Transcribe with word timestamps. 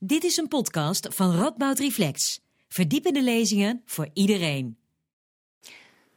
Dit 0.00 0.24
is 0.24 0.36
een 0.36 0.48
podcast 0.48 1.08
van 1.10 1.36
Radboud 1.36 1.78
Reflex. 1.78 2.40
Verdiepende 2.68 3.22
lezingen 3.22 3.82
voor 3.84 4.08
iedereen. 4.12 4.78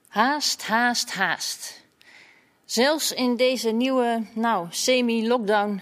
Haast, 0.07 0.63
haast, 0.63 1.11
haast. 1.11 1.85
Zelfs 2.65 3.11
in 3.11 3.35
deze 3.35 3.69
nieuwe, 3.71 4.25
nou, 4.33 4.67
semi-lockdown 4.69 5.81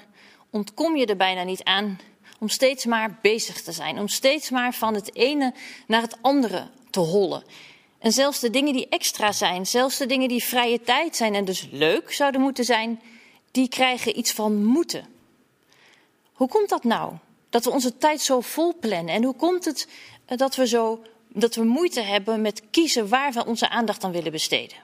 ontkom 0.50 0.96
je 0.96 1.06
er 1.06 1.16
bijna 1.16 1.44
niet 1.44 1.64
aan 1.64 2.00
om 2.40 2.50
steeds 2.50 2.86
maar 2.86 3.18
bezig 3.22 3.62
te 3.62 3.72
zijn. 3.72 4.00
Om 4.00 4.08
steeds 4.08 4.50
maar 4.50 4.74
van 4.74 4.94
het 4.94 5.16
ene 5.16 5.54
naar 5.88 6.02
het 6.02 6.18
andere 6.22 6.70
te 6.90 7.00
hollen. 7.00 7.44
En 7.98 8.12
zelfs 8.12 8.40
de 8.40 8.50
dingen 8.50 8.74
die 8.74 8.90
extra 8.90 9.32
zijn, 9.32 9.66
zelfs 9.66 9.98
de 9.98 10.06
dingen 10.06 10.28
die 10.28 10.44
vrije 10.44 10.82
tijd 10.82 11.16
zijn 11.16 11.36
en 11.36 11.46
dus 11.46 11.68
leuk 11.72 12.14
zouden 12.14 12.42
moeten 12.42 12.66
zijn, 12.66 13.02
die 13.52 13.70
krijgen 13.70 14.18
iets 14.18 14.32
van 14.32 14.66
moeten. 14.66 15.06
Hoe 16.34 16.48
komt 16.48 16.70
dat 16.70 16.84
nou? 16.84 17.14
Dat 17.50 17.64
we 17.64 17.72
onze 17.72 17.98
tijd 17.98 18.22
zo 18.22 18.40
vol 18.40 18.78
plannen? 18.80 19.14
En 19.14 19.24
hoe 19.24 19.36
komt 19.36 19.66
het 19.66 19.88
eh, 20.26 20.38
dat 20.38 20.56
we, 20.56 20.68
zo, 20.68 21.04
dat 21.28 21.56
we 21.56 21.64
moeite 21.64 22.02
hebben 22.02 22.42
met 22.42 22.62
kiezen 22.72 23.10
waar 23.10 23.32
we 23.32 23.46
onze 23.46 23.70
aandacht 23.70 24.04
aan 24.04 24.12
willen 24.12 24.32
besteden? 24.32 24.78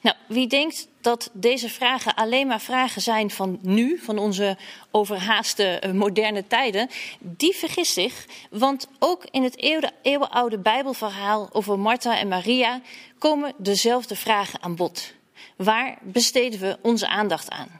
Nou, 0.00 0.16
wie 0.28 0.46
denkt 0.46 0.88
dat 1.00 1.30
deze 1.32 1.68
vragen 1.68 2.14
alleen 2.14 2.46
maar 2.46 2.60
vragen 2.60 3.02
zijn 3.02 3.30
van 3.30 3.58
nu, 3.62 3.98
van 3.98 4.18
onze 4.18 4.56
overhaaste 4.90 5.64
eh, 5.64 5.92
moderne 5.92 6.46
tijden, 6.46 6.88
die 7.20 7.56
vergist 7.56 7.92
zich. 7.92 8.26
Want 8.50 8.88
ook 8.98 9.24
in 9.30 9.42
het 9.42 9.56
eeuwenoude 10.02 10.58
Bijbelverhaal 10.58 11.48
over 11.52 11.78
Martha 11.78 12.18
en 12.18 12.28
Maria 12.28 12.80
komen 13.18 13.52
dezelfde 13.56 14.16
vragen 14.16 14.62
aan 14.62 14.76
bod. 14.76 15.12
Waar 15.56 15.98
besteden 16.02 16.60
we 16.60 16.78
onze 16.82 17.08
aandacht 17.08 17.50
aan? 17.50 17.79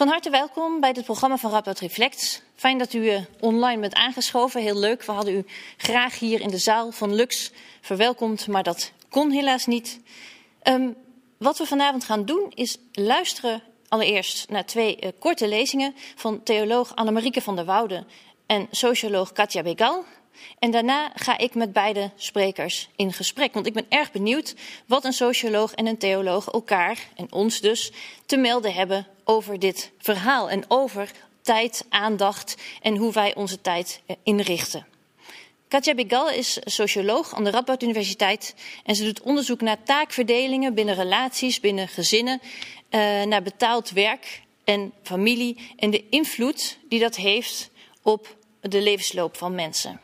Van 0.00 0.08
harte 0.08 0.30
welkom 0.30 0.80
bij 0.80 0.92
dit 0.92 1.04
programma 1.04 1.36
van 1.36 1.50
Rapport 1.50 1.80
Reflect. 1.80 2.42
Fijn 2.54 2.78
dat 2.78 2.92
u 2.92 2.98
uh, 2.98 3.20
online 3.40 3.80
bent 3.80 3.94
aangeschoven. 3.94 4.60
Heel 4.60 4.78
leuk. 4.78 5.04
We 5.04 5.12
hadden 5.12 5.34
u 5.34 5.44
graag 5.76 6.18
hier 6.18 6.40
in 6.40 6.48
de 6.48 6.58
zaal 6.58 6.92
van 6.92 7.14
Lux 7.14 7.52
verwelkomd, 7.80 8.46
maar 8.46 8.62
dat 8.62 8.92
kon 9.08 9.30
helaas 9.30 9.66
niet. 9.66 10.00
Um, 10.62 10.96
wat 11.38 11.58
we 11.58 11.66
vanavond 11.66 12.04
gaan 12.04 12.24
doen 12.24 12.52
is 12.54 12.78
luisteren 12.92 13.62
allereerst 13.88 14.48
naar 14.48 14.66
twee 14.66 14.96
uh, 15.00 15.10
korte 15.18 15.48
lezingen 15.48 15.94
van 16.14 16.42
theoloog 16.42 16.94
Annemarieke 16.94 17.42
van 17.42 17.56
der 17.56 17.64
Woude 17.64 18.04
en 18.46 18.66
socioloog 18.70 19.32
Katja 19.32 19.62
Begal. 19.62 20.04
En 20.58 20.70
daarna 20.70 21.10
ga 21.14 21.38
ik 21.38 21.54
met 21.54 21.72
beide 21.72 22.10
sprekers 22.16 22.88
in 22.96 23.12
gesprek. 23.12 23.54
Want 23.54 23.66
ik 23.66 23.72
ben 23.72 23.86
erg 23.88 24.12
benieuwd 24.12 24.54
wat 24.86 25.04
een 25.04 25.12
socioloog 25.12 25.72
en 25.72 25.86
een 25.86 25.98
theoloog 25.98 26.48
elkaar 26.48 27.08
en 27.16 27.32
ons 27.32 27.60
dus 27.60 27.92
te 28.26 28.36
melden 28.36 28.72
hebben 28.72 29.06
over 29.30 29.58
dit 29.58 29.90
verhaal. 29.98 30.50
En 30.50 30.64
over 30.68 31.10
tijd, 31.42 31.84
aandacht 31.88 32.56
en 32.82 32.96
hoe 32.96 33.12
wij 33.12 33.34
onze 33.34 33.60
tijd 33.60 34.00
eh, 34.06 34.16
inrichten. 34.22 34.86
Katja 35.68 35.94
Begal 35.94 36.30
is 36.30 36.58
socioloog 36.64 37.34
aan 37.34 37.44
de 37.44 37.50
Radboud 37.50 37.82
Universiteit 37.82 38.54
en 38.84 38.94
ze 38.94 39.04
doet 39.04 39.20
onderzoek 39.20 39.60
naar 39.60 39.82
taakverdelingen 39.82 40.74
binnen 40.74 40.94
relaties, 40.94 41.60
binnen 41.60 41.88
gezinnen, 41.88 42.40
uh, 42.42 43.22
naar 43.22 43.42
betaald 43.42 43.90
werk 43.90 44.42
en 44.64 44.92
familie 45.02 45.56
en 45.76 45.90
de 45.90 46.04
invloed 46.08 46.78
die 46.88 47.00
dat 47.00 47.16
heeft 47.16 47.70
op 48.02 48.36
de 48.60 48.82
levensloop 48.82 49.36
van 49.36 49.54
mensen. 49.54 50.00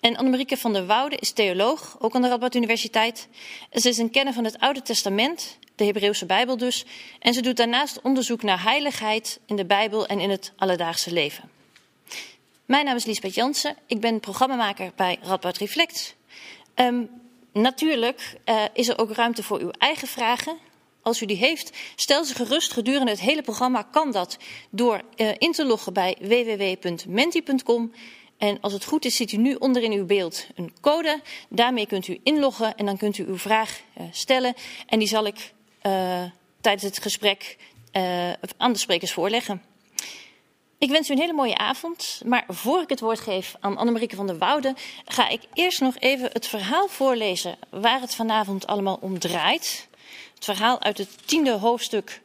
En 0.00 0.16
Annemarieke 0.16 0.56
van 0.56 0.72
der 0.72 0.86
Woude 0.86 1.16
is 1.16 1.30
theoloog, 1.30 1.96
ook 2.00 2.14
aan 2.14 2.22
de 2.22 2.28
Radboud 2.28 2.54
Universiteit. 2.54 3.28
Ze 3.72 3.88
is 3.88 3.98
een 3.98 4.10
kenner 4.10 4.32
van 4.32 4.44
het 4.44 4.58
Oude 4.58 4.82
Testament, 4.82 5.58
de 5.74 5.84
Hebreeuwse 5.84 6.26
Bijbel 6.26 6.56
dus. 6.56 6.84
En 7.18 7.34
ze 7.34 7.42
doet 7.42 7.56
daarnaast 7.56 8.00
onderzoek 8.02 8.42
naar 8.42 8.62
heiligheid 8.62 9.40
in 9.46 9.56
de 9.56 9.64
Bijbel 9.64 10.06
en 10.06 10.20
in 10.20 10.30
het 10.30 10.52
alledaagse 10.56 11.12
leven. 11.12 11.50
Mijn 12.64 12.84
naam 12.84 12.96
is 12.96 13.04
Liesbeth 13.04 13.34
Jansen. 13.34 13.76
Ik 13.86 14.00
ben 14.00 14.20
programmamaker 14.20 14.92
bij 14.96 15.18
Radboud 15.22 15.56
Reflect. 15.56 16.16
Um, 16.74 17.10
natuurlijk 17.52 18.36
uh, 18.44 18.62
is 18.72 18.88
er 18.88 18.98
ook 18.98 19.12
ruimte 19.12 19.42
voor 19.42 19.60
uw 19.60 19.70
eigen 19.70 20.08
vragen. 20.08 20.56
Als 21.02 21.22
u 21.22 21.26
die 21.26 21.36
heeft, 21.36 21.76
stel 21.96 22.24
ze 22.24 22.34
gerust 22.34 22.72
gedurende 22.72 23.10
het 23.10 23.20
hele 23.20 23.42
programma. 23.42 23.82
Kan 23.82 24.12
dat 24.12 24.38
door 24.70 25.00
uh, 25.16 25.30
in 25.38 25.52
te 25.52 25.64
loggen 25.64 25.92
bij 25.92 26.16
www.menti.com. 26.20 27.92
En 28.38 28.60
als 28.60 28.72
het 28.72 28.84
goed 28.84 29.04
is, 29.04 29.16
ziet 29.16 29.32
u 29.32 29.36
nu 29.36 29.54
onder 29.54 29.82
in 29.82 29.92
uw 29.92 30.06
beeld 30.06 30.46
een 30.54 30.72
code. 30.80 31.20
Daarmee 31.48 31.86
kunt 31.86 32.08
u 32.08 32.20
inloggen 32.22 32.76
en 32.76 32.86
dan 32.86 32.96
kunt 32.96 33.18
u 33.18 33.26
uw 33.26 33.38
vraag 33.38 33.80
uh, 33.98 34.06
stellen. 34.10 34.54
En 34.86 34.98
die 34.98 35.08
zal 35.08 35.26
ik 35.26 35.52
tijdens 36.60 36.82
het 36.82 37.02
gesprek 37.02 37.56
aan 38.56 38.72
de 38.72 38.78
sprekers 38.78 39.12
voorleggen. 39.12 39.62
Ik 40.78 40.90
wens 40.90 41.08
u 41.08 41.12
een 41.12 41.20
hele 41.20 41.32
mooie 41.32 41.58
avond. 41.58 42.20
Maar 42.24 42.44
voor 42.48 42.80
ik 42.80 42.88
het 42.88 43.00
woord 43.00 43.20
geef 43.20 43.54
aan 43.60 43.76
Annemarieke 43.76 44.16
van 44.16 44.26
der 44.26 44.38
Woude, 44.38 44.74
ga 45.04 45.28
ik 45.28 45.40
eerst 45.54 45.80
nog 45.80 45.98
even 45.98 46.30
het 46.32 46.46
verhaal 46.46 46.88
voorlezen 46.88 47.56
waar 47.70 48.00
het 48.00 48.14
vanavond 48.14 48.66
allemaal 48.66 48.98
om 49.00 49.18
draait. 49.18 49.88
Het 50.34 50.44
verhaal 50.44 50.80
uit 50.80 50.98
het 50.98 51.28
tiende 51.28 51.52
hoofdstuk 51.52 52.20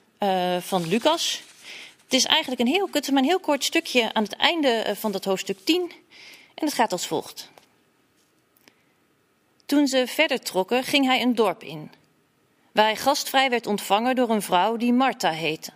van 0.60 0.88
Lucas. 0.88 1.42
Het 2.04 2.14
is 2.14 2.26
eigenlijk 2.26 2.62
een 2.62 2.68
heel, 2.68 2.90
het 2.92 3.12
maar 3.12 3.22
een 3.22 3.30
heel 3.30 3.40
kort 3.40 3.64
stukje 3.64 4.14
aan 4.14 4.24
het 4.24 4.36
einde 4.36 4.96
van 4.96 5.12
dat 5.12 5.26
hoofdstuk 5.26 5.60
10. 5.64 5.92
En 6.56 6.66
het 6.66 6.74
gaat 6.74 6.92
als 6.92 7.08
volgt. 7.08 7.52
Toen 9.66 9.88
ze 9.88 10.08
verder 10.08 10.40
trokken, 10.40 10.84
ging 10.84 11.06
hij 11.06 11.22
een 11.22 11.36
dorp 11.36 11.64
in, 11.64 11.92
waar 12.80 12.88
hij 12.88 12.98
gastvrij 12.98 13.50
werd 13.50 13.68
ontvangen 13.68 14.16
door 14.16 14.30
een 14.30 14.42
vrouw 14.42 14.78
die 14.78 14.94
Martha 14.94 15.32
heette. 15.32 15.72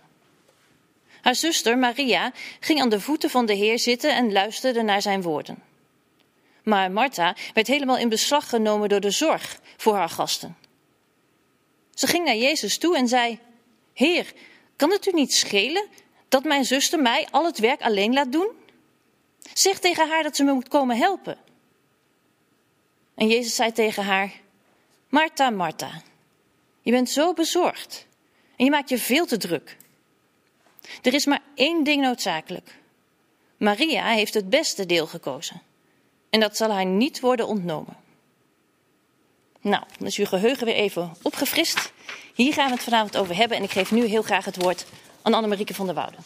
Haar 1.20 1.34
zuster 1.34 1.78
Maria 1.78 2.32
ging 2.60 2.80
aan 2.80 2.88
de 2.88 3.00
voeten 3.00 3.30
van 3.30 3.46
de 3.46 3.54
Heer 3.54 3.78
zitten 3.78 4.14
en 4.14 4.32
luisterde 4.32 4.82
naar 4.82 5.02
zijn 5.02 5.22
woorden. 5.22 5.62
Maar 6.62 6.90
Martha 6.90 7.36
werd 7.54 7.66
helemaal 7.66 7.98
in 7.98 8.08
beslag 8.08 8.48
genomen 8.48 8.88
door 8.88 9.00
de 9.00 9.10
zorg 9.10 9.60
voor 9.76 9.94
haar 9.94 10.08
gasten. 10.08 10.56
Ze 11.94 12.06
ging 12.06 12.24
naar 12.24 12.36
Jezus 12.36 12.78
toe 12.78 12.96
en 12.96 13.08
zei: 13.08 13.38
Heer, 13.92 14.32
kan 14.76 14.90
het 14.90 15.06
u 15.06 15.10
niet 15.10 15.34
schelen 15.34 15.86
dat 16.28 16.44
mijn 16.44 16.64
zuster 16.64 17.02
mij 17.02 17.28
al 17.30 17.44
het 17.44 17.58
werk 17.58 17.82
alleen 17.82 18.12
laat 18.12 18.32
doen? 18.32 18.50
Zeg 19.52 19.78
tegen 19.78 20.08
haar 20.08 20.22
dat 20.22 20.36
ze 20.36 20.44
me 20.44 20.52
moet 20.52 20.68
komen 20.68 20.96
helpen. 20.96 21.38
En 23.14 23.28
Jezus 23.28 23.54
zei 23.54 23.72
tegen 23.72 24.04
haar: 24.04 24.32
Martha, 25.08 25.50
Martha, 25.50 26.02
je 26.84 26.90
bent 26.90 27.10
zo 27.10 27.32
bezorgd 27.32 28.06
en 28.56 28.64
je 28.64 28.70
maakt 28.70 28.88
je 28.88 28.98
veel 28.98 29.26
te 29.26 29.36
druk. 29.36 29.76
Er 31.02 31.14
is 31.14 31.26
maar 31.26 31.42
één 31.54 31.84
ding 31.84 32.02
noodzakelijk. 32.02 32.78
Maria 33.56 34.06
heeft 34.06 34.34
het 34.34 34.50
beste 34.50 34.86
deel 34.86 35.06
gekozen. 35.06 35.62
En 36.30 36.40
dat 36.40 36.56
zal 36.56 36.70
haar 36.70 36.86
niet 36.86 37.20
worden 37.20 37.46
ontnomen. 37.46 37.96
Nou, 39.60 39.84
dan 39.98 40.06
is 40.06 40.16
uw 40.16 40.26
geheugen 40.26 40.66
weer 40.66 40.74
even 40.74 41.14
opgefrist. 41.22 41.92
Hier 42.34 42.52
gaan 42.52 42.66
we 42.66 42.74
het 42.74 42.82
vanavond 42.82 43.16
over 43.16 43.36
hebben. 43.36 43.56
En 43.56 43.62
ik 43.62 43.70
geef 43.70 43.90
nu 43.90 44.04
heel 44.04 44.22
graag 44.22 44.44
het 44.44 44.56
woord 44.56 44.86
aan 45.22 45.34
Annemarieke 45.34 45.74
van 45.74 45.86
der 45.86 45.94
Woude. 45.94 46.16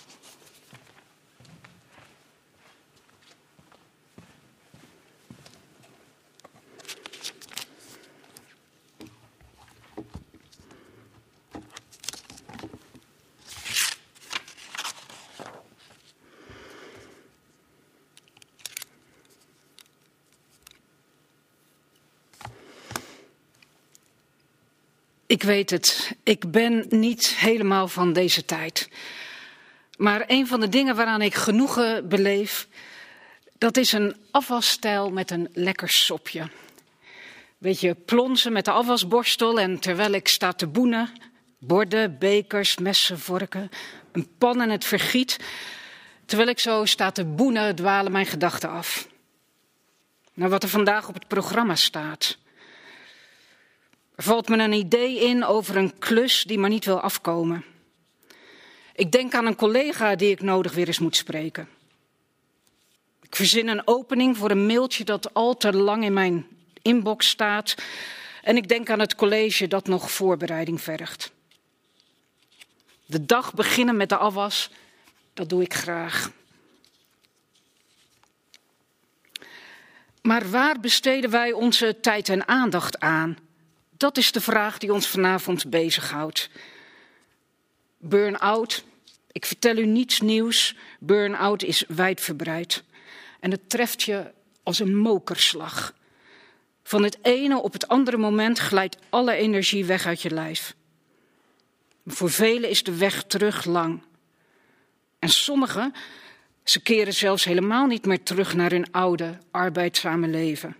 Ik 25.28 25.42
weet 25.42 25.70
het, 25.70 26.16
ik 26.22 26.50
ben 26.50 26.86
niet 26.88 27.28
helemaal 27.28 27.88
van 27.88 28.12
deze 28.12 28.44
tijd. 28.44 28.88
Maar 29.96 30.24
een 30.26 30.46
van 30.46 30.60
de 30.60 30.68
dingen 30.68 30.96
waaraan 30.96 31.22
ik 31.22 31.34
genoegen 31.34 32.08
beleef, 32.08 32.68
dat 33.58 33.76
is 33.76 33.92
een 33.92 34.16
afwasstijl 34.30 35.10
met 35.10 35.30
een 35.30 35.48
lekker 35.52 35.88
sopje. 35.88 36.50
Beetje 37.58 37.94
plonsen 37.94 38.52
met 38.52 38.64
de 38.64 38.70
afwasborstel 38.70 39.60
en 39.60 39.78
terwijl 39.78 40.12
ik 40.12 40.28
sta 40.28 40.52
te 40.52 40.66
boenen, 40.66 41.12
borden, 41.58 42.18
bekers, 42.18 42.78
messen, 42.78 43.18
vorken, 43.18 43.70
een 44.12 44.28
pan 44.38 44.60
en 44.60 44.70
het 44.70 44.84
vergiet, 44.84 45.36
terwijl 46.24 46.48
ik 46.48 46.58
zo 46.58 46.84
sta 46.84 47.10
te 47.10 47.24
boenen, 47.24 47.74
dwalen 47.74 48.12
mijn 48.12 48.26
gedachten 48.26 48.70
af. 48.70 49.08
Naar 50.34 50.48
wat 50.48 50.62
er 50.62 50.68
vandaag 50.68 51.08
op 51.08 51.14
het 51.14 51.28
programma 51.28 51.74
staat. 51.74 52.38
Er 54.18 54.24
valt 54.24 54.48
me 54.48 54.58
een 54.58 54.72
idee 54.72 55.20
in 55.20 55.44
over 55.44 55.76
een 55.76 55.98
klus 55.98 56.42
die 56.42 56.58
maar 56.58 56.70
niet 56.70 56.84
wil 56.84 57.00
afkomen. 57.00 57.64
Ik 58.94 59.12
denk 59.12 59.34
aan 59.34 59.46
een 59.46 59.56
collega 59.56 60.16
die 60.16 60.30
ik 60.30 60.42
nodig 60.42 60.74
weer 60.74 60.86
eens 60.86 60.98
moet 60.98 61.16
spreken. 61.16 61.68
Ik 63.22 63.36
verzin 63.36 63.68
een 63.68 63.86
opening 63.86 64.36
voor 64.36 64.50
een 64.50 64.66
mailtje 64.66 65.04
dat 65.04 65.34
al 65.34 65.56
te 65.56 65.72
lang 65.72 66.04
in 66.04 66.12
mijn 66.12 66.46
inbox 66.82 67.28
staat. 67.28 67.74
En 68.42 68.56
ik 68.56 68.68
denk 68.68 68.90
aan 68.90 68.98
het 69.00 69.14
college 69.14 69.68
dat 69.68 69.86
nog 69.86 70.10
voorbereiding 70.10 70.80
vergt. 70.80 71.32
De 73.06 73.26
dag 73.26 73.54
beginnen 73.54 73.96
met 73.96 74.08
de 74.08 74.16
afwas, 74.16 74.70
dat 75.34 75.48
doe 75.48 75.62
ik 75.62 75.74
graag. 75.74 76.30
Maar 80.22 80.50
waar 80.50 80.80
besteden 80.80 81.30
wij 81.30 81.52
onze 81.52 82.00
tijd 82.00 82.28
en 82.28 82.48
aandacht 82.48 83.00
aan? 83.00 83.46
Dat 83.98 84.16
is 84.16 84.32
de 84.32 84.40
vraag 84.40 84.78
die 84.78 84.92
ons 84.92 85.08
vanavond 85.08 85.70
bezighoudt. 85.70 86.50
Burn-out. 87.98 88.84
Ik 89.32 89.46
vertel 89.46 89.76
u 89.76 89.86
niets 89.86 90.20
nieuws. 90.20 90.76
Burn-out 91.00 91.62
is 91.62 91.84
wijdverbreid. 91.88 92.82
En 93.40 93.50
het 93.50 93.70
treft 93.70 94.02
je 94.02 94.30
als 94.62 94.78
een 94.78 94.96
mokerslag. 94.96 95.94
Van 96.82 97.02
het 97.02 97.18
ene 97.22 97.62
op 97.62 97.72
het 97.72 97.88
andere 97.88 98.16
moment 98.16 98.58
glijdt 98.58 98.96
alle 99.08 99.32
energie 99.32 99.84
weg 99.84 100.06
uit 100.06 100.22
je 100.22 100.30
lijf. 100.30 100.74
Voor 102.06 102.30
velen 102.30 102.70
is 102.70 102.82
de 102.82 102.96
weg 102.96 103.22
terug 103.22 103.64
lang. 103.64 104.02
En 105.18 105.28
sommigen, 105.28 105.94
ze 106.64 106.82
keren 106.82 107.14
zelfs 107.14 107.44
helemaal 107.44 107.86
niet 107.86 108.06
meer 108.06 108.22
terug 108.22 108.54
naar 108.54 108.70
hun 108.70 108.92
oude, 108.92 109.38
arbeidzame 109.50 110.28
leven. 110.28 110.76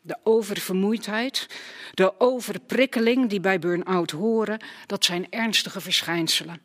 De 0.00 0.18
oververmoeidheid, 0.22 1.46
de 1.94 2.20
overprikkeling 2.20 3.28
die 3.28 3.40
bij 3.40 3.58
burn-out 3.58 4.10
horen, 4.10 4.60
dat 4.86 5.04
zijn 5.04 5.26
ernstige 5.30 5.80
verschijnselen. 5.80 6.60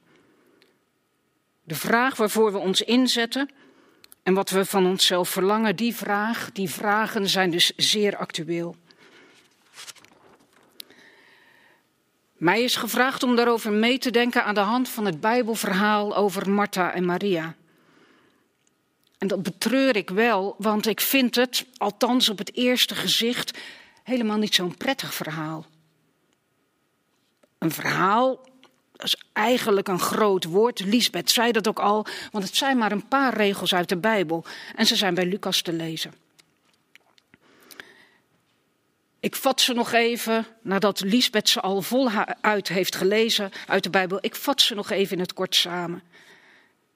De 1.63 1.75
vraag 1.75 2.15
waarvoor 2.15 2.51
we 2.51 2.57
ons 2.57 2.81
inzetten 2.81 3.49
en 4.23 4.33
wat 4.33 4.49
we 4.49 4.65
van 4.65 4.85
onszelf 4.85 5.29
verlangen, 5.29 5.75
die 5.75 5.95
vraag, 5.95 6.51
die 6.51 6.69
vragen 6.69 7.29
zijn 7.29 7.51
dus 7.51 7.71
zeer 7.75 8.17
actueel. 8.17 8.75
Mij 12.37 12.63
is 12.63 12.75
gevraagd 12.75 13.23
om 13.23 13.35
daarover 13.35 13.71
mee 13.71 13.97
te 13.97 14.11
denken 14.11 14.43
aan 14.43 14.53
de 14.53 14.59
hand 14.59 14.89
van 14.89 15.05
het 15.05 15.19
Bijbelverhaal 15.19 16.15
over 16.15 16.49
Martha 16.49 16.93
en 16.93 17.05
Maria. 17.05 17.55
En 19.25 19.31
dat 19.31 19.43
betreur 19.43 19.95
ik 19.95 20.09
wel, 20.09 20.55
want 20.57 20.87
ik 20.87 21.01
vind 21.01 21.35
het, 21.35 21.65
althans 21.77 22.29
op 22.29 22.37
het 22.37 22.55
eerste 22.55 22.95
gezicht, 22.95 23.57
helemaal 24.03 24.37
niet 24.37 24.55
zo'n 24.55 24.77
prettig 24.77 25.13
verhaal. 25.13 25.65
Een 27.57 27.71
verhaal, 27.71 28.47
is 28.97 29.15
eigenlijk 29.33 29.87
een 29.87 29.99
groot 29.99 30.43
woord. 30.43 30.79
Lisbeth 30.79 31.31
zei 31.31 31.51
dat 31.51 31.67
ook 31.67 31.79
al, 31.79 32.05
want 32.31 32.43
het 32.43 32.55
zijn 32.55 32.77
maar 32.77 32.91
een 32.91 33.07
paar 33.07 33.33
regels 33.33 33.73
uit 33.73 33.89
de 33.89 33.97
Bijbel. 33.97 34.45
En 34.75 34.85
ze 34.85 34.95
zijn 34.95 35.13
bij 35.13 35.25
Lucas 35.25 35.61
te 35.61 35.73
lezen. 35.73 36.13
Ik 39.19 39.35
vat 39.35 39.61
ze 39.61 39.73
nog 39.73 39.91
even, 39.91 40.45
nadat 40.61 40.99
Lisbeth 40.99 41.49
ze 41.49 41.61
al 41.61 41.81
voluit 41.81 42.67
heeft 42.67 42.95
gelezen 42.95 43.51
uit 43.67 43.83
de 43.83 43.89
Bijbel, 43.89 44.17
ik 44.21 44.35
vat 44.35 44.61
ze 44.61 44.75
nog 44.75 44.89
even 44.89 45.13
in 45.13 45.21
het 45.21 45.33
kort 45.33 45.55
samen. 45.55 46.03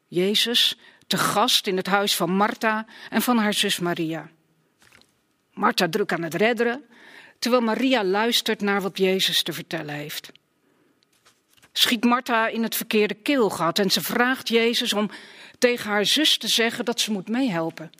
Jezus, 0.08 0.78
te 1.10 1.18
gast 1.18 1.68
in 1.68 1.78
het 1.78 1.88
huis 1.88 2.16
van 2.16 2.32
Martha 2.32 2.86
en 3.10 3.22
van 3.22 3.38
haar 3.38 3.54
zus 3.54 3.80
Maria. 3.80 4.30
Martha 5.54 5.90
druk 5.90 6.14
aan 6.14 6.24
het 6.24 6.34
redderen, 6.34 6.86
terwijl 7.40 7.64
Maria 7.64 8.04
luistert 8.04 8.62
naar 8.62 8.82
wat 8.82 8.98
Jezus 8.98 9.44
te 9.44 9.54
vertellen 9.54 9.96
heeft. 9.96 10.32
Schiet 11.72 12.04
Martha 12.04 12.48
in 12.48 12.64
het 12.64 12.76
verkeerde 12.76 13.14
keelgat 13.14 13.80
en 13.80 13.90
ze 13.90 14.02
vraagt 14.02 14.50
Jezus 14.50 14.94
om 14.94 15.10
tegen 15.58 15.90
haar 15.90 16.06
zus 16.06 16.38
te 16.38 16.48
zeggen 16.48 16.86
dat 16.86 17.00
ze 17.00 17.12
moet 17.12 17.28
meehelpen. 17.28 17.92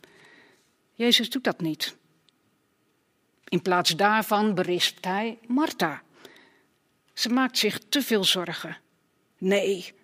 Jezus 0.94 1.30
doet 1.30 1.44
dat 1.44 1.60
niet. 1.60 1.96
In 3.48 3.62
plaats 3.62 3.96
daarvan 3.96 4.54
berispt 4.54 5.04
hij 5.04 5.38
Martha. 5.46 6.02
Ze 7.14 7.28
maakt 7.28 7.58
zich 7.58 7.78
te 7.88 8.02
veel 8.02 8.24
zorgen. 8.24 8.76
Nee, 9.38 9.94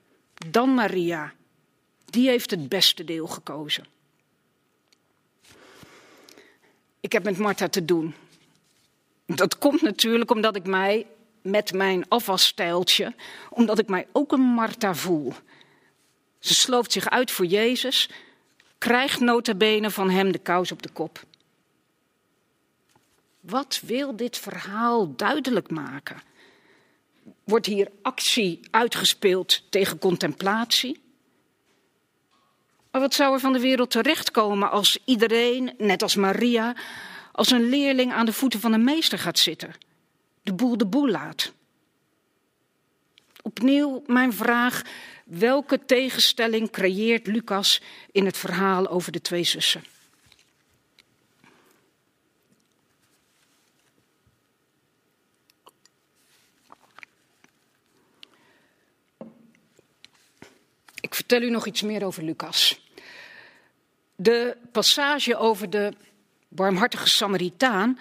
dan 0.50 0.74
Maria. 0.74 1.34
Die 2.06 2.28
heeft 2.28 2.50
het 2.50 2.68
beste 2.68 3.04
deel 3.04 3.26
gekozen. 3.26 3.86
Ik 7.00 7.12
heb 7.12 7.24
met 7.24 7.38
Martha 7.38 7.68
te 7.68 7.84
doen. 7.84 8.14
Dat 9.26 9.58
komt 9.58 9.82
natuurlijk 9.82 10.30
omdat 10.30 10.56
ik 10.56 10.66
mij 10.66 11.06
met 11.42 11.72
mijn 11.72 12.08
afwasstijltje, 12.08 13.14
omdat 13.50 13.78
ik 13.78 13.88
mij 13.88 14.06
ook 14.12 14.32
een 14.32 14.40
Martha 14.40 14.94
voel. 14.94 15.32
Ze 16.38 16.54
sloopt 16.54 16.92
zich 16.92 17.08
uit 17.08 17.30
voor 17.30 17.46
Jezus, 17.46 18.10
krijgt 18.78 19.20
notabene 19.20 19.90
van 19.90 20.10
hem 20.10 20.32
de 20.32 20.38
kous 20.38 20.72
op 20.72 20.82
de 20.82 20.90
kop. 20.90 21.24
Wat 23.40 23.80
wil 23.84 24.16
dit 24.16 24.38
verhaal 24.38 25.16
duidelijk 25.16 25.70
maken? 25.70 26.22
Wordt 27.44 27.66
hier 27.66 27.90
actie 28.02 28.60
uitgespeeld 28.70 29.62
tegen 29.70 29.98
contemplatie? 29.98 31.00
Maar 32.96 33.04
wat 33.04 33.14
zou 33.14 33.34
er 33.34 33.40
van 33.40 33.52
de 33.52 33.60
wereld 33.60 33.90
terechtkomen 33.90 34.70
als 34.70 34.98
iedereen, 35.04 35.74
net 35.78 36.02
als 36.02 36.14
Maria, 36.14 36.76
als 37.32 37.50
een 37.50 37.68
leerling 37.68 38.12
aan 38.12 38.26
de 38.26 38.32
voeten 38.32 38.60
van 38.60 38.72
een 38.72 38.84
meester 38.84 39.18
gaat 39.18 39.38
zitten? 39.38 39.74
De 40.42 40.54
boel 40.54 40.76
de 40.76 40.86
boel 40.86 41.08
laat. 41.08 41.52
Opnieuw 43.42 44.02
mijn 44.06 44.32
vraag: 44.32 44.82
welke 45.24 45.84
tegenstelling 45.84 46.70
creëert 46.70 47.26
Lucas 47.26 47.82
in 48.12 48.24
het 48.24 48.36
verhaal 48.36 48.88
over 48.88 49.12
de 49.12 49.20
twee 49.20 49.44
zussen? 49.44 49.84
Ik 61.00 61.14
vertel 61.14 61.42
u 61.42 61.50
nog 61.50 61.66
iets 61.66 61.82
meer 61.82 62.04
over 62.04 62.22
Lucas. 62.22 62.84
De 64.16 64.56
passage 64.72 65.36
over 65.36 65.70
de 65.70 65.92
barmhartige 66.48 67.08
Samaritaan 67.08 67.98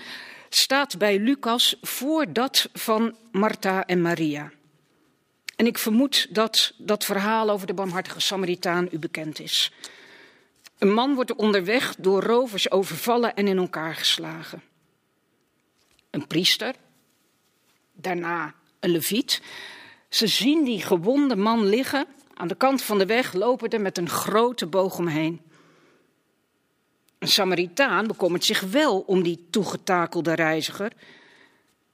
staat 0.50 0.98
bij 0.98 1.20
Lucas 1.20 1.76
voor 1.82 2.34
dat 2.34 2.70
van 2.74 3.16
Martha 3.32 3.86
en 3.86 4.02
Maria. 4.02 4.52
En 5.56 5.66
ik 5.66 5.78
vermoed 5.78 6.28
dat 6.30 6.74
dat 6.78 7.06
verhaal 7.06 7.50
over 7.50 7.68
de 7.68 7.74
barmhartige 7.74 8.22
Samaritaan 8.22 8.88
u 8.92 9.00
bekend 9.00 9.40
is. 9.40 9.72
Een 10.78 10.94
man 10.94 11.16
wordt 11.16 11.36
onderweg 11.36 11.96
door 11.96 12.24
rovers 12.24 12.72
overvallen 12.72 13.36
en 13.36 13.48
in 13.48 13.58
elkaar 13.58 13.96
geslagen. 13.96 14.64
Een 16.10 16.28
priester, 16.28 16.76
daarna 17.94 18.54
een 18.80 18.90
leviet. 18.90 19.42
Ze 20.10 20.28
zien 20.28 20.64
die 20.64 20.82
gewonde 20.82 21.36
man 21.36 21.66
liggen 21.66 22.06
aan 22.34 22.48
de 22.48 22.56
kant 22.56 22.82
van 22.82 22.98
de 22.98 23.06
weg, 23.06 23.34
lopende 23.34 23.80
met 23.80 23.98
een 23.98 24.10
grote 24.10 24.66
boog 24.68 24.98
omheen. 24.98 25.42
Een 27.26 27.32
Samaritaan 27.32 28.08
bekommert 28.08 28.44
zich 28.44 28.60
wel 28.62 29.00
om 29.00 29.24
die 29.24 29.48
toegetakelde 29.50 30.34
reiziger. 30.34 30.92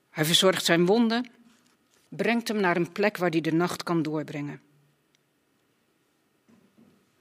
Hij 0.09 0.25
verzorgt 0.25 0.65
zijn 0.65 0.85
wonden, 0.85 1.31
brengt 2.09 2.47
hem 2.47 2.59
naar 2.59 2.75
een 2.75 2.91
plek 2.91 3.17
waar 3.17 3.29
hij 3.29 3.41
de 3.41 3.51
nacht 3.51 3.83
kan 3.83 4.01
doorbrengen. 4.01 4.61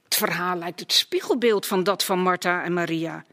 Het 0.03 0.15
verhaal 0.15 0.57
lijkt 0.57 0.79
het 0.79 0.93
spiegelbeeld 0.93 1.65
van 1.65 1.83
dat 1.83 2.03
van 2.03 2.19
Martha 2.19 2.63
en 2.63 2.73
Maria. 2.73 3.25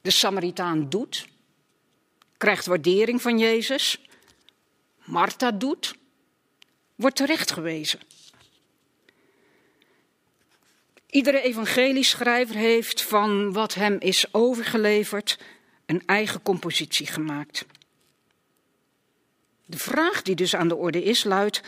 De 0.00 0.10
Samaritaan 0.10 0.88
doet, 0.88 1.28
krijgt 2.36 2.66
waardering 2.66 3.22
van 3.22 3.38
Jezus. 3.38 4.00
Martha 5.04 5.50
doet, 5.50 5.94
wordt 6.94 7.16
terechtgewezen. 7.16 8.00
Iedere 11.12 11.40
evangelieschrijver 11.40 12.56
heeft 12.56 13.02
van 13.02 13.52
wat 13.52 13.74
hem 13.74 13.96
is 13.98 14.34
overgeleverd 14.34 15.38
een 15.86 16.02
eigen 16.06 16.42
compositie 16.42 17.06
gemaakt. 17.06 17.66
De 19.66 19.78
vraag 19.78 20.22
die 20.22 20.34
dus 20.34 20.56
aan 20.56 20.68
de 20.68 20.76
orde 20.76 21.02
is 21.02 21.24
luidt: 21.24 21.62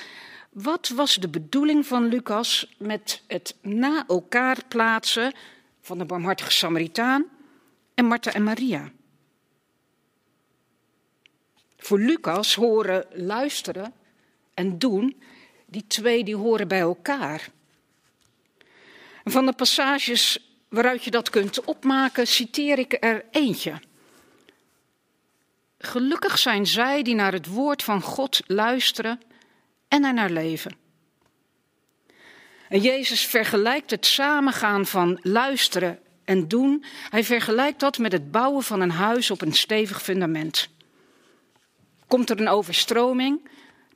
wat 0.53 0.89
was 0.89 1.15
de 1.15 1.29
bedoeling 1.29 1.87
van 1.87 2.07
Lucas 2.07 2.75
met 2.79 3.23
het 3.27 3.57
na 3.63 4.05
elkaar 4.07 4.59
plaatsen 4.69 5.35
van 5.81 5.99
de 5.99 6.05
barmhartige 6.05 6.53
Samaritaan 6.53 7.25
en 7.95 8.05
Martha 8.05 8.33
en 8.33 8.43
Maria? 8.43 8.93
Voor 11.77 11.99
Lucas 11.99 12.55
horen 12.55 13.07
luisteren 13.13 13.93
en 14.55 14.79
doen, 14.79 15.23
die 15.67 15.87
twee 15.87 16.25
die 16.25 16.37
horen 16.37 16.69
bij 16.69 16.81
elkaar. 16.81 17.49
Van 19.25 19.47
de 19.47 19.53
passages 19.53 20.39
waaruit 20.69 21.05
je 21.05 21.11
dat 21.11 21.31
kunt 21.31 21.65
opmaken, 21.65 22.27
citeer 22.27 22.79
ik 22.79 22.97
er 23.01 23.25
eentje. 23.31 23.81
Gelukkig 25.79 26.39
zijn 26.39 26.67
zij 26.67 27.03
die 27.03 27.15
naar 27.15 27.33
het 27.33 27.47
woord 27.47 27.83
van 27.83 28.03
God 28.03 28.41
luisteren 28.47 29.21
en 29.89 30.05
er 30.05 30.15
naar 30.15 30.31
leven. 30.31 30.77
En 32.69 32.81
Jezus 32.81 33.27
vergelijkt 33.27 33.91
het 33.91 34.07
samengaan 34.07 34.87
van 34.87 35.19
luisteren 35.23 35.99
en 36.25 36.49
doen, 36.49 36.85
hij 37.11 37.25
vergelijkt 37.25 37.81
dat 37.81 37.99
met 37.99 38.13
het 38.13 38.31
bouwen 38.31 38.63
van 38.63 38.81
een 38.81 38.91
huis 38.91 39.31
op 39.31 39.41
een 39.41 39.53
stevig 39.53 40.03
fundament. 40.03 40.69
Komt 42.07 42.31
er 42.31 42.41
een 42.41 42.49
overstroming, 42.49 43.49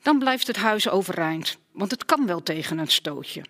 dan 0.03 0.19
blijft 0.19 0.47
het 0.47 0.57
huis 0.57 0.89
overeind, 0.89 1.57
want 1.73 1.91
het 1.91 2.05
kan 2.05 2.27
wel 2.27 2.43
tegen 2.43 2.79
een 2.79 2.89
stootje. 2.89 3.43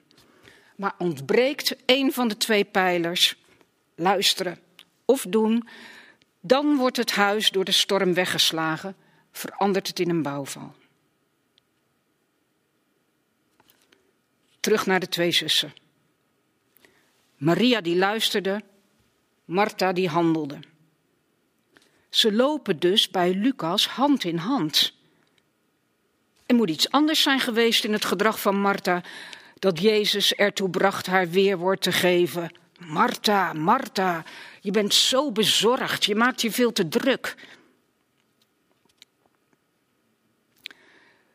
Maar 0.79 0.95
ontbreekt 0.99 1.77
een 1.87 2.13
van 2.13 2.29
de 2.29 2.37
twee 2.37 2.65
pijlers, 2.65 3.37
luisteren 3.95 4.59
of 5.05 5.27
doen, 5.29 5.69
dan 6.41 6.77
wordt 6.77 6.97
het 6.97 7.11
huis 7.11 7.51
door 7.51 7.65
de 7.65 7.73
storm 7.73 8.15
weggeslagen, 8.15 8.97
verandert 9.33 9.87
het 9.87 9.99
in 9.99 10.11
een 10.11 10.23
bouwval. 10.23 10.75
Terug 14.61 14.87
naar 14.87 15.01
de 15.01 15.09
twee 15.09 15.33
zussen. 15.33 15.73
Maria 17.37 17.81
die 17.81 17.97
luisterde, 17.97 18.63
Martha 19.45 19.93
die 19.93 20.09
handelde. 20.09 20.59
Ze 22.09 22.33
lopen 22.33 22.79
dus 22.79 23.11
bij 23.11 23.35
Lucas 23.35 23.89
hand 23.89 24.25
in 24.25 24.37
hand. 24.37 24.93
Er 26.47 26.55
moet 26.55 26.71
iets 26.71 26.91
anders 26.91 27.23
zijn 27.23 27.41
geweest 27.41 27.85
in 27.85 27.93
het 27.93 28.05
gedrag 28.05 28.41
van 28.41 28.61
Martha 28.61 29.03
dat 29.59 29.81
Jezus 29.81 30.35
ertoe 30.35 30.71
bracht 30.71 31.07
haar 31.07 31.29
weerwoord 31.29 31.83
te 31.83 31.93
geven. 31.93 32.53
Martha, 32.79 33.53
Martha, 33.53 34.25
je 34.61 34.71
bent 34.71 34.95
zo 34.95 35.33
bezorgd, 35.33 36.05
je 36.05 36.15
maakt 36.15 36.43
je 36.43 36.53
veel 36.53 36.73
te 36.73 36.89
druk. 36.89 37.35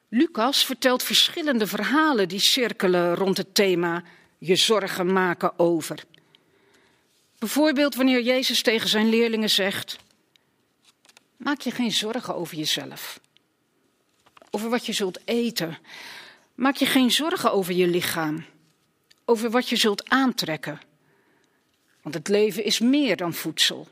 Lucas 0.10 0.66
vertelt 0.66 1.04
verschillende 1.04 1.68
verhalen 1.68 2.28
die 2.28 2.40
cirkelen 2.40 3.16
rond 3.16 3.38
het 3.38 3.56
thema 3.56 4.04
je 4.38 4.56
zorgen 4.56 5.14
maken 5.14 5.60
over. 5.60 6.04
Bijvoorbeeld 7.40 7.96
wanneer 7.96 8.22
Jezus 8.22 8.62
tegen 8.62 8.90
zijn 8.90 9.10
leerlingen 9.10 9.50
zegt: 9.50 9.98
Maak 11.38 11.62
je 11.62 11.72
geen 11.72 11.92
zorgen 11.92 12.36
over 12.36 12.58
jezelf, 12.58 13.20
over 14.52 14.70
wat 14.70 14.86
je 14.86 14.94
zult 14.94 15.20
eten. 15.26 15.78
Maak 16.56 16.76
je 16.76 16.86
geen 16.86 17.12
zorgen 17.12 17.52
over 17.52 17.74
je 17.74 17.88
lichaam, 17.88 18.46
over 19.26 19.50
wat 19.50 19.70
je 19.70 19.76
zult 19.76 20.10
aantrekken. 20.10 20.82
Want 22.02 22.16
het 22.16 22.28
leven 22.28 22.64
is 22.64 22.80
meer 22.80 23.18
dan 23.18 23.34
voedsel. 23.34 23.88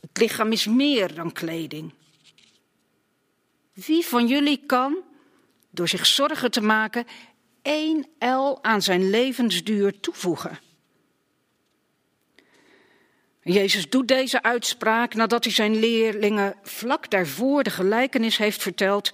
Het 0.00 0.18
lichaam 0.18 0.52
is 0.52 0.66
meer 0.66 1.14
dan 1.14 1.32
kleding. 1.32 1.92
Wie 3.72 4.06
van 4.06 4.26
jullie 4.26 4.62
kan, 4.66 4.96
door 5.70 5.88
zich 5.88 6.06
zorgen 6.06 6.50
te 6.50 6.60
maken, 6.60 7.06
één 7.62 8.06
el 8.18 8.64
aan 8.64 8.82
zijn 8.82 9.10
levensduur 9.10 10.00
toevoegen? 10.00 10.58
Jezus 13.42 13.88
doet 13.90 14.08
deze 14.08 14.42
uitspraak 14.42 15.14
nadat 15.14 15.44
hij 15.44 15.52
zijn 15.52 15.78
leerlingen 15.78 16.54
vlak 16.62 17.10
daarvoor 17.10 17.62
de 17.62 17.70
gelijkenis 17.70 18.36
heeft 18.36 18.62
verteld 18.62 19.10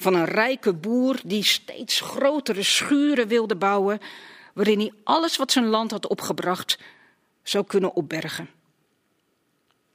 van 0.00 0.14
een 0.14 0.24
rijke 0.24 0.74
boer 0.74 1.20
die 1.24 1.44
steeds 1.44 2.00
grotere 2.00 2.62
schuren 2.62 3.28
wilde 3.28 3.56
bouwen, 3.56 4.00
waarin 4.54 4.78
hij 4.78 4.92
alles 5.04 5.36
wat 5.36 5.52
zijn 5.52 5.66
land 5.66 5.90
had 5.90 6.08
opgebracht 6.08 6.78
zou 7.42 7.64
kunnen 7.64 7.94
opbergen. 7.94 8.48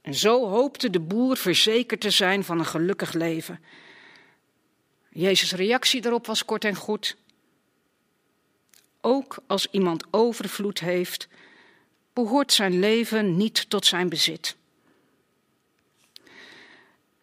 En 0.02 0.14
zo 0.16 0.48
hoopte 0.48 0.90
de 0.90 1.00
boer 1.00 1.38
verzekerd 1.38 2.02
te 2.02 2.10
zijn 2.10 2.44
van 2.44 2.60
een 2.60 2.66
gelukkig 2.66 3.14
leven. 3.14 3.60
Jezus' 5.10 5.52
reactie 5.52 6.02
daarop 6.02 6.26
was 6.26 6.46
kort 6.46 6.66
en 6.66 6.76
goed. 6.76 7.18
Ook 9.02 9.38
als 9.48 9.68
iemand 9.72 10.04
overvloed 10.12 10.80
heeft, 10.80 11.28
behoort 12.14 12.54
zijn 12.54 12.80
leven 12.80 13.38
niet 13.38 13.70
tot 13.70 13.86
zijn 13.86 14.10
bezit. 14.10 14.56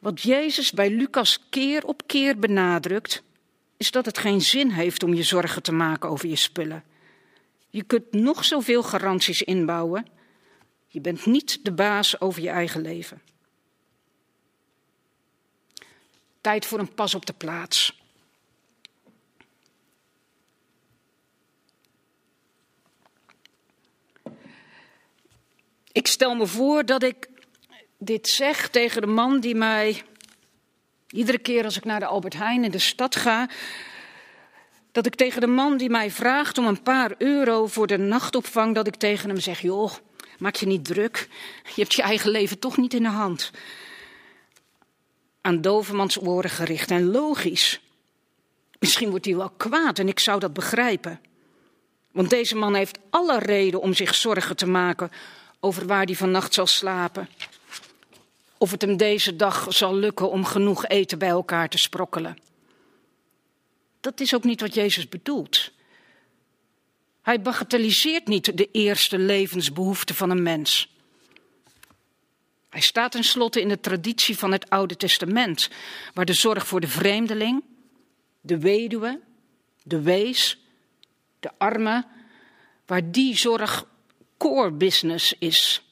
Wat 0.03 0.23
Jezus 0.23 0.73
bij 0.73 0.91
Lucas 0.91 1.49
keer 1.51 1.87
op 1.87 2.07
keer 2.07 2.39
benadrukt, 2.39 3.23
is 3.77 3.91
dat 3.91 4.07
het 4.07 4.19
geen 4.19 4.41
zin 4.41 4.71
heeft 4.71 5.03
om 5.03 5.15
je 5.15 5.23
zorgen 5.23 5.63
te 5.63 5.73
maken 5.73 6.09
over 6.09 6.29
je 6.29 6.37
spullen. 6.37 6.85
Je 7.71 7.83
kunt 7.83 8.13
nog 8.13 8.45
zoveel 8.45 8.83
garanties 8.83 9.43
inbouwen. 9.43 10.07
Je 10.89 11.01
bent 11.01 11.27
niet 11.27 11.65
de 11.65 11.73
baas 11.73 12.21
over 12.21 12.43
je 12.43 12.49
eigen 12.49 12.81
leven. 12.81 13.23
Tijd 16.41 16.67
voor 16.67 16.79
een 16.79 16.95
pas 16.95 17.15
op 17.15 17.27
de 17.27 17.33
plaats. 17.33 18.01
Ik 25.93 26.07
stel 26.07 26.35
me 26.35 26.47
voor 26.47 26.85
dat 26.85 27.03
ik 27.03 27.32
dit 28.05 28.29
zeg 28.29 28.69
tegen 28.69 29.01
de 29.01 29.07
man 29.07 29.41
die 29.41 29.55
mij 29.55 30.03
iedere 31.09 31.39
keer 31.39 31.65
als 31.65 31.77
ik 31.77 31.85
naar 31.85 32.01
de 32.01 32.07
Albert 32.07 32.35
Heijn 32.35 32.65
in 32.65 32.71
de 32.71 32.79
stad 32.79 33.17
ga, 33.17 33.49
dat 34.93 35.07
ik 35.07 35.15
tegen 35.15 35.41
de 35.41 35.47
man 35.47 35.77
die 35.77 35.91
mij 35.91 36.11
vraagt 36.11 36.59
om 36.59 36.67
een 36.67 36.83
paar 36.83 37.15
euro 37.19 37.67
voor 37.67 37.87
de 37.87 37.99
nachtopvang, 37.99 38.75
dat 38.75 38.87
ik 38.87 38.95
tegen 38.95 39.29
hem 39.29 39.41
zeg: 39.41 39.61
joh, 39.61 39.93
maak 40.39 40.57
je 40.57 40.67
niet 40.67 40.85
druk, 40.85 41.29
je 41.75 41.81
hebt 41.81 41.95
je 41.95 42.03
eigen 42.03 42.31
leven 42.31 42.59
toch 42.59 42.77
niet 42.77 42.95
in 42.95 43.03
de 43.03 43.09
hand. 43.09 43.51
Aan 45.41 45.61
Dovermans 45.61 46.21
oren 46.21 46.51
gericht 46.51 46.91
en 46.91 47.11
logisch. 47.11 47.81
Misschien 48.79 49.11
wordt 49.11 49.25
hij 49.25 49.37
wel 49.37 49.51
kwaad 49.51 49.99
en 49.99 50.09
ik 50.09 50.19
zou 50.19 50.41
dat 50.41 50.53
begrijpen. 50.53 51.21
Want 52.13 52.31
deze 52.31 52.57
man 52.57 52.75
heeft 52.75 52.99
alle 53.11 53.39
reden 53.39 53.81
om 53.81 53.95
zich 53.95 54.15
zorgen 54.15 54.57
te 54.57 54.67
maken 54.67 55.11
over 55.61 55.87
waar 55.87 56.05
hij 56.05 56.15
vannacht 56.15 56.55
zal 56.55 56.67
slapen. 56.67 57.29
Of 58.63 58.71
het 58.71 58.83
hem 58.83 58.97
deze 58.97 59.37
dag 59.37 59.67
zal 59.69 59.95
lukken 59.95 60.31
om 60.31 60.45
genoeg 60.45 60.87
eten 60.87 61.19
bij 61.19 61.29
elkaar 61.29 61.69
te 61.69 61.79
sprokkelen. 61.79 62.39
Dat 64.01 64.21
is 64.21 64.35
ook 64.35 64.45
niet 64.45 64.61
wat 64.61 64.75
Jezus 64.75 65.09
bedoelt. 65.09 65.73
Hij 67.23 67.41
bagatelliseert 67.41 68.27
niet 68.27 68.57
de 68.57 68.69
eerste 68.73 69.19
levensbehoeften 69.19 70.15
van 70.15 70.31
een 70.31 70.43
mens. 70.43 70.95
Hij 72.69 72.81
staat 72.81 73.13
tenslotte 73.13 73.61
in 73.61 73.69
de 73.69 73.81
traditie 73.81 74.39
van 74.39 74.53
het 74.53 74.71
Oude 74.71 74.97
Testament, 74.97 75.71
waar 76.15 76.25
de 76.25 76.33
zorg 76.33 76.67
voor 76.67 76.81
de 76.81 76.89
vreemdeling, 76.89 77.63
de 78.41 78.59
weduwe, 78.59 79.21
de 79.83 80.01
wees, 80.01 80.59
de 81.41 81.51
arme, 81.59 82.07
waar 82.87 83.11
die 83.11 83.37
zorg 83.37 83.87
core 84.37 84.73
business 84.73 85.35
is, 85.39 85.83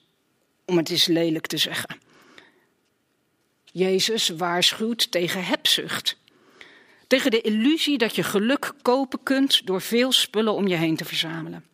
om 0.64 0.76
het 0.76 0.90
eens 0.90 1.06
lelijk 1.06 1.46
te 1.46 1.58
zeggen. 1.58 2.08
Jezus 3.72 4.28
waarschuwt 4.28 5.10
tegen 5.10 5.44
hebzucht. 5.44 6.16
Tegen 7.06 7.30
de 7.30 7.40
illusie 7.40 7.98
dat 7.98 8.14
je 8.14 8.22
geluk 8.22 8.72
kopen 8.82 9.22
kunt 9.22 9.66
door 9.66 9.80
veel 9.80 10.12
spullen 10.12 10.52
om 10.52 10.66
je 10.66 10.76
heen 10.76 10.96
te 10.96 11.04
verzamelen. 11.04 11.64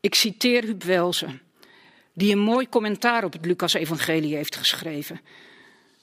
Ik 0.00 0.14
citeer 0.14 0.62
Huub 0.62 0.82
Welze, 0.82 1.38
die 2.12 2.32
een 2.32 2.38
mooi 2.38 2.68
commentaar 2.68 3.24
op 3.24 3.32
het 3.32 3.44
Lucas-evangelie 3.44 4.34
heeft 4.36 4.56
geschreven. 4.56 5.20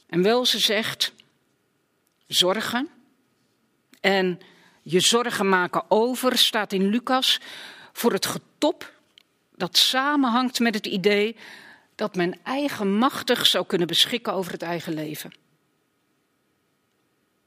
En 0.09 0.21
Welze 0.21 0.59
zegt: 0.59 1.13
zorgen 2.27 2.89
en 3.99 4.39
je 4.81 4.99
zorgen 4.99 5.49
maken 5.49 5.83
over 5.87 6.37
staat 6.37 6.73
in 6.73 6.89
Lucas 6.89 7.39
voor 7.93 8.13
het 8.13 8.25
getop 8.25 8.93
dat 9.55 9.77
samenhangt 9.77 10.59
met 10.59 10.73
het 10.73 10.85
idee 10.85 11.35
dat 12.01 12.15
men 12.15 12.43
eigenmachtig 12.43 13.47
zou 13.47 13.65
kunnen 13.65 13.87
beschikken 13.87 14.33
over 14.33 14.51
het 14.51 14.61
eigen 14.61 14.93
leven. 14.93 15.31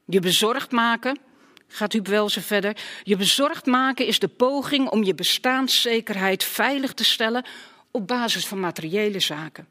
Je 0.05 0.19
bezorgd 0.19 0.71
maken, 0.71 1.19
gaat 1.67 1.93
u 1.93 1.99
wel 2.03 2.29
zo 2.29 2.41
verder, 2.41 2.77
je 3.03 3.15
bezorgd 3.15 3.65
maken 3.65 4.05
is 4.05 4.19
de 4.19 4.27
poging 4.27 4.89
om 4.89 5.03
je 5.03 5.15
bestaanszekerheid 5.15 6.43
veilig 6.43 6.93
te 6.93 7.03
stellen 7.03 7.45
op 7.91 8.07
basis 8.07 8.47
van 8.47 8.59
materiële 8.59 9.19
zaken. 9.19 9.67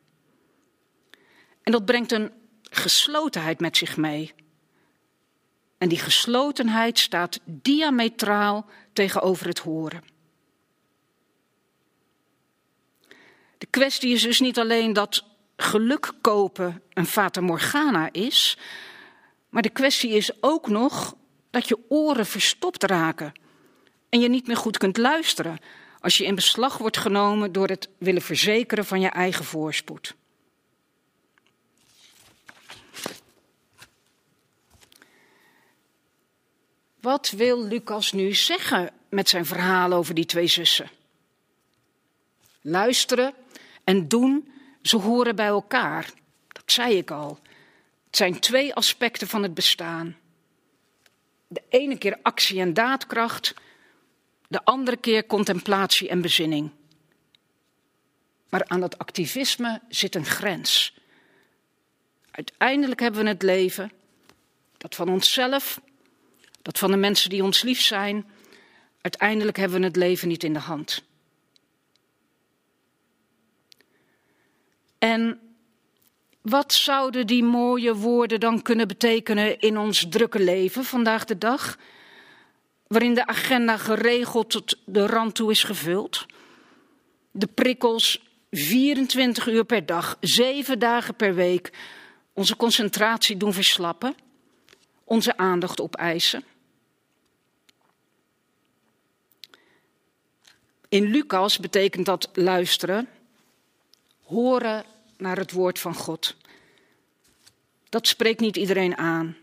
En 1.62 1.72
dat 1.72 1.84
brengt 1.84 2.12
een 2.12 2.32
geslotenheid 2.62 3.60
met 3.60 3.76
zich 3.76 3.96
mee. 3.96 4.34
En 5.78 5.88
die 5.88 5.98
geslotenheid 5.98 6.98
staat 6.98 7.40
diametraal 7.44 8.66
tegenover 8.92 9.46
het 9.46 9.58
horen. 9.58 10.13
De 13.64 13.70
kwestie 13.70 14.12
is 14.12 14.22
dus 14.22 14.40
niet 14.40 14.58
alleen 14.58 14.92
dat 14.92 15.24
geluk 15.56 16.12
kopen 16.20 16.82
een 16.92 17.06
fata 17.06 17.40
morgana 17.40 18.08
is, 18.12 18.58
maar 19.48 19.62
de 19.62 19.70
kwestie 19.70 20.10
is 20.10 20.42
ook 20.42 20.68
nog 20.68 21.14
dat 21.50 21.68
je 21.68 21.78
oren 21.88 22.26
verstopt 22.26 22.82
raken 22.82 23.32
en 24.08 24.20
je 24.20 24.28
niet 24.28 24.46
meer 24.46 24.56
goed 24.56 24.78
kunt 24.78 24.96
luisteren 24.96 25.58
als 26.00 26.16
je 26.16 26.24
in 26.24 26.34
beslag 26.34 26.78
wordt 26.78 26.96
genomen 26.96 27.52
door 27.52 27.68
het 27.68 27.88
willen 27.98 28.22
verzekeren 28.22 28.84
van 28.84 29.00
je 29.00 29.08
eigen 29.08 29.44
voorspoed. 29.44 30.14
Wat 37.00 37.30
wil 37.30 37.66
Lucas 37.66 38.12
nu 38.12 38.34
zeggen 38.34 38.90
met 39.08 39.28
zijn 39.28 39.46
verhaal 39.46 39.92
over 39.92 40.14
die 40.14 40.26
twee 40.26 40.46
zussen? 40.46 40.90
Luisteren 42.60 43.34
en 43.84 44.08
doen, 44.08 44.52
ze 44.82 44.96
horen 44.96 45.36
bij 45.36 45.46
elkaar. 45.46 46.10
Dat 46.48 46.72
zei 46.72 46.96
ik 46.96 47.10
al. 47.10 47.38
Het 48.06 48.16
zijn 48.16 48.40
twee 48.40 48.74
aspecten 48.74 49.28
van 49.28 49.42
het 49.42 49.54
bestaan. 49.54 50.16
De 51.46 51.62
ene 51.68 51.98
keer 51.98 52.18
actie 52.22 52.60
en 52.60 52.74
daadkracht, 52.74 53.54
de 54.48 54.64
andere 54.64 54.96
keer 54.96 55.26
contemplatie 55.26 56.08
en 56.08 56.20
bezinning. 56.20 56.70
Maar 58.48 58.64
aan 58.66 58.80
dat 58.80 58.98
activisme 58.98 59.80
zit 59.88 60.14
een 60.14 60.24
grens. 60.24 60.94
Uiteindelijk 62.30 63.00
hebben 63.00 63.22
we 63.22 63.28
het 63.28 63.42
leven, 63.42 63.92
dat 64.76 64.94
van 64.94 65.08
onszelf, 65.08 65.80
dat 66.62 66.78
van 66.78 66.90
de 66.90 66.96
mensen 66.96 67.30
die 67.30 67.42
ons 67.42 67.62
lief 67.62 67.80
zijn. 67.80 68.26
Uiteindelijk 69.00 69.56
hebben 69.56 69.78
we 69.78 69.86
het 69.86 69.96
leven 69.96 70.28
niet 70.28 70.44
in 70.44 70.52
de 70.52 70.58
hand. 70.58 71.02
En 75.04 75.40
wat 76.42 76.72
zouden 76.72 77.26
die 77.26 77.42
mooie 77.42 77.94
woorden 77.94 78.40
dan 78.40 78.62
kunnen 78.62 78.88
betekenen 78.88 79.60
in 79.60 79.78
ons 79.78 80.06
drukke 80.08 80.40
leven 80.40 80.84
vandaag 80.84 81.24
de 81.24 81.38
dag? 81.38 81.78
Waarin 82.86 83.14
de 83.14 83.26
agenda 83.26 83.76
geregeld 83.76 84.50
tot 84.50 84.78
de 84.84 85.06
rand 85.06 85.34
toe 85.34 85.50
is 85.50 85.62
gevuld. 85.62 86.26
De 87.30 87.46
prikkels 87.46 88.22
24 88.50 89.46
uur 89.46 89.64
per 89.64 89.86
dag, 89.86 90.16
7 90.20 90.78
dagen 90.78 91.14
per 91.14 91.34
week, 91.34 91.72
onze 92.32 92.56
concentratie 92.56 93.36
doen 93.36 93.52
verslappen, 93.52 94.14
onze 95.04 95.36
aandacht 95.36 95.80
opeisen. 95.80 96.44
In 100.88 101.04
Lucas 101.04 101.58
betekent 101.58 102.06
dat 102.06 102.28
luisteren, 102.32 103.08
horen 104.22 104.92
naar 105.16 105.36
het 105.36 105.52
woord 105.52 105.78
van 105.78 105.94
God. 105.94 106.36
Dat 107.88 108.06
spreekt 108.06 108.40
niet 108.40 108.56
iedereen 108.56 108.96
aan. 108.96 109.36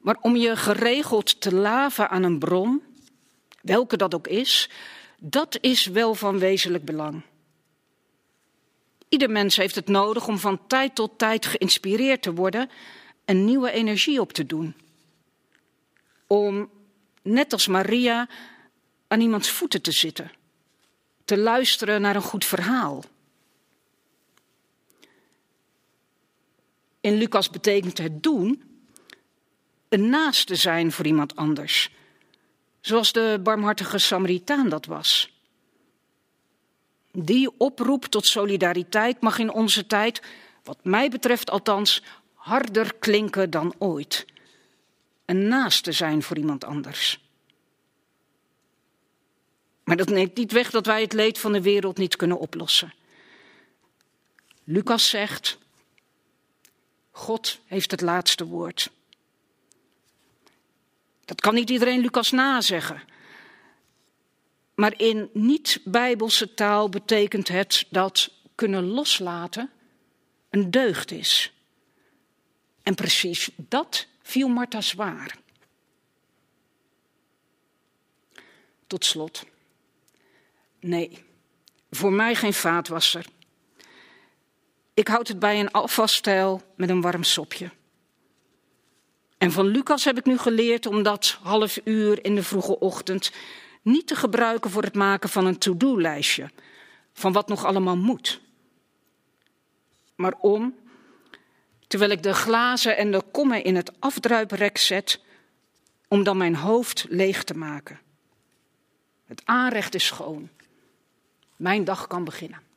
Maar 0.00 0.16
om 0.20 0.36
je 0.36 0.56
geregeld 0.56 1.40
te 1.40 1.54
laven 1.54 2.10
aan 2.10 2.22
een 2.22 2.38
bron, 2.38 2.82
welke 3.60 3.96
dat 3.96 4.14
ook 4.14 4.26
is, 4.26 4.70
dat 5.18 5.58
is 5.60 5.86
wel 5.86 6.14
van 6.14 6.38
wezenlijk 6.38 6.84
belang. 6.84 7.22
Ieder 9.08 9.30
mens 9.30 9.56
heeft 9.56 9.74
het 9.74 9.88
nodig 9.88 10.28
om 10.28 10.38
van 10.38 10.66
tijd 10.66 10.94
tot 10.94 11.18
tijd 11.18 11.46
geïnspireerd 11.46 12.22
te 12.22 12.34
worden 12.34 12.70
en 13.24 13.44
nieuwe 13.44 13.70
energie 13.70 14.20
op 14.20 14.32
te 14.32 14.46
doen. 14.46 14.74
Om, 16.26 16.70
net 17.22 17.52
als 17.52 17.66
Maria, 17.66 18.28
aan 19.08 19.20
iemands 19.20 19.50
voeten 19.50 19.82
te 19.82 19.92
zitten, 19.92 20.32
te 21.24 21.38
luisteren 21.38 22.00
naar 22.00 22.16
een 22.16 22.22
goed 22.22 22.44
verhaal. 22.44 23.04
In 27.00 27.14
Lucas 27.14 27.50
betekent 27.50 27.98
het 27.98 28.22
doen 28.22 28.62
een 29.88 30.08
naaste 30.08 30.54
zijn 30.54 30.92
voor 30.92 31.06
iemand 31.06 31.36
anders, 31.36 31.90
zoals 32.80 33.12
de 33.12 33.40
barmhartige 33.42 33.98
Samaritaan 33.98 34.68
dat 34.68 34.86
was. 34.86 35.36
Die 37.12 37.50
oproep 37.58 38.04
tot 38.04 38.26
solidariteit 38.26 39.20
mag 39.20 39.38
in 39.38 39.52
onze 39.52 39.86
tijd, 39.86 40.22
wat 40.64 40.78
mij 40.82 41.08
betreft 41.08 41.50
althans, 41.50 42.02
harder 42.34 42.94
klinken 42.94 43.50
dan 43.50 43.74
ooit. 43.78 44.26
Een 45.24 45.48
naaste 45.48 45.92
zijn 45.92 46.22
voor 46.22 46.36
iemand 46.36 46.64
anders. 46.64 47.20
Maar 49.84 49.96
dat 49.96 50.08
neemt 50.08 50.36
niet 50.36 50.52
weg 50.52 50.70
dat 50.70 50.86
wij 50.86 51.00
het 51.00 51.12
leed 51.12 51.38
van 51.38 51.52
de 51.52 51.62
wereld 51.62 51.98
niet 51.98 52.16
kunnen 52.16 52.38
oplossen. 52.38 52.94
Lucas 54.64 55.08
zegt: 55.08 55.58
God 57.18 57.60
heeft 57.66 57.90
het 57.90 58.00
laatste 58.00 58.46
woord. 58.46 58.90
Dat 61.24 61.40
kan 61.40 61.54
niet 61.54 61.70
iedereen 61.70 62.00
Lucas 62.00 62.30
nazeggen. 62.30 63.02
Maar 64.74 65.00
in 65.00 65.30
niet-bijbelse 65.32 66.54
taal 66.54 66.88
betekent 66.88 67.48
het 67.48 67.86
dat 67.90 68.30
kunnen 68.54 68.84
loslaten 68.84 69.70
een 70.50 70.70
deugd 70.70 71.10
is. 71.10 71.52
En 72.82 72.94
precies 72.94 73.50
dat 73.56 74.06
viel 74.22 74.48
Martha 74.48 74.80
zwaar. 74.80 75.36
Tot 78.86 79.04
slot. 79.04 79.44
Nee, 80.80 81.24
voor 81.90 82.12
mij 82.12 82.34
geen 82.34 82.54
vaatwasser. 82.54 83.26
Ik 84.98 85.08
houd 85.08 85.28
het 85.28 85.38
bij 85.38 85.60
een 85.60 85.70
afwasstijl 85.70 86.62
met 86.76 86.88
een 86.88 87.00
warm 87.00 87.22
sopje. 87.22 87.70
En 89.36 89.52
van 89.52 89.66
Lucas 89.66 90.04
heb 90.04 90.18
ik 90.18 90.24
nu 90.24 90.38
geleerd 90.38 90.86
om 90.86 91.02
dat 91.02 91.38
half 91.42 91.80
uur 91.84 92.24
in 92.24 92.34
de 92.34 92.42
vroege 92.42 92.78
ochtend 92.78 93.32
niet 93.82 94.06
te 94.06 94.16
gebruiken 94.16 94.70
voor 94.70 94.82
het 94.82 94.94
maken 94.94 95.28
van 95.28 95.46
een 95.46 95.58
to-do-lijstje 95.58 96.50
van 97.12 97.32
wat 97.32 97.48
nog 97.48 97.64
allemaal 97.64 97.96
moet. 97.96 98.40
Maar 100.14 100.34
om, 100.40 100.74
terwijl 101.86 102.10
ik 102.10 102.22
de 102.22 102.34
glazen 102.34 102.96
en 102.96 103.10
de 103.10 103.22
kommen 103.32 103.64
in 103.64 103.76
het 103.76 103.92
afdruiprek 104.00 104.78
zet, 104.78 105.20
om 106.08 106.22
dan 106.22 106.36
mijn 106.36 106.56
hoofd 106.56 107.06
leeg 107.08 107.44
te 107.44 107.54
maken. 107.56 108.00
Het 109.26 109.42
aanrecht 109.44 109.94
is 109.94 110.06
schoon. 110.06 110.48
Mijn 111.56 111.84
dag 111.84 112.06
kan 112.06 112.24
beginnen. 112.24 112.67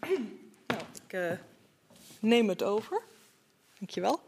Nou, 0.66 0.82
ik 1.06 1.12
uh, 1.12 1.30
neem 2.20 2.48
het 2.48 2.62
over. 2.62 3.02
Dankjewel. 3.78 4.20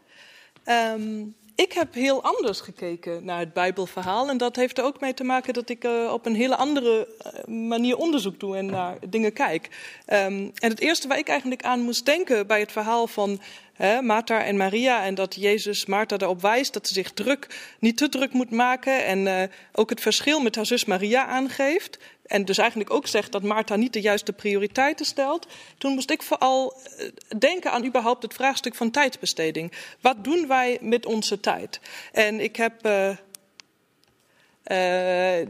Um, 0.65 1.35
ik 1.57 1.73
heb 1.73 1.93
heel 1.93 2.23
anders 2.23 2.59
gekeken 2.59 3.25
naar 3.25 3.39
het 3.39 3.53
Bijbelverhaal. 3.53 4.29
En 4.29 4.37
dat 4.37 4.55
heeft 4.55 4.77
er 4.77 4.83
ook 4.83 4.99
mee 4.99 5.13
te 5.13 5.23
maken 5.23 5.53
dat 5.53 5.69
ik 5.69 5.83
uh, 5.83 6.11
op 6.13 6.25
een 6.25 6.35
hele 6.35 6.55
andere 6.55 7.07
uh, 7.25 7.55
manier 7.55 7.97
onderzoek 7.97 8.39
doe 8.39 8.57
en 8.57 8.65
naar 8.65 8.97
dingen 9.09 9.33
kijk. 9.33 9.69
Um, 10.07 10.51
en 10.55 10.69
het 10.69 10.79
eerste 10.79 11.07
waar 11.07 11.17
ik 11.17 11.27
eigenlijk 11.27 11.63
aan 11.63 11.79
moest 11.79 12.05
denken 12.05 12.47
bij 12.47 12.59
het 12.59 12.71
verhaal 12.71 13.07
van 13.07 13.39
hè, 13.77 14.01
Martha 14.01 14.43
en 14.43 14.57
Maria. 14.57 15.03
En 15.03 15.15
dat 15.15 15.35
Jezus 15.35 15.85
Martha 15.85 16.17
erop 16.17 16.41
wijst 16.41 16.73
dat 16.73 16.87
ze 16.87 16.93
zich 16.93 17.11
druk, 17.11 17.47
niet 17.79 17.97
te 17.97 18.09
druk 18.09 18.33
moet 18.33 18.51
maken. 18.51 19.05
En 19.05 19.25
uh, 19.25 19.43
ook 19.71 19.89
het 19.89 20.01
verschil 20.01 20.41
met 20.41 20.55
haar 20.55 20.65
zus 20.65 20.85
Maria 20.85 21.25
aangeeft. 21.25 21.97
En 22.25 22.45
dus 22.45 22.57
eigenlijk 22.57 22.91
ook 22.93 23.07
zegt 23.07 23.31
dat 23.31 23.43
Martha 23.43 23.75
niet 23.75 23.93
de 23.93 24.01
juiste 24.01 24.33
prioriteiten 24.33 25.05
stelt. 25.05 25.47
Toen 25.77 25.93
moest 25.93 26.11
ik 26.11 26.21
vooral 26.21 26.73
eh, 26.73 27.07
denken 27.37 27.71
aan 27.71 27.85
überhaupt 27.85 28.23
het 28.23 28.33
vraagstuk 28.33 28.75
van 28.75 28.91
tijdsbesteding. 28.91 29.71
Wat 30.01 30.23
doen 30.23 30.47
wij 30.47 30.77
met 30.81 31.05
onze 31.05 31.39
tijd? 31.39 31.79
En 32.11 32.39
ik 32.39 32.55
heb 32.55 32.85
uh, 32.85 33.15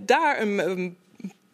daar 0.05 0.41
een, 0.41 0.69
een 0.69 0.97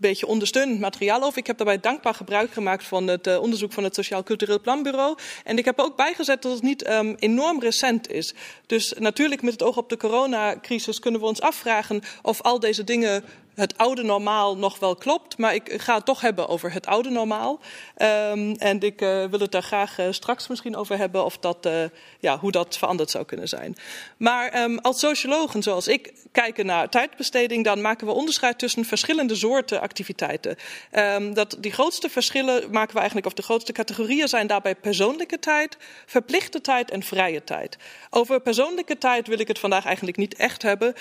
beetje 0.08 0.28
ondersteunend 0.28 0.80
materiaal 0.80 1.24
over. 1.24 1.38
Ik 1.38 1.48
heb 1.48 1.58
daarbij 1.58 1.80
dankbaar 1.80 2.14
gebruik 2.14 2.52
gemaakt 2.52 2.84
van 2.84 3.08
het 3.08 3.28
uh, 3.28 3.42
onderzoek 3.42 3.74
van 3.74 3.84
het 3.84 3.96
Sociaal 3.96 4.24
Cultureel 4.24 4.60
Planbureau. 4.60 5.18
En 5.44 5.58
ik 5.58 5.66
heb 5.66 5.80
ook 5.80 5.96
bijgezet 5.96 6.42
dat 6.42 6.52
het 6.52 6.62
niet 6.62 6.90
um, 6.90 7.16
enorm 7.20 7.62
recent 7.62 8.12
is. 8.12 8.34
Dus 8.66 8.94
natuurlijk 9.00 9.42
met 9.42 9.52
het 9.52 9.64
oog 9.64 9.78
op 9.78 9.90
de 9.90 9.98
coronacrisis 9.98 11.00
kunnen 11.00 11.20
we 11.20 11.28
ons 11.28 11.42
afvragen 11.42 12.02
of 12.22 12.42
al 12.42 12.60
deze 12.60 12.84
dingen 12.84 13.24
het 13.56 13.78
oude 13.78 14.04
normaal 14.04 14.58
nog 14.58 14.80
wel 14.80 14.96
klopt, 14.96 15.38
maar 15.38 15.56
ik 15.56 15.82
ga 15.82 15.96
het 15.96 16.06
toch 16.06 16.22
hebben 16.22 16.48
over 16.48 16.74
het 16.74 16.86
oude 16.86 17.10
normaal. 17.10 17.60
Um, 17.98 18.56
en 18.56 18.80
ik 18.80 19.02
uh, 19.02 19.26
wil 19.26 19.40
het 19.40 19.52
daar 19.52 19.64
graag 19.64 20.00
uh, 20.00 20.06
straks 20.10 20.48
misschien 20.48 20.76
over 20.76 20.98
hebben, 20.98 21.26
of 21.26 21.38
dat, 21.38 21.66
uh, 21.66 21.84
ja, 22.20 22.40
hoe 22.40 22.52
dat 22.52 22.78
veranderd 22.78 23.10
zou 23.10 23.26
kunnen 23.26 23.48
zijn. 23.48 23.76
Maar 24.18 24.62
um, 24.62 24.80
als 24.80 25.00
sociologen 25.00 25.64
zoals 25.64 25.88
ik 25.88 26.14
kijken 26.32 26.66
naar 26.66 26.90
tijdbesteding, 26.90 27.64
dan 27.64 27.82
maken 27.82 28.08
we 28.08 28.14
onderscheid 28.14 28.60
tussen 28.60 28.86
verschillende 28.86 29.36
soorten 29.36 29.82
activiteiten. 29.82 30.56
Um, 30.92 31.34
dat, 31.34 31.58
die 31.60 31.72
grootste 31.72 32.10
verschillen 32.10 32.72
maken 32.72 32.94
we 32.94 32.98
eigenlijk, 32.98 33.28
of 33.28 33.34
de 33.34 33.42
grootste 33.42 33.72
categorieën 33.72 34.28
zijn 34.28 34.48
daarbij 34.48 34.76
persoonlijke 34.76 35.40
tijd, 35.40 35.78
verplichte 36.06 36.62
tijd 36.62 36.92
en 36.92 37.04
vrije 37.04 37.44
tijd. 37.44 37.78
Over 38.10 38.42
persoonlijke 38.42 38.98
tijd 38.98 39.28
wil 39.28 39.40
ik 39.40 39.48
het 39.48 39.60
vandaag 39.60 39.86
eigenlijk 39.86 40.18
niet 40.18 40.36
echt 40.36 40.62
hebben. 40.62 40.94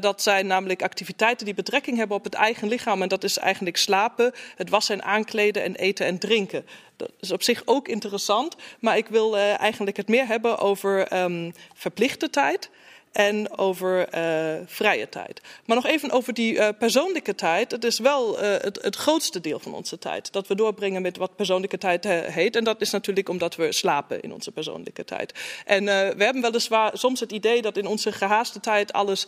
dat 0.00 0.22
zijn 0.22 0.46
namelijk 0.46 0.82
activiteiten 0.82 1.44
die 1.44 1.54
betrekking 1.54 1.97
hebben 1.98 2.16
op 2.16 2.24
het 2.24 2.34
eigen 2.34 2.68
lichaam. 2.68 3.02
En 3.02 3.08
dat 3.08 3.24
is 3.24 3.38
eigenlijk 3.38 3.76
slapen, 3.76 4.32
het 4.56 4.70
wassen 4.70 4.94
en 4.94 5.04
aankleden 5.04 5.62
en 5.62 5.74
eten 5.74 6.06
en 6.06 6.18
drinken. 6.18 6.66
Dat 6.96 7.10
is 7.20 7.32
op 7.32 7.42
zich 7.42 7.62
ook 7.64 7.88
interessant. 7.88 8.56
Maar 8.80 8.96
ik 8.96 9.06
wil 9.06 9.36
uh, 9.36 9.60
eigenlijk 9.60 9.96
het 9.96 10.08
meer 10.08 10.26
hebben 10.26 10.58
over 10.58 11.22
um, 11.22 11.52
verplichte 11.74 12.30
tijd. 12.30 12.70
En 13.18 13.58
over 13.58 14.14
uh, 14.14 14.60
vrije 14.66 15.08
tijd. 15.08 15.40
Maar 15.64 15.76
nog 15.76 15.86
even 15.86 16.10
over 16.10 16.34
die 16.34 16.54
uh, 16.54 16.68
persoonlijke 16.78 17.34
tijd. 17.34 17.70
Het 17.70 17.84
is 17.84 17.98
wel 17.98 18.42
uh, 18.42 18.50
het, 18.50 18.78
het, 18.82 18.96
grootste 18.96 19.40
deel 19.40 19.58
van 19.58 19.74
onze 19.74 19.98
tijd 19.98 20.32
dat 20.32 20.46
we 20.46 20.54
doorbrengen 20.54 21.02
met 21.02 21.16
wat 21.16 21.36
persoonlijke 21.36 21.78
tijd 21.78 22.04
heet. 22.04 22.56
En 22.56 22.64
dat 22.64 22.80
is 22.80 22.90
natuurlijk 22.90 23.28
omdat 23.28 23.56
we 23.56 23.72
slapen 23.72 24.20
in 24.20 24.32
onze 24.32 24.52
persoonlijke 24.52 25.04
tijd. 25.04 25.32
En 25.64 25.84
we 25.84 26.24
hebben 26.24 26.42
weliswaar 26.42 26.90
soms 26.98 27.20
het 27.20 27.32
idee 27.32 27.62
dat 27.62 27.76
in 27.76 27.86
onze 27.86 28.12
gehaaste 28.12 28.60
tijd 28.60 28.92
alles 28.92 29.26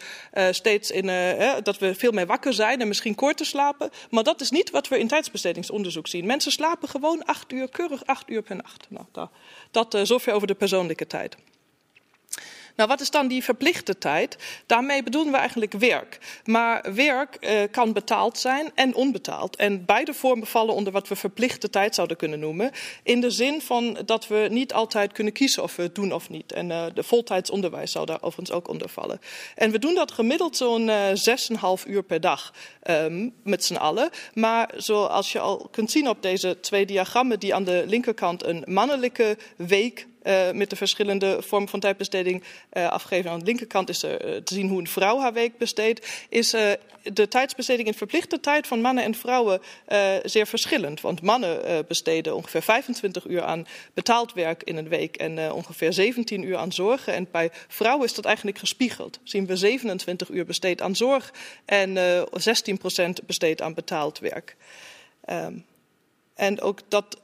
steeds 0.50 0.90
in, 0.90 1.07
dat 1.62 1.79
we 1.79 1.94
veel 1.94 2.12
meer 2.12 2.26
wakker 2.26 2.53
zijn 2.53 2.81
en 2.81 2.88
misschien 2.88 3.14
korter 3.14 3.46
slapen. 3.46 3.90
Maar 4.11 4.24
dat 4.24 4.40
is 4.40 4.50
niet 4.50 4.70
wat 4.70 4.88
we 4.88 4.98
in 4.98 5.09
tijdsbestedingsonderzoek 5.09 6.09
zien. 6.09 6.26
Mensen 6.26 6.53
slapen 6.53 6.88
gewoon 6.88 7.24
acht 7.24 7.53
uur, 7.53 7.68
keurig 7.68 8.07
acht 8.07 8.31
uur 8.31 8.42
per 8.42 8.57
nacht. 8.57 8.87
Nou, 8.88 9.05
dat, 9.12 9.31
dat 9.70 10.09
zover 10.09 10.33
over 10.33 10.46
de 10.46 10.55
persoonlijke 10.55 11.07
tijd. 11.07 11.37
Nou, 12.81 12.93
wat 12.93 13.01
is 13.01 13.11
dan 13.11 13.29
die 13.29 13.45
verplichte 13.45 13.99
tijd? 13.99 14.37
Daarmee 14.66 15.03
bedoelen 15.03 15.33
we 15.33 15.38
eigenlijk 15.38 15.73
werk. 15.73 16.19
Maar 16.45 16.95
werk 16.95 17.37
uh, 17.40 17.62
kan 17.71 17.93
betaald 17.93 18.38
zijn 18.38 18.71
en 18.75 18.95
onbetaald. 18.95 19.57
En 19.57 19.85
beide 19.85 20.14
vormen 20.14 20.47
vallen 20.47 20.75
onder 20.75 20.93
wat 20.93 21.09
we 21.09 21.16
verplichte 21.16 21.71
tijd 21.71 21.95
zouden 21.95 22.16
kunnen 22.16 22.38
noemen. 22.38 22.71
In 23.03 23.21
de 23.21 23.31
zin 23.31 23.61
van 23.61 23.99
dat 24.05 24.27
we 24.27 24.47
niet 24.51 24.73
altijd 24.73 25.12
kunnen 25.12 25.33
kiezen 25.33 25.62
of 25.62 25.77
we 25.77 25.83
het 25.83 25.95
doen 25.95 26.12
of 26.12 26.31
niet. 26.31 26.53
En 26.53 26.71
uh, 26.71 26.85
de 26.95 27.03
voltijdsonderwijs 27.03 27.93
zou 27.93 28.07
daar 28.07 28.23
overigens 28.23 28.57
ook 28.57 28.69
onder 28.69 28.88
vallen. 28.88 29.21
En 29.55 29.71
we 29.71 29.79
doen 29.79 29.95
dat 29.95 30.12
gemiddeld 30.12 30.57
zo'n 30.57 30.88
uh, 30.88 31.09
6,5 31.85 31.87
uur 31.87 32.03
per 32.03 32.21
dag 32.21 32.55
um, 32.90 33.35
met 33.43 33.64
z'n 33.64 33.77
allen. 33.77 34.11
Maar 34.35 34.71
zoals 34.77 35.33
je 35.33 35.38
al 35.40 35.69
kunt 35.71 35.90
zien 35.90 36.09
op 36.09 36.23
deze 36.23 36.61
twee 36.61 36.87
diagrammen, 36.87 37.40
die 37.40 37.55
aan 37.55 37.64
de 37.64 37.85
linkerkant 37.87 38.45
een 38.45 38.64
mannelijke 38.66 39.38
week 39.57 40.09
uh, 40.22 40.50
met 40.50 40.70
de 40.70 40.76
verschillende 40.76 41.42
vormen 41.42 41.68
van 41.68 41.80
tijdbesteding 41.80 42.42
uh, 42.72 42.88
afgeven. 42.88 43.30
Aan 43.30 43.38
de 43.38 43.44
linkerkant 43.44 43.88
is 43.88 44.04
uh, 44.04 44.11
te 44.11 44.54
zien 44.54 44.68
hoe 44.68 44.80
een 44.80 44.88
vrouw 44.88 45.20
haar 45.20 45.33
week 45.33 45.59
besteedt. 45.59 46.09
Is 46.28 46.50
de 47.02 47.28
tijdsbesteding 47.28 47.88
in 47.88 47.94
verplichte 47.94 48.40
tijd 48.40 48.66
van 48.66 48.80
mannen 48.80 49.04
en 49.04 49.14
vrouwen 49.14 49.61
zeer 50.22 50.46
verschillend. 50.46 51.00
Want 51.00 51.22
mannen 51.22 51.85
besteden 51.87 52.35
ongeveer 52.35 52.62
25 52.62 53.26
uur 53.26 53.42
aan 53.42 53.66
betaald 53.94 54.33
werk 54.33 54.62
in 54.62 54.76
een 54.76 54.88
week 54.88 55.16
en 55.16 55.52
ongeveer 55.52 55.92
17 55.92 56.42
uur 56.42 56.56
aan 56.56 56.72
zorgen. 56.72 57.14
En 57.14 57.28
bij 57.30 57.50
vrouwen 57.68 58.06
is 58.06 58.14
dat 58.14 58.24
eigenlijk 58.24 58.59
gespiegeld. 58.59 59.18
Zien 59.22 59.46
we 59.46 59.56
27 59.56 60.28
uur 60.28 60.46
besteed 60.46 60.83
aan 60.83 60.96
zorg 60.96 61.33
en 61.64 61.98
16 62.33 62.78
procent 62.78 63.26
besteed 63.26 63.62
aan 63.62 63.74
betaald 63.74 64.18
werk. 64.18 64.56
Um, 65.30 65.64
en 66.40 66.61
ook 66.61 66.80
dat 66.88 67.20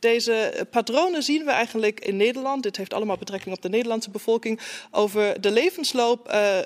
deze 0.00 0.66
patronen 0.70 1.22
zien 1.22 1.44
we 1.44 1.50
eigenlijk 1.50 2.00
in 2.00 2.16
Nederland. 2.16 2.62
Dit 2.62 2.76
heeft 2.76 2.94
allemaal 2.94 3.16
betrekking 3.16 3.54
op 3.54 3.62
de 3.62 3.68
Nederlandse 3.68 4.10
bevolking. 4.10 4.60
Over 4.90 5.40
de 5.40 5.50
levensloop 5.50 6.32
uh, 6.32 6.58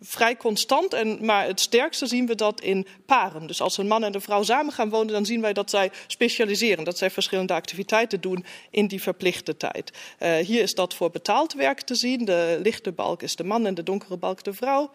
vrij 0.00 0.36
constant. 0.36 0.92
En, 0.92 1.24
maar 1.24 1.46
het 1.46 1.60
sterkste 1.60 2.06
zien 2.06 2.26
we 2.26 2.34
dat 2.34 2.60
in 2.60 2.86
paren. 3.06 3.46
Dus 3.46 3.60
als 3.60 3.78
een 3.78 3.86
man 3.86 4.04
en 4.04 4.14
een 4.14 4.20
vrouw 4.20 4.42
samen 4.42 4.72
gaan 4.72 4.90
wonen, 4.90 5.12
dan 5.12 5.26
zien 5.26 5.40
wij 5.40 5.52
dat 5.52 5.70
zij 5.70 5.90
specialiseren. 6.06 6.84
Dat 6.84 6.98
zij 6.98 7.10
verschillende 7.10 7.52
activiteiten 7.52 8.20
doen 8.20 8.44
in 8.70 8.86
die 8.86 9.02
verplichte 9.02 9.56
tijd. 9.56 9.92
Uh, 10.18 10.36
hier 10.36 10.62
is 10.62 10.74
dat 10.74 10.94
voor 10.94 11.10
betaald 11.10 11.52
werk 11.52 11.80
te 11.80 11.94
zien. 11.94 12.24
De 12.24 12.58
lichte 12.62 12.92
balk 12.92 13.22
is 13.22 13.36
de 13.36 13.44
man 13.44 13.66
en 13.66 13.74
de 13.74 13.82
donkere 13.82 14.16
balk 14.16 14.44
de 14.44 14.52
vrouw. 14.52 14.90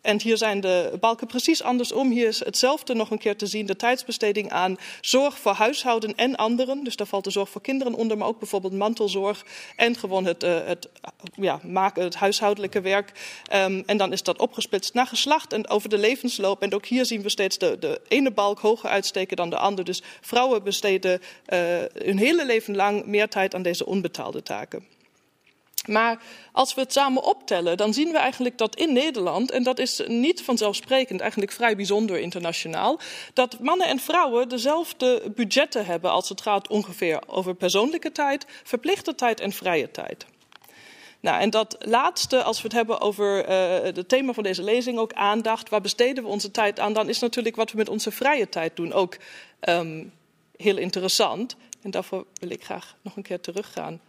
En 0.00 0.20
hier 0.20 0.36
zijn 0.36 0.60
de 0.60 0.92
balken 1.00 1.26
precies 1.26 1.62
andersom. 1.62 2.10
Hier 2.10 2.28
is 2.28 2.44
hetzelfde 2.44 2.94
nog 2.94 3.10
een 3.10 3.18
keer 3.18 3.36
te 3.36 3.46
zien. 3.46 3.66
De 3.66 3.76
tijdsbesteding 3.76 4.50
aan 4.50 4.78
zorg 5.00 5.38
voor 5.38 5.52
huishouden 5.52 6.14
en 6.14 6.36
anderen. 6.36 6.84
Dus 6.84 6.96
daar 6.96 7.06
valt 7.06 7.24
de 7.24 7.30
zorg 7.30 7.48
voor 7.48 7.60
kinderen 7.60 7.94
onder, 7.94 8.18
maar 8.18 8.28
ook 8.28 8.38
bijvoorbeeld 8.38 8.72
mantelzorg. 8.72 9.44
En 9.76 9.96
gewoon 9.96 10.24
het, 10.24 10.42
uh, 10.42 10.58
het, 10.64 10.88
ja, 11.34 11.60
maken, 11.62 12.02
het 12.02 12.14
huishoudelijke 12.14 12.80
werk. 12.80 13.12
Um, 13.52 13.82
en 13.86 13.96
dan 13.96 14.12
is 14.12 14.22
dat 14.22 14.38
opgesplitst 14.38 14.94
naar 14.94 15.06
geslacht 15.06 15.52
en 15.52 15.68
over 15.68 15.88
de 15.88 15.98
levensloop. 15.98 16.62
En 16.62 16.74
ook 16.74 16.86
hier 16.86 17.04
zien 17.04 17.22
we 17.22 17.28
steeds 17.28 17.58
de, 17.58 17.76
de 17.80 18.00
ene 18.08 18.30
balk 18.30 18.58
hoger 18.58 18.88
uitsteken 18.88 19.36
dan 19.36 19.50
de 19.50 19.56
andere. 19.56 19.84
Dus 19.84 20.02
vrouwen 20.20 20.62
besteden 20.62 21.20
uh, 21.20 21.58
hun 21.92 22.18
hele 22.18 22.46
leven 22.46 22.76
lang 22.76 23.04
meer 23.04 23.28
tijd 23.28 23.54
aan 23.54 23.62
deze 23.62 23.86
onbetaalde 23.86 24.42
taken. 24.42 24.98
Maar 25.86 26.22
als 26.52 26.74
we 26.74 26.80
het 26.80 26.92
samen 26.92 27.22
optellen, 27.22 27.76
dan 27.76 27.94
zien 27.94 28.12
we 28.12 28.18
eigenlijk 28.18 28.58
dat 28.58 28.76
in 28.76 28.92
Nederland, 28.92 29.50
en 29.50 29.62
dat 29.62 29.78
is 29.78 30.02
niet 30.06 30.42
vanzelfsprekend, 30.42 31.20
eigenlijk 31.20 31.52
vrij 31.52 31.76
bijzonder 31.76 32.18
internationaal, 32.18 33.00
dat 33.32 33.60
mannen 33.60 33.86
en 33.86 33.98
vrouwen 33.98 34.48
dezelfde 34.48 35.32
budgetten 35.34 35.86
hebben 35.86 36.10
als 36.10 36.28
het 36.28 36.40
gaat 36.40 36.68
ongeveer 36.68 37.22
over 37.26 37.54
persoonlijke 37.54 38.12
tijd, 38.12 38.46
verplichte 38.62 39.14
tijd 39.14 39.40
en 39.40 39.52
vrije 39.52 39.90
tijd. 39.90 40.26
Nou, 41.20 41.40
en 41.40 41.50
dat 41.50 41.76
laatste, 41.78 42.42
als 42.42 42.56
we 42.56 42.62
het 42.62 42.76
hebben 42.76 43.00
over 43.00 43.48
uh, 43.48 43.94
het 43.94 44.08
thema 44.08 44.32
van 44.32 44.42
deze 44.42 44.62
lezing, 44.62 44.98
ook 44.98 45.12
aandacht, 45.12 45.68
waar 45.68 45.80
besteden 45.80 46.24
we 46.24 46.30
onze 46.30 46.50
tijd 46.50 46.80
aan, 46.80 46.92
dan 46.92 47.08
is 47.08 47.18
natuurlijk 47.18 47.56
wat 47.56 47.70
we 47.70 47.76
met 47.76 47.88
onze 47.88 48.10
vrije 48.10 48.48
tijd 48.48 48.76
doen 48.76 48.92
ook 48.92 49.16
um, 49.68 50.12
heel 50.56 50.76
interessant. 50.76 51.56
En 51.82 51.90
daarvoor 51.90 52.26
wil 52.34 52.50
ik 52.50 52.64
graag 52.64 52.96
nog 53.02 53.16
een 53.16 53.22
keer 53.22 53.40
teruggaan 53.40 54.00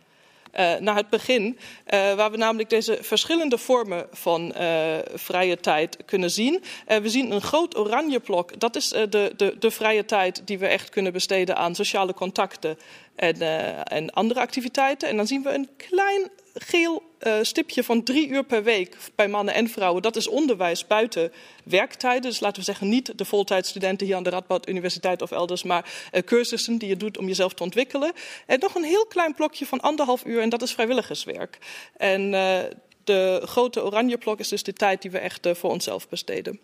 uh, 0.60 0.76
naar 0.76 0.96
het 0.96 1.10
begin, 1.10 1.46
uh, 1.46 2.14
waar 2.14 2.32
we 2.32 2.38
namelijk 2.38 2.70
deze 2.70 2.98
verschillende 3.02 3.58
vormen 3.58 4.08
van 4.12 4.54
uh, 4.58 4.98
vrije 5.14 5.60
tijd 5.60 5.98
kunnen 6.06 6.32
zien. 6.32 6.64
we 6.86 7.10
zien 7.10 7.32
een 7.32 7.42
groot 7.42 7.78
oranje 7.78 8.20
blok, 8.20 8.60
dat 8.60 8.76
is 8.76 8.88
de, 8.88 9.34
de, 9.36 9.56
de 9.60 9.72
vrije 9.72 10.06
tijd 10.06 10.42
die 10.46 10.60
we 10.60 10.68
echt 10.68 10.90
kunnen 10.90 11.14
besteden 11.14 11.56
aan 11.56 11.76
sociale 11.76 12.14
contacten 12.14 12.78
en, 13.16 13.42
en 13.88 14.10
andere 14.10 14.40
activiteiten. 14.40 15.10
En 15.10 15.18
dan 15.18 15.28
zien 15.28 15.44
we 15.44 15.54
een 15.54 15.70
klein 15.78 16.30
geel 16.54 17.11
uh, 17.28 17.38
stipje 17.42 17.84
van 17.84 18.04
drie 18.04 18.28
uur 18.28 18.44
per 18.44 18.64
week 18.64 18.98
bij 19.16 19.28
mannen 19.28 19.54
en 19.54 19.70
vrouwen. 19.70 20.02
Dat 20.02 20.16
is 20.16 20.28
onderwijs 20.28 20.88
buiten 20.88 21.32
werktijden. 21.64 22.30
Dus 22.30 22.40
laten 22.40 22.60
we 22.60 22.66
zeggen 22.66 22.90
niet 22.90 23.18
de 23.18 23.26
voltijdstudenten 23.26 24.08
hier 24.08 24.16
aan 24.16 24.24
de 24.24 24.30
Radboud 24.30 24.68
Universiteit 24.68 25.22
of 25.22 25.32
elders, 25.32 25.64
maar 25.64 26.10
uh, 26.12 26.22
cursussen 26.22 26.78
die 26.78 26.90
je 26.90 26.98
doet 26.98 27.18
om 27.18 27.28
jezelf 27.28 27.54
te 27.54 27.64
ontwikkelen. 27.64 28.12
En 28.46 28.60
nog 28.60 28.76
een 28.76 28.84
heel 28.84 29.06
klein 29.06 29.34
blokje 29.34 29.66
van 29.66 29.80
anderhalf 29.80 30.26
uur 30.26 30.42
en 30.42 30.50
dat 30.50 30.62
is 30.62 30.72
vrijwilligerswerk. 30.72 31.58
En 31.98 32.34
uh, 32.34 32.60
de 33.04 33.42
grote 33.46 33.84
oranje 33.84 34.18
blok 34.18 34.40
is 34.40 34.48
dus 34.48 34.64
de 34.64 34.74
tijd 34.74 35.02
die 35.02 35.12
we 35.12 35.20
echt 35.20 35.48
voor 35.54 35.70
onszelf 35.70 36.10
besteden. 36.10 36.60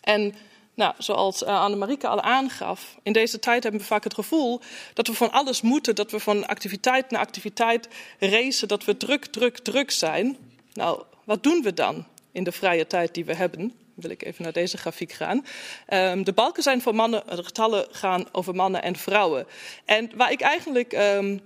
En 0.00 0.34
nou, 0.74 0.94
zoals 0.98 1.42
uh, 1.42 1.60
Anne-Marieke 1.60 2.08
al 2.08 2.20
aangaf, 2.20 2.96
in 3.02 3.12
deze 3.12 3.38
tijd 3.38 3.62
hebben 3.62 3.80
we 3.80 3.86
vaak 3.86 4.04
het 4.04 4.14
gevoel 4.14 4.60
dat 4.94 5.06
we 5.06 5.14
van 5.14 5.30
alles 5.30 5.62
moeten, 5.62 5.94
dat 5.94 6.10
we 6.10 6.20
van 6.20 6.46
activiteit 6.46 7.10
naar 7.10 7.20
activiteit 7.20 7.88
racen, 8.18 8.68
dat 8.68 8.84
we 8.84 8.96
druk, 8.96 9.26
druk, 9.26 9.58
druk 9.58 9.90
zijn. 9.90 10.36
Nou, 10.72 11.02
wat 11.24 11.42
doen 11.42 11.62
we 11.62 11.74
dan 11.74 12.06
in 12.32 12.44
de 12.44 12.52
vrije 12.52 12.86
tijd 12.86 13.14
die 13.14 13.24
we 13.24 13.34
hebben? 13.34 13.80
wil 13.94 14.10
ik 14.10 14.24
even 14.24 14.42
naar 14.42 14.52
deze 14.52 14.76
grafiek 14.76 15.12
gaan. 15.12 15.44
Um, 15.88 16.24
de 16.24 16.32
balken 16.32 16.62
zijn 16.62 16.82
voor 16.82 16.94
mannen, 16.94 17.22
de 17.36 17.44
getallen 17.44 17.86
gaan 17.90 18.28
over 18.32 18.54
mannen 18.54 18.82
en 18.82 18.96
vrouwen. 18.96 19.46
En 19.84 20.10
waar 20.16 20.32
ik 20.32 20.40
eigenlijk 20.40 20.92
um, 20.92 21.40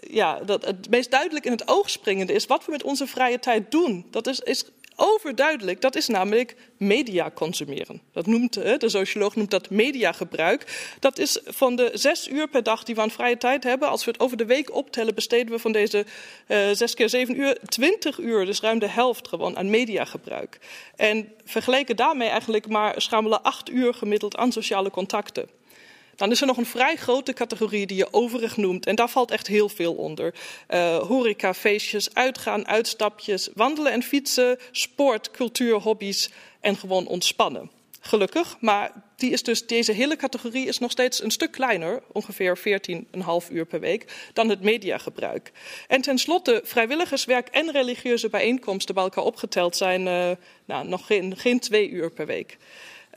ja, 0.00 0.38
dat 0.38 0.64
het 0.64 0.90
meest 0.90 1.10
duidelijk 1.10 1.44
in 1.44 1.52
het 1.52 1.68
oog 1.68 1.90
springende 1.90 2.32
is 2.32 2.46
wat 2.46 2.64
we 2.64 2.70
met 2.70 2.82
onze 2.82 3.06
vrije 3.06 3.38
tijd 3.38 3.70
doen. 3.70 4.06
Dat 4.10 4.26
is, 4.26 4.40
is 4.40 4.64
overduidelijk. 5.00 5.80
Dat 5.80 5.96
is 5.96 6.06
namelijk 6.06 6.56
media 6.76 7.30
consumeren. 7.30 8.00
Dat 8.12 8.26
noemt, 8.26 8.54
de 8.54 8.88
socioloog 8.88 9.36
noemt 9.36 9.50
dat 9.50 9.70
mediagebruik. 9.70 10.92
Dat 10.98 11.18
is 11.18 11.40
van 11.44 11.76
de 11.76 11.90
zes 11.92 12.28
uur 12.28 12.48
per 12.48 12.62
dag 12.62 12.82
die 12.82 12.94
we 12.94 13.00
aan 13.00 13.10
vrije 13.10 13.36
tijd 13.38 13.64
hebben. 13.64 13.88
Als 13.88 14.04
we 14.04 14.10
het 14.10 14.20
over 14.20 14.36
de 14.36 14.44
week 14.44 14.74
optellen, 14.74 15.14
besteden 15.14 15.52
we 15.52 15.58
van 15.58 15.72
deze 15.72 16.06
uh, 16.48 16.58
zes 16.72 16.94
keer 16.94 17.08
zeven 17.08 17.40
uur 17.40 17.58
twintig 17.64 18.18
uur, 18.18 18.46
dus 18.46 18.60
ruim 18.60 18.78
de 18.78 18.88
helft 18.88 19.28
gewoon 19.28 19.56
aan 19.56 19.70
mediagebruik. 19.70 20.58
En 20.96 21.32
vergeleken 21.44 21.96
daarmee 21.96 22.28
eigenlijk 22.28 22.68
maar 22.68 23.00
schamelen 23.00 23.42
acht 23.42 23.70
uur 23.70 23.94
gemiddeld 23.94 24.36
aan 24.36 24.52
sociale 24.52 24.90
contacten. 24.90 25.59
Dan 26.20 26.30
is 26.30 26.40
er 26.40 26.46
nog 26.46 26.56
een 26.56 26.66
vrij 26.66 26.96
grote 26.96 27.32
categorie 27.32 27.86
die 27.86 27.96
je 27.96 28.12
overig 28.12 28.56
noemt. 28.56 28.86
En 28.86 28.94
daar 28.94 29.08
valt 29.08 29.30
echt 29.30 29.46
heel 29.46 29.68
veel 29.68 29.94
onder. 29.94 30.34
Uh, 30.68 30.96
horeca, 30.96 31.54
feestjes, 31.54 32.14
uitgaan, 32.14 32.66
uitstapjes, 32.68 33.48
wandelen 33.54 33.92
en 33.92 34.02
fietsen, 34.02 34.58
sport, 34.70 35.30
cultuur, 35.30 35.74
hobby's 35.74 36.30
en 36.60 36.76
gewoon 36.76 37.06
ontspannen. 37.06 37.70
Gelukkig, 38.00 38.56
maar 38.60 38.92
die 39.16 39.30
is 39.30 39.42
dus, 39.42 39.66
deze 39.66 39.92
hele 39.92 40.16
categorie 40.16 40.66
is 40.66 40.78
nog 40.78 40.90
steeds 40.90 41.22
een 41.22 41.30
stuk 41.30 41.50
kleiner, 41.50 42.02
ongeveer 42.12 42.58
14,5 42.58 43.52
uur 43.52 43.66
per 43.66 43.80
week, 43.80 44.30
dan 44.32 44.48
het 44.48 44.60
mediagebruik. 44.60 45.52
En 45.88 46.00
tenslotte, 46.00 46.60
vrijwilligerswerk 46.64 47.48
en 47.48 47.70
religieuze 47.70 48.28
bijeenkomsten 48.28 48.94
bij 48.94 49.04
elkaar 49.04 49.24
opgeteld 49.24 49.76
zijn 49.76 50.06
uh, 50.06 50.30
nou, 50.64 50.88
nog 50.88 51.06
geen, 51.06 51.36
geen 51.36 51.60
twee 51.60 51.88
uur 51.88 52.10
per 52.10 52.26
week. 52.26 52.56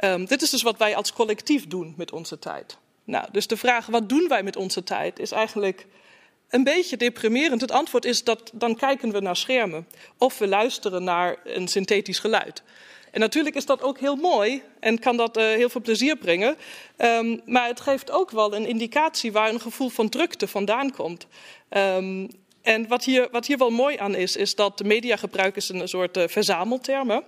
Um, 0.04 0.26
dit 0.26 0.42
is 0.42 0.50
dus 0.50 0.62
wat 0.62 0.78
wij 0.78 0.96
als 0.96 1.14
collectief 1.14 1.68
doen 1.68 1.94
met 1.98 2.12
onze 2.12 2.40
tijd. 2.40 2.78
Nou, 3.04 3.28
dus 3.32 3.48
de 3.48 3.58
vraag 3.58 3.86
wat 3.86 4.10
doen 4.10 4.28
wij 4.28 4.44
met 4.44 4.56
onze 4.56 4.84
tijd 4.84 5.20
is 5.20 5.32
eigenlijk 5.32 5.86
een 6.50 6.64
beetje 6.64 6.98
deprimerend. 6.98 7.62
Het 7.62 7.72
antwoord 7.72 8.06
is 8.06 8.24
dat 8.24 8.52
dan 8.54 8.76
kijken 8.76 9.12
we 9.12 9.20
naar 9.20 9.36
schermen 9.36 9.88
of 10.18 10.38
we 10.38 10.48
luisteren 10.48 11.04
naar 11.04 11.38
een 11.44 11.68
synthetisch 11.68 12.20
geluid. 12.20 12.64
En 13.12 13.20
natuurlijk 13.20 13.56
is 13.56 13.66
dat 13.66 13.82
ook 13.82 14.00
heel 14.00 14.16
mooi 14.16 14.64
en 14.80 15.00
kan 15.00 15.18
dat 15.18 15.38
uh, 15.38 15.44
heel 15.44 15.70
veel 15.70 15.82
plezier 15.82 16.18
brengen. 16.18 16.58
Um, 16.98 17.42
maar 17.46 17.68
het 17.68 17.80
geeft 17.80 18.12
ook 18.12 18.32
wel 18.32 18.56
een 18.56 18.66
indicatie 18.66 19.32
waar 19.32 19.50
een 19.50 19.62
gevoel 19.62 19.90
van 19.90 20.10
drukte 20.10 20.48
vandaan 20.48 20.92
komt. 20.92 21.28
Um, 21.70 22.30
en 22.62 22.88
wat 22.88 23.04
hier, 23.04 23.28
wat 23.32 23.46
hier 23.46 23.58
wel 23.58 23.70
mooi 23.70 23.98
aan 23.98 24.16
is, 24.16 24.36
is 24.36 24.56
dat 24.56 24.84
mediagebruik 24.84 25.56
is 25.56 25.70
een 25.70 25.88
soort 25.88 26.18
uh, 26.18 26.28
verzamelterm 26.28 27.12
is. 27.12 27.22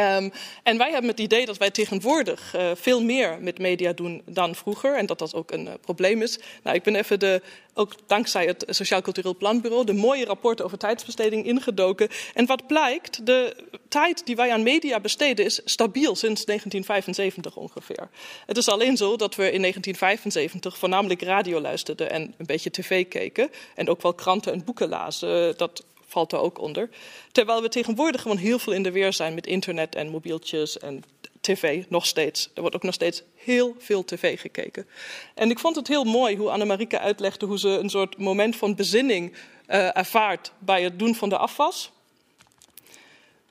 Um, 0.00 0.32
en 0.62 0.78
wij 0.78 0.90
hebben 0.90 1.10
het 1.10 1.20
idee 1.20 1.46
dat 1.46 1.56
wij 1.56 1.70
tegenwoordig 1.70 2.54
uh, 2.56 2.70
veel 2.74 3.02
meer 3.02 3.38
met 3.40 3.58
media 3.58 3.92
doen 3.92 4.22
dan 4.24 4.54
vroeger. 4.54 4.96
En 4.96 5.06
dat 5.06 5.18
dat 5.18 5.34
ook 5.34 5.50
een 5.50 5.66
uh, 5.66 5.72
probleem 5.80 6.22
is. 6.22 6.38
Nou, 6.62 6.76
ik 6.76 6.82
ben 6.82 6.94
even 6.94 7.18
de, 7.18 7.42
ook 7.74 7.94
dankzij 8.06 8.46
het 8.46 8.64
Sociaal 8.68 9.02
Cultureel 9.02 9.36
Planbureau, 9.36 9.84
de 9.84 9.92
mooie 9.92 10.24
rapporten 10.24 10.64
over 10.64 10.78
tijdsbesteding 10.78 11.46
ingedoken. 11.46 12.08
En 12.34 12.46
wat 12.46 12.66
blijkt, 12.66 13.26
de 13.26 13.56
tijd 13.88 14.26
die 14.26 14.36
wij 14.36 14.52
aan 14.52 14.62
media 14.62 15.00
besteden 15.00 15.44
is 15.44 15.60
stabiel 15.64 16.16
sinds 16.16 16.44
1975 16.44 17.56
ongeveer. 17.56 18.08
Het 18.46 18.56
is 18.56 18.68
alleen 18.68 18.96
zo 18.96 19.16
dat 19.16 19.34
we 19.34 19.52
in 19.52 19.60
1975 19.60 20.78
voornamelijk 20.78 21.22
radio 21.22 21.60
luisterden 21.60 22.10
en 22.10 22.34
een 22.38 22.46
beetje 22.46 22.70
tv 22.70 23.08
keken. 23.08 23.50
En 23.74 23.88
ook 23.88 24.02
wel 24.02 24.14
kranten 24.14 24.52
en 24.52 24.64
boeken 24.64 24.88
lazen. 24.88 25.56
Dat 25.56 25.84
valt 26.06 26.32
er 26.32 26.38
ook 26.38 26.60
onder. 26.60 26.88
Terwijl 27.32 27.62
we 27.62 27.68
tegenwoordig 27.68 28.22
gewoon 28.22 28.36
heel 28.36 28.58
veel 28.58 28.72
in 28.72 28.82
de 28.82 28.90
weer 28.90 29.12
zijn 29.12 29.34
met 29.34 29.46
internet 29.46 29.94
en 29.94 30.08
mobieltjes 30.08 30.78
en 30.78 31.04
tv, 31.40 31.84
nog 31.88 32.06
steeds. 32.06 32.50
Er 32.54 32.60
wordt 32.60 32.76
ook 32.76 32.82
nog 32.82 32.94
steeds 32.94 33.22
heel 33.34 33.74
veel 33.78 34.04
tv 34.04 34.40
gekeken. 34.40 34.86
En 35.34 35.50
ik 35.50 35.58
vond 35.58 35.76
het 35.76 35.88
heel 35.88 36.04
mooi 36.04 36.36
hoe 36.36 36.50
Annemarike 36.50 36.98
uitlegde 36.98 37.46
hoe 37.46 37.58
ze 37.58 37.68
een 37.68 37.90
soort 37.90 38.18
moment 38.18 38.56
van 38.56 38.74
bezinning 38.74 39.32
uh, 39.68 39.96
ervaart 39.96 40.52
bij 40.58 40.82
het 40.82 40.98
doen 40.98 41.14
van 41.14 41.28
de 41.28 41.36
afwas. 41.36 41.90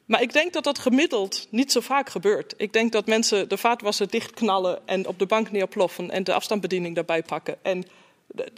Maar 0.06 0.22
ik 0.22 0.34
denk 0.34 0.54
dat 0.54 0.64
dat 0.64 0.80
gemiddeld 0.80 1.48
niet 1.50 1.72
zo 1.72 1.80
vaak 1.80 2.10
gebeurt. 2.10 2.54
Ik 2.58 2.74
denk 2.74 2.92
dat 2.92 3.08
mensen 3.08 3.50
de 3.50 3.58
vaatwasser 3.58 4.10
dichtknallen 4.10 4.88
en 4.88 5.08
op 5.08 5.20
de 5.20 5.26
bank 5.26 5.52
neerploffen 5.52 6.12
en 6.12 6.24
de 6.24 6.34
afstandsbediening 6.34 6.96
daarbij 6.96 7.24
pakken. 7.24 7.58
En 7.62 7.86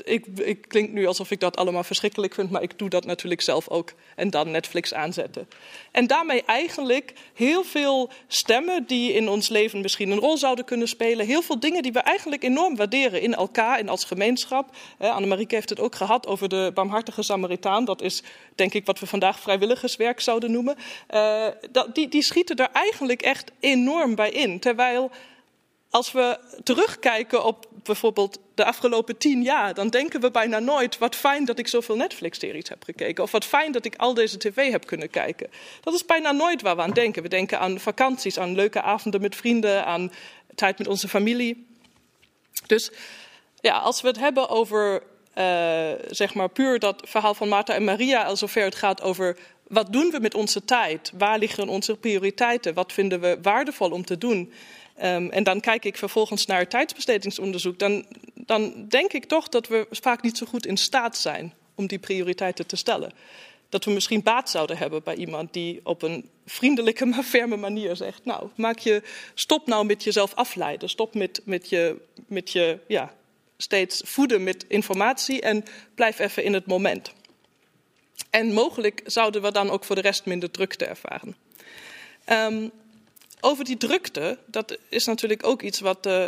ik, 0.04 0.26
ik 0.36 0.62
klink 0.68 0.92
nu 0.92 1.08
alsof 1.08 1.32
ik 1.32 1.40
dat 1.40 1.58
allemaal 1.58 1.84
verschrikkelijk 1.84 2.34
vind, 2.34 2.50
maar 2.50 2.62
ik 2.62 2.78
doe 2.80 2.90
dat 2.90 3.06
natuurlijk 3.06 3.42
zelf 3.42 3.70
ook. 3.70 3.94
En 4.16 4.30
dan 4.30 4.52
Netflix 4.52 4.94
aanzetten. 4.94 5.48
En 5.92 6.08
daarmee 6.08 6.44
eigenlijk 6.46 7.13
heel 7.34 7.63
veel 7.63 8.10
stemmen 8.28 8.86
die 8.88 9.13
in 9.13 9.30
ons 9.30 9.50
leven 9.50 9.82
misschien 9.82 10.12
een 10.12 10.20
rol 10.20 10.38
zouden 10.38 10.66
kunnen 10.66 10.88
spelen. 10.88 11.26
Heel 11.26 11.42
veel 11.42 11.60
dingen 11.60 11.84
die 11.84 11.92
we 11.92 12.00
eigenlijk 12.00 12.44
enorm 12.44 12.76
waarderen 12.76 13.22
in 13.22 13.36
elkaar 13.36 13.80
en 13.80 13.90
als 13.90 14.04
gemeenschap. 14.04 14.70
Annemarieke 14.98 15.56
heeft 15.56 15.70
het 15.70 15.80
ook 15.80 15.96
gehad 15.96 16.28
over 16.28 16.50
de 16.50 16.72
barmhartige 16.74 17.24
Samaritaan. 17.24 17.86
Dat 17.86 18.02
is 18.02 18.24
denk 18.56 18.74
ik 18.74 18.86
wat 18.86 19.00
we 19.00 19.06
vandaag 19.06 19.40
vrijwilligerswerk 19.40 20.20
zouden 20.20 20.52
noemen. 20.52 20.76
Dat, 21.72 21.96
die, 21.96 22.08
die 22.08 22.24
schieten 22.24 22.56
er 22.56 22.70
eigenlijk 22.72 23.22
echt 23.22 23.52
enorm 23.60 24.16
bij 24.16 24.32
in. 24.32 24.60
Terwijl 24.60 25.12
als 25.90 26.12
we 26.12 26.40
terugkijken 26.63 27.46
op 27.46 27.68
bijvoorbeeld 27.88 28.39
de 28.56 28.65
afgelopen 28.65 29.17
tien 29.17 29.43
jaar, 29.43 29.73
dan 29.73 29.89
denken 29.89 30.21
we 30.21 30.32
bijna 30.32 30.60
nooit: 30.60 30.97
wat 30.97 31.15
fijn 31.15 31.45
dat 31.45 31.60
ik 31.60 31.67
zoveel 31.67 31.95
Netflix-series 31.95 32.69
heb 32.69 32.84
gekeken. 32.84 33.23
Of 33.23 33.32
wat 33.32 33.45
fijn 33.45 33.71
dat 33.71 33.86
ik 33.86 33.95
al 33.95 34.13
deze 34.13 34.38
tv 34.38 34.71
heb 34.71 34.86
kunnen 34.86 35.10
kijken. 35.10 35.50
Dat 35.82 35.93
is 35.93 36.06
bijna 36.06 36.32
nooit 36.32 36.62
waar 36.62 36.76
we 36.76 36.82
aan 36.82 36.93
denken. 36.93 37.23
We 37.23 37.30
denken 37.30 37.60
aan 37.60 37.80
vakanties, 37.80 38.39
aan 38.39 38.56
leuke 38.56 38.82
avonden 38.82 39.21
met 39.21 39.36
vrienden, 39.36 39.86
aan 39.86 40.12
tijd 40.56 40.78
met 40.78 40.88
onze 40.88 41.08
familie. 41.08 41.67
Dus 42.65 42.91
ja, 43.60 43.78
als 43.78 44.02
we 44.02 44.08
het 44.08 44.19
hebben 44.19 44.50
over 44.50 45.04
uh, 45.38 45.91
zeg 46.10 46.34
maar 46.34 46.50
puur 46.50 46.80
dat 46.80 47.02
verhaal 47.06 47.34
van 47.34 47.47
Martha 47.47 47.73
en 47.73 47.84
Maria, 47.84 48.36
zover 48.36 48.63
het 48.63 48.76
gaat 48.76 49.02
over 49.02 49.38
wat 49.67 49.93
doen 49.93 50.12
we 50.12 50.19
met 50.19 50.34
onze 50.34 50.65
tijd? 50.65 51.12
Waar 51.17 51.39
liggen 51.39 51.67
onze 51.67 51.97
prioriteiten? 51.97 52.73
Wat 52.73 52.93
vinden 52.93 53.19
we 53.19 53.38
waardevol 53.41 53.89
om 53.91 54.06
te 54.06 54.17
doen? 54.17 54.54
Um, 55.04 55.30
en 55.30 55.44
dan 55.44 55.60
kijk 55.60 55.86
ik 55.86 55.98
vervolgens 55.98 56.46
naar 56.46 56.60
het 56.60 56.70
tijdsbestedingsonderzoek. 56.70 57.80
Dan, 57.80 58.06
dan 58.34 58.86
denk 58.88 59.14
ik 59.14 59.26
toch 59.26 59.50
dat 59.50 59.68
we 59.68 59.88
vaak 59.92 60.22
niet 60.22 60.38
zo 60.38 60.46
goed 60.46 60.66
in 60.66 60.78
staat 60.78 61.18
zijn 61.18 61.54
om 61.76 61.88
die 61.88 62.00
prioriteiten 62.00 62.68
te 62.68 62.76
stellen. 62.76 63.12
Dat 63.70 63.86
we 63.86 63.92
misschien 63.92 64.24
baat 64.24 64.50
zouden 64.50 64.78
hebben 64.78 65.04
bij 65.04 65.16
iemand 65.16 65.54
die 65.54 65.80
op 65.84 66.02
een 66.02 66.30
vriendelijke 66.46 67.06
maar 67.12 67.24
ferme 67.24 67.58
manier 67.58 67.96
zegt: 67.96 68.26
Nou, 68.26 68.50
maak 68.56 68.80
je, 68.80 69.04
stop 69.34 69.68
nou 69.68 69.86
met 69.86 70.04
jezelf 70.04 70.34
afleiden. 70.34 70.90
Stop 70.90 71.14
met, 71.14 71.42
met 71.46 71.70
je, 71.70 72.02
met 72.28 72.52
je 72.52 72.80
ja, 72.88 73.14
steeds 73.58 74.02
voeden 74.06 74.44
met 74.44 74.66
informatie 74.68 75.42
en 75.42 75.64
blijf 75.96 76.20
even 76.20 76.44
in 76.44 76.54
het 76.54 76.66
moment. 76.66 77.14
En 78.30 78.54
mogelijk 78.54 79.02
zouden 79.06 79.42
we 79.42 79.52
dan 79.52 79.70
ook 79.70 79.84
voor 79.84 79.96
de 79.96 80.02
rest 80.02 80.26
minder 80.26 80.52
drukte 80.52 80.86
ervaren. 80.86 81.36
Um, 82.30 82.72
over 83.39 83.65
die 83.65 83.78
drukte, 83.78 84.38
dat 84.45 84.78
is 84.89 85.06
natuurlijk 85.06 85.45
ook 85.45 85.62
iets 85.62 85.80
wat. 85.80 86.06
Uh, 86.06 86.28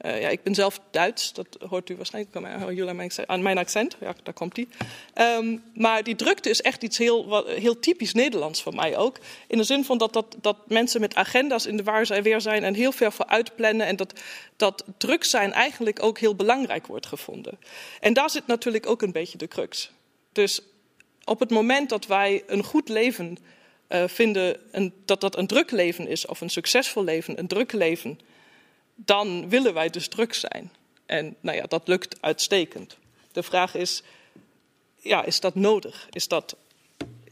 uh, 0.00 0.20
ja, 0.20 0.28
ik 0.28 0.42
ben 0.42 0.54
zelf 0.54 0.80
Duits, 0.90 1.32
dat 1.32 1.46
hoort 1.68 1.90
u 1.90 1.96
waarschijnlijk 1.96 2.36
aan 2.36 2.42
mijn, 2.42 3.42
mijn 3.42 3.58
accent. 3.58 3.96
Ja, 4.00 4.14
daar 4.22 4.34
komt 4.34 4.54
die. 4.54 4.68
Um, 5.14 5.62
maar 5.74 6.02
die 6.02 6.16
drukte 6.16 6.50
is 6.50 6.60
echt 6.60 6.82
iets 6.82 6.98
heel, 6.98 7.46
heel 7.46 7.78
typisch 7.78 8.12
Nederlands 8.12 8.62
voor 8.62 8.74
mij 8.74 8.96
ook. 8.96 9.18
In 9.46 9.58
de 9.58 9.64
zin 9.64 9.84
van 9.84 9.98
dat, 9.98 10.12
dat, 10.12 10.36
dat 10.40 10.56
mensen 10.66 11.00
met 11.00 11.14
agenda's 11.14 11.66
in 11.66 11.76
de 11.76 11.82
waar 11.82 12.06
zijn, 12.06 12.22
weer 12.22 12.40
zijn 12.40 12.64
en 12.64 12.74
heel 12.74 12.92
ver 12.92 13.12
vooruit 13.12 13.56
plannen. 13.56 13.86
En 13.86 13.96
dat, 13.96 14.20
dat 14.56 14.84
druk 14.98 15.24
zijn 15.24 15.52
eigenlijk 15.52 16.02
ook 16.02 16.18
heel 16.18 16.34
belangrijk 16.34 16.86
wordt 16.86 17.06
gevonden. 17.06 17.58
En 18.00 18.12
daar 18.12 18.30
zit 18.30 18.46
natuurlijk 18.46 18.86
ook 18.86 19.02
een 19.02 19.12
beetje 19.12 19.38
de 19.38 19.48
crux. 19.48 19.90
Dus 20.32 20.60
op 21.24 21.40
het 21.40 21.50
moment 21.50 21.88
dat 21.88 22.06
wij 22.06 22.42
een 22.46 22.64
goed 22.64 22.88
leven 22.88 23.38
uh, 23.88 24.04
vinden 24.06 24.56
een, 24.70 24.94
dat 25.04 25.20
dat 25.20 25.36
een 25.36 25.46
druk 25.46 25.70
leven 25.70 26.08
is, 26.08 26.26
of 26.26 26.40
een 26.40 26.48
succesvol 26.48 27.04
leven, 27.04 27.38
een 27.38 27.46
druk 27.46 27.72
leven, 27.72 28.20
dan 28.94 29.48
willen 29.48 29.74
wij 29.74 29.90
dus 29.90 30.08
druk 30.08 30.34
zijn. 30.34 30.72
En 31.06 31.36
nou 31.40 31.56
ja, 31.56 31.64
dat 31.64 31.88
lukt 31.88 32.16
uitstekend. 32.20 32.96
De 33.32 33.42
vraag 33.42 33.74
is, 33.74 34.02
ja, 34.96 35.24
is 35.24 35.40
dat 35.40 35.54
nodig? 35.54 36.06
Is, 36.10 36.28
dat, 36.28 36.56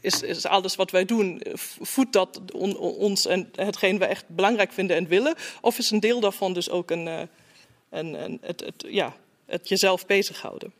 is, 0.01 0.21
is 0.21 0.45
alles 0.45 0.75
wat 0.75 0.91
wij 0.91 1.05
doen, 1.05 1.41
voedt 1.79 2.13
dat 2.13 2.41
on, 2.53 2.77
ons 2.77 3.25
en 3.25 3.51
hetgeen 3.55 3.99
we 3.99 4.05
echt 4.05 4.27
belangrijk 4.27 4.71
vinden 4.71 4.95
en 4.95 5.07
willen? 5.07 5.35
Of 5.61 5.77
is 5.77 5.91
een 5.91 5.99
deel 5.99 6.19
daarvan 6.19 6.53
dus 6.53 6.69
ook 6.69 6.91
een, 6.91 7.05
uh, 7.05 7.21
een, 7.89 8.23
een 8.23 8.37
het, 8.41 8.59
het, 8.59 8.85
ja, 8.87 9.15
het 9.45 9.67
jezelf 9.67 10.05
bezighouden? 10.05 10.73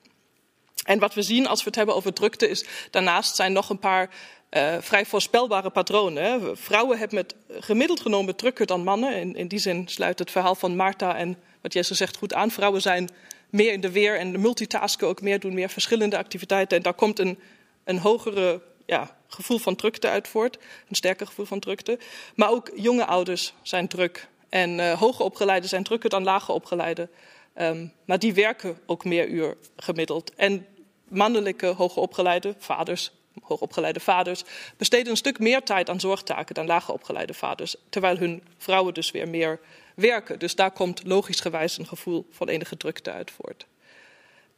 En 0.83 0.99
wat 0.99 1.13
we 1.13 1.21
zien 1.21 1.47
als 1.47 1.59
we 1.59 1.65
het 1.65 1.75
hebben 1.75 1.95
over 1.95 2.13
drukte 2.13 2.49
is, 2.49 2.65
daarnaast 2.91 3.35
zijn 3.35 3.53
nog 3.53 3.69
een 3.69 3.79
paar 3.79 4.09
uh, 4.51 4.75
vrij 4.79 5.05
voorspelbare 5.05 5.69
patronen. 5.69 6.57
Vrouwen 6.57 6.97
hebben 6.97 7.17
het 7.17 7.35
gemiddeld 7.49 7.99
genomen 7.99 8.35
drukker 8.35 8.65
dan 8.65 8.83
mannen. 8.83 9.15
In, 9.15 9.35
in 9.35 9.47
die 9.47 9.59
zin 9.59 9.87
sluit 9.87 10.19
het 10.19 10.31
verhaal 10.31 10.55
van 10.55 10.75
Martha 10.75 11.15
en 11.15 11.37
wat 11.61 11.73
Jezus 11.73 11.97
zegt 11.97 12.17
goed 12.17 12.33
aan. 12.33 12.51
Vrouwen 12.51 12.81
zijn 12.81 13.09
meer 13.49 13.73
in 13.73 13.81
de 13.81 13.91
weer 13.91 14.17
en 14.19 14.41
multitasken 14.41 15.07
ook 15.07 15.21
meer, 15.21 15.39
doen 15.39 15.53
meer 15.53 15.69
verschillende 15.69 16.17
activiteiten. 16.17 16.77
En 16.77 16.83
daar 16.83 16.93
komt 16.93 17.19
een, 17.19 17.39
een 17.83 17.99
hogere 17.99 18.61
ja, 18.85 19.17
gevoel 19.27 19.57
van 19.57 19.75
drukte 19.75 20.09
uit 20.09 20.27
voort, 20.27 20.57
een 20.89 20.95
sterker 20.95 21.27
gevoel 21.27 21.45
van 21.45 21.59
drukte. 21.59 21.99
Maar 22.35 22.49
ook 22.49 22.71
jonge 22.75 23.05
ouders 23.05 23.53
zijn 23.61 23.87
druk. 23.87 24.27
En 24.49 24.79
uh, 24.79 24.99
hoge 24.99 25.23
opgeleiden 25.23 25.69
zijn 25.69 25.83
drukker 25.83 26.09
dan 26.09 26.23
lage 26.23 26.51
opgeleiden. 26.51 27.09
Um, 27.55 27.93
maar 28.05 28.19
die 28.19 28.33
werken 28.33 28.79
ook 28.85 29.05
meer 29.05 29.27
uur 29.27 29.57
gemiddeld. 29.75 30.35
En 30.35 30.65
mannelijke 31.07 31.67
hoogopgeleide 31.67 32.55
vaders 32.57 33.11
hoogopgeleide 33.41 33.99
vaders 33.99 34.43
besteden 34.77 35.11
een 35.11 35.17
stuk 35.17 35.39
meer 35.39 35.63
tijd 35.63 35.89
aan 35.89 35.99
zorgtaken 35.99 36.55
dan 36.55 36.65
lager 36.65 36.93
opgeleide 36.93 37.33
vaders, 37.33 37.75
terwijl 37.89 38.17
hun 38.17 38.43
vrouwen 38.57 38.93
dus 38.93 39.11
weer 39.11 39.27
meer 39.27 39.59
werken. 39.95 40.39
Dus 40.39 40.55
daar 40.55 40.71
komt 40.71 41.03
logischgewijs 41.05 41.77
een 41.77 41.87
gevoel 41.87 42.27
van 42.31 42.47
enige 42.47 42.77
drukte 42.77 43.11
uit 43.11 43.31
voort. 43.31 43.65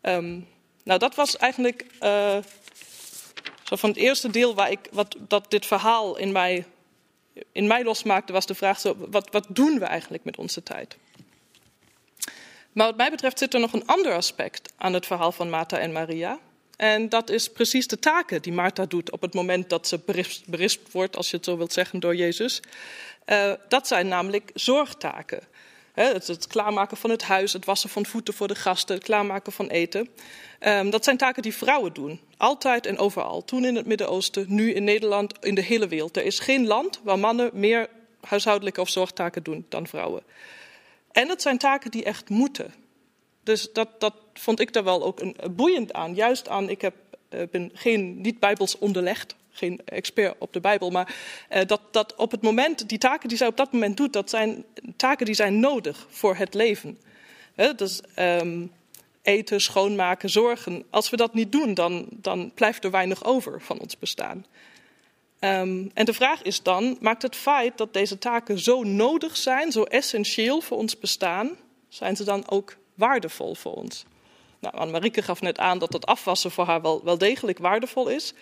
Um, 0.01 0.47
nou, 0.83 0.99
dat 0.99 1.15
was 1.15 1.37
eigenlijk 1.37 1.85
uh, 2.01 2.37
zo 3.63 3.75
van 3.75 3.89
het 3.89 3.97
eerste 3.97 4.29
deel 4.29 4.55
waar 4.55 4.71
ik, 4.71 4.79
wat, 4.91 5.15
dat 5.19 5.51
dit 5.51 5.65
verhaal 5.65 6.17
in 6.17 6.31
mij, 6.31 6.65
in 7.51 7.67
mij 7.67 7.83
losmaakte, 7.83 8.33
was 8.33 8.45
de 8.45 8.55
vraag: 8.55 8.79
zo, 8.79 8.95
wat, 8.97 9.29
wat 9.31 9.45
doen 9.49 9.79
we 9.79 9.85
eigenlijk 9.85 10.23
met 10.23 10.37
onze 10.37 10.63
tijd? 10.63 10.97
Maar 12.71 12.87
wat 12.87 12.97
mij 12.97 13.09
betreft 13.09 13.39
zit 13.39 13.53
er 13.53 13.59
nog 13.59 13.73
een 13.73 13.87
ander 13.87 14.13
aspect 14.13 14.73
aan 14.77 14.93
het 14.93 15.05
verhaal 15.05 15.31
van 15.31 15.49
Martha 15.49 15.77
en 15.77 15.91
Maria. 15.91 16.39
En 16.79 17.09
dat 17.09 17.29
is 17.29 17.49
precies 17.49 17.87
de 17.87 17.99
taken 17.99 18.41
die 18.41 18.53
Martha 18.53 18.85
doet 18.85 19.11
op 19.11 19.21
het 19.21 19.33
moment 19.33 19.69
dat 19.69 19.87
ze 19.87 19.99
berispt, 20.45 20.91
wordt, 20.91 21.15
als 21.15 21.29
je 21.29 21.35
het 21.35 21.45
zo 21.45 21.57
wilt 21.57 21.73
zeggen, 21.73 21.99
door 21.99 22.15
Jezus. 22.15 22.61
Uh, 23.25 23.53
dat 23.67 23.87
zijn 23.87 24.07
namelijk 24.07 24.51
zorgtaken. 24.53 25.39
het, 25.93 26.47
klaarmaken 26.47 26.97
van 26.97 27.09
het 27.09 27.23
huis, 27.23 27.53
het 27.53 27.65
wassen 27.65 27.89
van 27.89 28.05
voeten 28.05 28.33
voor 28.33 28.47
de 28.47 28.55
gasten, 28.55 28.95
het 28.95 29.03
klaarmaken 29.03 29.51
van 29.51 29.67
eten. 29.67 30.09
Um, 30.59 30.89
dat 30.89 31.03
zijn 31.03 31.17
taken 31.17 31.41
die 31.41 31.55
vrouwen 31.55 31.93
doen. 31.93 32.19
Altijd 32.37 32.85
en 32.85 32.97
overal. 32.97 33.45
Toen 33.45 33.65
in 33.65 33.75
het 33.75 33.85
Midden-Oosten, 33.85 34.45
nu 34.47 34.73
in 34.73 34.83
Nederland, 34.83 35.45
in 35.45 35.55
de 35.55 35.61
hele 35.61 35.87
wereld. 35.87 36.17
Er 36.17 36.25
is 36.25 36.39
geen 36.39 36.67
land 36.67 36.99
waar 37.03 37.19
mannen 37.19 37.49
meer 37.53 37.89
huishoudelijke 38.21 38.81
of 38.81 38.89
zorgtaken 38.89 39.43
doen 39.43 39.65
dan 39.69 39.87
vrouwen. 39.87 40.23
En 41.11 41.27
dat 41.27 41.41
zijn 41.41 41.57
taken 41.57 41.91
die 41.91 42.03
echt 42.03 42.29
moeten. 42.29 42.73
Dus 43.43 43.73
dat, 43.73 43.99
dat 43.99 44.13
vond 44.39 44.59
ik 44.59 44.73
daar 44.73 44.83
wel 44.83 45.03
ook 45.03 45.19
een, 45.19 45.35
boeiend 45.51 45.93
aan. 45.93 46.15
Juist 46.15 46.49
aan, 46.49 46.69
ik 46.69 46.81
heb, 46.81 46.93
uh, 47.29 47.41
ben 47.51 47.71
geen 47.73 48.21
niet-bijbels 48.21 48.77
onderlegd, 48.77 49.35
geen 49.51 49.81
expert 49.85 50.35
op 50.39 50.53
de 50.53 50.59
Bijbel, 50.59 50.89
maar 50.89 51.15
uh, 51.51 51.61
dat, 51.65 51.81
dat 51.91 52.15
op 52.15 52.31
het 52.31 52.41
moment, 52.41 52.89
die 52.89 52.97
taken 52.97 53.29
die 53.29 53.37
zij 53.37 53.47
op 53.47 53.57
dat 53.57 53.71
moment 53.71 53.97
doet, 53.97 54.13
dat 54.13 54.29
zijn 54.29 54.65
taken 54.95 55.25
die 55.25 55.35
zijn 55.35 55.59
nodig 55.59 56.07
voor 56.09 56.35
het 56.35 56.53
leven. 56.53 56.99
He, 57.55 57.75
dus, 57.75 58.01
um, 58.19 58.71
eten, 59.21 59.61
schoonmaken, 59.61 60.29
zorgen. 60.29 60.83
Als 60.89 61.09
we 61.09 61.17
dat 61.17 61.33
niet 61.33 61.51
doen, 61.51 61.73
dan, 61.73 62.07
dan 62.09 62.51
blijft 62.53 62.83
er 62.83 62.91
weinig 62.91 63.23
over 63.23 63.61
van 63.61 63.79
ons 63.79 63.97
bestaan. 63.97 64.45
Um, 65.39 65.91
en 65.93 66.05
de 66.05 66.13
vraag 66.13 66.41
is 66.41 66.63
dan, 66.63 66.97
maakt 66.99 67.21
het 67.21 67.35
feit 67.35 67.77
dat 67.77 67.93
deze 67.93 68.17
taken 68.17 68.59
zo 68.59 68.83
nodig 68.83 69.37
zijn, 69.37 69.71
zo 69.71 69.83
essentieel 69.83 70.61
voor 70.61 70.77
ons 70.77 70.99
bestaan, 70.99 71.57
zijn 71.89 72.15
ze 72.15 72.23
dan 72.23 72.49
ook 72.49 72.77
waardevol 72.93 73.55
voor 73.55 73.73
ons? 73.73 74.05
Nou, 74.59 74.75
Anne-Marieke 74.75 75.21
gaf 75.21 75.41
net 75.41 75.57
aan 75.57 75.79
dat 75.79 75.93
het 75.93 76.05
afwassen 76.05 76.51
voor 76.51 76.65
haar 76.65 76.81
wel, 76.81 77.03
wel 77.03 77.17
degelijk 77.17 77.59
waardevol 77.59 78.07
is. 78.07 78.33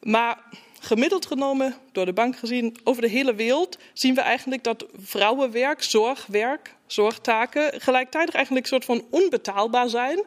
Maar 0.00 0.42
gemiddeld 0.80 1.26
genomen, 1.26 1.74
door 1.92 2.04
de 2.04 2.12
bank 2.12 2.36
gezien, 2.36 2.76
over 2.84 3.02
de 3.02 3.08
hele 3.08 3.34
wereld 3.34 3.78
zien 3.92 4.14
we 4.14 4.20
eigenlijk 4.20 4.64
dat 4.64 4.86
vrouwenwerk, 4.96 5.82
zorgwerk, 5.82 6.74
zorgtaken 6.86 7.80
gelijktijdig 7.80 8.34
eigenlijk 8.34 8.64
een 8.64 8.70
soort 8.70 8.84
van 8.84 9.04
onbetaalbaar 9.10 9.88
zijn, 9.88 10.24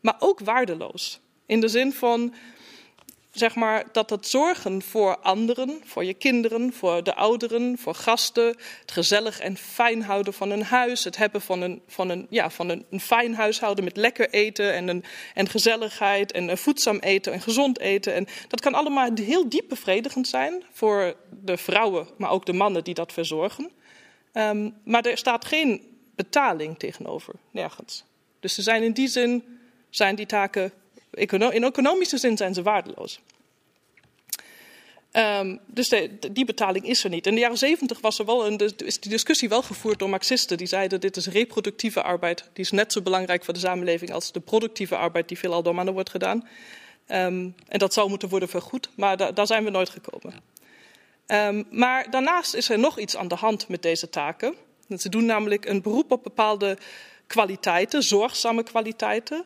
maar 0.00 0.16
ook 0.18 0.40
waardeloos. 0.40 1.20
In 1.46 1.60
de 1.60 1.68
zin 1.68 1.92
van 1.92 2.34
zeg 3.32 3.54
maar, 3.54 3.84
dat 3.92 4.10
het 4.10 4.26
zorgen 4.26 4.82
voor 4.82 5.16
anderen, 5.16 5.80
voor 5.84 6.04
je 6.04 6.14
kinderen, 6.14 6.72
voor 6.72 7.04
de 7.04 7.14
ouderen, 7.14 7.78
voor 7.78 7.94
gasten, 7.94 8.46
het 8.80 8.90
gezellig 8.90 9.40
en 9.40 9.56
fijn 9.56 10.02
houden 10.02 10.32
van 10.32 10.50
een 10.50 10.62
huis, 10.62 11.04
het 11.04 11.16
hebben 11.16 11.40
van 11.40 11.60
een, 11.60 11.82
van 11.86 12.08
een, 12.08 12.26
ja, 12.30 12.50
van 12.50 12.68
een, 12.68 13.00
fijn 13.00 13.34
huishouden 13.34 13.84
met 13.84 13.96
lekker 13.96 14.30
eten 14.30 14.72
en, 14.72 14.88
een, 14.88 15.04
en 15.34 15.48
gezelligheid 15.48 16.32
en 16.32 16.58
voedzaam 16.58 16.98
eten 16.98 17.32
en 17.32 17.40
gezond 17.40 17.78
eten. 17.78 18.14
En 18.14 18.26
dat 18.48 18.60
kan 18.60 18.74
allemaal 18.74 19.10
heel 19.14 19.48
diep 19.48 19.68
bevredigend 19.68 20.28
zijn 20.28 20.62
voor 20.72 21.14
de 21.30 21.56
vrouwen, 21.56 22.08
maar 22.16 22.30
ook 22.30 22.46
de 22.46 22.52
mannen 22.52 22.84
die 22.84 22.94
dat 22.94 23.12
verzorgen. 23.12 23.70
Um, 24.32 24.74
maar 24.84 25.04
er 25.04 25.18
staat 25.18 25.44
geen 25.44 25.82
betaling 26.14 26.78
tegenover, 26.78 27.34
nergens. 27.50 28.04
Dus 28.40 28.54
ze 28.54 28.62
zijn 28.62 28.82
in 28.82 28.92
die 28.92 29.08
zin, 29.08 29.58
zijn 29.90 30.14
die 30.14 30.26
taken 30.26 30.72
in 31.12 31.64
economische 31.64 32.18
zin 32.18 32.36
zijn 32.36 32.54
ze 32.54 32.62
waardeloos. 32.62 33.20
Um, 35.12 35.60
dus 35.66 35.88
die 36.32 36.44
betaling 36.44 36.86
is 36.86 37.04
er 37.04 37.10
niet. 37.10 37.26
In 37.26 37.34
de 37.34 37.40
jaren 37.40 37.58
zeventig 37.58 38.00
was 38.00 38.18
er 38.18 38.24
wel 38.24 38.46
een, 38.46 38.58
is 38.76 39.00
die 39.00 39.10
discussie 39.10 39.48
wel 39.48 39.62
gevoerd 39.62 39.98
door 39.98 40.08
Marxisten. 40.08 40.56
Die 40.56 40.66
zeiden 40.66 41.00
dit 41.00 41.16
is 41.16 41.26
reproductieve 41.26 42.02
arbeid. 42.02 42.48
Die 42.52 42.64
is 42.64 42.70
net 42.70 42.92
zo 42.92 43.02
belangrijk 43.02 43.44
voor 43.44 43.54
de 43.54 43.60
samenleving 43.60 44.12
als 44.12 44.32
de 44.32 44.40
productieve 44.40 44.96
arbeid 44.96 45.28
die 45.28 45.38
veelal 45.38 45.62
door 45.62 45.74
mannen 45.74 45.94
wordt 45.94 46.10
gedaan. 46.10 46.48
Um, 47.08 47.54
en 47.68 47.78
dat 47.78 47.92
zou 47.92 48.08
moeten 48.08 48.28
worden 48.28 48.48
vergoed, 48.48 48.88
maar 48.96 49.16
da, 49.16 49.32
daar 49.32 49.46
zijn 49.46 49.64
we 49.64 49.70
nooit 49.70 49.90
gekomen. 49.90 50.42
Um, 51.26 51.66
maar 51.70 52.10
daarnaast 52.10 52.54
is 52.54 52.68
er 52.68 52.78
nog 52.78 52.98
iets 52.98 53.16
aan 53.16 53.28
de 53.28 53.34
hand 53.34 53.68
met 53.68 53.82
deze 53.82 54.08
taken. 54.08 54.54
Ze 54.96 55.08
doen 55.08 55.24
namelijk 55.24 55.64
een 55.64 55.82
beroep 55.82 56.12
op 56.12 56.22
bepaalde 56.22 56.78
kwaliteiten, 57.26 58.02
zorgzame 58.02 58.62
kwaliteiten, 58.62 59.44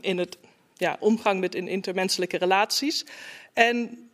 in 0.00 0.18
het 0.18 0.36
ja, 0.80 0.96
omgang 1.00 1.40
met 1.40 1.54
in 1.54 1.68
intermenselijke 1.68 2.36
relaties. 2.36 3.04
En 3.52 4.08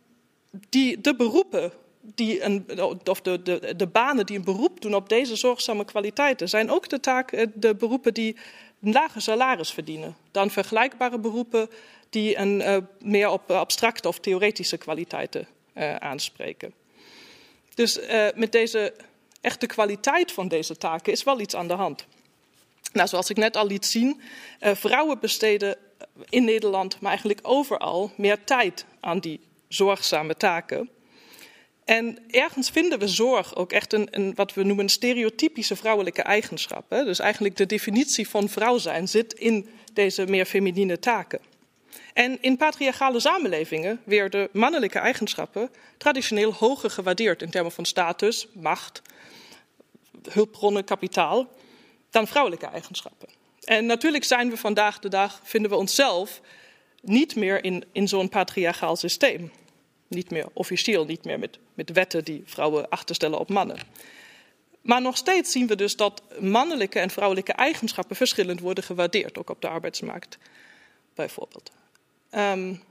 die, 0.69 1.01
de 1.01 1.15
beroepen 1.15 1.71
die 2.01 2.43
een, 2.43 2.81
of 3.03 3.21
de, 3.21 3.41
de, 3.75 3.87
banen 3.87 4.25
die 4.25 4.37
een 4.37 4.43
beroep 4.43 4.81
doen 4.81 4.95
op 4.95 5.09
deze 5.09 5.35
zorgzame 5.35 5.85
kwaliteiten, 5.85 6.49
zijn 6.49 6.71
ook 6.71 6.89
de, 6.89 6.99
taak, 6.99 7.31
eh, 7.31 7.45
de 7.53 7.75
beroepen 7.75 8.13
die 8.13 8.35
een 8.81 8.91
lager 8.91 9.21
salaris 9.21 9.71
verdienen 9.71 10.15
dan 10.31 10.49
vergelijkbare 10.49 11.19
beroepen 11.19 11.69
die 12.09 12.37
een, 12.37 12.59
uh, 12.59 12.77
meer 12.99 13.29
op 13.29 13.51
abstracte 13.51 14.07
of 14.07 14.19
theoretische 14.19 14.77
kwaliteiten 14.77 15.47
aanspreken. 15.99 16.73
Dus 17.75 17.99
met 18.35 18.51
deze 18.51 18.93
echte 19.41 19.65
kwaliteit 19.65 20.31
van 20.31 20.47
deze 20.47 20.77
taken 20.77 21.11
is 21.11 21.23
wel 21.23 21.39
iets 21.39 21.55
aan 21.55 21.67
de 21.67 21.73
hand. 21.73 22.05
Nou, 22.93 23.07
zoals 23.07 23.29
ik 23.29 23.37
net 23.37 23.55
al 23.55 23.67
liet 23.67 23.85
zien, 23.85 24.21
vrouwen 24.59 25.19
besteden 25.19 25.77
in 26.29 26.43
Nederland, 26.43 26.99
maar 26.99 27.09
eigenlijk 27.09 27.39
overal, 27.41 28.11
meer 28.15 28.43
tijd 28.43 28.85
aan 28.99 29.19
die 29.19 29.39
zorgzame 29.67 30.35
taken. 30.35 30.89
En 31.85 32.17
ergens 32.29 32.69
vinden 32.69 32.99
we 32.99 33.07
zorg 33.07 33.55
ook 33.55 33.71
echt 33.71 33.93
een, 33.93 34.07
een 34.11 34.35
wat 34.35 34.53
we 34.53 34.63
noemen 34.63 34.89
stereotypische 34.89 35.75
vrouwelijke 35.75 36.21
eigenschap. 36.21 36.89
Hè? 36.89 37.03
Dus 37.03 37.19
eigenlijk 37.19 37.55
de 37.55 37.65
definitie 37.65 38.29
van 38.29 38.49
vrouw 38.49 38.77
zijn 38.77 39.07
zit 39.07 39.33
in 39.33 39.69
deze 39.93 40.25
meer 40.25 40.45
feminine 40.45 40.99
taken. 40.99 41.39
En 42.13 42.37
in 42.41 42.57
patriarchale 42.57 43.19
samenlevingen 43.19 44.01
werden 44.03 44.49
mannelijke 44.51 44.99
eigenschappen 44.99 45.69
traditioneel 45.97 46.53
hoger 46.53 46.89
gewaardeerd 46.89 47.41
in 47.41 47.49
termen 47.49 47.71
van 47.71 47.85
status, 47.85 48.47
macht, 48.53 49.01
hulpbronnen, 50.29 50.83
kapitaal, 50.83 51.47
dan 52.09 52.27
vrouwelijke 52.27 52.65
eigenschappen. 52.65 53.36
En 53.67 53.85
natuurlijk 53.85 54.23
zijn 54.23 54.49
we 54.49 54.57
vandaag 54.57 54.99
de 54.99 55.09
dag, 55.09 55.41
vinden 55.43 55.71
we 55.71 55.77
onszelf 55.77 56.41
niet 57.01 57.35
meer 57.35 57.63
in, 57.63 57.83
in 57.91 58.07
zo'n 58.07 58.29
patriarchaal 58.29 58.95
systeem. 58.95 59.51
Niet 60.07 60.29
meer 60.29 60.45
officieel, 60.53 61.05
niet 61.05 61.25
meer 61.25 61.39
met, 61.39 61.57
met 61.73 61.91
wetten 61.91 62.23
die 62.23 62.43
vrouwen 62.45 62.89
achterstellen 62.89 63.39
op 63.39 63.49
mannen. 63.49 63.77
Maar 64.81 65.01
nog 65.01 65.17
steeds 65.17 65.51
zien 65.51 65.67
we 65.67 65.75
dus 65.75 65.95
dat 65.95 66.21
mannelijke 66.39 66.99
en 66.99 67.09
vrouwelijke 67.09 67.51
eigenschappen 67.51 68.15
verschillend 68.15 68.59
worden 68.59 68.83
gewaardeerd, 68.83 69.37
ook 69.37 69.49
op 69.49 69.61
de 69.61 69.67
arbeidsmarkt 69.67 70.37
bijvoorbeeld. 71.15 71.71
Um, 72.31 72.83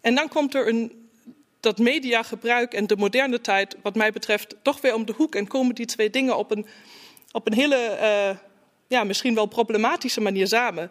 en 0.00 0.14
dan 0.14 0.28
komt 0.28 0.54
er 0.54 0.68
een, 0.68 1.08
dat 1.60 1.78
mediagebruik 1.78 2.74
en 2.74 2.86
de 2.86 2.96
moderne 2.96 3.40
tijd, 3.40 3.76
wat 3.82 3.94
mij 3.94 4.12
betreft, 4.12 4.54
toch 4.62 4.80
weer 4.80 4.94
om 4.94 5.06
de 5.06 5.14
hoek 5.16 5.34
en 5.34 5.46
komen 5.46 5.74
die 5.74 5.86
twee 5.86 6.10
dingen 6.10 6.36
op 6.36 6.50
een, 6.50 6.66
op 7.32 7.46
een 7.46 7.54
hele, 7.54 7.98
uh, 8.00 8.49
ja, 8.90 9.04
misschien 9.04 9.34
wel 9.34 9.46
problematische 9.46 10.20
manier 10.20 10.46
samen. 10.46 10.90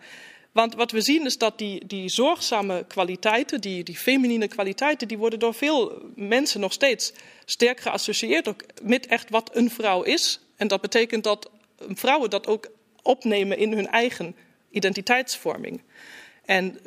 Want 0.52 0.76
wat 0.76 0.92
we 0.92 1.02
zien 1.02 1.26
is 1.26 1.38
dat 1.38 1.58
die, 1.58 1.86
die 1.86 2.10
zorgzame 2.10 2.86
kwaliteiten, 2.88 3.62
die, 3.62 3.84
die 3.84 3.98
feminine 3.98 4.48
kwaliteiten, 4.48 5.08
die 5.08 5.18
worden 5.18 5.40
door 5.40 5.54
veel 5.54 6.02
mensen 6.16 6.60
nog 6.60 6.74
steeds 6.74 7.14
sterk 7.46 7.80
geassocieerd 7.80 8.48
ook 8.48 8.64
met 8.82 9.08
echt 9.08 9.30
wat 9.30 9.50
een 9.54 9.70
vrouw 9.70 10.02
is. 10.02 10.40
En 10.56 10.68
dat 10.68 10.82
betekent 10.82 11.24
dat 11.24 11.52
vrouwen 11.78 12.30
dat 12.30 12.48
ook 12.48 12.70
opnemen 13.02 13.58
in 13.58 13.74
hun 13.74 13.88
eigen 13.88 14.36
identiteitsvorming. 14.70 15.82
En 16.46 16.80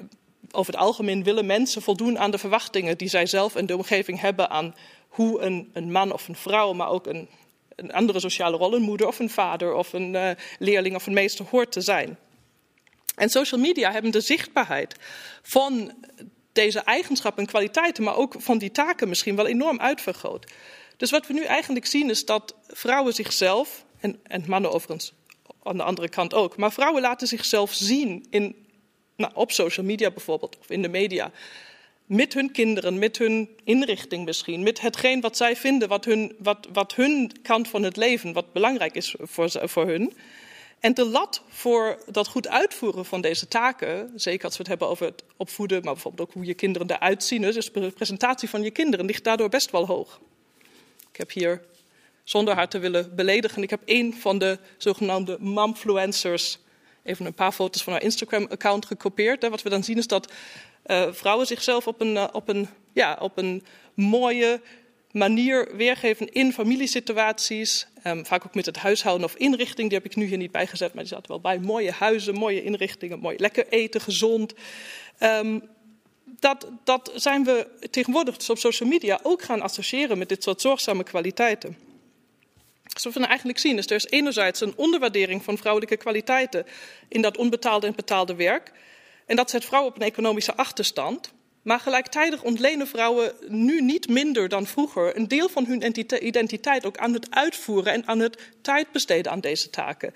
over 0.50 0.72
het 0.72 0.82
algemeen 0.82 1.24
willen 1.24 1.46
mensen 1.46 1.82
voldoen 1.82 2.18
aan 2.18 2.30
de 2.30 2.38
verwachtingen 2.38 2.98
die 2.98 3.08
zij 3.08 3.26
zelf 3.26 3.54
en 3.54 3.66
de 3.66 3.76
omgeving 3.76 4.20
hebben 4.20 4.50
aan 4.50 4.74
hoe 5.08 5.40
een, 5.40 5.70
een 5.72 5.92
man 5.92 6.12
of 6.12 6.28
een 6.28 6.36
vrouw, 6.36 6.72
maar 6.72 6.88
ook 6.88 7.06
een, 7.06 7.28
een 7.76 7.92
andere 7.92 8.20
sociale 8.20 8.56
rol, 8.56 8.74
een 8.74 8.82
moeder 8.82 9.06
of 9.06 9.18
een 9.18 9.30
vader 9.30 9.74
of 9.74 9.92
een 9.92 10.14
uh, 10.14 10.30
leerling 10.58 10.94
of 10.94 11.06
een 11.06 11.12
meester 11.12 11.44
hoort 11.50 11.72
te 11.72 11.80
zijn. 11.80 12.18
En 13.14 13.28
social 13.28 13.60
media 13.60 13.92
hebben 13.92 14.10
de 14.10 14.20
zichtbaarheid 14.20 14.96
van 15.42 15.92
deze 16.52 16.80
eigenschappen 16.80 17.42
en 17.42 17.48
kwaliteiten, 17.48 18.04
maar 18.04 18.16
ook 18.16 18.34
van 18.38 18.58
die 18.58 18.70
taken 18.70 19.08
misschien 19.08 19.36
wel 19.36 19.46
enorm 19.46 19.80
uitvergroot. 19.80 20.46
Dus 20.96 21.10
wat 21.10 21.26
we 21.26 21.32
nu 21.32 21.44
eigenlijk 21.44 21.86
zien 21.86 22.10
is 22.10 22.24
dat 22.24 22.54
vrouwen 22.68 23.12
zichzelf, 23.12 23.84
en, 24.00 24.20
en 24.22 24.44
mannen 24.46 24.72
overigens 24.72 25.12
aan 25.62 25.76
de 25.76 25.82
andere 25.82 26.08
kant 26.08 26.34
ook, 26.34 26.56
maar 26.56 26.72
vrouwen 26.72 27.02
laten 27.02 27.26
zichzelf 27.26 27.72
zien 27.72 28.26
in, 28.30 28.66
nou, 29.16 29.32
op 29.34 29.52
social 29.52 29.86
media 29.86 30.10
bijvoorbeeld, 30.10 30.58
of 30.58 30.70
in 30.70 30.82
de 30.82 30.88
media. 30.88 31.30
Met 32.12 32.34
hun 32.34 32.50
kinderen, 32.50 32.98
met 32.98 33.18
hun 33.18 33.48
inrichting 33.64 34.24
misschien, 34.24 34.62
met 34.62 34.80
hetgeen 34.80 35.20
wat 35.20 35.36
zij 35.36 35.56
vinden, 35.56 35.88
wat 35.88 36.04
hun, 36.04 36.36
wat, 36.38 36.68
wat 36.72 36.94
hun 36.94 37.32
kant 37.42 37.68
van 37.68 37.82
het 37.82 37.96
leven, 37.96 38.32
wat 38.32 38.52
belangrijk 38.52 38.94
is 38.94 39.14
voor, 39.18 39.50
voor 39.50 39.86
hun. 39.86 40.12
En 40.80 40.94
de 40.94 41.04
lat 41.04 41.42
voor 41.48 42.02
dat 42.10 42.28
goed 42.28 42.48
uitvoeren 42.48 43.04
van 43.04 43.20
deze 43.20 43.48
taken, 43.48 44.12
zeker 44.14 44.44
als 44.44 44.52
we 44.52 44.58
het 44.58 44.68
hebben 44.68 44.88
over 44.88 45.06
het 45.06 45.24
opvoeden, 45.36 45.82
maar 45.82 45.92
bijvoorbeeld 45.92 46.28
ook 46.28 46.34
hoe 46.34 46.44
je 46.44 46.54
kinderen 46.54 46.90
eruit 46.90 47.24
zien, 47.24 47.42
dus 47.42 47.72
de 47.72 47.90
presentatie 47.90 48.48
van 48.48 48.62
je 48.62 48.70
kinderen, 48.70 49.06
ligt 49.06 49.24
daardoor 49.24 49.48
best 49.48 49.70
wel 49.70 49.86
hoog. 49.86 50.20
Ik 51.10 51.16
heb 51.16 51.30
hier, 51.30 51.62
zonder 52.24 52.54
haar 52.54 52.68
te 52.68 52.78
willen 52.78 53.16
beledigen, 53.16 53.62
ik 53.62 53.70
heb 53.70 53.82
één 53.84 54.14
van 54.14 54.38
de 54.38 54.58
zogenaamde 54.76 55.36
momfluencers, 55.40 56.58
even 57.02 57.26
een 57.26 57.34
paar 57.34 57.52
foto's 57.52 57.82
van 57.82 57.92
haar 57.92 58.02
Instagram-account 58.02 58.86
gekopieerd. 58.86 59.48
Wat 59.48 59.62
we 59.62 59.70
dan 59.70 59.84
zien 59.84 59.98
is 59.98 60.06
dat 60.06 60.32
vrouwen 61.10 61.46
zichzelf 61.46 61.86
op 61.86 62.00
een, 62.00 62.14
uh, 62.14 62.28
op 62.32 62.48
een, 62.48 62.68
ja, 62.92 63.18
op 63.20 63.38
een 63.38 63.64
mooie, 63.94 64.60
manier 65.12 65.76
weergeven 65.76 66.32
in 66.32 66.52
familiesituaties. 66.52 67.86
Um, 68.06 68.26
vaak 68.26 68.44
ook 68.46 68.54
met 68.54 68.66
het 68.66 68.76
huishouden 68.76 69.26
of 69.26 69.34
inrichting. 69.34 69.88
Die 69.88 69.98
heb 69.98 70.06
ik 70.06 70.16
nu 70.16 70.24
hier 70.24 70.36
niet 70.36 70.52
bijgezet, 70.52 70.94
maar 70.94 71.02
die 71.04 71.12
zaten 71.12 71.28
wel 71.28 71.40
bij. 71.40 71.58
Mooie 71.58 71.90
huizen, 71.90 72.34
mooie 72.34 72.62
inrichtingen, 72.62 73.18
mooi 73.18 73.36
lekker 73.38 73.68
eten, 73.68 74.00
gezond. 74.00 74.54
Um, 75.20 75.62
dat, 76.24 76.66
dat 76.84 77.12
zijn 77.14 77.44
we 77.44 77.68
tegenwoordig 77.90 78.36
dus 78.36 78.50
op 78.50 78.58
social 78.58 78.88
media 78.88 79.20
ook 79.22 79.42
gaan 79.42 79.62
associëren 79.62 80.18
met 80.18 80.28
dit 80.28 80.42
soort 80.42 80.60
zorgzame 80.60 81.02
kwaliteiten. 81.02 81.76
Dus 82.92 83.04
wat 83.04 83.12
we 83.12 83.18
nou 83.18 83.30
eigenlijk 83.30 83.58
zien 83.58 83.78
is, 83.78 83.86
er 83.86 83.96
is 83.96 84.06
enerzijds 84.06 84.60
een 84.60 84.76
onderwaardering 84.76 85.44
van 85.44 85.58
vrouwelijke 85.58 85.96
kwaliteiten 85.96 86.66
in 87.08 87.22
dat 87.22 87.36
onbetaalde 87.36 87.86
en 87.86 87.94
betaalde 87.94 88.34
werk. 88.34 88.72
En 89.32 89.38
dat 89.38 89.50
zet 89.50 89.64
vrouwen 89.64 89.90
op 89.90 90.00
een 90.00 90.06
economische 90.06 90.54
achterstand. 90.54 91.32
Maar 91.62 91.80
gelijktijdig 91.80 92.42
ontlenen 92.42 92.86
vrouwen 92.86 93.32
nu 93.48 93.80
niet 93.80 94.08
minder 94.08 94.48
dan 94.48 94.66
vroeger 94.66 95.16
een 95.16 95.28
deel 95.28 95.48
van 95.48 95.64
hun 95.66 96.06
identiteit 96.26 96.86
ook 96.86 96.96
aan 96.96 97.12
het 97.12 97.26
uitvoeren 97.30 97.92
en 97.92 98.06
aan 98.06 98.18
het 98.18 98.38
tijd 98.62 98.92
besteden 98.92 99.32
aan 99.32 99.40
deze 99.40 99.70
taken. 99.70 100.14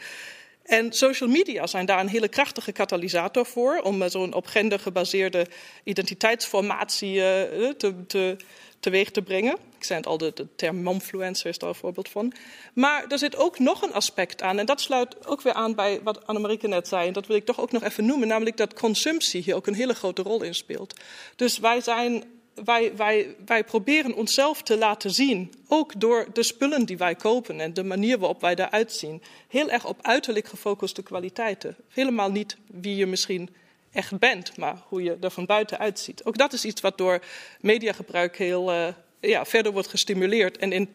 En 0.62 0.93
social 0.93 1.29
media 1.29 1.67
zijn 1.67 1.87
daar 1.87 2.01
een 2.01 2.09
hele 2.09 2.29
krachtige 2.29 2.73
katalysator 2.73 3.47
voor 3.47 3.81
om 3.81 4.09
zo'n 4.09 4.35
op 4.35 4.47
gender 4.47 4.79
gebaseerde 4.79 5.47
identiteitsformatie 5.85 7.14
uh, 7.14 7.23
te, 7.69 8.07
te, 8.07 8.37
teweeg 8.87 9.11
te 9.11 9.22
brengen. 9.22 9.57
Ik 9.76 9.84
zei 9.84 9.99
het 9.99 10.09
al, 10.09 10.18
de, 10.18 10.47
term 10.57 10.82
momfluencer 10.82 11.51
is 11.51 11.59
daar 11.59 11.68
een 11.68 11.74
voorbeeld 11.74 12.09
van. 12.09 12.32
Maar 12.74 13.05
er 13.09 13.18
zit 13.18 13.37
ook 13.37 13.59
nog 13.59 13.82
een 13.82 13.93
aspect 13.93 14.43
aan, 14.43 14.59
en 14.59 14.66
dat 14.66 14.80
sluit 14.80 15.26
ook 15.26 15.43
weer 15.43 15.53
aan 15.53 15.74
bij 15.74 16.01
wat 16.03 16.26
Annemarieke 16.26 16.68
net 16.68 16.89
zei. 16.89 17.07
En 17.07 17.12
dat 17.12 17.26
wil 17.26 17.37
ik 17.37 17.45
toch 17.45 17.61
ook 17.61 17.72
nog 17.72 17.82
even 17.82 18.07
noemen, 18.07 18.28
namelijk 18.28 18.57
dat 18.57 18.74
consumptie 18.74 19.43
hier 19.43 19.55
ook 19.55 19.66
een 19.66 19.74
hele 19.74 19.95
grote 19.95 20.22
rol 20.22 20.43
in 20.43 20.55
speelt. 20.55 20.95
Dus 21.37 21.59
wij 21.59 21.80
zijn 21.80 22.24
wij, 22.64 22.97
wij, 22.97 23.37
wij, 23.47 23.64
proberen 23.64 24.14
onszelf 24.14 24.62
te 24.62 24.78
laten 24.78 25.11
zien, 25.11 25.53
ook 25.68 26.01
door 26.01 26.26
de 26.32 26.43
spullen 26.43 26.84
die 26.84 26.97
wij 26.97 27.14
kopen 27.14 27.61
en 27.61 27.74
de 27.74 27.84
manier 27.84 28.18
waarop 28.18 28.41
wij 28.41 28.55
eruit 28.55 28.93
zien. 28.93 29.22
Heel 29.49 29.70
erg 29.70 29.87
op 29.87 29.99
uiterlijk 30.03 30.47
gefocuste 30.47 31.03
kwaliteiten. 31.03 31.76
Helemaal 31.89 32.30
niet 32.30 32.57
wie 32.66 32.97
je 32.97 33.07
misschien 33.07 33.51
echt 33.97 34.18
bent, 34.18 34.57
maar 34.57 34.82
hoe 34.88 35.03
je 35.03 35.16
er 35.20 35.30
van 35.30 35.47
buiten 35.47 35.78
uitziet. 35.78 36.24
Ook 36.24 36.38
dat 36.38 36.53
is 36.53 36.64
iets 36.64 36.80
wat 36.80 36.99
door 36.99 37.24
mediagebruik 37.61 38.36
heel 38.36 38.72
uh, 38.72 38.88
ja, 39.20 39.44
verder 39.44 39.72
wordt 39.72 39.88
gestimuleerd. 39.88 40.57
En 40.57 40.72
in, 40.72 40.94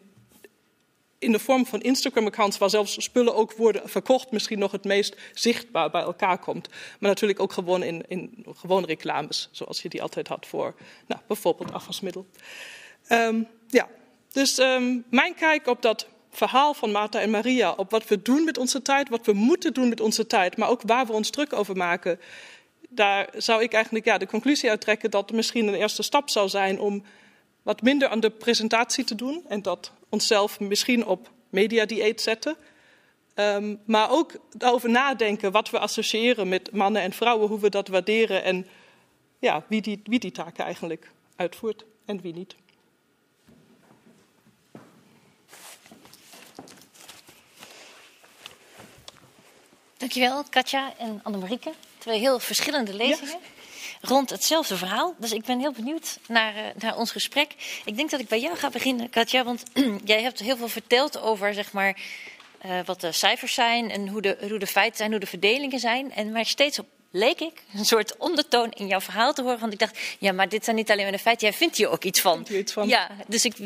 in 1.18 1.32
de 1.32 1.38
vorm 1.38 1.66
van 1.66 1.80
Instagram-accounts, 1.80 2.58
waar 2.58 2.70
zelfs 2.70 3.02
spullen 3.02 3.34
ook 3.34 3.52
worden 3.52 3.88
verkocht, 3.88 4.30
misschien 4.30 4.58
nog 4.58 4.72
het 4.72 4.84
meest 4.84 5.16
zichtbaar 5.32 5.90
bij 5.90 6.02
elkaar 6.02 6.38
komt. 6.38 6.68
Maar 6.68 7.10
natuurlijk 7.10 7.40
ook 7.40 7.52
gewoon 7.52 7.82
in, 7.82 8.04
in 8.08 8.44
gewoon 8.56 8.84
reclames, 8.84 9.48
zoals 9.52 9.82
je 9.82 9.88
die 9.88 10.02
altijd 10.02 10.28
had 10.28 10.46
voor 10.46 10.74
nou, 11.06 11.20
bijvoorbeeld 11.26 11.72
afwasmiddel. 11.72 12.26
Um, 13.08 13.48
ja, 13.68 13.88
dus 14.32 14.58
um, 14.58 15.04
mijn 15.10 15.34
kijk 15.34 15.66
op 15.66 15.82
dat 15.82 16.06
verhaal 16.30 16.74
van 16.74 16.90
Martha 16.90 17.20
en 17.20 17.30
Maria, 17.30 17.72
op 17.72 17.90
wat 17.90 18.08
we 18.08 18.22
doen 18.22 18.44
met 18.44 18.58
onze 18.58 18.82
tijd, 18.82 19.08
wat 19.08 19.26
we 19.26 19.32
moeten 19.32 19.74
doen 19.74 19.88
met 19.88 20.00
onze 20.00 20.26
tijd, 20.26 20.56
maar 20.56 20.68
ook 20.68 20.82
waar 20.82 21.06
we 21.06 21.12
ons 21.12 21.30
druk 21.30 21.52
over 21.52 21.76
maken, 21.76 22.20
daar 22.94 23.28
zou 23.36 23.62
ik 23.62 23.72
eigenlijk 23.72 24.04
ja, 24.04 24.18
de 24.18 24.26
conclusie 24.26 24.70
uit 24.70 24.80
trekken 24.80 25.10
dat 25.10 25.22
het 25.26 25.36
misschien 25.36 25.68
een 25.68 25.74
eerste 25.74 26.02
stap 26.02 26.30
zou 26.30 26.48
zijn 26.48 26.80
om 26.80 27.04
wat 27.62 27.82
minder 27.82 28.08
aan 28.08 28.20
de 28.20 28.30
presentatie 28.30 29.04
te 29.04 29.14
doen 29.14 29.44
en 29.48 29.62
dat 29.62 29.92
onszelf 30.08 30.60
misschien 30.60 31.06
op 31.06 31.30
mediadieet 31.50 32.20
zetten. 32.20 32.56
Um, 33.34 33.80
maar 33.86 34.10
ook 34.10 34.32
over 34.58 34.90
nadenken 34.90 35.52
wat 35.52 35.70
we 35.70 35.78
associëren 35.78 36.48
met 36.48 36.72
mannen 36.72 37.02
en 37.02 37.12
vrouwen, 37.12 37.48
hoe 37.48 37.60
we 37.60 37.70
dat 37.70 37.88
waarderen 37.88 38.44
en 38.44 38.66
ja, 39.38 39.64
wie, 39.68 39.80
die, 39.80 40.00
wie 40.04 40.18
die 40.18 40.32
taken 40.32 40.64
eigenlijk 40.64 41.10
uitvoert 41.36 41.84
en 42.04 42.20
wie 42.20 42.34
niet. 42.34 42.54
Dankjewel, 49.96 50.44
Katja 50.50 50.96
en 50.98 51.20
Annemarieke. 51.22 51.72
Twee 52.02 52.18
heel 52.18 52.38
verschillende 52.38 52.94
lezingen. 52.94 53.38
Rond 54.00 54.30
hetzelfde 54.30 54.76
verhaal. 54.76 55.14
Dus 55.18 55.32
ik 55.32 55.44
ben 55.44 55.58
heel 55.58 55.72
benieuwd 55.72 56.18
naar, 56.28 56.56
uh, 56.56 56.62
naar 56.78 56.96
ons 56.96 57.10
gesprek. 57.10 57.54
Ik 57.84 57.96
denk 57.96 58.10
dat 58.10 58.20
ik 58.20 58.28
bij 58.28 58.40
jou 58.40 58.56
ga 58.56 58.70
beginnen, 58.70 59.10
Katja. 59.10 59.44
Want 59.44 59.62
jij 60.04 60.22
hebt 60.22 60.38
heel 60.38 60.56
veel 60.56 60.68
verteld 60.68 61.20
over 61.20 61.54
zeg 61.54 61.72
maar, 61.72 62.00
uh, 62.66 62.78
wat 62.84 63.00
de 63.00 63.12
cijfers 63.12 63.54
zijn 63.54 63.90
en 63.90 64.08
hoe 64.08 64.22
de, 64.22 64.36
hoe 64.48 64.58
de 64.58 64.66
feiten 64.66 64.96
zijn, 64.96 65.10
hoe 65.10 65.20
de 65.20 65.26
verdelingen 65.26 65.78
zijn. 65.78 66.12
En 66.12 66.32
maar 66.32 66.46
steeds 66.46 66.78
op 66.78 66.86
leek 67.10 67.40
ik 67.40 67.62
een 67.74 67.84
soort 67.84 68.16
ondertoon 68.16 68.70
in 68.70 68.86
jouw 68.86 69.00
verhaal 69.00 69.32
te 69.32 69.42
horen. 69.42 69.58
Want 69.58 69.72
ik 69.72 69.78
dacht, 69.78 69.98
ja, 70.18 70.32
maar 70.32 70.48
dit 70.48 70.64
zijn 70.64 70.76
niet 70.76 70.90
alleen 70.90 71.02
maar 71.02 71.12
de 71.12 71.18
feiten. 71.18 71.48
Jij 71.48 71.56
vindt 71.56 71.76
hier 71.76 71.90
ook 71.90 72.04
iets 72.04 72.20
van. 72.20 72.34
Vindt 72.34 72.50
iets 72.50 72.72
van? 72.72 72.88
Ja, 72.88 73.10
dus 73.26 73.44
ik 73.44 73.56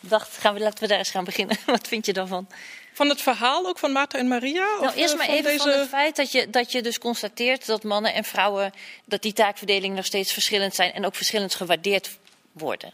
dacht, 0.00 0.36
gaan 0.36 0.54
we, 0.54 0.60
laten 0.60 0.80
we 0.80 0.86
daar 0.86 0.98
eens 0.98 1.10
gaan 1.10 1.24
beginnen. 1.24 1.56
Wat 1.66 1.88
vind 1.88 2.06
je 2.06 2.12
daarvan? 2.12 2.48
Van 2.96 3.08
het 3.08 3.22
verhaal 3.22 3.66
ook 3.66 3.78
van 3.78 3.92
Martha 3.92 4.18
en 4.18 4.28
Maria? 4.28 4.64
Nou, 4.64 4.86
of 4.86 4.96
eerst 4.96 5.12
uh, 5.12 5.18
maar 5.18 5.28
even 5.28 5.42
deze... 5.42 5.58
van 5.58 5.70
het 5.70 5.88
feit 5.88 6.16
dat 6.16 6.32
je, 6.32 6.50
dat 6.50 6.72
je 6.72 6.82
dus 6.82 6.98
constateert 6.98 7.66
dat 7.66 7.82
mannen 7.82 8.14
en 8.14 8.24
vrouwen, 8.24 8.72
dat 9.04 9.22
die 9.22 9.32
taakverdeling 9.32 9.94
nog 9.94 10.04
steeds 10.04 10.32
verschillend 10.32 10.74
zijn 10.74 10.92
en 10.92 11.06
ook 11.06 11.14
verschillend 11.14 11.54
gewaardeerd 11.54 12.18
worden. 12.52 12.92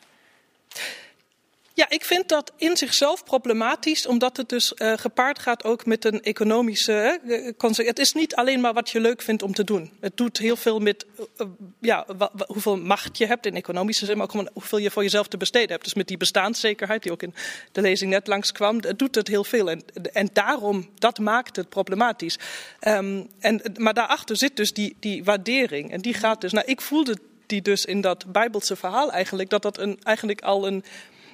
Ja, 1.74 1.90
ik 1.90 2.04
vind 2.04 2.28
dat 2.28 2.52
in 2.56 2.76
zichzelf 2.76 3.24
problematisch, 3.24 4.06
omdat 4.06 4.36
het 4.36 4.48
dus 4.48 4.72
uh, 4.76 4.92
gepaard 4.96 5.38
gaat 5.38 5.64
ook 5.64 5.86
met 5.86 6.04
een 6.04 6.22
economische. 6.22 7.20
Uh, 7.24 7.86
het 7.86 7.98
is 7.98 8.12
niet 8.12 8.34
alleen 8.34 8.60
maar 8.60 8.72
wat 8.72 8.90
je 8.90 9.00
leuk 9.00 9.22
vindt 9.22 9.42
om 9.42 9.54
te 9.54 9.64
doen. 9.64 9.90
Het 10.00 10.16
doet 10.16 10.38
heel 10.38 10.56
veel 10.56 10.78
met 10.78 11.06
uh, 11.38 11.46
ja, 11.80 12.06
hoeveel 12.46 12.76
macht 12.76 13.18
je 13.18 13.26
hebt 13.26 13.46
in 13.46 13.56
economische 13.56 14.04
zin, 14.04 14.16
maar 14.16 14.28
ook 14.34 14.48
hoeveel 14.52 14.78
je 14.78 14.90
voor 14.90 15.02
jezelf 15.02 15.28
te 15.28 15.36
besteden 15.36 15.70
hebt. 15.70 15.84
Dus 15.84 15.94
met 15.94 16.08
die 16.08 16.16
bestaanszekerheid, 16.16 17.02
die 17.02 17.12
ook 17.12 17.22
in 17.22 17.34
de 17.72 17.80
lezing 17.80 18.10
net 18.10 18.26
langskwam, 18.26 18.80
het 18.80 18.98
doet 18.98 19.14
het 19.14 19.28
heel 19.28 19.44
veel. 19.44 19.70
En, 19.70 19.84
en 20.12 20.28
daarom, 20.32 20.90
dat 20.98 21.18
maakt 21.18 21.56
het 21.56 21.68
problematisch. 21.68 22.38
Um, 22.80 23.28
en, 23.38 23.62
maar 23.76 23.94
daarachter 23.94 24.36
zit 24.36 24.56
dus 24.56 24.72
die, 24.72 24.96
die 25.00 25.24
waardering. 25.24 25.90
En 25.90 26.00
die 26.00 26.14
gaat 26.14 26.40
dus. 26.40 26.52
Nou, 26.52 26.66
ik 26.66 26.80
voelde 26.80 27.16
die 27.46 27.62
dus 27.62 27.84
in 27.84 28.00
dat 28.00 28.32
Bijbelse 28.32 28.76
verhaal 28.76 29.12
eigenlijk, 29.12 29.50
dat 29.50 29.62
dat 29.62 29.78
een, 29.78 29.98
eigenlijk 30.02 30.40
al 30.40 30.66
een 30.66 30.84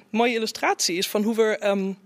mooie 0.09 0.33
illustratie 0.33 0.97
is 0.97 1.07
van 1.07 1.23
hoe 1.23 1.35
we 1.35 1.67
um, 1.67 1.97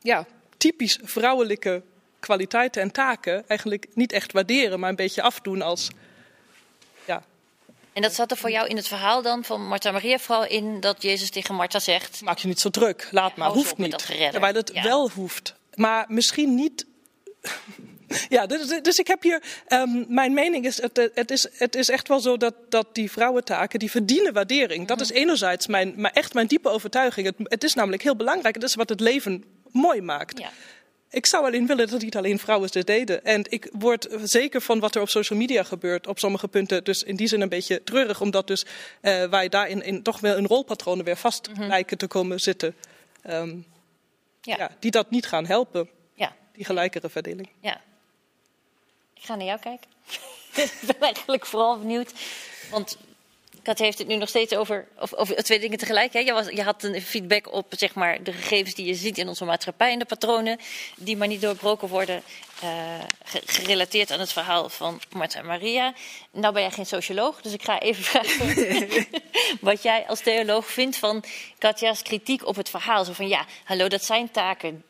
ja, 0.00 0.26
typisch 0.56 0.98
vrouwelijke 1.02 1.82
kwaliteiten 2.20 2.82
en 2.82 2.90
taken 2.92 3.48
eigenlijk 3.48 3.86
niet 3.94 4.12
echt 4.12 4.32
waarderen, 4.32 4.80
maar 4.80 4.90
een 4.90 4.96
beetje 4.96 5.22
afdoen 5.22 5.62
als. 5.62 5.88
Ja. 7.04 7.22
En 7.92 8.02
dat 8.02 8.14
zat 8.14 8.30
er 8.30 8.36
voor 8.36 8.50
jou 8.50 8.68
in 8.68 8.76
het 8.76 8.88
verhaal 8.88 9.22
dan 9.22 9.44
van 9.44 9.66
Martha 9.66 9.90
Maria 9.90 10.18
vooral 10.18 10.46
in 10.46 10.80
dat 10.80 11.02
Jezus 11.02 11.30
tegen 11.30 11.54
Martha 11.54 11.78
zegt: 11.78 12.20
Maak 12.22 12.38
je 12.38 12.48
niet 12.48 12.60
zo 12.60 12.68
druk, 12.70 13.08
laat 13.10 13.30
Ja, 13.30 13.42
maar, 13.42 13.50
hoeft 13.50 13.78
niet. 13.78 14.06
Terwijl 14.06 14.54
het 14.54 14.70
Ja. 14.74 14.82
wel 14.82 15.10
hoeft. 15.10 15.54
Maar 15.74 16.04
misschien 16.08 16.54
niet. 16.54 16.86
Ja, 18.28 18.46
dus, 18.46 18.80
dus 18.82 18.98
ik 18.98 19.06
heb 19.06 19.22
hier. 19.22 19.42
Um, 19.68 20.04
mijn 20.08 20.32
mening 20.34 20.64
is 20.64 20.82
het, 20.82 21.10
het 21.14 21.30
is. 21.30 21.46
het 21.52 21.74
is 21.76 21.88
echt 21.88 22.08
wel 22.08 22.20
zo 22.20 22.36
dat, 22.36 22.54
dat 22.68 22.86
die 22.94 23.10
vrouwentaken. 23.10 23.78
die 23.78 23.90
verdienen 23.90 24.32
waardering. 24.32 24.86
Dat 24.86 25.00
is 25.00 25.10
Mhm. 25.10 25.18
enerzijds 25.18 25.66
mijn, 25.66 25.94
maar 25.96 26.10
echt 26.12 26.34
mijn 26.34 26.46
diepe 26.46 26.68
overtuiging. 26.68 27.26
Het, 27.26 27.36
het 27.38 27.64
is 27.64 27.74
namelijk 27.74 28.02
heel 28.02 28.16
belangrijk. 28.16 28.54
Het 28.54 28.64
is 28.64 28.74
wat 28.74 28.88
het 28.88 29.00
leven 29.00 29.44
mooi 29.70 30.00
maakt. 30.02 30.38
Ja. 30.38 30.50
Ik 31.10 31.26
zou 31.26 31.44
alleen 31.44 31.66
willen 31.66 31.88
dat 31.88 32.02
niet 32.02 32.16
alleen 32.16 32.38
vrouwen 32.38 32.70
dit 32.70 32.86
deden. 32.86 33.24
En 33.24 33.44
ik 33.48 33.68
word 33.72 34.08
zeker 34.22 34.60
van 34.60 34.80
wat 34.80 34.94
er 34.94 35.00
op 35.00 35.08
social 35.08 35.38
media 35.38 35.62
gebeurt 35.62 36.06
op 36.06 36.18
sommige 36.18 36.48
punten. 36.48 36.84
Dus 36.84 37.02
in 37.02 37.16
die 37.16 37.26
zin 37.26 37.40
een 37.40 37.48
beetje 37.48 37.82
treurig, 37.84 38.20
omdat 38.20 38.46
dus 38.46 38.64
uh, 39.02 39.24
wij 39.24 39.48
daarin 39.48 39.82
in, 39.82 40.02
toch 40.02 40.20
wel 40.20 40.36
in 40.36 40.46
rolpatronen 40.46 41.04
weer 41.04 41.16
vast 41.16 41.48
lijken 41.58 41.98
te 41.98 42.06
komen 42.06 42.40
zitten. 42.40 42.74
Um, 43.30 43.64
Ja. 44.40 44.56
ja, 44.58 44.70
die 44.78 44.90
dat 44.90 45.10
niet 45.10 45.26
gaan 45.26 45.46
helpen, 45.46 45.88
ja, 46.14 46.34
die 46.52 46.64
gelijkere 46.64 47.08
verdeling. 47.10 47.48
ja. 47.60 47.80
Ik 49.16 49.24
ga 49.24 49.34
naar 49.34 49.46
jou 49.46 49.58
kijken. 49.58 49.90
ik 50.64 50.80
ben 50.86 51.00
eigenlijk 51.00 51.46
vooral 51.46 51.78
benieuwd. 51.78 52.12
Want 52.70 52.96
Kat 53.66 53.78
heeft 53.78 53.98
het 53.98 54.06
nu 54.06 54.16
nog 54.16 54.28
steeds 54.28 54.54
over, 54.54 54.88
over 55.16 55.36
twee 55.44 55.58
dingen 55.58 55.78
tegelijk. 55.78 56.12
Hè? 56.12 56.18
Je, 56.18 56.32
was, 56.32 56.48
je 56.48 56.62
had 56.62 56.82
een 56.82 57.02
feedback 57.02 57.52
op 57.52 57.66
zeg 57.76 57.94
maar, 57.94 58.22
de 58.22 58.32
gegevens 58.32 58.74
die 58.74 58.86
je 58.86 58.94
ziet 58.94 59.18
in 59.18 59.28
onze 59.28 59.44
maatschappij 59.44 59.92
en 59.92 59.98
de 59.98 60.04
patronen 60.04 60.58
die 60.96 61.16
maar 61.16 61.28
niet 61.28 61.40
doorbroken 61.40 61.88
worden, 61.88 62.22
ge- 63.24 63.42
gerelateerd 63.46 64.10
aan 64.10 64.20
het 64.20 64.32
verhaal 64.32 64.68
van 64.68 65.00
Martha 65.10 65.38
en 65.38 65.46
Maria. 65.46 65.94
Nou 66.30 66.52
ben 66.52 66.62
jij 66.62 66.70
geen 66.70 66.86
socioloog, 66.86 67.40
dus 67.40 67.52
ik 67.52 67.62
ga 67.62 67.80
even 67.80 68.04
vragen 68.10 69.06
wat 69.60 69.82
jij 69.82 70.06
als 70.06 70.20
theoloog 70.20 70.66
vindt 70.66 70.96
van 70.96 71.24
Katja's 71.58 72.02
kritiek 72.02 72.46
op 72.46 72.56
het 72.56 72.68
verhaal. 72.70 73.04
Zo 73.04 73.12
van 73.12 73.28
ja, 73.28 73.44
hallo, 73.64 73.88
dat 73.88 74.04
zijn 74.04 74.30
taken 74.30 74.84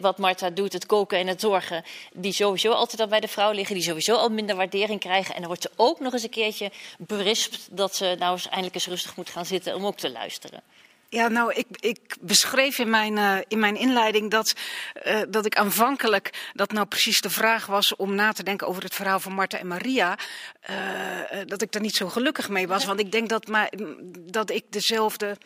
Wat 0.00 0.18
Martha 0.18 0.50
doet, 0.50 0.72
het 0.72 0.86
koken 0.86 1.18
en 1.18 1.26
het 1.26 1.40
zorgen, 1.40 1.84
die 2.12 2.32
sowieso 2.32 2.70
altijd 2.70 3.00
al 3.00 3.06
bij 3.06 3.20
de 3.20 3.28
vrouw 3.28 3.52
liggen, 3.52 3.74
die 3.74 3.84
sowieso 3.84 4.14
al 4.14 4.28
minder 4.28 4.56
waardering 4.56 5.00
krijgen. 5.00 5.34
En 5.34 5.38
dan 5.38 5.46
wordt 5.48 5.62
ze 5.62 5.70
ook 5.76 6.00
nog 6.00 6.12
eens 6.12 6.22
een 6.22 6.30
keertje 6.30 6.70
berispt 6.98 7.68
dat 7.70 7.96
ze 7.96 8.16
nou 8.18 8.32
eens 8.32 8.44
eindelijk 8.44 8.74
eens 8.74 8.86
rustig 8.86 9.16
moet 9.16 9.30
gaan 9.30 9.46
zitten 9.46 9.74
om 9.74 9.86
ook 9.86 9.96
te 9.96 10.10
luisteren. 10.10 10.62
Ja, 11.10 11.28
nou, 11.28 11.52
ik, 11.52 11.66
ik 11.80 12.16
beschreef 12.20 12.78
in 12.78 12.90
mijn, 12.90 13.16
uh, 13.16 13.38
in 13.48 13.58
mijn 13.58 13.76
inleiding 13.76 14.30
dat, 14.30 14.54
uh, 15.06 15.20
dat 15.28 15.46
ik 15.46 15.56
aanvankelijk, 15.56 16.50
dat 16.52 16.72
nou 16.72 16.86
precies 16.86 17.20
de 17.20 17.30
vraag 17.30 17.66
was 17.66 17.96
om 17.96 18.14
na 18.14 18.32
te 18.32 18.42
denken 18.42 18.66
over 18.66 18.82
het 18.82 18.94
verhaal 18.94 19.20
van 19.20 19.32
Martha 19.32 19.58
en 19.58 19.66
Maria, 19.66 20.18
uh, 20.70 20.76
dat 21.46 21.62
ik 21.62 21.72
daar 21.72 21.82
niet 21.82 21.96
zo 21.96 22.08
gelukkig 22.08 22.48
mee 22.48 22.68
was. 22.68 22.84
Want 22.84 23.00
ik 23.00 23.12
denk 23.12 23.28
dat, 23.28 23.46
maar, 23.46 23.72
dat 24.12 24.50
ik 24.50 24.64
dezelfde 24.70 25.36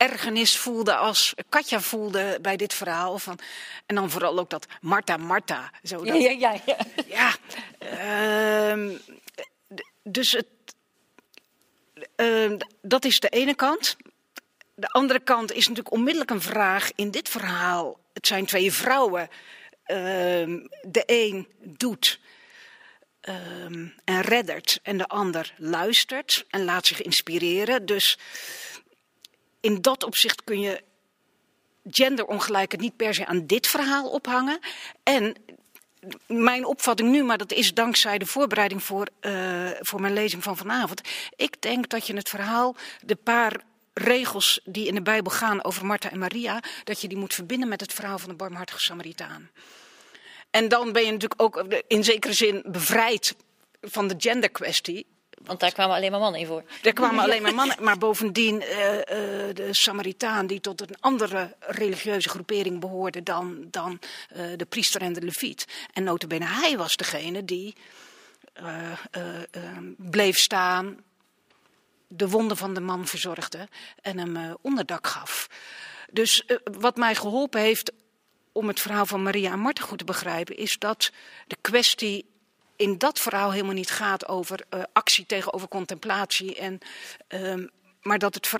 ergernis 0.00 0.56
voelde 0.58 0.96
als 0.96 1.34
Katja 1.48 1.80
voelde 1.80 2.38
bij 2.42 2.56
dit 2.56 2.74
verhaal. 2.74 3.18
Van, 3.18 3.38
en 3.86 3.94
dan 3.94 4.10
vooral 4.10 4.38
ook 4.38 4.50
dat 4.50 4.66
Marta, 4.80 5.16
Marta. 5.16 5.70
Zo 5.82 6.04
dat, 6.04 6.22
ja, 6.22 6.30
ja, 6.30 6.60
ja. 6.66 6.76
ja 7.06 7.34
uh, 8.72 8.98
dus 10.02 10.32
het, 10.32 10.46
uh, 12.16 12.58
dat 12.82 13.04
is 13.04 13.20
de 13.20 13.28
ene 13.28 13.54
kant. 13.54 13.96
De 14.74 14.88
andere 14.88 15.20
kant 15.20 15.52
is 15.52 15.68
natuurlijk 15.68 15.94
onmiddellijk 15.94 16.30
een 16.30 16.42
vraag 16.42 16.90
in 16.94 17.10
dit 17.10 17.28
verhaal. 17.28 17.98
Het 18.12 18.26
zijn 18.26 18.46
twee 18.46 18.72
vrouwen. 18.72 19.28
Uh, 19.86 19.96
de 20.82 21.02
een 21.06 21.48
doet 21.60 22.20
en 24.04 24.20
reddert 24.20 24.80
en 24.82 24.96
de 24.96 25.06
ander 25.06 25.54
luistert 25.56 26.44
en 26.48 26.64
laat 26.64 26.86
zich 26.86 27.02
inspireren. 27.02 27.86
Dus 27.86 28.18
in 29.60 29.80
dat 29.80 30.04
opzicht 30.04 30.44
kun 30.44 30.60
je 30.60 30.82
genderongelijkheid 31.84 32.82
niet 32.82 32.96
per 32.96 33.14
se 33.14 33.26
aan 33.26 33.46
dit 33.46 33.66
verhaal 33.66 34.10
ophangen. 34.10 34.58
En 35.02 35.36
mijn 36.26 36.64
opvatting 36.64 37.10
nu, 37.10 37.22
maar 37.24 37.38
dat 37.38 37.52
is 37.52 37.74
dankzij 37.74 38.18
de 38.18 38.26
voorbereiding 38.26 38.82
voor, 38.82 39.08
uh, 39.20 39.70
voor 39.80 40.00
mijn 40.00 40.12
lezing 40.12 40.42
van 40.42 40.56
vanavond. 40.56 41.00
Ik 41.36 41.62
denk 41.62 41.88
dat 41.88 42.06
je 42.06 42.14
het 42.14 42.28
verhaal, 42.28 42.76
de 43.04 43.16
paar 43.16 43.60
regels 43.92 44.60
die 44.64 44.86
in 44.86 44.94
de 44.94 45.02
Bijbel 45.02 45.32
gaan 45.32 45.64
over 45.64 45.86
Martha 45.86 46.10
en 46.10 46.18
Maria, 46.18 46.62
dat 46.84 47.00
je 47.00 47.08
die 47.08 47.18
moet 47.18 47.34
verbinden 47.34 47.68
met 47.68 47.80
het 47.80 47.92
verhaal 47.92 48.18
van 48.18 48.28
de 48.28 48.36
barmhartige 48.36 48.80
Samaritaan. 48.80 49.50
En 50.50 50.68
dan 50.68 50.92
ben 50.92 51.04
je 51.04 51.12
natuurlijk 51.12 51.42
ook 51.42 51.64
in 51.86 52.04
zekere 52.04 52.32
zin 52.32 52.62
bevrijd 52.66 53.36
van 53.80 54.08
de 54.08 54.14
genderkwestie. 54.18 55.06
Want 55.44 55.60
daar 55.60 55.72
kwamen 55.72 55.96
alleen 55.96 56.10
maar 56.10 56.20
mannen 56.20 56.40
in 56.40 56.46
voor. 56.46 56.64
Daar 56.82 56.92
kwamen 56.92 57.24
alleen 57.24 57.42
maar 57.42 57.54
mannen. 57.54 57.76
Maar 57.80 57.98
bovendien, 57.98 58.62
uh, 58.62 58.94
uh, 58.94 59.02
de 59.54 59.68
Samaritaan, 59.70 60.46
die 60.46 60.60
tot 60.60 60.80
een 60.80 60.96
andere 61.00 61.56
religieuze 61.58 62.28
groepering 62.28 62.80
behoorde 62.80 63.22
dan, 63.22 63.66
dan 63.70 63.98
uh, 64.36 64.56
de 64.56 64.64
priester 64.64 65.00
en 65.00 65.12
de 65.12 65.22
leviet. 65.22 65.66
En 65.92 66.04
notabene, 66.04 66.44
hij 66.44 66.76
was 66.76 66.96
degene 66.96 67.44
die 67.44 67.74
bleef 69.96 70.38
staan, 70.38 71.04
de 72.08 72.28
wonden 72.28 72.56
van 72.56 72.74
de 72.74 72.80
man 72.80 73.06
verzorgde 73.06 73.68
en 74.00 74.18
hem 74.18 74.56
onderdak 74.60 75.06
gaf. 75.06 75.48
Dus 76.12 76.44
wat 76.78 76.96
mij 76.96 77.14
geholpen 77.14 77.60
heeft 77.60 77.92
om 78.52 78.68
het 78.68 78.80
verhaal 78.80 79.06
van 79.06 79.22
Maria 79.22 79.52
en 79.52 79.58
Marten 79.58 79.84
goed 79.84 79.98
te 79.98 80.04
begrijpen, 80.04 80.56
is 80.56 80.78
dat 80.78 81.10
de 81.46 81.56
kwestie 81.60 82.29
in 82.80 82.98
dat 82.98 83.18
verhaal 83.18 83.52
helemaal 83.52 83.74
niet 83.74 83.90
gaat 83.90 84.28
over 84.28 84.60
uh, 84.74 84.82
actie 84.92 85.26
tegenover 85.26 85.68
contemplatie. 85.68 86.56
En, 86.56 86.78
uh, 87.28 87.66
maar 88.02 88.18
dat 88.18 88.34
het. 88.34 88.52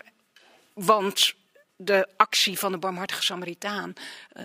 Want 0.75 1.35
de 1.77 2.09
actie 2.17 2.59
van 2.59 2.73
de 2.73 2.79
barmhartige 2.79 3.23
Samaritaan, 3.23 3.93
uh, 4.37 4.45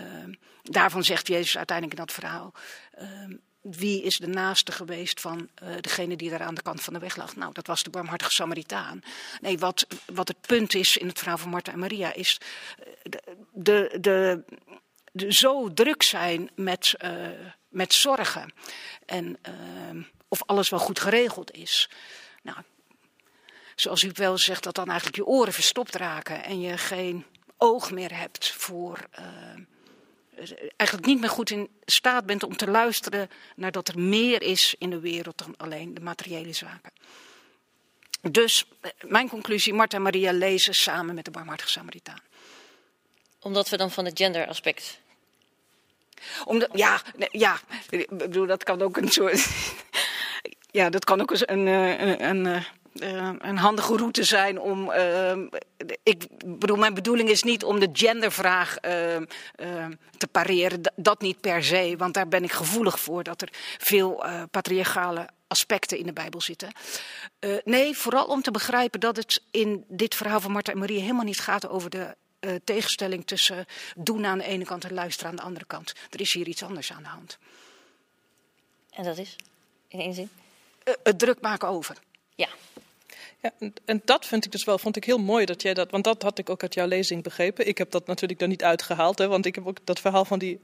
daarvan 0.62 1.04
zegt 1.04 1.26
Jezus 1.26 1.56
uiteindelijk 1.56 1.98
in 1.98 2.04
dat 2.04 2.14
verhaal. 2.14 2.52
Ehm, 2.92 3.32
wie 3.60 4.02
is 4.02 4.16
de 4.16 4.26
naaste 4.26 4.72
geweest 4.72 5.20
van 5.20 5.48
uh, 5.62 5.74
degene 5.80 6.16
die 6.16 6.30
daar 6.30 6.42
aan 6.42 6.54
de 6.54 6.62
kant 6.62 6.80
van 6.80 6.92
de 6.92 6.98
weg 6.98 7.16
lag? 7.16 7.36
Nou, 7.36 7.52
dat 7.52 7.66
was 7.66 7.82
de 7.82 7.90
barmhartige 7.90 8.30
Samaritaan. 8.30 9.00
Nee, 9.40 9.58
wat, 9.58 9.86
wat 10.12 10.28
het 10.28 10.40
punt 10.40 10.74
is 10.74 10.96
in 10.96 11.08
het 11.08 11.18
verhaal 11.18 11.38
van 11.38 11.50
Martha 11.50 11.72
en 11.72 11.78
Maria 11.78 12.12
is 12.12 12.40
de, 13.02 13.22
de, 13.52 13.98
de, 14.00 14.44
de 15.12 15.32
zo 15.32 15.72
druk 15.72 16.02
zijn 16.02 16.50
met, 16.54 16.94
met 17.76 17.94
zorgen. 17.94 18.52
En 19.06 19.38
uh, 19.48 20.04
of 20.28 20.42
alles 20.46 20.68
wel 20.68 20.78
goed 20.78 21.00
geregeld 21.00 21.50
is. 21.50 21.90
Nou, 22.42 22.58
zoals 23.74 24.02
u 24.02 24.10
wel 24.14 24.38
zegt, 24.38 24.62
dat 24.62 24.74
dan 24.74 24.86
eigenlijk 24.88 25.16
je 25.16 25.26
oren 25.26 25.52
verstopt 25.52 25.94
raken 25.94 26.44
en 26.44 26.60
je 26.60 26.78
geen 26.78 27.24
oog 27.56 27.90
meer 27.90 28.18
hebt 28.18 28.52
voor. 28.52 29.06
Uh, 29.18 30.46
eigenlijk 30.76 31.08
niet 31.08 31.20
meer 31.20 31.30
goed 31.30 31.50
in 31.50 31.68
staat 31.84 32.26
bent 32.26 32.42
om 32.42 32.56
te 32.56 32.70
luisteren 32.70 33.30
naar 33.56 33.72
dat 33.72 33.88
er 33.88 33.98
meer 33.98 34.42
is 34.42 34.74
in 34.78 34.90
de 34.90 35.00
wereld 35.00 35.38
dan 35.38 35.56
alleen 35.56 35.94
de 35.94 36.00
materiële 36.00 36.52
zaken. 36.52 36.92
Dus 38.30 38.64
mijn 39.00 39.28
conclusie, 39.28 39.74
Martha 39.74 39.96
en 39.96 40.02
Maria 40.02 40.32
lezen 40.32 40.74
samen 40.74 41.14
met 41.14 41.24
de 41.24 41.30
barmhartige 41.30 41.70
Samaritaan. 41.70 42.20
Omdat 43.40 43.68
we 43.68 43.76
dan 43.76 43.90
van 43.90 44.04
het 44.04 44.18
genderaspect 44.18 45.00
ja, 46.72 47.00
ja, 47.30 47.58
ik 47.88 48.08
bedoel, 48.10 48.46
dat 48.46 48.64
kan 48.64 48.82
ook 48.82 48.96
een 48.96 49.08
soort. 49.08 49.48
ja, 50.70 50.90
dat 50.90 51.04
kan 51.04 51.20
ook 51.20 51.30
een, 51.30 51.66
een, 51.66 52.28
een, 52.28 52.64
een, 52.94 53.48
een 53.48 53.56
handige 53.56 53.96
route 53.96 54.24
zijn 54.24 54.60
om. 54.60 54.90
Uh, 54.90 55.36
ik 56.02 56.26
bedoel, 56.46 56.76
mijn 56.76 56.94
bedoeling 56.94 57.28
is 57.28 57.42
niet 57.42 57.64
om 57.64 57.80
de 57.80 57.88
gendervraag 57.92 58.76
uh, 58.84 59.14
uh, 59.14 59.22
te 60.16 60.26
pareren. 60.30 60.92
Dat 60.96 61.20
niet 61.20 61.40
per 61.40 61.64
se, 61.64 61.94
want 61.98 62.14
daar 62.14 62.28
ben 62.28 62.44
ik 62.44 62.52
gevoelig 62.52 63.00
voor 63.00 63.22
dat 63.22 63.42
er 63.42 63.48
veel 63.78 64.24
patriarchale 64.50 65.28
aspecten 65.48 65.98
in 65.98 66.06
de 66.06 66.12
Bijbel 66.12 66.40
zitten. 66.40 66.72
nee, 67.64 67.96
vooral 67.96 68.26
om 68.26 68.42
te 68.42 68.50
begrijpen 68.50 69.00
dat 69.00 69.16
het 69.16 69.42
in 69.50 69.84
dit 69.88 70.14
verhaal 70.14 70.40
van 70.40 70.52
Martha 70.52 70.72
en 70.72 70.78
Marie 70.78 71.00
helemaal 71.00 71.24
niet 71.24 71.40
gaat 71.40 71.68
over 71.68 71.90
de 71.90 72.16
uh, 72.40 72.54
tegenstelling 72.64 73.26
tussen 73.26 73.66
doen 73.96 74.26
aan 74.26 74.38
de 74.38 74.44
ene 74.44 74.64
kant 74.64 74.84
en 74.84 74.94
luisteren 74.94 75.30
aan 75.30 75.36
de 75.36 75.42
andere 75.42 75.64
kant. 75.64 75.92
Er 76.10 76.20
is 76.20 76.32
hier 76.32 76.48
iets 76.48 76.62
anders 76.62 76.92
aan 76.92 77.02
de 77.02 77.08
hand. 77.08 77.38
En 78.90 79.04
dat 79.04 79.18
is? 79.18 79.36
In 79.88 80.00
één 80.00 80.14
zin? 80.14 80.30
Uh, 80.84 80.94
het 81.02 81.18
druk 81.18 81.40
maken 81.40 81.68
over. 81.68 81.96
Ja. 82.34 82.48
Ja, 83.40 83.52
en, 83.58 83.72
en, 83.84 84.02
dat 84.04 84.26
vind 84.26 84.44
ik 84.44 84.52
dus 84.52 84.64
wel, 84.64 84.78
vond 84.78 84.96
ik 84.96 85.04
heel 85.04 85.18
mooi 85.18 85.44
dat 85.44 85.62
jij 85.62 85.74
dat, 85.74 85.90
want 85.90 86.04
dat 86.04 86.22
had 86.22 86.38
ik 86.38 86.50
ook 86.50 86.62
uit 86.62 86.74
jouw 86.74 86.86
lezing 86.86 87.22
begrepen. 87.22 87.66
Ik 87.66 87.78
heb 87.78 87.90
dat 87.90 88.06
natuurlijk 88.06 88.40
dan 88.40 88.48
niet 88.48 88.62
uitgehaald, 88.62 89.18
hè, 89.18 89.28
want 89.28 89.46
ik 89.46 89.54
heb 89.54 89.66
ook 89.66 89.78
dat 89.84 90.00
verhaal 90.00 90.24
van 90.24 90.38
die 90.38 90.60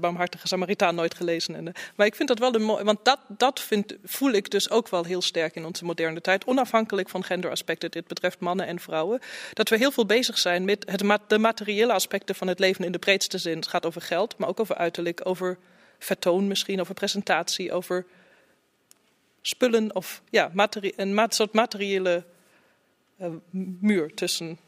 barmhartige 0.00 0.48
Samaritaan 0.48 0.94
nooit 0.94 1.14
gelezen. 1.14 1.54
En, 1.54 1.66
uh, 1.66 1.72
maar 1.96 2.06
ik 2.06 2.14
vind 2.14 2.28
dat 2.28 2.38
wel 2.38 2.54
een 2.54 2.62
mooi, 2.62 2.84
want 2.84 3.04
dat, 3.04 3.18
dat 3.28 3.60
vind, 3.60 3.96
voel 4.04 4.30
ik 4.30 4.50
dus 4.50 4.70
ook 4.70 4.88
wel 4.88 5.04
heel 5.04 5.22
sterk 5.22 5.54
in 5.54 5.64
onze 5.64 5.84
moderne 5.84 6.20
tijd, 6.20 6.44
onafhankelijk 6.44 7.08
van 7.08 7.24
genderaspecten. 7.24 7.90
Dit 7.90 8.06
betreft 8.06 8.40
mannen 8.40 8.66
en 8.66 8.80
vrouwen. 8.80 9.20
Dat 9.52 9.68
we 9.68 9.76
heel 9.76 9.90
veel 9.90 10.06
bezig 10.06 10.38
zijn 10.38 10.64
met 10.64 10.90
het, 10.90 11.20
de 11.26 11.38
materiële 11.38 11.92
aspecten 11.92 12.34
van 12.34 12.46
het 12.46 12.58
leven 12.58 12.84
in 12.84 12.92
de 12.92 12.98
breedste 12.98 13.38
zin. 13.38 13.56
Het 13.56 13.68
gaat 13.68 13.86
over 13.86 14.00
geld, 14.00 14.38
maar 14.38 14.48
ook 14.48 14.60
over 14.60 14.76
uiterlijk, 14.76 15.20
over 15.24 15.58
vertoon 15.98 16.46
misschien, 16.46 16.80
over 16.80 16.94
presentatie, 16.94 17.72
over 17.72 18.06
spullen 19.42 19.94
of 19.94 20.22
ja, 20.30 20.50
materi 20.52 20.92
een 20.96 21.26
soort 21.28 21.52
materiële 21.52 22.24
uh, 23.20 23.28
muur 23.80 24.14
tussen 24.14 24.58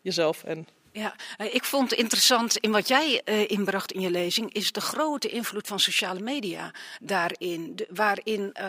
jezelf 0.00 0.44
en 0.44 0.66
ja, 0.98 1.14
eh, 1.36 1.54
ik 1.54 1.64
vond 1.64 1.92
interessant 1.92 2.56
in 2.56 2.70
wat 2.70 2.88
jij 2.88 3.22
uh, 3.24 3.50
inbracht 3.50 3.92
in 3.92 4.00
je 4.00 4.10
lezing, 4.10 4.52
is 4.52 4.72
de 4.72 4.80
grote 4.80 5.28
invloed 5.28 5.66
van 5.66 5.80
sociale 5.80 6.20
media 6.20 6.74
daarin. 7.00 7.76
De, 7.76 7.86
waarin, 7.90 8.56
uh, 8.60 8.66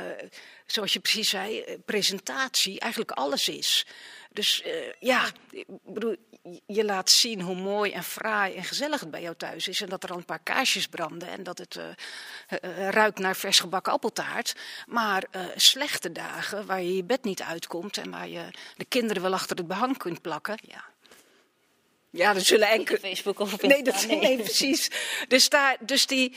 zoals 0.66 0.94
je 0.94 1.00
precies 1.00 1.30
zei, 1.30 1.64
presentatie 1.86 2.80
eigenlijk 2.80 3.12
alles 3.12 3.50
is. 3.50 3.86
Dus 4.32 4.64
ja, 5.00 5.26
ik 5.50 5.66
bedoel, 5.68 6.16
je 6.66 6.86
laat 6.86 7.10
zien 7.10 7.42
hoe 7.42 7.56
mooi 7.56 7.92
en 7.92 8.04
fraai 8.04 8.56
en 8.56 8.64
gezellig 8.64 9.00
het 9.00 9.12
bij 9.12 9.22
jou 9.22 9.36
thuis 9.36 9.68
is. 9.68 9.82
En 9.82 9.90
dat 9.90 10.04
er 10.04 10.12
al 10.12 10.18
een 10.18 10.26
paar 10.26 10.44
kaarsjes 10.44 10.88
branden 10.88 11.30
en 11.30 11.44
dat 11.44 11.58
het 11.58 11.80
ruikt 12.90 13.20
naar 13.20 13.36
vers 13.36 13.60
gebakken 13.60 13.94
appeltaart. 13.94 14.56
Maar 14.88 15.24
slechte 15.56 16.12
dagen 16.12 16.66
waar 16.66 16.82
je 16.82 16.96
je 16.96 17.04
bed 17.04 17.24
niet 17.24 17.42
uitkomt 17.42 17.98
en 17.98 18.10
waar 18.10 18.28
je 18.28 18.46
de 18.76 18.86
kinderen 18.86 19.22
wel 19.22 19.34
achter 19.34 19.58
het 19.58 19.68
behang 19.68 19.98
kunt 19.98 20.22
plakken. 20.22 20.58
Ja, 20.62 20.84
ja, 22.10 22.36
er 22.36 22.42
zullen 22.42 22.70
enkele. 22.70 23.00
Facebook 23.00 23.40
of 23.40 23.54
op 23.54 23.62
nee, 23.62 23.84
dat, 23.84 24.06
nee. 24.08 24.20
nee, 24.28 24.38
precies. 24.38 24.92
Dus, 25.28 25.50
daar, 25.50 25.78
dus 25.80 26.06
die. 26.06 26.36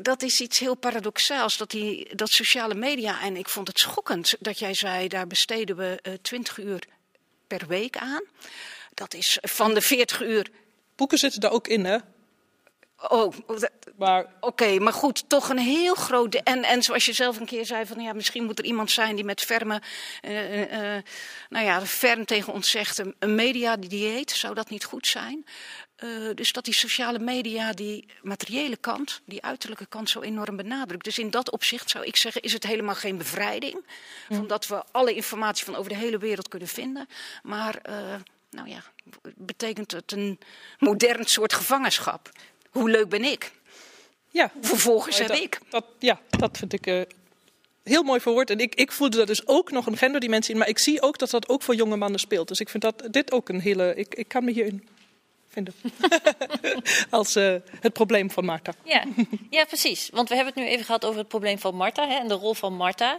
Dat 0.00 0.22
is 0.22 0.40
iets 0.40 0.58
heel 0.58 0.74
paradoxaals, 0.74 1.56
dat, 1.56 1.70
die, 1.70 2.14
dat 2.14 2.30
sociale 2.30 2.74
media. 2.74 3.20
En 3.22 3.36
ik 3.36 3.48
vond 3.48 3.68
het 3.68 3.78
schokkend 3.78 4.36
dat 4.40 4.58
jij 4.58 4.74
zei: 4.74 5.08
daar 5.08 5.26
besteden 5.26 5.76
we 5.76 5.98
uh, 6.02 6.14
20 6.22 6.58
uur 6.58 6.84
per 7.46 7.66
week 7.66 7.96
aan. 7.96 8.22
Dat 8.94 9.14
is 9.14 9.38
van 9.42 9.74
de 9.74 9.80
40 9.80 10.22
uur. 10.22 10.50
Boeken 10.96 11.18
zitten 11.18 11.40
daar 11.40 11.52
ook 11.52 11.68
in, 11.68 11.84
hè? 11.84 11.98
Oh, 13.08 13.34
maar... 13.96 14.26
oké, 14.40 14.78
maar 14.78 14.92
goed, 14.92 15.28
toch 15.28 15.48
een 15.48 15.58
heel 15.58 15.94
groot. 15.94 16.34
En, 16.34 16.62
en 16.62 16.82
zoals 16.82 17.04
je 17.04 17.12
zelf 17.12 17.40
een 17.40 17.46
keer 17.46 17.66
zei, 17.66 17.86
van 17.86 18.00
ja, 18.00 18.12
misschien 18.12 18.44
moet 18.44 18.58
er 18.58 18.64
iemand 18.64 18.90
zijn 18.90 19.14
die 19.14 19.24
met 19.24 19.40
ferme, 19.40 19.82
uh, 20.22 20.60
uh, 20.60 21.02
nou 21.48 21.64
ja, 21.64 21.86
ferm 21.86 22.24
tegen 22.24 22.52
ons 22.52 22.70
zegt: 22.70 22.98
een 23.18 23.34
mediadieet, 23.34 24.30
zou 24.30 24.54
dat 24.54 24.70
niet 24.70 24.84
goed 24.84 25.06
zijn? 25.06 25.44
Uh, 26.04 26.30
dus 26.34 26.52
dat 26.52 26.64
die 26.64 26.74
sociale 26.74 27.18
media 27.18 27.72
die 27.72 28.08
materiële 28.22 28.76
kant, 28.76 29.20
die 29.24 29.42
uiterlijke 29.42 29.86
kant 29.86 30.10
zo 30.10 30.20
enorm 30.20 30.56
benadrukt. 30.56 31.04
Dus 31.04 31.18
in 31.18 31.30
dat 31.30 31.50
opzicht 31.50 31.90
zou 31.90 32.04
ik 32.04 32.16
zeggen, 32.16 32.42
is 32.42 32.52
het 32.52 32.66
helemaal 32.66 32.94
geen 32.94 33.18
bevrijding. 33.18 33.86
Omdat 34.28 34.66
we 34.66 34.84
alle 34.92 35.14
informatie 35.14 35.64
van 35.64 35.76
over 35.76 35.90
de 35.90 35.96
hele 35.96 36.18
wereld 36.18 36.48
kunnen 36.48 36.68
vinden. 36.68 37.08
Maar, 37.42 37.80
nou 38.50 38.68
ja, 38.68 38.82
betekent 39.36 39.90
het 39.90 40.12
een 40.12 40.38
modern 40.78 41.24
soort 41.24 41.52
gevangenschap 41.52 42.30
hoe 42.74 42.90
leuk 42.90 43.08
ben 43.08 43.24
ik? 43.24 43.52
Ja. 44.30 44.52
Vervolgens 44.60 45.18
heb 45.18 45.28
dat, 45.28 45.38
ik. 45.38 45.60
Dat, 45.68 45.84
ja, 45.98 46.20
dat 46.30 46.58
vind 46.58 46.72
ik 46.72 46.86
uh, 46.86 47.00
heel 47.82 48.02
mooi 48.02 48.20
verwoord. 48.20 48.50
En 48.50 48.58
ik, 48.58 48.74
ik 48.74 48.92
voelde 48.92 49.16
dat 49.16 49.26
dus 49.26 49.46
ook 49.46 49.70
nog 49.70 49.86
een 49.86 49.96
genderdimensie 49.96 50.52
in. 50.52 50.58
Maar 50.58 50.68
ik 50.68 50.78
zie 50.78 51.02
ook 51.02 51.18
dat 51.18 51.30
dat 51.30 51.48
ook 51.48 51.62
voor 51.62 51.74
jonge 51.74 51.96
mannen 51.96 52.20
speelt. 52.20 52.48
Dus 52.48 52.60
ik 52.60 52.68
vind 52.68 52.82
dat 52.82 53.08
dit 53.10 53.32
ook 53.32 53.48
een 53.48 53.60
hele... 53.60 53.94
Ik, 53.94 54.14
ik 54.14 54.28
kan 54.28 54.44
me 54.44 54.50
hierin 54.50 54.88
Als 57.10 57.36
uh, 57.36 57.56
het 57.80 57.92
probleem 57.92 58.30
van 58.30 58.44
Marta. 58.44 58.74
Ja. 58.82 59.04
ja, 59.50 59.64
precies. 59.64 60.10
Want 60.12 60.28
we 60.28 60.34
hebben 60.34 60.54
het 60.54 60.62
nu 60.62 60.70
even 60.70 60.84
gehad 60.84 61.04
over 61.04 61.18
het 61.18 61.28
probleem 61.28 61.58
van 61.58 61.74
Marta 61.74 62.08
hè, 62.08 62.14
en 62.14 62.28
de 62.28 62.34
rol 62.34 62.54
van 62.54 62.74
Marta. 62.74 63.18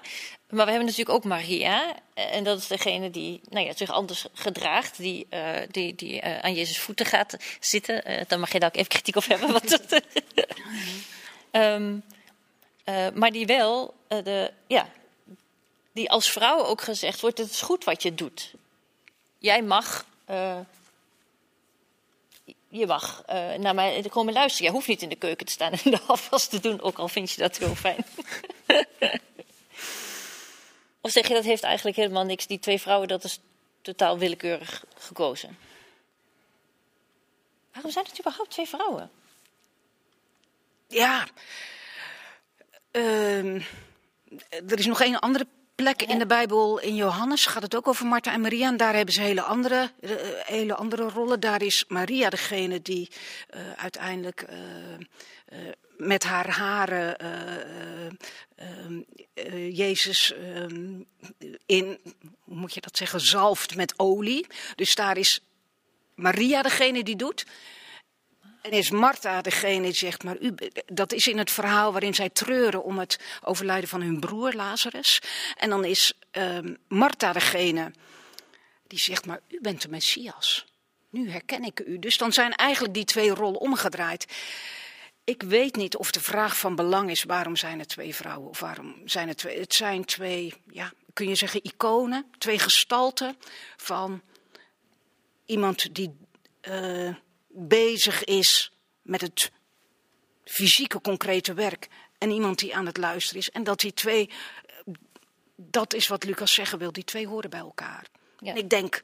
Maar 0.49 0.65
we 0.65 0.71
hebben 0.71 0.85
natuurlijk 0.89 1.17
ook 1.17 1.23
Maria. 1.23 1.95
En 2.13 2.43
dat 2.43 2.57
is 2.57 2.67
degene 2.67 3.11
die 3.11 3.41
nou 3.49 3.65
ja, 3.65 3.75
zich 3.75 3.91
anders 3.91 4.25
gedraagt. 4.33 4.97
Die, 4.97 5.27
uh, 5.29 5.57
die, 5.71 5.95
die 5.95 6.23
aan 6.23 6.53
Jezus 6.53 6.79
voeten 6.79 7.05
gaat 7.05 7.37
zitten. 7.59 8.25
dan 8.27 8.39
mag 8.39 8.51
je 8.51 8.59
daar 8.59 8.69
ook 8.69 8.75
even 8.75 8.89
kritiek 8.89 9.15
op 9.15 9.25
hebben. 9.25 9.51
Want 9.51 9.79
um, 11.51 12.03
maar 13.19 13.31
die 13.31 13.45
wel, 13.45 13.93
de, 14.07 14.51
ja, 14.67 14.89
die 15.93 16.11
als 16.11 16.31
vrouw 16.31 16.63
ook 16.63 16.81
gezegd 16.81 17.21
wordt: 17.21 17.37
het 17.37 17.49
is 17.49 17.61
goed 17.61 17.83
wat 17.83 18.03
je 18.03 18.15
doet. 18.15 18.53
Jij 19.37 19.61
mag 19.61 20.05
je 22.77 22.87
mag 22.87 23.23
uh, 23.29 23.53
naar 23.53 23.75
mij 23.75 24.05
komen 24.09 24.33
luisteren. 24.33 24.67
Je 24.67 24.73
hoeft 24.73 24.87
niet 24.87 25.01
in 25.01 25.09
de 25.09 25.15
keuken 25.15 25.45
te 25.45 25.51
staan 25.51 25.71
en 25.71 25.91
de 25.91 26.01
afwas 26.01 26.47
te 26.47 26.59
doen, 26.59 26.81
ook 26.81 26.97
al 26.97 27.07
vind 27.07 27.31
je 27.31 27.41
dat 27.41 27.57
heel 27.57 27.75
fijn. 27.75 28.05
of 31.01 31.11
zeg 31.11 31.27
je 31.27 31.33
dat 31.33 31.43
heeft 31.43 31.63
eigenlijk 31.63 31.97
helemaal 31.97 32.23
niks? 32.23 32.47
Die 32.47 32.59
twee 32.59 32.81
vrouwen, 32.81 33.07
dat 33.07 33.23
is 33.23 33.39
totaal 33.81 34.17
willekeurig 34.17 34.85
gekozen. 34.97 35.57
Waarom 37.73 37.91
zijn 37.91 38.05
het 38.05 38.19
überhaupt 38.19 38.51
twee 38.51 38.67
vrouwen? 38.67 39.11
Ja, 40.87 41.27
uh, 42.91 43.55
er 44.49 44.79
is 44.79 44.85
nog 44.85 45.01
een 45.01 45.19
andere 45.19 45.47
plek 45.75 46.01
in 46.01 46.19
de 46.19 46.25
Bijbel. 46.25 46.79
In 46.79 46.95
Johannes 46.95 47.45
gaat 47.45 47.61
het 47.61 47.75
ook 47.75 47.87
over 47.87 48.05
Martha 48.05 48.33
en 48.33 48.41
Maria. 48.41 48.67
En 48.67 48.77
daar 48.77 48.95
hebben 48.95 49.13
ze 49.13 49.21
hele 49.21 49.41
andere, 49.41 49.91
uh, 49.99 50.11
hele 50.45 50.75
andere 50.75 51.09
rollen. 51.09 51.39
Daar 51.39 51.61
is 51.61 51.85
Maria 51.87 52.29
degene 52.29 52.81
die 52.81 53.09
uh, 53.55 53.71
uiteindelijk 53.75 54.45
uh, 54.49 54.57
met 55.97 56.23
haar 56.23 56.49
haren 56.49 57.17
ehm, 58.55 59.01
Jezus 59.71 60.33
ehm, 60.33 61.01
in, 61.65 61.99
hoe 62.39 62.55
moet 62.55 62.73
je 62.73 62.81
dat 62.81 62.97
zeggen, 62.97 63.19
zalft 63.19 63.75
met 63.75 63.93
olie. 63.99 64.47
Dus 64.75 64.95
daar 64.95 65.17
is 65.17 65.39
Maria 66.15 66.61
degene 66.61 67.03
die 67.03 67.15
doet. 67.15 67.45
En 68.65 68.71
is 68.71 68.89
Martha 68.89 69.41
degene 69.41 69.81
die 69.81 69.93
zegt, 69.93 70.23
maar 70.23 70.37
u, 70.39 70.55
dat 70.85 71.13
is 71.13 71.27
in 71.27 71.37
het 71.37 71.51
verhaal 71.51 71.91
waarin 71.91 72.13
zij 72.13 72.29
treuren 72.29 72.83
om 72.83 72.99
het 72.99 73.19
overlijden 73.41 73.89
van 73.89 74.01
hun 74.01 74.19
broer 74.19 74.53
Lazarus. 74.53 75.21
En 75.55 75.69
dan 75.69 75.85
is 75.85 76.13
um, 76.31 76.77
Martha 76.87 77.33
degene 77.33 77.91
die 78.87 78.99
zegt, 78.99 79.25
maar 79.25 79.39
u 79.47 79.59
bent 79.61 79.81
de 79.81 79.89
Messias. 79.89 80.65
Nu 81.09 81.29
herken 81.29 81.63
ik 81.63 81.79
u. 81.79 81.99
Dus 81.99 82.17
dan 82.17 82.31
zijn 82.31 82.53
eigenlijk 82.53 82.93
die 82.93 83.05
twee 83.05 83.29
rollen 83.29 83.59
omgedraaid. 83.59 84.25
Ik 85.23 85.41
weet 85.43 85.75
niet 85.75 85.95
of 85.95 86.11
de 86.11 86.21
vraag 86.21 86.57
van 86.57 86.75
belang 86.75 87.09
is, 87.09 87.23
waarom 87.23 87.55
zijn 87.55 87.79
er 87.79 87.87
twee 87.87 88.15
vrouwen? 88.15 88.49
Of 88.49 88.59
waarom 88.59 88.95
zijn 89.05 89.27
er 89.27 89.35
twee? 89.35 89.59
Het 89.59 89.73
zijn 89.73 90.05
twee, 90.05 90.53
ja, 90.69 90.91
kun 91.13 91.27
je 91.27 91.35
zeggen, 91.35 91.63
iconen, 91.63 92.25
twee 92.37 92.59
gestalten 92.59 93.37
van 93.77 94.21
iemand 95.45 95.95
die 95.95 96.17
uh, 96.69 97.15
bezig 97.55 98.23
is 98.23 98.71
met 99.01 99.21
het 99.21 99.51
fysieke, 100.43 101.01
concrete 101.01 101.53
werk. 101.53 101.87
En 102.17 102.31
iemand 102.31 102.59
die 102.59 102.75
aan 102.75 102.85
het 102.85 102.97
luisteren 102.97 103.41
is. 103.41 103.49
En 103.49 103.63
dat 103.63 103.79
die 103.79 103.93
twee, 103.93 104.29
dat 105.55 105.93
is 105.93 106.07
wat 106.07 106.23
Lucas 106.23 106.53
zeggen 106.53 106.77
wil, 106.77 106.91
die 106.91 107.03
twee 107.03 107.27
horen 107.27 107.49
bij 107.49 107.59
elkaar. 107.59 108.05
Ja. 108.39 108.51
En 108.51 108.57
ik 108.57 108.69
denk, 108.69 108.99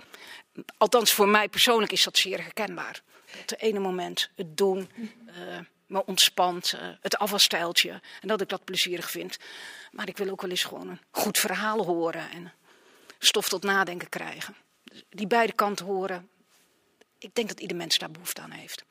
althans 0.78 1.12
voor 1.12 1.28
mij 1.28 1.49
persoonlijk 1.49 1.91
is 1.91 2.04
dat 2.04 2.18
zeer 2.18 2.41
herkenbaar. 2.41 3.02
Op 3.34 3.49
het 3.49 3.60
ene 3.60 3.80
moment 3.80 4.30
het 4.36 4.58
doen, 4.58 4.89
uh, 5.28 5.60
me 5.88 6.06
ontspant, 6.06 6.74
uh, 6.74 6.89
het 7.02 7.18
afwasstijltje. 7.18 8.02
En 8.22 8.28
dat 8.28 8.41
ik 8.41 8.49
dat 8.49 8.64
plezierig 8.64 9.12
vind. 9.12 9.38
Maar 9.91 10.08
ik 10.08 10.18
wil 10.18 10.30
ook 10.30 10.41
wel 10.41 10.49
eens 10.49 10.64
gewoon 10.64 10.89
een 10.89 11.02
goed 11.12 11.38
verhaal 11.38 11.86
horen 11.86 12.30
en 12.32 12.54
stof 13.20 13.49
tot 13.49 13.64
nadenken 13.64 14.10
krijgen. 14.10 14.56
Die 15.10 15.28
beide 15.28 15.54
kanten 15.54 15.86
horen, 15.86 16.30
ik 17.22 17.36
denk 17.36 17.47
dat 17.47 17.59
ieder 17.59 17.78
mens 17.78 17.97
daar 17.97 18.11
behoefte 18.11 18.41
aan 18.41 18.51
heeft. 18.51 18.84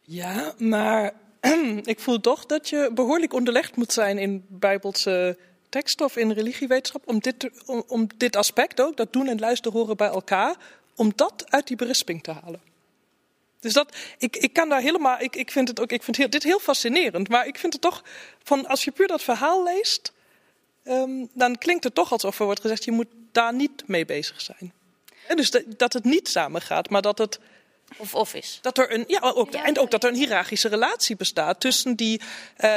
Ja, 0.00 0.54
maar 0.58 1.12
ik 1.84 2.00
voel 2.00 2.20
toch 2.20 2.46
dat 2.46 2.68
je 2.68 2.90
behoorlijk 2.94 3.32
onderlegd 3.32 3.76
moet 3.76 3.92
zijn 3.92 4.18
in 4.18 4.44
bijbelse 4.48 5.38
teksten 5.68 6.06
of 6.06 6.16
in 6.16 6.32
religiewetenschap 6.32 7.08
om 7.08 7.18
dit, 7.18 7.50
om, 7.86 8.08
dit 8.16 8.36
aspect 8.36 8.80
ook, 8.80 8.96
dat 8.96 9.12
doen 9.12 9.28
en 9.28 9.38
luisteren 9.38 9.78
horen 9.78 9.96
bij 9.96 10.08
elkaar, 10.08 10.56
om 10.96 11.12
dat 11.16 11.44
uit 11.48 11.66
die 11.66 11.76
berisping 11.76 12.22
te 12.22 12.32
halen. 12.32 12.60
Dus 13.60 13.72
dat, 13.72 13.96
ik, 14.18 14.36
ik 14.36 14.52
kan 14.52 14.68
daar 14.68 14.80
helemaal, 14.80 15.20
ik, 15.20 15.36
ik 15.36 15.50
vind 15.50 15.68
het 15.68 15.80
ook, 15.80 15.92
ik 15.92 16.02
vind 16.02 16.32
dit 16.32 16.42
heel 16.42 16.58
fascinerend, 16.58 17.28
maar 17.28 17.46
ik 17.46 17.58
vind 17.58 17.72
het 17.72 17.82
toch, 17.82 18.04
van 18.42 18.66
als 18.66 18.84
je 18.84 18.90
puur 18.90 19.06
dat 19.06 19.22
verhaal 19.22 19.64
leest, 19.64 20.12
um, 20.84 21.28
dan 21.32 21.58
klinkt 21.58 21.84
het 21.84 21.94
toch 21.94 22.12
alsof 22.12 22.38
er 22.38 22.44
wordt 22.44 22.60
gezegd, 22.60 22.84
je 22.84 22.92
moet 22.92 23.08
daar 23.32 23.54
niet 23.54 23.88
mee 23.88 24.04
bezig 24.04 24.40
zijn. 24.40 24.72
En 25.28 25.36
dus 25.36 25.50
dat, 25.50 25.62
dat 25.76 25.92
het 25.92 26.04
niet 26.04 26.28
samengaat, 26.28 26.90
maar 26.90 27.02
dat 27.02 27.18
het 27.18 27.38
of 27.96 28.14
office. 28.14 28.58
Dat 28.60 28.78
er 28.78 28.92
een, 28.94 29.04
ja, 29.06 29.18
ook, 29.20 29.52
ja, 29.52 29.64
en 29.64 29.78
ook 29.78 29.90
dat 29.90 30.04
er 30.04 30.10
een 30.10 30.16
hiërarchische 30.16 30.68
relatie 30.68 31.16
bestaat 31.16 31.60
tussen 31.60 31.94
die, 31.94 32.20
uh, 32.20 32.70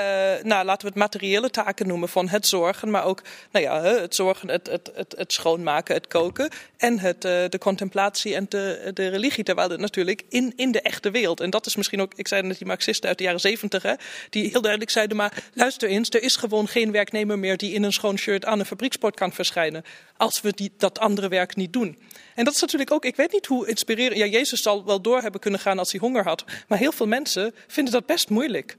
nou, 0.44 0.66
laten 0.66 0.82
we 0.82 0.88
het 0.88 0.96
materiële 0.96 1.50
taken 1.50 1.88
noemen 1.88 2.10
van 2.10 2.28
het 2.28 2.48
zorgen, 2.48 2.90
maar 2.90 3.06
ook 3.06 3.22
nou 3.52 3.66
ja, 3.66 3.82
het 3.84 4.16
zorgen, 4.16 4.50
het, 4.50 4.68
het, 4.68 4.92
het, 4.96 5.14
het 5.18 5.34
schoonmaken, 5.34 5.96
het 5.96 6.08
koken 6.08 6.50
en 6.78 7.00
het, 7.00 7.26
uh, 7.26 7.32
de 7.50 7.58
contemplatie 7.60 8.36
en 8.36 8.46
de, 8.50 8.92
de 8.94 9.08
religie. 9.08 9.44
Terwijl 9.44 9.70
het 9.70 9.80
natuurlijk 9.80 10.24
in, 10.30 10.54
in 10.56 10.72
de 10.72 10.82
echte 10.82 11.12
wereld, 11.12 11.40
en 11.40 11.50
dat 11.50 11.66
is 11.66 11.76
misschien 11.76 12.02
ook, 12.02 12.14
ik 12.16 12.28
zei 12.28 12.42
net 12.42 12.58
die 12.58 12.68
Marxisten 12.68 13.10
uit 13.10 13.18
de 13.18 13.24
jaren 13.24 13.40
zeventig, 13.40 13.96
die 14.30 14.50
heel 14.50 14.62
duidelijk 14.62 14.92
zeiden, 14.92 15.18
maar 15.18 15.44
luister 15.54 15.90
eens, 15.90 16.10
er 16.10 16.24
is 16.24 16.36
gewoon 16.36 16.68
geen 16.68 16.92
werknemer 16.92 17.40
meer 17.40 17.58
die 17.58 17.74
in 17.74 17.84
een 17.84 17.94
schoon 17.94 18.18
shirt 18.18 18.46
aan 18.46 18.60
een 18.60 18.66
fabrieksport 18.66 19.16
kan 19.16 19.34
verschijnen, 19.34 19.84
als 20.18 20.42
we 20.42 20.52
die, 20.54 20.72
dat 20.78 21.00
andere 21.00 21.28
werk 21.28 21.56
niet 21.56 21.74
doen. 21.74 22.00
En 22.36 22.44
dat 22.44 22.54
is 22.54 22.62
natuurlijk 22.62 22.92
ook, 22.92 23.06
ik 23.06 23.16
weet 23.16 23.32
niet 23.32 23.46
hoe 23.46 23.68
inspirerend, 23.68 24.18
ja, 24.18 24.26
Jezus 24.26 24.62
zal 24.62 24.86
wel 24.86 25.02
door 25.02 25.22
hebben 25.22 25.42
kunnen 25.42 25.60
gaan 25.60 25.80
als 25.80 25.92
hij 25.92 26.00
honger 26.00 26.24
had. 26.24 26.44
Maar 26.68 26.78
heel 26.78 26.92
veel 26.92 27.08
mensen 27.08 27.56
vinden 27.68 27.94
dat 27.94 28.06
best 28.06 28.30
moeilijk. 28.30 28.78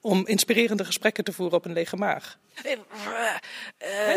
Om 0.00 0.26
inspirerende 0.26 0.84
gesprekken 0.84 1.24
te 1.24 1.32
voeren 1.32 1.56
op 1.56 1.64
een 1.64 1.72
lege 1.72 1.96
maag. 1.96 2.38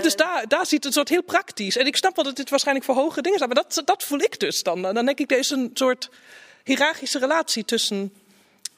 Dus 0.02 0.16
daar, 0.16 0.48
daar 0.48 0.66
ziet 0.66 0.84
het 0.84 0.94
soort 0.94 1.10
heel 1.10 1.24
praktisch. 1.24 1.78
En 1.78 1.86
ik 1.86 1.96
snap 1.96 2.16
wel 2.16 2.26
dat 2.26 2.36
dit 2.36 2.50
waarschijnlijk 2.50 2.86
voor 2.86 2.96
hoge 2.96 3.22
dingen 3.22 3.38
staat. 3.38 3.54
Maar 3.54 3.64
dat, 3.64 3.82
dat 3.86 4.04
voel 4.04 4.20
ik 4.20 4.40
dus 4.40 4.64
dan. 4.64 4.82
Dan 4.82 5.06
denk 5.06 5.20
ik, 5.20 5.32
er 5.32 5.38
is 5.38 5.50
een 5.50 5.72
soort 5.74 6.10
hiërarchische 6.64 7.20
relatie 7.20 7.66
tussen 7.66 8.14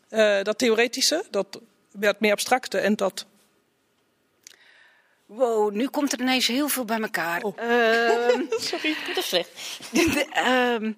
uh, 0.10 0.42
dat 0.44 0.58
theoretische, 0.58 1.24
dat 1.30 1.60
meer 2.20 2.32
abstracte 2.32 2.78
en 2.78 2.96
dat 2.96 3.26
Wow, 5.34 5.72
nu 5.72 5.88
komt 5.88 6.14
er 6.14 6.20
ineens 6.20 6.48
heel 6.48 6.68
veel 6.68 6.86
bij 6.86 7.00
elkaar. 7.00 7.42
Oh. 7.42 7.58
Uh, 7.64 8.60
Sorry, 8.70 8.96
dat 9.08 9.18
is 9.18 9.28
slecht. 9.28 9.50
uh, 9.94 10.94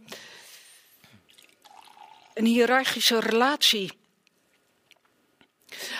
een 2.33 2.45
hiërarchische 2.45 3.19
relatie. 3.19 3.91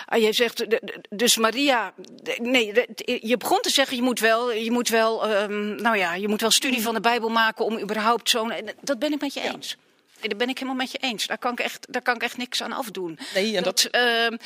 Ah, 0.06 0.20
jij 0.20 0.32
zegt, 0.32 0.66
dus 1.08 1.36
Maria, 1.36 1.94
nee, 2.36 2.86
je 3.20 3.36
begon 3.36 3.60
te 3.60 3.70
zeggen, 3.70 3.96
je 3.96 4.02
moet 4.02 4.20
wel, 4.20 4.52
je 4.52 4.70
moet 4.70 4.88
wel, 4.88 5.30
um, 5.30 5.74
nou 5.74 5.96
ja, 5.96 6.14
je 6.14 6.28
moet 6.28 6.40
wel 6.40 6.50
studie 6.50 6.82
van 6.82 6.94
de 6.94 7.00
Bijbel 7.00 7.28
maken 7.28 7.64
om 7.64 7.78
überhaupt 7.78 8.30
zo'n, 8.30 8.52
dat 8.80 8.98
ben 8.98 9.12
ik 9.12 9.20
met 9.20 9.34
je 9.34 9.40
eens. 9.40 9.76
Dat 10.20 10.36
ben 10.36 10.48
ik 10.48 10.58
helemaal 10.58 10.80
met 10.80 10.92
je 10.92 10.98
eens. 10.98 11.26
Daar 11.26 11.38
kan 11.38 11.52
ik 11.52 11.60
echt, 11.60 11.86
daar 11.92 12.02
kan 12.02 12.14
ik 12.14 12.22
echt 12.22 12.36
niks 12.36 12.62
aan 12.62 12.72
afdoen. 12.72 13.18
Nee, 13.34 13.56
en 13.56 13.62
dat... 13.62 13.88
dat 13.90 14.02
uh, 14.02 14.38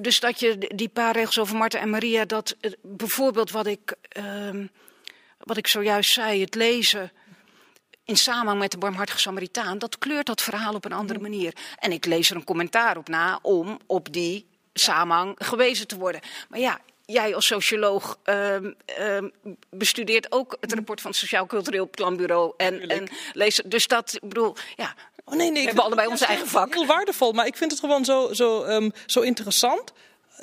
dus 0.00 0.20
dat 0.20 0.40
je 0.40 0.58
die 0.74 0.88
paar 0.88 1.12
regels 1.12 1.38
over 1.38 1.56
Martha 1.56 1.78
en 1.78 1.90
Maria, 1.90 2.24
dat 2.24 2.56
uh, 2.60 2.72
bijvoorbeeld 2.82 3.50
wat 3.50 3.66
ik, 3.66 3.94
uh, 4.18 4.66
wat 5.38 5.56
ik 5.56 5.66
zojuist 5.66 6.12
zei, 6.12 6.40
het 6.40 6.54
lezen 6.54 7.12
in 8.04 8.16
samenhang 8.16 8.58
met 8.58 8.70
de 8.70 8.78
barmhartige 8.78 9.18
Samaritaan, 9.18 9.78
dat 9.78 9.98
kleurt 9.98 10.26
dat 10.26 10.42
verhaal 10.42 10.74
op 10.74 10.84
een 10.84 10.92
andere 10.92 11.18
manier. 11.18 11.54
En 11.78 11.92
ik 11.92 12.06
lees 12.06 12.30
er 12.30 12.36
een 12.36 12.44
commentaar 12.44 12.96
op 12.96 13.08
na 13.08 13.38
om 13.42 13.78
op 13.86 14.12
die 14.12 14.46
samenhang 14.72 15.34
gewezen 15.38 15.86
te 15.86 15.96
worden. 15.96 16.20
Maar 16.48 16.60
ja, 16.60 16.80
jij 17.06 17.34
als 17.34 17.46
socioloog 17.46 18.18
uh, 18.24 18.54
uh, 18.60 18.70
bestudeert 19.70 20.32
ook 20.32 20.56
het 20.60 20.72
rapport 20.72 21.00
van 21.00 21.10
het 21.10 21.20
Sociaal 21.20 21.46
Cultureel 21.46 21.90
Planbureau. 21.90 22.54
En, 22.56 22.88
en 22.88 23.08
leest, 23.32 23.70
dus 23.70 23.86
dat, 23.86 24.14
ik 24.14 24.28
bedoel, 24.28 24.56
ja. 24.76 24.94
Oh 25.24 25.34
nee, 25.34 25.50
nee, 25.50 25.60
we 25.60 25.66
hebben 25.66 25.84
allebei 25.84 26.08
ons 26.08 26.20
eigen 26.20 26.46
vak. 26.46 26.74
Heel 26.74 26.86
waardevol, 26.86 27.32
maar 27.32 27.46
ik 27.46 27.56
vind 27.56 27.70
het 27.70 27.80
gewoon 27.80 28.04
zo, 28.04 28.32
zo, 28.32 28.64
um, 28.64 28.92
zo 29.06 29.20
interessant 29.20 29.92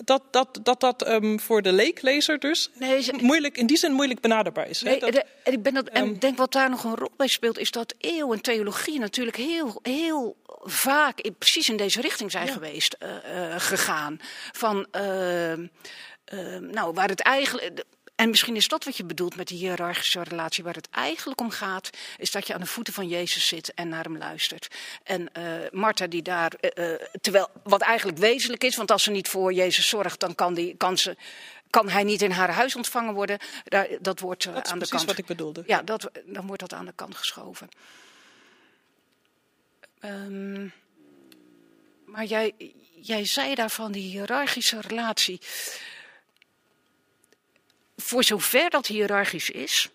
dat 0.04 0.24
dat, 0.32 0.60
dat, 0.64 0.80
dat 0.80 1.08
um, 1.08 1.40
voor 1.40 1.62
de 1.62 1.72
leeklezer 1.72 2.40
dus 2.40 2.70
nee, 2.74 3.02
ze, 3.02 3.14
moeilijk, 3.22 3.58
in 3.58 3.66
die 3.66 3.78
zin 3.78 3.92
moeilijk 3.92 4.20
benaderbaar 4.20 4.70
is. 4.70 4.82
Nee, 4.82 5.00
dat, 5.00 5.12
de, 5.12 5.26
en 5.44 5.54
ik 5.54 5.64
ben 5.64 5.74
dat, 5.74 5.88
en 5.88 6.04
um, 6.04 6.20
denk 6.20 6.38
wat 6.38 6.52
daar 6.52 6.70
nog 6.70 6.84
een 6.84 6.96
rol 6.96 7.12
bij 7.18 7.28
speelt, 7.28 7.58
is 7.58 7.72
dat 7.72 7.94
eeuw 7.98 8.34
en 8.34 8.42
theologie 8.42 9.00
natuurlijk 9.00 9.38
heel, 9.38 9.80
heel 9.82 10.38
vaak 10.64 11.20
in, 11.20 11.36
precies 11.36 11.70
in 11.70 11.78
deze 11.78 12.02
richting 12.02 12.32
zijn 12.32 12.46
ja. 12.46 12.52
geweest, 12.52 12.96
uh, 13.00 13.10
uh, 13.10 13.56
gegaan. 13.58 14.20
Van, 14.52 14.88
uh, 14.96 15.54
nou, 16.60 16.94
waar 16.94 17.10
het 17.10 17.22
eigenlijk. 17.22 17.84
En 18.20 18.30
misschien 18.30 18.56
is 18.56 18.68
dat 18.68 18.84
wat 18.84 18.98
je 18.98 19.04
bedoelt 19.04 19.36
met 19.36 19.48
die 19.48 19.58
hiërarchische 19.58 20.24
relatie. 20.24 20.64
Waar 20.64 20.74
het 20.74 20.90
eigenlijk 20.90 21.42
om 21.42 21.50
gaat, 21.50 21.90
is 22.18 22.32
dat 22.32 22.48
je 22.48 22.54
aan 22.54 22.60
de 22.60 22.66
voeten 22.66 22.94
van 22.94 23.08
Jezus 23.08 23.48
zit 23.48 23.74
en 23.74 23.90
naar 23.90 24.04
hem 24.04 24.18
luistert. 24.18 24.68
En 25.04 25.30
uh, 25.38 25.44
Martha 25.72 26.08
die 26.08 26.22
daar, 26.22 26.54
uh, 26.62 26.94
terwijl 27.22 27.48
wat 27.64 27.82
eigenlijk 27.82 28.18
wezenlijk 28.18 28.64
is, 28.64 28.76
want 28.76 28.92
als 28.92 29.04
ze 29.04 29.12
niet 29.12 29.28
voor 29.28 29.54
Jezus 29.54 29.90
zorgt, 29.90 30.20
dan 30.20 30.36
kan, 30.36 30.54
die, 30.54 30.76
kan, 30.78 30.98
ze, 30.98 31.16
kan 31.70 31.90
hij 31.90 32.04
niet 32.04 32.22
in 32.22 32.32
haar 32.32 32.52
huis 32.52 32.76
ontvangen 32.76 33.14
worden. 33.14 33.40
Daar, 33.64 33.88
dat 34.02 34.20
wordt 34.20 34.46
uh, 34.46 34.54
dat 34.54 34.66
is 34.66 34.72
aan 34.72 34.80
de 34.80 34.86
precies 34.86 35.06
kant. 35.06 35.18
wat 35.18 35.30
ik 35.30 35.38
bedoelde. 35.38 35.64
Ja, 35.66 35.82
dat, 35.82 36.10
dan 36.26 36.48
wordt 36.48 36.62
dat 36.62 36.74
aan 36.74 36.86
de 36.86 36.94
kant 36.96 37.16
geschoven. 37.16 37.70
Um, 40.06 40.74
maar 42.06 42.26
jij, 42.26 42.54
jij 43.02 43.26
zei 43.26 43.56
daarvan 43.56 43.92
die 43.92 44.10
hiërarchische 44.12 44.82
relatie 44.82 45.40
voor 48.02 48.24
zover 48.24 48.70
dat 48.70 48.88
hiërarchisch 48.88 49.50
is, 49.50 49.90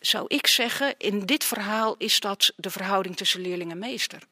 zou 0.00 0.24
ik 0.28 0.46
zeggen, 0.46 0.94
in 0.98 1.26
dit 1.26 1.44
verhaal 1.44 1.94
is 1.98 2.20
dat 2.20 2.52
de 2.56 2.70
verhouding 2.70 3.16
tussen 3.16 3.40
leerling 3.40 3.70
en 3.70 3.78
meester. 3.78 4.22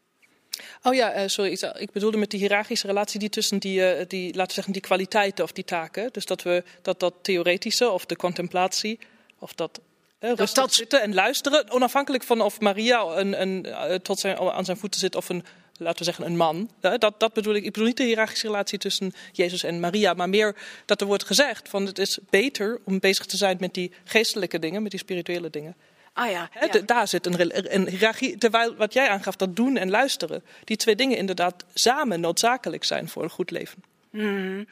Oh 0.83 0.95
ja, 0.95 1.23
uh, 1.23 1.29
sorry. 1.29 1.59
Ik, 1.79 1.93
bedoelde 1.93 2.17
met 2.17 2.31
die 2.31 2.41
hiërarchische 2.41 2.87
relatie 2.87 3.21
die 3.21 3.29
tussen 3.29 3.59
die, 3.59 3.81
uh, 3.81 4.05
die, 4.09 4.27
laten 4.27 4.47
we 4.47 4.53
zeggen, 4.53 4.73
die 4.73 4.83
kwaliteiten 4.83 5.45
of 5.45 5.53
die 5.53 5.65
taken. 5.65 6.09
Dus 6.13 6.25
dat 6.25 6.43
we 6.43 6.65
dat, 6.83 7.01
dat 7.01 7.15
theoretische 7.23 7.91
of 7.91 8.07
de 8.07 8.17
contemplatie 8.17 8.99
of 9.39 9.55
dat 9.55 9.81
rustig 10.19 10.53
dat... 10.53 10.75
zitten 10.75 11.03
en 11.03 11.15
luisteren, 11.15 11.71
onafhankelijk 11.71 12.25
van 12.25 12.41
of 12.41 12.61
Maria 12.61 13.01
een, 13.03 13.41
een, 13.41 14.03
tot 14.03 14.19
zijn, 14.19 14.39
aan 14.39 14.65
zijn 14.65 14.77
voeten 14.77 15.01
zit 15.01 15.15
of 15.15 15.29
een 15.29 15.45
laten 15.79 15.99
we 15.99 16.05
zeggen, 16.05 16.27
een 16.27 16.37
man. 16.37 16.71
Dat, 16.81 17.15
dat 17.19 17.33
bedoel 17.33 17.55
ik. 17.55 17.65
Ik 17.65 17.73
bedoel 17.73 17.87
niet 17.87 17.97
de 17.97 18.05
hiërarchische 18.05 18.47
relatie 18.47 18.79
tussen 18.79 19.13
Jezus 19.33 19.63
en 19.63 19.81
Maria, 19.81 20.15
maar 20.15 20.29
meer 20.29 20.57
dat 20.85 21.01
er 21.01 21.07
wordt 21.07 21.25
gezegd 21.25 21.69
van 21.69 21.87
het 21.87 21.99
is 21.99 22.19
beter 22.31 22.81
om 22.85 22.99
bezig 22.99 23.27
te 23.27 23.37
zijn 23.37 23.57
met 23.61 23.75
die 23.75 23.93
geestelijke 24.05 24.59
dingen, 24.59 24.83
met 24.83 24.91
die 24.91 25.01
spirituele 25.01 25.51
dingen. 25.51 25.77
Ah 26.13 26.31
ja, 26.31 26.51
ja. 26.61 26.81
daar 26.81 27.09
zit 27.09 27.27
een, 27.27 27.75
een 27.75 27.89
hiërarchie. 27.89 28.39
Terwijl 28.39 28.75
wat 28.75 28.93
jij 28.93 29.09
aangaf, 29.09 29.37
dat 29.37 29.57
doen 29.57 29.77
en 29.77 29.91
luisteren, 29.91 30.43
die 30.65 30.77
twee 30.77 30.97
dingen 30.97 31.17
inderdaad 31.17 31.65
samen 31.75 32.21
noodzakelijk 32.21 32.85
zijn 32.85 33.09
voor 33.09 33.23
een 33.23 33.31
goed 33.31 33.51
leven. 33.51 33.83
Mm. 34.17 34.67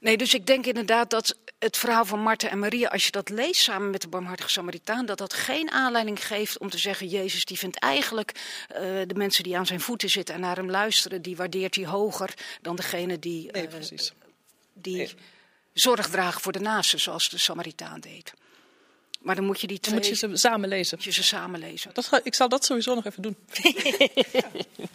Nee, 0.00 0.16
dus 0.16 0.34
ik 0.34 0.46
denk 0.46 0.66
inderdaad 0.66 1.10
dat 1.10 1.36
het 1.58 1.76
verhaal 1.76 2.04
van 2.04 2.20
Martha 2.20 2.48
en 2.48 2.58
Maria, 2.58 2.88
als 2.88 3.04
je 3.04 3.10
dat 3.10 3.28
leest 3.28 3.60
samen 3.60 3.90
met 3.90 4.00
de 4.00 4.08
barmhartige 4.08 4.50
Samaritaan, 4.50 5.06
dat 5.06 5.18
dat 5.18 5.32
geen 5.32 5.70
aanleiding 5.70 6.26
geeft 6.26 6.58
om 6.58 6.70
te 6.70 6.78
zeggen: 6.78 7.06
Jezus, 7.06 7.44
die 7.44 7.58
vindt 7.58 7.78
eigenlijk 7.78 8.32
uh, 8.32 8.78
de 9.06 9.14
mensen 9.14 9.42
die 9.42 9.56
aan 9.56 9.66
zijn 9.66 9.80
voeten 9.80 10.10
zitten 10.10 10.34
en 10.34 10.40
naar 10.40 10.56
hem 10.56 10.70
luisteren, 10.70 11.22
die 11.22 11.36
waardeert 11.36 11.74
hij 11.74 11.86
hoger 11.86 12.34
dan 12.60 12.76
degene 12.76 13.18
die, 13.18 13.46
uh, 13.46 13.52
nee, 13.52 13.68
precies. 13.68 14.12
die 14.72 14.96
nee. 14.96 15.14
zorg 15.72 16.08
dragen 16.08 16.40
voor 16.40 16.52
de 16.52 16.60
naasten, 16.60 17.00
zoals 17.00 17.28
de 17.28 17.38
Samaritaan 17.38 18.00
deed. 18.00 18.32
Maar 19.24 19.34
dan 19.34 19.44
moet 19.44 19.60
je 19.60 19.66
die 19.66 19.80
twee... 19.80 19.94
Dan 19.94 20.08
moet 20.08 20.20
je 20.20 20.28
ze 20.28 20.36
samen 20.36 20.68
lezen. 20.68 20.96
Moet 20.96 21.06
je 21.06 21.12
ze 21.12 21.22
samen 21.22 21.60
lezen. 21.60 21.90
Dat, 21.92 22.20
ik 22.22 22.34
zal 22.34 22.48
dat 22.48 22.64
sowieso 22.64 22.94
nog 22.94 23.04
even 23.04 23.22
doen. 23.22 23.36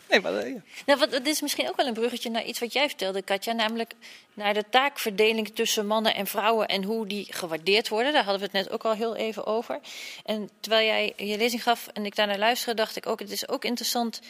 Nee, 0.09 0.19
maar... 0.19 0.47
Ja. 0.47 0.61
Nou, 0.85 0.99
wat, 0.99 1.11
dit 1.11 1.27
is 1.27 1.41
misschien 1.41 1.69
ook 1.69 1.75
wel 1.75 1.87
een 1.87 1.93
bruggetje 1.93 2.29
naar 2.29 2.45
iets 2.45 2.59
wat 2.59 2.73
jij 2.73 2.87
vertelde, 2.87 3.21
Katja. 3.21 3.53
Namelijk 3.53 3.93
naar 4.33 4.53
de 4.53 4.63
taakverdeling 4.69 5.55
tussen 5.55 5.87
mannen 5.87 6.15
en 6.15 6.27
vrouwen 6.27 6.67
en 6.67 6.83
hoe 6.83 7.07
die 7.07 7.27
gewaardeerd 7.29 7.89
worden. 7.89 8.13
Daar 8.13 8.23
hadden 8.23 8.41
we 8.41 8.57
het 8.57 8.65
net 8.65 8.73
ook 8.73 8.85
al 8.85 8.93
heel 8.93 9.15
even 9.15 9.45
over. 9.45 9.79
En 10.25 10.49
terwijl 10.59 10.85
jij 10.85 11.27
je 11.27 11.37
lezing 11.37 11.63
gaf 11.63 11.87
en 11.87 12.05
ik 12.05 12.15
daarnaar 12.15 12.37
luisterde, 12.37 12.81
dacht 12.81 12.95
ik 12.95 13.07
ook... 13.07 13.19
het 13.19 13.31
is 13.31 13.47
ook 13.47 13.63
interessant 13.63 14.21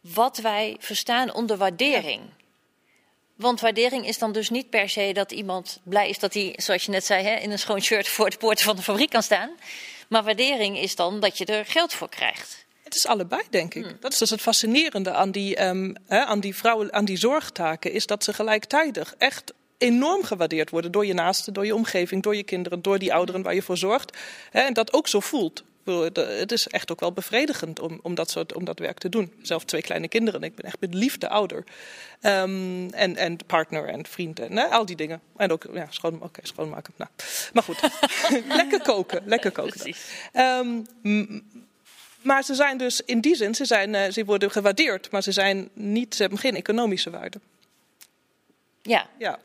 wat 0.00 0.38
wij 0.38 0.76
verstaan 0.78 1.34
onder 1.34 1.56
waardering. 1.56 2.20
Ja. 2.20 2.37
Want 3.38 3.60
waardering 3.60 4.06
is 4.06 4.18
dan 4.18 4.32
dus 4.32 4.50
niet 4.50 4.70
per 4.70 4.88
se 4.88 5.10
dat 5.12 5.32
iemand 5.32 5.80
blij 5.82 6.08
is 6.08 6.18
dat 6.18 6.34
hij, 6.34 6.54
zoals 6.56 6.84
je 6.84 6.90
net 6.90 7.04
zei, 7.04 7.24
hè, 7.24 7.34
in 7.34 7.50
een 7.50 7.58
schoon 7.58 7.80
shirt 7.80 8.08
voor 8.08 8.30
de 8.30 8.36
poorten 8.36 8.64
van 8.64 8.76
de 8.76 8.82
fabriek 8.82 9.10
kan 9.10 9.22
staan. 9.22 9.50
Maar 10.08 10.24
waardering 10.24 10.78
is 10.78 10.96
dan 10.96 11.20
dat 11.20 11.38
je 11.38 11.44
er 11.44 11.64
geld 11.64 11.92
voor 11.94 12.08
krijgt. 12.08 12.66
Het 12.82 12.94
is 12.94 13.06
allebei, 13.06 13.42
denk 13.50 13.74
ik. 13.74 13.84
Hmm. 13.84 13.96
Dat 14.00 14.12
is 14.12 14.18
dus 14.18 14.30
het 14.30 14.40
fascinerende 14.40 15.12
aan 15.12 15.30
die, 15.30 15.64
um, 15.64 15.96
hè, 16.06 16.24
aan 16.24 16.40
die 16.40 16.56
vrouwen, 16.56 16.92
aan 16.92 17.04
die 17.04 17.16
zorgtaken, 17.16 17.92
is 17.92 18.06
dat 18.06 18.24
ze 18.24 18.32
gelijktijdig 18.32 19.14
echt 19.18 19.52
enorm 19.78 20.24
gewaardeerd 20.24 20.70
worden 20.70 20.92
door 20.92 21.06
je 21.06 21.14
naasten, 21.14 21.52
door 21.52 21.66
je 21.66 21.74
omgeving, 21.74 22.22
door 22.22 22.36
je 22.36 22.42
kinderen, 22.42 22.82
door 22.82 22.98
die 22.98 23.14
ouderen 23.14 23.42
waar 23.42 23.54
je 23.54 23.62
voor 23.62 23.76
zorgt. 23.76 24.16
Hè, 24.50 24.60
en 24.60 24.72
dat 24.72 24.92
ook 24.92 25.08
zo 25.08 25.20
voelt 25.20 25.64
het 26.14 26.52
is 26.52 26.66
echt 26.66 26.92
ook 26.92 27.00
wel 27.00 27.12
bevredigend 27.12 27.80
om, 27.80 28.00
om, 28.02 28.14
dat, 28.14 28.30
soort, 28.30 28.54
om 28.54 28.64
dat 28.64 28.78
werk 28.78 28.98
te 28.98 29.08
doen. 29.08 29.32
Zelf 29.42 29.64
twee 29.64 29.82
kleine 29.82 30.08
kinderen. 30.08 30.42
Ik 30.42 30.54
ben 30.54 30.64
echt 30.64 30.80
met 30.80 30.94
liefde 30.94 31.28
ouder. 31.28 31.64
Um, 32.22 32.90
en, 32.90 33.16
en 33.16 33.36
partner 33.46 33.88
en 33.88 34.06
vriend 34.06 34.40
en 34.40 34.70
al 34.70 34.86
die 34.86 34.96
dingen. 34.96 35.20
En 35.36 35.52
ook 35.52 35.66
ja, 35.72 35.86
schoon, 35.90 36.14
okay, 36.14 36.44
schoonmaken. 36.44 36.94
Nou. 36.96 37.10
Maar 37.52 37.62
goed, 37.62 37.80
lekker 38.60 38.82
koken. 38.82 39.22
Lekker 39.24 39.50
koken. 39.50 39.94
Um, 40.32 40.86
maar 42.22 42.42
ze 42.42 42.54
zijn 42.54 42.78
dus 42.78 43.00
in 43.00 43.20
die 43.20 43.34
zin, 43.34 43.54
ze, 43.54 43.64
zijn, 43.64 43.94
uh, 43.94 44.08
ze 44.10 44.24
worden 44.24 44.50
gewaardeerd, 44.50 45.10
maar 45.10 45.22
ze, 45.22 45.32
zijn 45.32 45.68
niet, 45.72 46.14
ze 46.14 46.20
hebben 46.20 46.38
geen 46.38 46.56
economische 46.56 47.10
waarde. 47.10 47.40
Ja. 48.82 49.08
ja. 49.18 49.38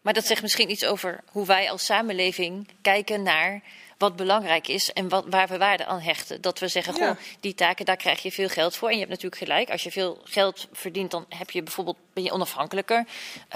Maar 0.00 0.14
dat 0.14 0.26
zegt 0.26 0.42
misschien 0.42 0.70
iets 0.70 0.84
over 0.84 1.20
hoe 1.30 1.46
wij 1.46 1.70
als 1.70 1.84
samenleving 1.84 2.68
kijken 2.82 3.22
naar 3.22 3.62
wat 4.00 4.16
belangrijk 4.16 4.68
is 4.68 4.92
en 4.92 5.08
wat, 5.08 5.24
waar 5.28 5.48
we 5.48 5.58
waarde 5.58 5.86
aan 5.86 6.00
hechten. 6.00 6.40
Dat 6.40 6.58
we 6.58 6.68
zeggen, 6.68 6.94
goh, 6.94 7.10
die 7.40 7.54
taken, 7.54 7.84
daar 7.84 7.96
krijg 7.96 8.22
je 8.22 8.32
veel 8.32 8.48
geld 8.48 8.76
voor. 8.76 8.88
En 8.88 8.94
je 8.94 9.00
hebt 9.00 9.10
natuurlijk 9.10 9.42
gelijk, 9.42 9.70
als 9.70 9.82
je 9.82 9.90
veel 9.90 10.20
geld 10.24 10.68
verdient, 10.72 11.10
dan 11.10 11.26
heb 11.28 11.50
je 11.50 11.62
bijvoorbeeld, 11.62 11.96
ben 12.12 12.22
je 12.22 12.32
onafhankelijker, 12.32 13.06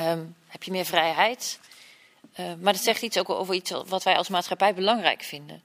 um, 0.00 0.36
heb 0.46 0.62
je 0.62 0.70
meer 0.70 0.84
vrijheid. 0.84 1.58
Uh, 2.40 2.52
maar 2.60 2.72
dat 2.72 2.82
zegt 2.82 3.02
iets 3.02 3.18
ook 3.18 3.30
over 3.30 3.54
iets 3.54 3.70
wat 3.86 4.02
wij 4.02 4.16
als 4.16 4.28
maatschappij 4.28 4.74
belangrijk 4.74 5.22
vinden. 5.22 5.62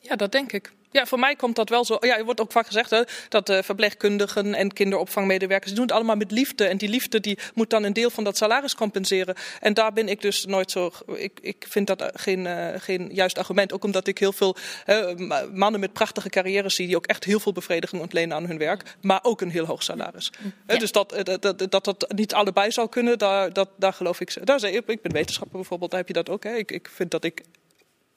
Ja, 0.00 0.16
dat 0.16 0.32
denk 0.32 0.52
ik. 0.52 0.72
Ja, 0.90 1.06
voor 1.06 1.18
mij 1.18 1.36
komt 1.36 1.56
dat 1.56 1.68
wel 1.68 1.84
zo. 1.84 1.96
Ja, 2.00 2.16
er 2.16 2.24
wordt 2.24 2.40
ook 2.40 2.52
vaak 2.52 2.66
gezegd 2.66 2.90
hè, 2.90 3.02
dat 3.28 3.50
uh, 3.50 3.62
verpleegkundigen 3.62 4.54
en 4.54 4.72
kinderopvangmedewerkers 4.72 5.72
doen 5.72 5.82
het 5.82 5.92
allemaal 5.92 6.16
met 6.16 6.30
liefde. 6.30 6.64
En 6.64 6.76
die 6.76 6.88
liefde 6.88 7.20
die 7.20 7.38
moet 7.54 7.70
dan 7.70 7.84
een 7.84 7.92
deel 7.92 8.10
van 8.10 8.24
dat 8.24 8.36
salaris 8.36 8.74
compenseren. 8.74 9.34
En 9.60 9.74
daar 9.74 9.92
ben 9.92 10.08
ik 10.08 10.20
dus 10.20 10.44
nooit 10.44 10.70
zo. 10.70 10.90
Ik, 11.06 11.38
ik 11.40 11.66
vind 11.68 11.86
dat 11.86 12.10
geen, 12.14 12.44
uh, 12.44 12.68
geen 12.76 13.08
juist 13.12 13.38
argument. 13.38 13.72
Ook 13.72 13.84
omdat 13.84 14.06
ik 14.06 14.18
heel 14.18 14.32
veel 14.32 14.56
uh, 14.86 15.44
mannen 15.52 15.80
met 15.80 15.92
prachtige 15.92 16.28
carrières 16.28 16.74
zie 16.74 16.86
die 16.86 16.96
ook 16.96 17.06
echt 17.06 17.24
heel 17.24 17.40
veel 17.40 17.52
bevrediging 17.52 18.02
ontlenen 18.02 18.36
aan 18.36 18.46
hun 18.46 18.58
werk. 18.58 18.82
Maar 19.00 19.20
ook 19.22 19.40
een 19.40 19.50
heel 19.50 19.64
hoog 19.64 19.82
salaris. 19.82 20.32
Ja. 20.66 20.78
Dus 20.78 20.92
dat, 20.92 21.20
dat, 21.22 21.42
dat, 21.42 21.70
dat 21.70 21.84
dat 21.84 22.12
niet 22.14 22.34
allebei 22.34 22.70
zou 22.70 22.88
kunnen, 22.88 23.18
daar, 23.18 23.52
dat, 23.52 23.68
daar 23.76 23.92
geloof 23.92 24.20
ik. 24.20 24.46
Daar, 24.46 24.64
ik 24.64 25.02
ben 25.02 25.12
wetenschapper 25.12 25.56
bijvoorbeeld, 25.56 25.90
daar 25.90 26.00
heb 26.00 26.08
je 26.08 26.14
dat 26.14 26.28
ook. 26.30 26.44
Hè. 26.44 26.54
Ik, 26.54 26.72
ik 26.72 26.88
vind 26.92 27.10
dat 27.10 27.24
ik 27.24 27.42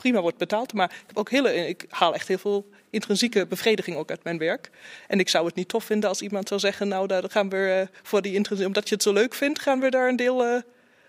prima 0.02 0.22
wordt 0.22 0.38
betaald. 0.38 0.74
Maar 0.74 0.90
ik, 0.92 1.08
heb 1.08 1.18
ook 1.18 1.30
hele, 1.30 1.68
ik 1.68 1.86
haal 1.90 2.14
echt 2.14 2.28
heel 2.28 2.38
veel 2.38 2.70
intrinsieke 2.90 3.46
bevrediging 3.46 3.98
ook 3.98 4.10
uit 4.10 4.24
mijn 4.24 4.38
werk. 4.38 4.70
En 5.08 5.20
ik 5.20 5.30
zou 5.30 5.46
het 5.46 5.56
niet 5.56 5.68
tof 5.68 5.84
vinden 5.84 6.10
als 6.10 6.22
iemand 6.22 6.48
zou 6.48 6.60
zeggen, 6.60 6.88
nou 6.88 7.08
daar 7.08 7.24
gaan 7.30 7.50
we 7.50 7.88
uh, 7.92 7.98
voor 8.04 8.22
die 8.22 8.34
intrinsieke, 8.34 8.68
omdat 8.68 8.90
je 8.90 8.96
het 8.96 9.04
zo 9.04 9.14
leuk 9.14 9.34
vindt, 9.34 9.62
gaan 9.62 9.80
we 9.80 9.90
daar 9.90 10.08
een 10.08 10.16
deel, 10.16 10.46
uh, 10.46 10.62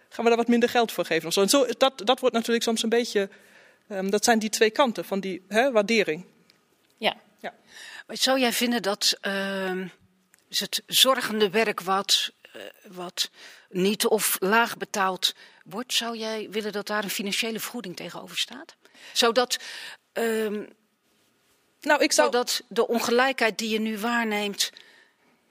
gaan 0.09 0.24
we 0.24 0.30
daar 0.30 0.36
wat 0.36 0.49
minder 0.49 0.68
geld 0.68 0.93
voor 0.93 1.05
geven. 1.05 1.26
Of 1.28 1.32
zo. 1.32 1.40
En 1.40 1.49
zo, 1.49 1.66
dat, 1.78 2.03
dat 2.05 2.20
wordt 2.20 2.34
natuurlijk 2.34 2.64
soms 2.64 2.82
een 2.82 2.88
beetje, 2.88 3.28
um, 3.88 4.11
dat 4.11 4.24
zijn 4.24 4.38
die 4.38 4.51
twee 4.51 4.70
kanten 4.70 5.05
van 5.05 5.20
die 5.20 5.43
hè, 5.49 5.72
waardering. 5.72 6.24
Ja. 6.97 7.16
ja. 7.40 7.55
Maar 8.07 8.16
zou 8.16 8.40
jij 8.40 8.53
vinden 8.53 8.82
dat 8.82 9.18
uh, 9.22 9.86
het 10.49 10.82
zorgende 10.86 11.51
werk 11.51 11.80
wat, 11.80 12.32
uh, 12.57 12.62
wat 12.88 13.30
niet 13.70 14.07
of 14.07 14.36
laag 14.40 14.76
betaald 14.76 15.34
wordt, 15.64 15.93
zou 15.93 16.16
jij 16.16 16.51
willen 16.51 16.72
dat 16.72 16.86
daar 16.86 17.05
een 17.05 17.11
financiële 17.11 17.61
vergoeding 17.61 17.97
tegenover 17.97 18.38
staat? 18.38 18.76
Zodat, 19.12 19.57
um, 20.12 20.68
nou, 21.80 22.03
ik 22.03 22.12
zou... 22.12 22.30
zodat 22.32 22.62
de 22.68 22.88
ongelijkheid 22.88 23.59
die 23.59 23.68
je 23.68 23.80
nu 23.80 23.98
waarneemt 23.98 24.72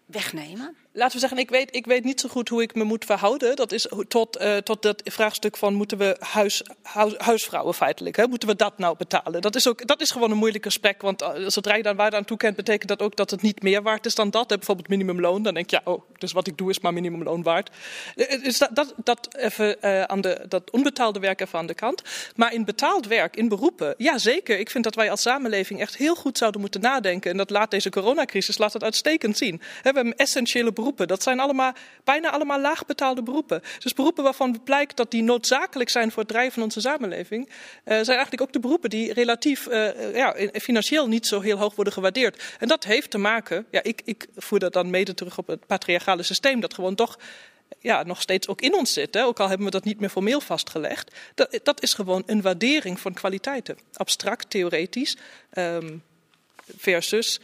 wegnemen? 0.06 0.78
Laten 0.94 1.14
we 1.14 1.20
zeggen, 1.20 1.38
ik 1.38 1.50
weet, 1.50 1.76
ik 1.76 1.86
weet 1.86 2.04
niet 2.04 2.20
zo 2.20 2.30
goed 2.30 2.50
hoe 2.50 2.62
ik 2.62 2.76
me 2.76 2.84
moet 2.84 3.06
verhouden. 3.06 3.56
Dat 3.56 3.72
is 3.72 3.88
tot, 4.08 4.42
uh, 4.42 4.58
tot 4.58 4.82
dat 4.82 5.02
vraagstuk 5.06 5.58
van 5.58 5.74
moeten 5.74 5.98
we 5.98 6.16
huis, 6.20 6.64
huis, 6.82 7.18
huisvrouwen 7.18 7.74
feitelijk, 7.74 8.16
hè? 8.16 8.28
moeten 8.28 8.48
we 8.48 8.56
dat 8.56 8.78
nou 8.78 8.98
betalen? 8.98 9.42
Dat 9.42 9.56
is, 9.56 9.68
ook, 9.68 9.88
dat 9.88 10.02
is 10.02 10.12
gewoon 10.12 10.32
een 10.32 10.38
moeilijk 10.38 10.64
gesprek, 10.64 11.02
want 11.02 11.26
zodra 11.48 11.76
je 11.76 11.84
dan 11.84 11.96
waarde 11.96 12.16
aan 12.16 12.26
toekent, 12.26 12.56
betekent 12.56 12.89
dat 12.89 13.02
ook 13.02 13.16
dat 13.16 13.32
het 13.32 13.42
niet 13.42 13.64
meer 13.64 13.82
waard 13.82 14.06
is 14.06 14.16
dan 14.16 14.30
dat. 14.30 14.50
Hè? 14.50 14.56
Bijvoorbeeld 14.56 14.88
minimumloon, 14.88 15.44
dan 15.44 15.54
denk 15.54 15.70
je, 15.70 15.80
ja, 15.84 15.92
oh, 15.92 16.02
dus 16.18 16.32
wat 16.32 16.48
ik 16.48 16.58
doe 16.58 16.70
is 16.70 16.80
maar 16.80 16.94
minimumloon 16.94 17.44
waard. 17.44 17.70
Dus 18.16 18.58
dat, 18.58 18.70
dat, 18.74 18.94
dat 18.98 19.36
even 19.36 20.10
aan 20.10 20.22
de, 20.22 20.46
dat 20.48 20.72
onbetaalde 20.72 21.20
werk 21.20 21.42
even 21.42 21.60
aan 21.60 21.66
de 21.66 21.74
kant. 21.74 22.02
Maar 22.36 22.54
in 22.54 22.66
betaald 22.66 23.08
werk, 23.08 23.36
in 23.36 23.48
beroepen, 23.48 23.96
ja 23.98 24.18
zeker. 24.18 24.60
Ik 24.60 24.70
vind 24.70 24.84
dat 24.84 24.96
wij 24.96 25.12
als 25.12 25.22
samenleving 25.22 25.80
echt 25.80 25.98
heel 25.98 26.16
goed 26.16 26.38
zouden 26.38 26.62
moeten 26.62 26.82
nadenken. 26.82 27.32
En 27.32 27.38
dat 27.38 27.50
laat 27.50 27.72
deze 27.72 27.89
coronacrisis 27.89 28.58
laat 28.58 28.72
dat 28.72 28.84
uitstekend 28.84 29.38
zien. 29.38 29.58
We 29.58 29.64
hebben 29.82 30.16
essentiële 30.16 30.62
beroepen. 30.64 30.81
Dat 30.90 31.24
zijn 31.24 31.40
allemaal, 31.40 31.74
bijna 32.04 32.30
allemaal 32.32 32.60
laagbetaalde 32.60 33.24
beroepen. 33.24 33.62
Dus 33.80 33.94
beroepen 33.94 34.24
waarvan 34.24 34.64
blijkt 34.64 34.98
dat 34.98 35.12
die 35.12 35.24
noodzakelijk 35.24 35.90
zijn 35.90 36.12
voor 36.12 36.20
het 36.20 36.32
drijven 36.32 36.54
van 36.54 36.64
onze 36.64 36.82
samenleving, 36.82 37.48
uh, 37.48 37.54
zijn 37.84 38.08
eigenlijk 38.08 38.42
ook 38.42 38.54
de 38.54 38.60
beroepen 38.60 38.90
die 38.90 39.14
relatief 39.14 39.68
uh, 39.68 40.16
ja, 40.16 40.36
financieel 40.54 41.08
niet 41.08 41.28
zo 41.28 41.40
heel 41.40 41.58
hoog 41.58 41.76
worden 41.76 41.94
gewaardeerd. 41.94 42.44
En 42.60 42.68
dat 42.68 42.84
heeft 42.84 43.10
te 43.10 43.18
maken, 43.18 43.66
ja, 43.72 43.84
ik, 43.84 44.02
ik 44.06 44.28
voer 44.36 44.60
dat 44.60 44.74
dan 44.74 44.90
mede 44.90 45.14
terug 45.14 45.38
op 45.38 45.48
het 45.48 45.66
patriarchale 45.66 46.24
systeem, 46.24 46.60
dat 46.60 46.74
gewoon 46.74 46.96
toch 46.96 47.20
ja, 47.80 48.04
nog 48.04 48.22
steeds 48.22 48.48
ook 48.48 48.62
in 48.62 48.74
ons 48.74 48.94
zit, 48.94 49.18
ook 49.18 49.40
al 49.40 49.48
hebben 49.48 49.66
we 49.66 49.72
dat 49.72 49.84
niet 49.84 50.00
meer 50.00 50.10
formeel 50.10 50.42
vastgelegd, 50.42 51.16
dat, 51.36 51.60
dat 51.64 51.84
is 51.84 51.94
gewoon 51.94 52.24
een 52.26 52.42
waardering 52.42 53.00
van 53.00 53.14
kwaliteiten. 53.14 53.78
Abstract, 53.94 54.50
theoretisch, 54.50 55.18
um, 55.54 56.04
versus 56.78 57.40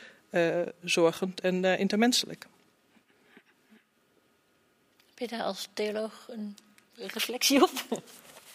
zorgend 0.84 1.42
en 1.42 1.66
intermenselijk. 1.66 2.46
Heb 5.18 5.30
je 5.30 5.36
daar 5.38 5.46
als 5.46 5.68
theoloog 5.74 6.26
een 6.28 6.58
reflectie 6.96 7.62
op? 7.62 7.72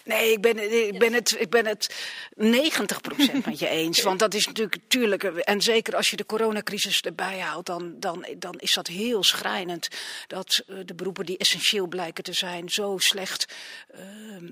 Nee, 0.04 0.32
ik 0.32 0.40
ben, 0.40 0.86
ik 0.86 0.98
ben 0.98 1.12
het, 1.12 1.40
ik 1.40 1.50
ben 1.50 1.66
het 1.66 1.94
90% 2.38 3.44
met 3.44 3.58
je 3.58 3.68
eens. 3.68 4.02
Want 4.02 4.18
dat 4.18 4.34
is 4.34 4.46
natuurlijk, 4.46 4.76
tuurlijk, 4.88 5.22
en 5.24 5.60
zeker 5.60 5.96
als 5.96 6.10
je 6.10 6.16
de 6.16 6.26
coronacrisis 6.26 7.00
erbij 7.00 7.38
haalt, 7.38 7.66
dan, 7.66 7.94
dan, 8.00 8.26
dan 8.38 8.58
is 8.58 8.72
dat 8.72 8.86
heel 8.86 9.22
schrijnend. 9.22 9.88
Dat 10.26 10.62
uh, 10.66 10.78
de 10.84 10.94
beroepen 10.94 11.26
die 11.26 11.38
essentieel 11.38 11.86
blijken 11.86 12.24
te 12.24 12.32
zijn, 12.32 12.68
zo 12.68 12.98
slecht 12.98 13.54
uh, 13.94 14.00
uh, 14.40 14.50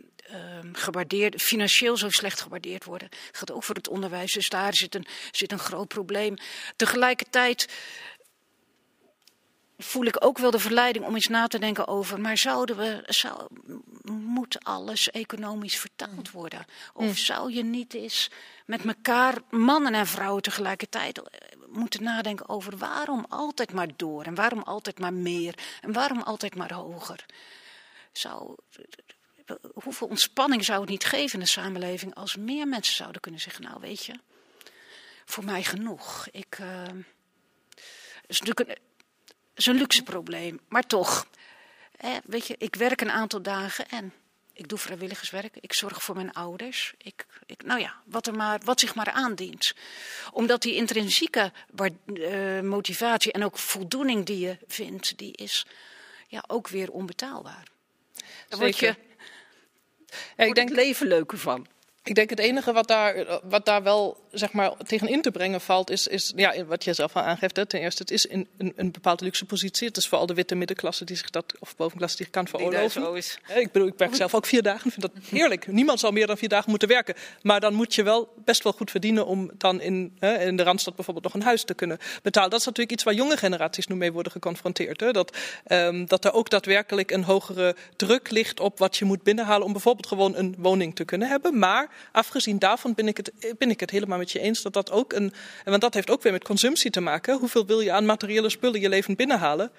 gewaardeerd, 0.73 1.43
financieel 1.43 1.97
zo 1.97 2.09
slecht 2.09 2.41
gewaardeerd 2.41 2.85
worden. 2.85 3.09
Dat 3.11 3.39
gaat 3.39 3.53
ook 3.53 3.65
voor 3.65 3.75
het 3.75 3.89
onderwijs, 3.89 4.33
dus 4.33 4.49
daar 4.49 4.75
zit 4.75 4.95
een, 4.95 5.07
zit 5.31 5.53
een 5.53 5.59
groot 5.59 5.89
probleem. 5.89 6.37
Tegelijkertijd 6.77 7.69
voel 9.83 10.05
ik 10.05 10.25
ook 10.25 10.39
wel 10.39 10.51
de 10.51 10.59
verleiding 10.59 11.05
om 11.05 11.15
eens 11.15 11.29
na 11.29 11.47
te 11.47 11.59
denken 11.59 11.89
over, 11.89 12.21
maar 12.21 12.39
zouden 12.39 12.77
we, 12.77 13.03
zou, 13.07 13.47
moet 14.13 14.65
alles 14.65 15.11
economisch 15.11 15.79
vertaald 15.79 16.31
worden? 16.31 16.65
Of 16.93 17.19
zou 17.19 17.53
je 17.53 17.65
niet 17.65 17.95
eens 17.95 18.31
met 18.67 18.85
elkaar, 18.85 19.39
mannen 19.51 19.95
en 19.95 20.07
vrouwen 20.07 20.43
tegelijkertijd, 20.43 21.19
eh, 21.19 21.25
moeten 21.69 22.03
nadenken 22.03 22.49
over 22.49 22.77
waarom 22.77 23.25
altijd 23.29 23.73
maar 23.73 23.89
door 23.97 24.25
en 24.25 24.35
waarom 24.35 24.63
altijd 24.63 24.99
maar 24.99 25.15
meer 25.15 25.55
en 25.81 25.93
waarom 25.93 26.21
altijd 26.21 26.55
maar 26.55 26.73
hoger? 26.73 27.27
Zou, 28.13 28.57
hoeveel 29.75 30.07
ontspanning 30.07 30.65
zou 30.65 30.81
het 30.81 30.91
niet 30.91 31.05
geven 31.05 31.39
in 31.39 31.45
de 31.45 31.51
samenleving 31.51 32.15
als 32.15 32.37
meer 32.37 32.69
mensen 32.69 32.95
zouden 32.95 33.21
kunnen 33.21 33.41
zeggen, 33.41 33.63
nou 33.63 33.81
weet 33.81 34.05
je, 34.05 34.15
voor 35.25 35.45
mij 35.45 35.63
genoeg. 35.63 36.29
Ik, 36.31 36.59
uh, 36.61 36.85
is 38.27 38.41
natuurlijk 38.41 38.69
een, 38.69 38.90
is 39.61 39.67
een 39.67 39.77
luxe 39.77 40.03
probleem, 40.03 40.61
maar 40.69 40.87
toch. 40.87 41.27
Weet 42.25 42.47
je, 42.47 42.55
ik 42.59 42.75
werk 42.75 43.01
een 43.01 43.11
aantal 43.11 43.43
dagen 43.43 43.89
en 43.89 44.13
ik 44.53 44.69
doe 44.69 44.79
vrijwilligerswerk. 44.79 45.57
Ik 45.61 45.73
zorg 45.73 46.03
voor 46.03 46.15
mijn 46.15 46.33
ouders. 46.33 46.95
Ik, 46.99 47.27
ik, 47.47 47.65
nou 47.65 47.81
ja, 47.81 47.95
wat, 48.05 48.27
er 48.27 48.35
maar, 48.35 48.61
wat 48.65 48.81
zich 48.81 48.95
maar 48.95 49.11
aandient. 49.11 49.75
Omdat 50.33 50.63
die 50.63 50.75
intrinsieke 50.75 51.53
uh, 52.07 52.61
motivatie 52.61 53.33
en 53.33 53.45
ook 53.45 53.59
voldoening 53.59 54.27
die 54.27 54.39
je 54.39 54.59
vindt, 54.67 55.19
die 55.19 55.37
is 55.37 55.67
ja, 56.29 56.45
ook 56.47 56.69
weer 56.69 56.91
onbetaalbaar. 56.91 57.69
Daar 58.49 58.59
word 58.59 58.79
je 58.79 58.95
ja, 60.37 60.45
ik 60.45 60.55
denk, 60.55 60.69
het 60.69 60.79
leven 60.79 61.07
leuker 61.07 61.39
van. 61.39 61.67
Ik 62.03 62.15
denk 62.15 62.31
het 62.31 62.39
enige 62.39 62.73
wat 62.73 62.89
daar, 62.89 63.41
wat 63.43 63.65
daar 63.65 63.83
wel 63.83 64.29
zeg 64.31 64.53
maar, 64.53 64.73
tegen 64.77 65.09
in 65.09 65.23
te 65.23 65.31
brengen 65.31 65.61
valt, 65.61 65.91
is, 65.91 66.07
is 66.07 66.33
ja, 66.37 66.65
wat 66.65 66.85
je 66.85 66.93
zelf 66.93 67.17
al 67.17 67.23
aangeeft. 67.23 67.57
Hè. 67.57 67.67
Ten 67.67 67.81
eerste, 67.81 68.03
het 68.03 68.11
is 68.11 68.27
in 68.27 68.49
een, 68.59 68.73
een 68.77 68.91
bepaalde 68.91 69.25
luxe 69.25 69.45
positie. 69.45 69.89
Het 69.89 69.97
is 69.97 70.09
vooral 70.09 70.27
de 70.27 70.35
witte 70.35 70.55
middenklasse 70.55 71.05
die 71.05 71.17
zich 71.17 71.31
dat, 71.31 71.55
of 71.59 71.77
bovenklasse 71.77 72.17
die 72.17 72.27
zich 72.27 72.35
kan 72.35 72.49
veroorloven. 72.49 73.17
Is. 73.17 73.39
Ik 73.55 73.73
bedoel, 73.73 73.89
ik 73.89 73.95
werk 73.97 74.15
zelf 74.15 74.35
ook 74.35 74.47
vier 74.47 74.63
dagen. 74.63 74.87
Ik 74.87 74.93
vind 74.93 75.15
dat 75.15 75.25
heerlijk. 75.31 75.67
Niemand 75.67 76.01
zal 76.01 76.11
meer 76.11 76.27
dan 76.27 76.37
vier 76.37 76.49
dagen 76.49 76.71
moeten 76.71 76.89
werken. 76.89 77.15
Maar 77.43 77.61
dan 77.61 77.75
moet 77.75 77.95
je 77.95 78.03
wel 78.03 78.33
best 78.45 78.63
wel 78.63 78.73
goed 78.73 78.91
verdienen 78.91 79.27
om 79.27 79.51
dan 79.59 79.81
in, 79.81 80.17
hè, 80.19 80.39
in 80.39 80.57
de 80.57 80.63
Randstad 80.63 80.95
bijvoorbeeld 80.95 81.25
nog 81.25 81.35
een 81.35 81.43
huis 81.43 81.65
te 81.65 81.75
kunnen 81.75 81.99
betalen. 82.23 82.51
Dat 82.51 82.61
is 82.61 82.67
natuurlijk 82.67 82.95
iets 82.95 83.05
waar 83.05 83.15
jonge 83.15 83.37
generaties 83.37 83.87
nu 83.87 83.95
mee 83.95 84.13
worden 84.13 84.33
geconfronteerd. 84.33 85.01
Hè. 85.01 85.11
Dat, 85.11 85.37
um, 85.69 86.07
dat 86.07 86.25
er 86.25 86.33
ook 86.33 86.51
daadwerkelijk 86.51 87.11
een 87.11 87.25
hogere 87.25 87.77
druk 87.97 88.31
ligt 88.31 88.61
op 88.61 88.79
wat 88.79 88.97
je 88.97 89.05
moet 89.05 89.23
binnenhalen 89.23 89.67
om 89.67 89.73
bijvoorbeeld 89.73 90.07
gewoon 90.07 90.37
een 90.37 90.55
woning 90.59 90.95
te 90.95 91.05
kunnen 91.05 91.29
hebben. 91.29 91.59
Maar 91.59 91.91
afgezien 92.13 92.59
daarvan 92.59 92.95
ben 92.95 93.09
ik 93.09 93.17
het, 93.17 93.33
ben 93.59 93.71
ik 93.71 93.81
het 93.81 93.91
helemaal 93.91 94.19
met 94.21 94.33
je 94.33 94.41
eens 94.41 94.63
dat 94.63 94.73
dat 94.73 94.91
ook 94.91 95.13
een. 95.13 95.33
Want 95.65 95.81
dat 95.81 95.95
heeft 95.95 96.11
ook 96.11 96.23
weer 96.23 96.33
met 96.33 96.45
consumptie 96.45 96.91
te 96.91 97.01
maken. 97.01 97.39
Hoeveel 97.39 97.67
wil 97.67 97.81
je 97.81 97.93
aan 97.93 98.07
materiële 98.07 98.51
spullen 98.51 98.81
je 98.81 98.89
leven 98.89 99.17
binnenhalen? 99.17 99.71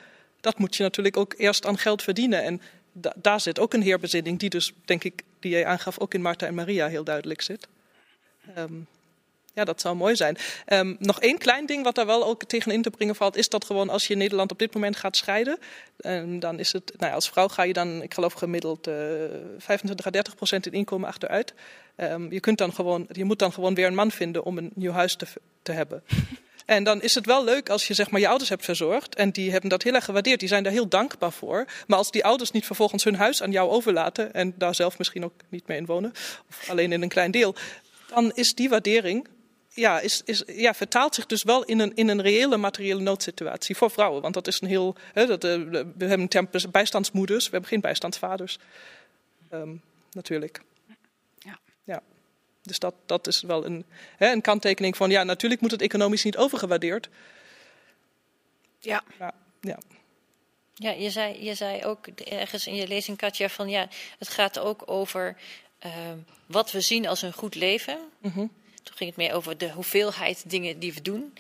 Dat 0.42 0.58
moet 0.58 0.76
je 0.76 0.84
natuurlijk 0.84 1.18
ook 1.18 1.34
eerst 1.38 1.66
aan 1.66 1.78
geld 1.78 2.04
verdienen. 2.04 2.44
En 2.44 2.62
da 2.92 3.14
daar 3.16 3.42
zit 3.42 3.60
ook 3.60 3.74
een 3.74 3.82
heerbezinning, 3.82 4.40
die 4.40 4.50
dus, 4.50 4.74
denk 4.86 5.04
ik, 5.04 5.24
die 5.40 5.52
jij 5.52 5.66
aangaf, 5.66 6.00
ook 6.00 6.14
in 6.14 6.22
Martha 6.22 6.48
en 6.48 6.56
Maria 6.56 6.88
heel 6.88 7.04
duidelijk 7.04 7.42
zit. 7.42 7.68
Um, 8.58 8.88
ja, 9.54 9.64
dat 9.64 9.82
zou 9.82 9.96
mooi 9.96 10.16
zijn. 10.16 10.38
Um, 10.68 10.96
nog 11.00 11.20
één 11.20 11.38
klein 11.38 11.66
ding 11.66 11.84
wat 11.84 11.96
daar 11.96 12.06
wel 12.06 12.26
ook 12.26 12.44
tegen 12.44 12.72
in 12.72 12.82
te 12.82 12.90
brengen 12.90 13.16
valt, 13.16 13.36
is 13.36 13.50
dat 13.50 13.66
gewoon 13.66 13.90
als 13.90 14.08
je 14.08 14.14
in 14.14 14.20
Nederland 14.20 14.52
op 14.52 14.60
dit 14.60 14.74
moment 14.74 14.96
gaat 14.96 15.18
scheiden, 15.18 15.58
um, 15.98 16.40
dan 16.40 16.60
is 16.60 16.74
het, 16.74 16.92
nou 16.98 17.10
ja, 17.10 17.16
als 17.16 17.30
vrouw 17.30 17.48
ga 17.48 17.64
je 17.64 17.74
dan, 17.74 18.02
ik 18.02 18.14
geloof 18.14 18.34
gemiddeld 18.34 18.88
uh, 18.88 18.96
25 19.58 20.06
à 20.06 20.10
30 20.10 20.36
procent 20.36 20.66
in 20.66 20.72
inkomen 20.72 21.08
achteruit. 21.08 21.54
Um, 21.98 22.32
je, 22.32 22.40
kunt 22.40 22.58
dan 22.58 22.74
gewoon, 22.74 23.08
je 23.12 23.24
moet 23.24 23.40
dan 23.40 23.54
gewoon 23.54 23.76
weer 23.76 23.88
een 23.88 23.96
man 23.96 24.12
vinden 24.12 24.44
om 24.44 24.58
een 24.58 24.72
nieuw 24.74 24.92
huis 24.92 25.16
te, 25.16 25.26
te 25.62 25.72
hebben. 25.72 26.04
En 26.66 26.84
dan 26.84 27.02
is 27.02 27.16
het 27.16 27.26
wel 27.26 27.44
leuk 27.44 27.70
als 27.70 27.88
je 27.88 27.94
zeg 27.94 28.10
maar 28.10 28.20
je 28.20 28.28
ouders 28.28 28.50
hebt 28.50 28.66
verzorgd. 28.66 29.16
En 29.16 29.32
die 29.32 29.52
hebben 29.52 29.70
dat 29.70 29.84
heel 29.84 29.94
erg 29.94 30.06
gewaardeerd. 30.06 30.40
Die 30.40 30.50
zijn 30.50 30.64
daar 30.64 30.72
heel 30.72 30.88
dankbaar 30.88 31.32
voor. 31.32 31.66
Maar 31.88 31.98
als 31.98 32.12
die 32.12 32.26
ouders 32.26 32.52
niet 32.52 32.66
vervolgens 32.66 33.04
hun 33.04 33.16
huis 33.16 33.44
aan 33.44 33.52
jou 33.52 33.70
overlaten. 33.70 34.34
En 34.34 34.54
daar 34.58 34.76
zelf 34.76 34.98
misschien 34.98 35.24
ook 35.24 35.34
niet 35.50 35.68
mee 35.68 35.78
in 35.78 35.86
wonen. 35.86 36.12
Of 36.50 36.70
alleen 36.70 36.92
in 36.92 37.02
een 37.02 37.10
klein 37.10 37.32
deel. 37.32 37.56
Dan 38.08 38.32
is 38.36 38.54
die 38.54 38.70
waardering 38.70 39.28
ja, 39.74 40.00
is, 40.00 40.22
is, 40.26 40.44
ja, 40.48 40.74
vertaalt 40.74 41.16
zich 41.16 41.26
dus 41.26 41.44
wel 41.44 41.64
in 41.64 41.80
een, 41.80 41.96
in 41.96 42.08
een 42.08 42.22
reële 42.22 42.58
materiële 42.58 43.02
noodsituatie 43.02 43.78
voor 43.78 43.92
vrouwen. 43.92 44.22
Want 44.22 44.34
dat 44.34 44.48
is 44.48 44.62
een 44.62 44.68
heel. 44.68 44.96
Hè, 45.14 45.26
dat, 45.26 45.44
uh, 45.44 45.70
we 45.70 45.86
hebben 45.98 46.20
een 46.20 46.28
term 46.28 46.48
bijstandsmoeders, 46.72 47.46
we 47.46 47.52
hebben 47.52 47.70
geen 47.70 47.82
bijstandsvaders. 47.82 48.60
Um, 49.52 49.82
natuurlijk. 50.12 50.62
Ja. 51.40 51.60
ja. 51.84 52.02
Dus 52.62 52.80
dat, 52.80 52.94
dat 53.06 53.28
is 53.28 53.42
wel 53.42 53.66
een, 53.66 53.86
hè, 54.18 54.32
een 54.32 54.42
kanttekening 54.42 54.98
van. 54.98 55.10
Ja, 55.10 55.24
natuurlijk 55.24 55.62
moet 55.62 55.72
het 55.72 55.82
economisch 55.82 56.24
niet 56.24 56.38
overgewaardeerd. 56.38 57.10
Ja. 58.80 59.04
ja. 59.20 59.34
ja. 59.62 59.78
Ja, 60.74 60.92
je 60.92 61.10
zei, 61.10 61.44
je 61.44 61.54
zei 61.54 61.86
ook 61.86 62.08
ergens 62.08 62.68
in 62.68 62.76
je 62.76 62.88
lezing, 62.88 63.18
Katja, 63.18 63.50
van 63.50 63.70
ja, 63.70 63.88
het 64.20 64.30
gaat 64.30 64.60
ook 64.60 64.84
over 64.86 65.38
uh, 65.86 65.92
wat 66.46 66.72
we 66.72 66.82
zien 66.82 67.08
als 67.08 67.22
een 67.22 67.34
goed 67.34 67.56
leven. 67.56 68.00
Mm 68.22 68.32
-hmm. 68.32 68.52
Toen 68.84 68.96
ging 68.96 69.10
het 69.10 69.20
meer 69.20 69.34
over 69.34 69.58
de 69.58 69.72
hoeveelheid 69.72 70.50
dingen 70.50 70.80
die 70.80 70.94
we 70.94 71.02
doen. 71.02 71.34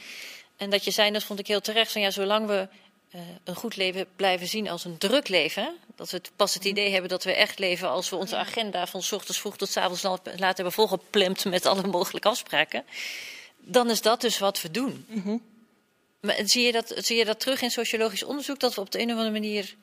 En 0.57 0.69
dat 0.69 0.83
je 0.83 0.91
zei, 0.91 1.11
dat 1.11 1.23
vond 1.23 1.39
ik 1.39 1.47
heel 1.47 1.61
terecht, 1.61 1.91
van 1.91 2.01
ja, 2.01 2.11
zolang 2.11 2.47
we 2.47 2.67
uh, 3.15 3.21
een 3.43 3.55
goed 3.55 3.75
leven 3.75 4.05
blijven 4.15 4.47
zien 4.47 4.69
als 4.69 4.85
een 4.85 4.97
druk 4.97 5.27
leven. 5.27 5.75
Dat 5.95 6.09
we 6.09 6.21
pas 6.35 6.53
het 6.53 6.65
idee 6.65 6.91
hebben 6.91 7.09
dat 7.09 7.23
we 7.23 7.33
echt 7.33 7.59
leven 7.59 7.89
als 7.89 8.09
we 8.09 8.15
onze 8.15 8.35
agenda 8.35 8.87
van 8.87 9.03
s 9.03 9.11
ochtends 9.11 9.39
vroeg 9.39 9.57
tot 9.57 9.69
s 9.69 9.77
avonds 9.77 10.01
laat 10.01 10.55
hebben 10.55 10.71
volgeplemd 10.71 11.45
met 11.45 11.65
alle 11.65 11.87
mogelijke 11.87 12.27
afspraken. 12.27 12.85
Dan 13.57 13.89
is 13.89 14.01
dat 14.01 14.21
dus 14.21 14.39
wat 14.39 14.61
we 14.61 14.71
doen. 14.71 15.05
Mm 15.07 15.21
-hmm. 15.21 15.41
Maar 16.19 16.35
zie 16.43 16.65
je, 16.65 16.71
dat, 16.71 16.93
zie 16.95 17.17
je 17.17 17.25
dat 17.25 17.39
terug 17.39 17.61
in 17.61 17.71
sociologisch 17.71 18.23
onderzoek, 18.23 18.59
dat 18.59 18.75
we 18.75 18.81
op 18.81 18.91
de 18.91 18.99
een 18.99 19.11
of 19.11 19.11
andere 19.11 19.31
manier 19.31 19.75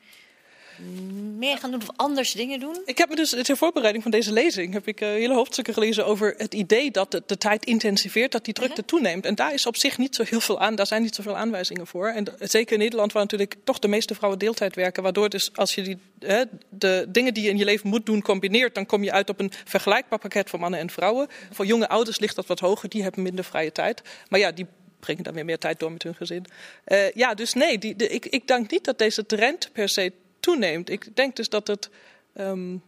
meer 1.37 1.59
gaan 1.59 1.71
doen 1.71 1.83
of 1.83 1.89
anders 1.97 2.33
dingen 2.33 2.61
doen? 2.61 2.83
Ik 2.85 2.99
heb 2.99 3.09
me 3.09 3.17
dus 3.17 3.37
ter 3.43 3.57
voorbereiding 3.57 4.03
van 4.03 4.13
deze 4.13 4.33
lezing 4.33 4.73
heb 4.73 4.87
ik 4.87 5.01
uh, 5.01 5.09
hele 5.09 5.35
hoofdstukken 5.35 5.75
gelezen 5.75 6.07
over 6.07 6.35
het 6.37 6.55
idee 6.55 6.91
dat 6.91 7.11
de, 7.11 7.23
de 7.27 7.39
tijd 7.39 7.65
intensiveert, 7.65 8.33
dat 8.33 8.45
die 8.45 8.55
drukte 8.55 8.85
toeneemt. 8.85 9.27
En 9.27 9.35
daar 9.35 9.55
is 9.55 9.67
op 9.67 9.77
zich 9.77 9.99
niet 9.99 10.15
zo 10.15 10.23
heel 10.27 10.41
veel 10.41 10.61
aan, 10.61 10.75
daar 10.75 10.87
zijn 10.87 11.03
niet 11.03 11.15
zoveel 11.15 11.37
aanwijzingen 11.37 11.87
voor. 11.87 12.09
En 12.09 12.27
zeker 12.39 12.73
in 12.73 12.79
Nederland, 12.79 13.13
waar 13.13 13.23
natuurlijk 13.23 13.55
toch 13.65 13.79
de 13.79 13.89
meeste 13.89 14.15
vrouwen 14.15 14.39
deeltijd 14.39 14.75
werken, 14.75 15.03
waardoor 15.03 15.29
dus 15.29 15.51
als 15.55 15.75
je 15.75 15.83
die, 15.83 15.99
hè, 16.19 16.45
de 16.69 17.07
dingen 17.09 17.35
die 17.35 17.43
je 17.43 17.51
in 17.51 17.59
je 17.59 17.65
leven 17.65 17.89
moet 17.89 18.07
doen 18.07 18.23
combineert, 18.23 18.75
dan 18.75 18.87
kom 18.87 19.05
je 19.05 19.13
uit 19.13 19.29
op 19.29 19.41
een 19.41 19.53
vergelijkbaar 19.65 20.19
pakket 20.19 20.51
voor 20.51 20.61
mannen 20.61 20.81
en 20.81 20.91
vrouwen. 20.91 21.29
Voor 21.53 21.67
jonge 21.67 21.89
ouders 21.89 22.19
ligt 22.19 22.37
dat 22.37 22.47
wat 22.47 22.61
hoger, 22.61 22.89
die 22.89 23.03
hebben 23.03 23.23
minder 23.23 23.45
vrije 23.45 23.73
tijd. 23.73 24.03
Maar 24.29 24.41
ja, 24.41 24.53
die 24.53 24.67
brengen 25.01 25.23
dan 25.23 25.35
weer 25.35 25.45
meer 25.45 25.59
tijd 25.59 25.81
door 25.81 25.93
met 25.93 26.03
hun 26.03 26.15
gezin. 26.15 26.45
Uh, 26.87 27.11
ja, 27.11 27.35
dus 27.35 27.55
nee, 27.55 27.79
die, 27.79 27.97
de, 27.97 28.09
ik, 28.09 28.27
ik 28.27 28.47
denk 28.47 28.71
niet 28.71 28.85
dat 28.85 28.99
deze 28.99 29.27
trend 29.27 29.71
per 29.73 29.89
se 29.89 30.13
toeneemt. 30.41 30.91
Ik 30.91 31.17
denk 31.17 31.37
dus 31.37 31.49
dat 31.49 31.67
het 31.67 31.91
um, 32.35 32.83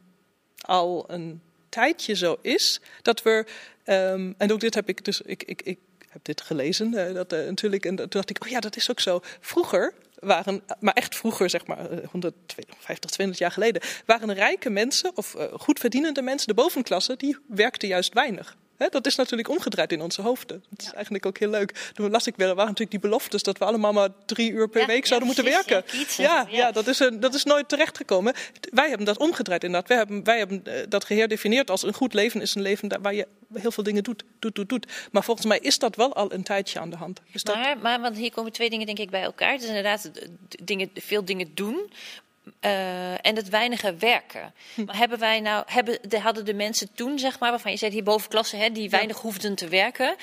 al 0.61 1.05
een 1.09 1.41
tijdje 1.69 2.15
zo 2.15 2.39
is 2.43 2.81
dat 3.03 3.23
we, 3.23 3.45
um, 3.85 4.35
en 4.39 4.53
ook 4.53 4.61
dit 4.61 4.75
heb 4.75 4.89
ik 4.89 5.05
dus, 5.05 5.21
ik, 5.21 5.43
ik, 5.43 5.63
ik 5.63 5.79
heb 6.09 6.25
dit 6.25 6.41
gelezen, 6.41 6.93
uh, 6.93 7.15
dat 7.15 7.33
uh, 7.33 7.47
natuurlijk, 7.47 7.85
en 7.85 7.97
toen 7.97 8.07
dacht 8.09 8.31
ik, 8.31 8.45
oh 8.45 8.49
ja, 8.49 8.61
dat 8.61 8.77
is 8.77 8.91
ook 8.91 9.01
zo. 9.01 9.21
Vroeger 9.41 9.95
waren, 10.15 10.63
maar 10.81 10.95
echt 10.95 11.17
vroeger, 11.17 11.51
zeg 11.51 11.67
maar 11.67 11.79
150, 12.11 13.11
200 13.11 13.39
jaar 13.39 13.53
geleden, 13.53 13.83
waren 14.07 14.35
rijke 14.35 14.71
mensen 14.71 15.11
of 15.15 15.37
goed 15.53 15.79
verdienende 15.79 16.23
mensen, 16.23 16.49
de 16.49 16.55
bovenklasse, 16.55 17.17
die 17.17 17.37
werkten 17.49 17.89
juist 17.89 18.15
weinig. 18.15 18.57
He, 18.81 18.89
dat 18.89 19.07
is 19.07 19.17
natuurlijk 19.17 19.49
omgedraaid 19.49 19.93
in 19.93 20.01
onze 20.01 20.23
hoofden. 20.23 20.65
Dat 20.69 20.79
is 20.79 20.87
ja. 20.87 20.93
eigenlijk 20.93 21.27
ook 21.27 21.39
heel 21.39 21.49
leuk. 21.49 21.91
Toen 21.95 22.11
las 22.11 22.27
ik 22.27 22.37
weer, 22.37 22.49
er 22.49 22.55
waren 22.55 22.71
natuurlijk 22.71 23.01
die 23.01 23.11
beloftes 23.11 23.43
dat 23.43 23.59
we 23.59 23.65
allemaal 23.65 23.93
maar 23.93 24.09
drie 24.27 24.51
uur 24.51 24.69
per 24.69 24.81
ja, 24.81 24.87
week 24.87 25.07
zouden 25.07 25.29
ja, 25.29 25.35
moeten 25.35 25.53
werken. 25.55 25.85
Ja, 26.17 26.47
ja, 26.51 26.73
dat, 26.73 26.87
is 26.87 26.99
een, 26.99 27.21
dat 27.21 27.35
is 27.35 27.45
nooit 27.45 27.69
terechtgekomen. 27.69 28.35
Wij 28.71 28.89
hebben 28.89 29.07
dat 29.07 29.19
omgedraaid 29.19 29.65
inderdaad. 29.65 29.89
Wij 29.89 29.97
hebben, 29.97 30.25
wij 30.25 30.39
hebben 30.39 30.63
uh, 30.67 30.75
dat 30.89 31.05
geherdefinieerd 31.05 31.71
als 31.71 31.83
een 31.83 31.95
goed 31.95 32.15
leven 32.15 32.41
is 32.41 32.55
een 32.55 32.63
leven 32.63 33.03
waar 33.03 33.15
je 33.15 33.27
heel 33.55 33.71
veel 33.71 33.85
dingen 33.85 34.03
doet, 34.03 34.25
doet, 34.39 34.55
doet, 34.55 34.69
doet. 34.69 34.87
Maar 35.13 35.25
volgens 35.25 35.47
mij 35.47 35.59
is 35.59 35.79
dat 35.79 35.97
wel 35.97 36.15
al 36.15 36.33
een 36.33 36.43
tijdje 36.43 36.81
aan 36.81 36.91
de 36.91 36.97
hand. 36.97 37.21
Is 37.33 37.45
maar, 37.45 37.75
dat... 37.75 37.83
maar 37.83 38.01
want 38.01 38.17
hier 38.17 38.33
komen 38.33 38.53
twee 38.53 38.71
dingen 38.71 38.87
denk 38.87 38.99
ik 38.99 39.11
bij 39.11 39.23
elkaar. 39.23 39.55
Is 39.55 39.65
inderdaad 39.65 40.11
dingen, 40.65 40.91
veel 40.95 41.25
dingen 41.25 41.51
doen, 41.55 41.91
uh, 42.61 43.27
en 43.27 43.37
het 43.37 43.49
weinige 43.49 43.95
werken. 43.95 44.55
Hm. 44.75 44.85
Maar 44.85 44.97
hebben 44.97 45.19
wij 45.19 45.41
nou, 45.41 45.65
hebben, 45.67 45.99
de, 46.09 46.21
hadden 46.21 46.45
de 46.45 46.55
mensen 46.55 46.95
toen, 46.95 47.19
zeg 47.19 47.39
maar, 47.39 47.51
waarvan 47.51 47.71
je 47.71 47.79
zei, 47.79 47.91
die 47.91 48.03
bovenklasse, 48.03 48.57
hè, 48.57 48.71
die 48.71 48.91
weinig 48.91 49.17
ja. 49.17 49.23
hoefden 49.23 49.55
te 49.55 49.69
werken, 49.69 50.17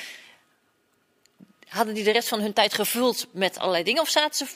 hadden 1.68 1.94
die 1.94 2.04
de 2.04 2.12
rest 2.12 2.28
van 2.28 2.40
hun 2.40 2.54
tijd 2.54 2.74
gevuld 2.74 3.28
met 3.32 3.60
allerlei 3.60 3.84
dingen? 3.84 4.02
Of 4.02 4.10
zaten 4.10 4.48
ze 4.48 4.56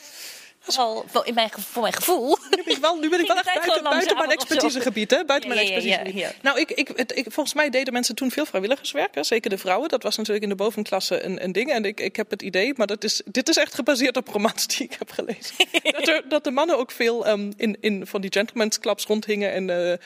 Vooral 0.62 1.06
in 1.24 1.34
mijn, 1.34 1.50
voor 1.52 1.82
mijn 1.82 1.94
gevoel. 1.94 2.38
Nu 2.50 2.64
ben 2.64 2.76
ik 2.76 2.78
wel, 2.78 2.96
nu 2.96 3.10
ben 3.10 3.20
ik 3.20 3.28
wel 3.28 3.36
echt 3.36 3.54
buiten, 3.54 3.84
buiten 3.84 4.18
mijn 4.18 4.30
expertisegebied. 4.30 5.12
Hè? 5.12 5.26
Buiten 5.26 5.50
ja, 5.50 5.56
mijn 5.56 5.68
expertisegebied. 5.68 6.22
Ja, 6.22 6.28
ja, 6.28 6.34
nou, 6.42 6.60
ik, 6.60 6.72
ik, 6.72 6.92
het, 6.96 7.18
ik, 7.18 7.26
volgens 7.30 7.56
mij 7.56 7.70
deden 7.70 7.94
mensen 7.94 8.16
toen 8.16 8.32
veel 8.32 8.46
vrijwilligerswerk. 8.46 9.16
Hè? 9.16 9.24
Zeker 9.24 9.50
de 9.50 9.58
vrouwen. 9.58 9.90
Dat 9.90 10.04
was 10.04 10.18
natuurlijk 10.18 10.44
in 10.44 10.50
de 10.50 10.56
bovenklasse 10.56 11.24
een, 11.24 11.44
een 11.44 11.52
ding. 11.52 11.72
En 11.72 11.86
ik, 11.86 12.00
ik 12.00 12.16
heb 12.16 12.30
het 12.30 12.42
idee, 12.42 12.74
maar 12.76 12.88
dat 12.88 13.04
is, 13.04 13.22
dit 13.26 13.50
is 13.50 13.58
echt 13.58 13.74
gebaseerd 13.74 14.18
op 14.18 14.28
romans 14.28 14.68
die 14.68 14.86
ik 14.86 14.96
heb 15.00 15.12
gelezen. 15.12 15.56
dat, 15.98 16.08
er, 16.08 16.24
dat 16.30 16.44
de 16.44 16.52
mannen 16.52 16.78
ook 16.78 16.92
veel 16.92 17.28
um, 17.28 17.54
in, 17.58 17.78
in 17.80 18.08
van 18.08 18.22
die 18.22 18.32
gentlemen's 18.32 18.80
clubs 18.80 19.06
rondhingen. 19.06 19.52
En 19.52 19.68
uh, 19.68 19.92
eh, 19.92 20.00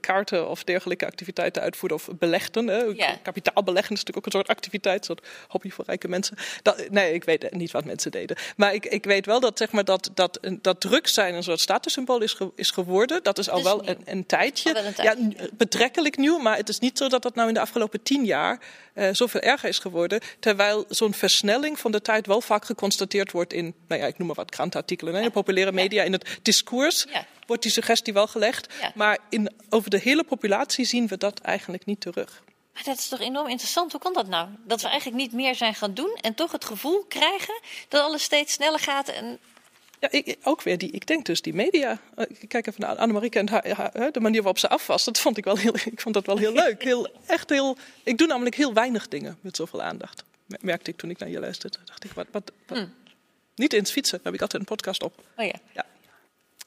kaarten 0.00 0.48
of 0.48 0.64
dergelijke 0.64 1.06
activiteiten 1.06 1.62
uitvoerden 1.62 1.98
of 1.98 2.08
belegden. 2.18 2.66
Hè. 2.66 2.76
Ja. 2.78 3.16
Kapitaalbeleggen 3.22 3.92
is 3.94 3.98
natuurlijk 3.98 4.16
ook 4.16 4.26
een 4.26 4.32
soort 4.40 4.48
activiteit, 4.56 4.98
een 4.98 5.04
soort 5.04 5.26
hobby 5.48 5.70
voor 5.70 5.84
rijke 5.86 6.08
mensen. 6.08 6.36
Dat, 6.62 6.90
nee, 6.90 7.12
ik 7.14 7.24
weet 7.24 7.50
niet 7.54 7.70
wat 7.70 7.84
mensen 7.84 8.10
deden. 8.10 8.36
Maar 8.56 8.74
ik, 8.74 8.86
ik 8.86 9.04
weet 9.04 9.26
wel 9.26 9.40
dat, 9.40 9.58
zeg 9.58 9.70
maar, 9.72 9.84
dat, 9.84 10.10
dat, 10.14 10.38
dat 10.60 10.80
druk 10.80 11.08
zijn 11.08 11.34
een 11.34 11.42
soort 11.42 11.60
statussymbool 11.60 12.20
is, 12.22 12.32
ge- 12.32 12.50
is 12.56 12.70
geworden. 12.70 13.22
Dat 13.22 13.38
is 13.38 13.48
al 13.50 13.58
is 13.58 13.64
wel 13.64 13.88
een, 13.88 13.98
een 14.04 14.26
tijdje. 14.26 14.68
Al 14.68 14.74
wel 14.74 14.84
een 14.84 15.04
Ja, 15.04 15.14
tijdje. 15.14 15.50
betrekkelijk 15.56 16.16
nieuw, 16.16 16.38
maar 16.38 16.56
het 16.56 16.68
is 16.68 16.78
niet 16.78 16.98
zo 16.98 17.08
dat 17.08 17.22
dat 17.22 17.34
nou 17.34 17.48
in 17.48 17.54
de 17.54 17.60
afgelopen 17.60 18.02
tien 18.02 18.24
jaar 18.24 18.60
eh, 18.94 19.08
zoveel 19.12 19.40
erger 19.40 19.68
is 19.68 19.78
geworden. 19.78 20.20
Terwijl 20.40 20.84
zo'n 20.88 21.14
versnelling 21.14 21.78
van 21.78 21.92
de 21.92 22.02
tijd 22.02 22.26
wel 22.26 22.40
vaak 22.40 22.64
geconstateerd 22.64 23.32
wordt 23.32 23.52
in, 23.52 23.74
nou 23.88 24.00
ja, 24.00 24.06
ik 24.06 24.18
noem 24.18 24.26
maar 24.26 24.36
wat 24.36 24.50
krantenartikelen, 24.50 25.12
hè, 25.12 25.18
in 25.20 25.26
de 25.26 25.32
populaire 25.32 25.72
media, 25.72 26.02
in 26.02 26.12
het 26.12 26.38
discours 26.42 27.06
Ja. 27.12 27.26
Wordt 27.52 27.62
die 27.62 27.72
suggestie 27.72 28.12
wel 28.12 28.26
gelegd. 28.26 28.68
Ja. 28.80 28.92
Maar 28.94 29.18
in, 29.28 29.50
over 29.70 29.90
de 29.90 29.98
hele 29.98 30.24
populatie 30.24 30.84
zien 30.84 31.06
we 31.06 31.16
dat 31.16 31.40
eigenlijk 31.40 31.84
niet 31.84 32.00
terug. 32.00 32.42
Maar 32.74 32.82
dat 32.84 32.98
is 32.98 33.08
toch 33.08 33.20
enorm 33.20 33.48
interessant. 33.48 33.92
Hoe 33.92 34.00
kan 34.00 34.12
dat 34.12 34.28
nou? 34.28 34.48
Dat 34.66 34.80
we 34.82 34.88
eigenlijk 34.88 35.18
niet 35.20 35.32
meer 35.32 35.54
zijn 35.54 35.74
gaan 35.74 35.94
doen 35.94 36.18
en 36.20 36.34
toch 36.34 36.52
het 36.52 36.64
gevoel 36.64 37.04
krijgen 37.08 37.60
dat 37.88 38.02
alles 38.02 38.22
steeds 38.22 38.52
sneller 38.52 38.78
gaat. 38.78 39.08
En 39.08 39.38
Ja, 40.00 40.10
ik, 40.10 40.36
ook 40.42 40.62
weer 40.62 40.78
die, 40.78 40.90
ik 40.90 41.06
denk 41.06 41.26
dus 41.26 41.42
die 41.42 41.54
media. 41.54 41.98
Eh, 42.16 42.24
ik 42.38 42.48
kijk 42.48 42.66
even 42.66 42.80
naar 42.80 42.96
Annemarie 42.96 43.30
en 43.30 43.48
haar, 43.48 44.12
de 44.12 44.20
manier 44.20 44.42
waarop 44.42 44.58
ze 44.58 44.68
af 44.68 44.86
was. 44.86 45.04
Dat 45.04 45.18
vond 45.20 45.36
ik 45.36 45.44
wel 45.44 45.56
heel, 45.56 45.74
ik 45.92 46.00
vond 46.00 46.14
dat 46.14 46.26
wel 46.26 46.36
heel 46.36 46.52
leuk. 46.52 46.82
Heel, 46.82 47.08
echt 47.26 47.50
heel, 47.50 47.76
ik 48.02 48.18
doe 48.18 48.26
namelijk 48.26 48.54
heel 48.56 48.72
weinig 48.72 49.08
dingen 49.08 49.38
met 49.40 49.56
zoveel 49.56 49.82
aandacht. 49.82 50.24
Mer- 50.46 50.58
Merkte 50.62 50.90
ik 50.90 50.96
toen 50.96 51.10
ik 51.10 51.18
naar 51.18 51.28
je 51.28 51.40
luisterde. 51.40 51.78
Dacht 51.84 52.04
ik, 52.04 52.12
wat, 52.12 52.26
wat, 52.30 52.52
wat- 52.66 52.86
Niet 53.54 53.72
eens 53.72 53.90
fietsen, 53.90 54.16
daar 54.16 54.24
heb 54.26 54.34
ik 54.34 54.40
altijd 54.40 54.62
een 54.62 54.68
podcast 54.76 55.02
op. 55.02 55.14
oh 55.36 55.44
ja. 55.46 55.54
Ja. 55.74 55.84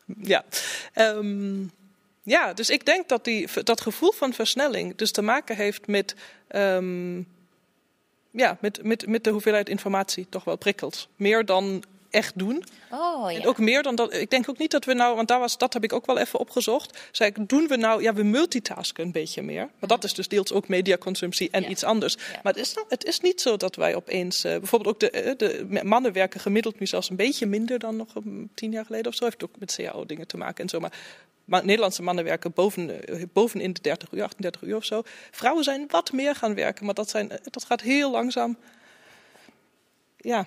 Ja. 0.05 0.45
Ehm, 0.93 1.63
ja, 2.23 2.53
dus 2.53 2.69
ik 2.69 2.85
denk 2.85 3.09
dat 3.09 3.23
die, 3.23 3.63
dat 3.63 3.81
gevoel 3.81 4.11
van 4.11 4.33
versnelling 4.33 4.95
dus 4.95 5.11
te 5.11 5.21
maken 5.21 5.55
heeft 5.55 5.87
met, 5.87 6.15
ehm, 6.47 7.17
ja, 8.31 8.57
met, 8.61 8.83
met, 8.83 9.07
met 9.07 9.23
de 9.23 9.29
hoeveelheid 9.29 9.69
informatie 9.69 10.27
toch 10.29 10.43
wel 10.43 10.57
prikkelt. 10.57 11.07
Meer 11.15 11.45
dan 11.45 11.83
echt 12.15 12.37
doen. 12.37 12.63
Oh 12.91 13.31
ja. 13.31 13.39
En 13.39 13.47
ook 13.47 13.57
meer 13.57 13.83
dan 13.83 13.95
dat. 13.95 14.13
Ik 14.13 14.29
denk 14.29 14.49
ook 14.49 14.57
niet 14.57 14.71
dat 14.71 14.85
we 14.85 14.93
nou, 14.93 15.15
want 15.15 15.27
daar 15.27 15.39
was, 15.39 15.57
dat 15.57 15.73
heb 15.73 15.83
ik 15.83 15.93
ook 15.93 16.05
wel 16.05 16.17
even 16.17 16.39
opgezocht. 16.39 16.99
Zei 17.11 17.29
ik, 17.29 17.49
doen 17.49 17.67
we 17.67 17.75
nou, 17.75 18.01
ja, 18.01 18.13
we 18.13 18.23
multitasken 18.23 19.03
een 19.05 19.11
beetje 19.11 19.41
meer. 19.41 19.69
Maar 19.79 19.89
dat 19.89 20.03
is 20.03 20.13
dus 20.13 20.27
deels 20.27 20.51
ook 20.51 20.67
mediaconsumptie 20.67 21.49
en 21.51 21.61
Ja. 21.61 21.67
iets 21.67 21.83
anders. 21.83 22.13
Ja. 22.13 22.39
Maar 22.43 22.53
het 22.53 22.61
is, 22.61 22.73
nou- 22.73 22.85
het 22.89 23.05
is 23.05 23.19
niet 23.19 23.41
zo 23.41 23.57
dat 23.57 23.75
wij 23.75 23.95
opeens, 23.95 24.43
eh, 24.43 24.57
bijvoorbeeld 24.57 24.93
ook 24.93 24.99
de, 24.99 25.09
eh, 25.09 25.37
de 25.37 25.81
mannen 25.83 26.13
werken 26.13 26.39
gemiddeld 26.39 26.79
nu 26.79 26.87
zelfs 26.87 27.09
een 27.09 27.15
beetje 27.15 27.45
minder 27.45 27.79
dan 27.79 27.95
nog 27.95 28.15
um, 28.15 28.49
tien 28.53 28.71
jaar 28.71 28.85
geleden 28.85 29.07
of 29.07 29.15
zo. 29.15 29.23
Heeft 29.23 29.43
ook 29.43 29.59
met 29.59 29.75
CAO 29.75 30.05
dingen 30.05 30.27
te 30.27 30.37
maken 30.37 30.63
en 30.63 30.69
zo. 30.69 30.79
Maar, 30.79 30.93
maar 31.45 31.65
Nederlandse 31.65 32.01
mannen 32.03 32.23
werken 32.23 32.51
boven, 32.53 33.07
eh, 33.07 33.21
bovenin 33.33 33.73
de 33.73 33.81
30 33.81 34.11
uur, 34.11 34.23
38 34.23 34.61
uur 34.61 34.75
of 34.75 34.85
zo. 34.85 35.01
Vrouwen 35.31 35.63
zijn 35.63 35.85
wat 35.87 36.11
meer 36.11 36.35
gaan 36.35 36.55
werken, 36.55 36.85
maar 36.85 36.93
dat, 36.93 37.09
zijn, 37.09 37.31
dat 37.51 37.65
gaat 37.65 37.81
heel 37.81 38.11
langzaam. 38.11 38.57
Ja, 40.17 40.45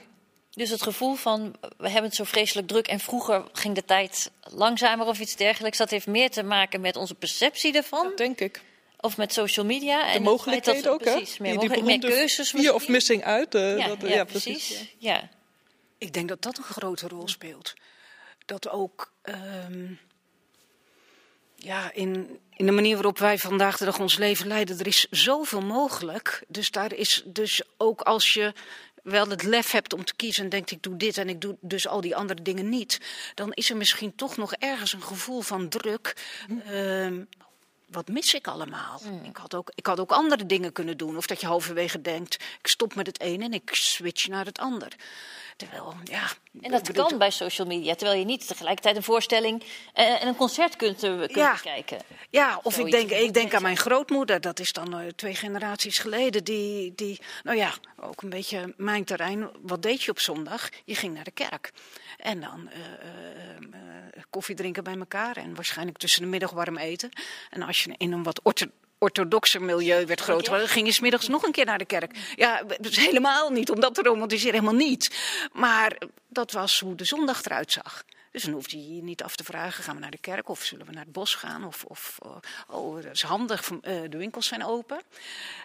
Dus 0.59 0.71
het 0.71 0.83
gevoel 0.83 1.15
van 1.15 1.55
we 1.77 1.85
hebben 1.89 2.03
het 2.05 2.15
zo 2.15 2.25
vreselijk 2.25 2.67
druk 2.69 2.87
en 2.89 3.01
vroeger 3.01 3.45
ging 3.53 3.75
de 3.75 3.85
tijd 3.85 4.31
langzamer 4.41 5.07
of 5.07 5.21
iets 5.21 5.37
dergelijks. 5.37 5.79
Dat 5.79 5.91
heeft 5.91 6.07
meer 6.07 6.31
te 6.31 6.43
maken 6.43 6.81
met 6.81 6.97
onze 6.97 7.15
perceptie 7.15 7.75
ervan. 7.77 8.03
dat 8.05 8.17
denk 8.17 8.41
ik. 8.41 8.63
Of 9.01 9.17
met 9.17 9.33
social 9.33 9.67
media. 9.67 10.07
De 10.07 10.13
en 10.13 10.23
mogelijkheden 10.23 10.93
ook, 10.93 11.05
hè? 11.05 11.13
Precies, 11.17 11.39
meer, 11.39 11.59
Die, 11.59 11.83
meer 11.83 11.99
keuzes 11.99 12.51
fear 12.51 12.75
of 12.75 12.89
missing 12.89 13.25
out. 13.25 13.55
eh, 13.55 13.79
Ja, 13.79 13.87
dat, 13.87 14.09
ja, 14.11 14.25
precies. 14.25 14.69
ja. 14.99 15.13
Ja. 15.13 15.29
Ik 15.99 16.13
denk 16.13 16.29
dat 16.29 16.43
dat 16.43 16.57
een 16.59 16.65
grote 16.65 17.09
rol 17.09 17.29
speelt. 17.29 17.75
Dat 18.47 18.69
ook 18.69 19.13
ehm, 19.23 19.93
ja, 21.57 21.93
in, 21.93 22.39
in 22.57 22.67
de 22.67 22.73
manier 22.73 22.95
waarop 22.95 23.19
wij 23.19 23.39
vandaag 23.39 23.77
de 23.77 23.85
dag 23.85 23.99
ons 24.01 24.17
leven 24.17 24.47
leiden, 24.47 24.79
er 24.79 24.87
is 24.87 25.07
zoveel 25.11 25.61
mogelijk. 25.63 26.45
Dus 26.49 26.71
daar 26.71 26.95
is 26.95 27.23
dus 27.27 27.63
ook 27.77 28.01
als 28.01 28.33
je 28.33 28.53
wel 29.03 29.29
het 29.29 29.43
lef 29.43 29.71
hebt 29.71 29.93
om 29.93 30.05
te 30.05 30.17
kiezen 30.17 30.45
en 30.45 30.51
denkt 30.51 30.71
ik 30.71 30.83
doe 30.83 30.97
dit 30.97 31.17
en 31.17 31.29
ik 31.29 31.41
doe 31.41 31.57
dus 31.61 31.89
al 31.89 32.01
die 32.01 32.17
andere 32.17 32.43
dingen 32.43 32.69
niet, 32.69 33.01
dan 33.35 33.53
is 33.53 33.71
er 33.71 33.77
misschien 33.77 34.15
toch 34.15 34.37
nog 34.37 34.53
ergens 34.53 34.93
een 34.93 35.03
gevoel 35.03 35.41
van 35.41 35.69
druk. 35.69 36.17
Ehm, 36.65 37.25
wat 37.91 38.09
mis 38.09 38.35
ik 38.35 38.47
allemaal? 38.47 39.01
Ik, 39.23 39.37
had 39.37 39.55
ook, 39.55 39.71
ik 39.75 39.87
had 39.87 40.01
ook 40.01 40.13
andere 40.13 40.47
dingen 40.47 40.73
kunnen 40.73 40.97
doen. 40.97 41.17
Of 41.17 41.27
dat 41.27 41.41
je 41.41 41.47
halverwege 41.47 42.01
denkt, 42.01 42.35
ik 42.35 42.67
stop 42.67 42.95
met 42.95 43.07
het 43.07 43.21
ene 43.21 43.45
en 43.45 43.53
ik 43.53 43.69
switch 43.73 44.29
naar 44.29 44.45
het 44.45 44.59
ander. 44.59 44.93
Terwijl, 45.59 45.95
ja... 46.05 46.29
En 46.61 46.71
dat 46.71 46.83
bedoel, 46.83 47.07
kan 47.07 47.19
bij 47.19 47.31
social 47.31 47.67
media, 47.67 47.95
terwijl 47.95 48.19
je 48.19 48.25
niet 48.25 48.47
tegelijkertijd 48.47 48.97
een 48.97 49.03
voorstelling 49.03 49.63
eh, 49.93 50.23
en 50.23 50.29
een 50.29 50.37
concert 50.37 50.77
kunt, 50.77 51.03
eh, 51.03 51.19
kunt 51.19 51.35
Ja. 51.35 51.53
bekijken. 51.53 51.99
Ja, 52.31 52.61
of 52.63 52.79
ik 52.79 52.91
denk, 52.91 53.11
ik 53.11 53.35
denk 53.35 53.55
aan 53.55 53.63
mijn 53.63 53.77
grootmoeder, 53.77 54.41
dat 54.41 54.61
is 54.61 54.73
dan 54.73 54.99
eh, 54.99 55.07
twee 55.07 55.35
generaties 55.35 55.99
geleden, 55.99 56.45
die, 56.45 56.95
die, 56.95 57.21
nou 57.43 57.57
ja, 57.57 57.73
ook 58.01 58.23
een 58.23 58.29
beetje 58.29 58.75
mijn 58.77 59.05
terrein. 59.05 59.51
Wat 59.61 59.83
deed 59.83 60.03
je 60.03 60.11
op 60.11 60.19
zondag? 60.19 60.69
Je 60.85 60.95
ging 60.95 61.15
naar 61.15 61.25
de 61.25 61.31
kerk. 61.31 61.73
En 62.17 62.41
dan 62.41 62.71
koffie 64.31 64.55
drinken 64.55 64.85
bij 64.85 64.97
elkaar 64.97 65.37
en 65.37 65.55
waarschijnlijk 65.55 65.99
tussen 65.99 66.23
de 66.23 66.29
middag 66.29 66.51
warm 66.51 66.77
eten. 66.77 67.11
En 67.51 67.63
als 67.63 67.83
je 67.83 67.95
in 67.97 68.13
een 68.13 68.23
wat 68.23 68.41
ortho 68.43 68.67
orthodoxer 68.99 69.63
milieu 69.63 70.07
werd 70.07 70.21
groot, 70.21 70.37
Oké. 70.37 70.45
geworden, 70.45 70.69
ging 70.69 70.87
je 70.87 70.93
smiddags 70.93 71.29
nog 71.29 71.43
een 71.43 71.53
keer 71.53 71.65
naar 71.65 71.79
de 71.79 71.85
kerk. 71.85 72.17
Ja, 72.37 72.63
dus 72.81 72.97
helemaal 72.97 73.51
niet, 73.51 73.71
om 73.71 73.81
dat 73.81 73.95
te 73.95 74.03
romantiseren, 74.03 74.55
helemaal 74.61 74.87
niet. 74.87 75.17
Maar 75.53 75.99
dat 76.29 76.53
was 76.53 76.81
hoe 76.81 76.95
de 76.95 77.05
zondag 77.05 77.45
eruit 77.45 77.73
zag. 77.73 78.05
Dus 78.33 78.43
dan 78.43 78.53
hoefde 78.53 78.77
je 78.77 78.95
je 78.95 79.03
niet 79.03 79.23
af 79.23 79.37
te 79.37 79.45
vragen, 79.45 79.85
gaan 79.85 79.95
we 79.95 80.01
naar 80.01 80.11
de 80.11 80.19
kerk 80.19 80.49
of 80.49 80.65
zullen 80.65 80.87
we 80.87 80.93
naar 80.93 81.05
het 81.05 81.13
bos 81.13 81.35
gaan? 81.35 81.65
Of, 81.65 81.85
of 81.85 82.19
eh, 82.23 82.37
oh, 82.69 83.03
dat 83.03 83.13
is 83.15 83.23
handig, 83.23 83.71
eh, 83.71 84.01
de 84.09 84.17
winkels 84.17 84.47
zijn 84.47 84.65
open. 84.65 85.01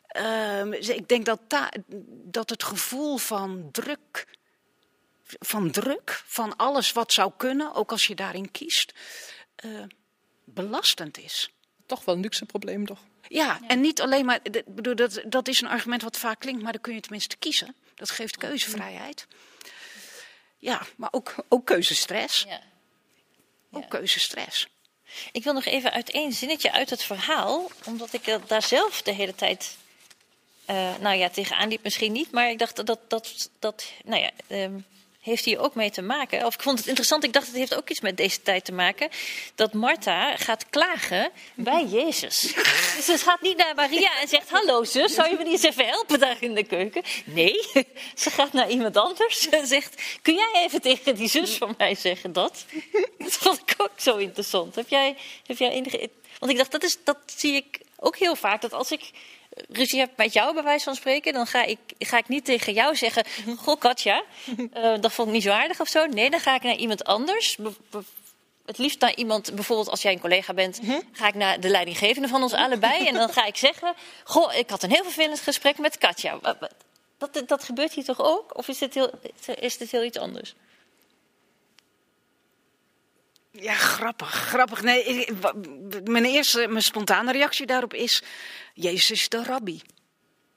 Ehm, 0.07 0.69
dus 0.69 0.89
ik 0.89 1.07
denk 1.07 1.25
dat, 1.25 1.39
da- 1.47 1.71
dat 2.23 2.49
het 2.49 2.63
gevoel 2.63 3.17
van 3.17 3.69
druk, 3.71 4.27
van 5.25 5.71
druk, 5.71 6.21
van 6.25 6.55
alles 6.55 6.91
wat 6.91 7.13
zou 7.13 7.31
kunnen, 7.37 7.73
ook 7.73 7.91
als 7.91 8.07
je 8.07 8.15
daarin 8.15 8.51
kiest, 8.51 8.93
eh, 9.55 9.69
belastend 10.43 11.17
is. 11.17 11.51
Toch 11.85 12.05
wel 12.05 12.15
een 12.15 12.21
luxe 12.21 12.45
probleem, 12.45 12.85
toch? 12.85 12.99
Ja, 13.33 13.59
en 13.67 13.81
niet 13.81 14.01
alleen 14.01 14.25
maar, 14.25 14.39
bedoel, 14.65 14.95
dat, 14.95 15.21
dat 15.25 15.47
is 15.47 15.61
een 15.61 15.67
argument 15.67 16.01
wat 16.01 16.17
vaak 16.17 16.39
klinkt, 16.39 16.61
maar 16.61 16.71
dan 16.71 16.81
kun 16.81 16.93
je 16.93 16.99
tenminste 16.99 17.37
kiezen. 17.37 17.75
Dat 17.95 18.09
geeft 18.09 18.37
keuzevrijheid. 18.37 19.27
Ja, 20.59 20.81
maar 20.95 21.09
ook, 21.11 21.35
ook 21.47 21.65
keuzestress. 21.65 22.43
Ja. 22.47 22.61
Ook 23.71 23.89
keuzestress. 23.89 24.67
Ik 25.31 25.43
wil 25.43 25.53
nog 25.53 25.65
even 25.65 25.91
uit 25.91 26.11
één 26.11 26.33
zinnetje 26.33 26.71
uit 26.71 26.89
het 26.89 27.03
verhaal, 27.03 27.71
omdat 27.85 28.13
ik 28.13 28.39
daar 28.47 28.63
zelf 28.63 29.01
de 29.01 29.13
hele 29.13 29.35
tijd, 29.35 29.77
eh, 30.65 30.97
nou 30.97 31.15
ja, 31.15 31.29
tegenaan 31.29 31.69
liep 31.69 31.83
misschien 31.83 32.11
niet, 32.11 32.31
maar 32.31 32.49
ik 32.49 32.59
dacht 32.59 32.75
dat 32.75 32.85
dat, 32.85 32.99
dat, 33.07 33.49
dat 33.59 33.91
nou 34.03 34.21
ja, 34.21 34.31
ehm, 34.47 34.79
heeft 35.23 35.45
hier 35.45 35.59
ook 35.59 35.75
mee 35.75 35.91
te 35.91 36.01
maken. 36.01 36.45
Of 36.45 36.53
ik 36.53 36.61
vond 36.61 36.77
het 36.77 36.87
interessant, 36.87 37.23
ik 37.23 37.33
dacht 37.33 37.47
het 37.47 37.55
heeft 37.55 37.75
ook 37.75 37.89
iets 37.89 38.01
met 38.01 38.17
deze 38.17 38.41
tijd 38.41 38.65
te 38.65 38.71
maken, 38.71 39.09
dat 39.55 39.73
Martha 39.73 40.37
gaat 40.37 40.69
klagen 40.69 41.31
bij 41.53 41.85
Jezus. 41.99 42.41
Dus 42.95 43.05
ze 43.05 43.17
gaat 43.17 43.41
niet 43.41 43.57
naar 43.57 43.75
Maria 43.75 44.19
en 44.21 44.27
zegt, 44.27 44.49
hallo 44.49 44.83
zus, 44.83 45.13
zou 45.13 45.29
je 45.29 45.35
me 45.35 45.43
niet 45.43 45.51
eens 45.51 45.63
even 45.63 45.87
helpen 45.87 46.19
daar 46.19 46.37
in 46.39 46.53
de 46.53 46.63
keuken? 46.63 47.03
Nee, 47.25 47.53
ze 48.15 48.29
gaat 48.29 48.53
naar 48.53 48.69
iemand 48.69 48.97
anders 48.97 49.49
en 49.49 49.67
zegt, 49.67 50.01
kun 50.21 50.33
jij 50.33 50.63
even 50.65 50.81
tegen 50.81 51.15
die 51.15 51.29
zus 51.29 51.55
van 51.55 51.75
mij 51.77 51.95
zeggen 51.95 52.33
dat? 52.33 52.65
Dat 53.17 53.33
vond 53.33 53.59
ik 53.65 53.73
ook 53.77 53.91
zo 53.95 54.17
interessant. 54.17 54.75
Heb 54.75 54.89
jij, 54.89 55.15
heb 55.45 55.57
jij 55.57 55.69
enige... 55.69 56.09
Want 56.39 56.51
ik 56.51 56.57
dacht, 56.57 56.71
dat, 56.71 56.83
is, 56.83 56.97
dat 57.03 57.17
zie 57.25 57.53
ik 57.53 57.79
ook 57.97 58.17
heel 58.17 58.35
vaak. 58.35 58.61
Dat 58.61 58.73
als 58.73 58.91
ik 58.91 59.11
ruzie 59.69 59.99
heb 59.99 60.17
met 60.17 60.33
jou, 60.33 60.53
bij 60.53 60.63
wijze 60.63 60.83
van 60.83 60.95
spreken... 60.95 61.33
dan 61.33 61.47
ga 61.47 61.63
ik, 61.63 61.79
ga 61.99 62.17
ik 62.17 62.27
niet 62.27 62.45
tegen 62.45 62.73
jou 62.73 62.95
zeggen... 62.95 63.25
Goh, 63.57 63.79
Katja, 63.79 64.23
eh, 64.71 64.93
dat 64.99 65.13
vond 65.13 65.27
ik 65.27 65.33
niet 65.33 65.43
zo 65.43 65.51
aardig 65.51 65.79
of 65.79 65.87
zo. 65.87 66.05
Nee, 66.05 66.29
dan 66.29 66.39
ga 66.39 66.55
ik 66.55 66.63
naar 66.63 66.75
iemand 66.75 67.03
anders. 67.03 67.57
Be- 67.57 68.03
het 68.65 68.77
liefst 68.77 68.99
naar 68.99 69.15
iemand, 69.15 69.55
bijvoorbeeld 69.55 69.89
als 69.89 70.01
jij 70.01 70.11
een 70.11 70.19
collega 70.19 70.53
bent... 70.53 70.79
ga 71.11 71.27
ik 71.27 71.33
naar 71.33 71.59
de 71.59 71.69
leidinggevende 71.69 72.27
van 72.27 72.41
ons 72.41 72.53
allebei... 72.53 73.07
en 73.07 73.13
dan 73.13 73.29
ga 73.29 73.45
ik 73.45 73.57
zeggen... 73.57 73.93
Goh, 74.23 74.53
ik 74.53 74.69
had 74.69 74.83
een 74.83 74.89
heel 74.91 75.03
vervelend 75.03 75.39
gesprek 75.39 75.77
met 75.77 75.97
Katja. 75.97 76.39
Dat, 77.17 77.43
dat 77.47 77.63
gebeurt 77.63 77.93
hier 77.93 78.03
toch 78.03 78.21
ook? 78.21 78.57
Of 78.57 78.67
is 78.67 78.77
dit 78.77 78.93
heel, 78.93 79.11
is 79.59 79.77
dit 79.77 79.91
heel 79.91 80.03
iets 80.03 80.17
anders? 80.17 80.55
Ja, 83.59 83.73
grappig, 83.73 84.29
grappig. 84.29 84.81
Nee, 84.81 85.03
ik- 85.03 86.07
mijn 86.07 86.25
eerste, 86.25 86.67
mijn 86.67 86.83
spontane 86.83 87.31
reactie 87.31 87.65
daarop 87.65 87.93
is, 87.93 88.21
Jezus 88.73 89.11
is 89.11 89.29
de 89.29 89.43
rabbi. 89.43 89.81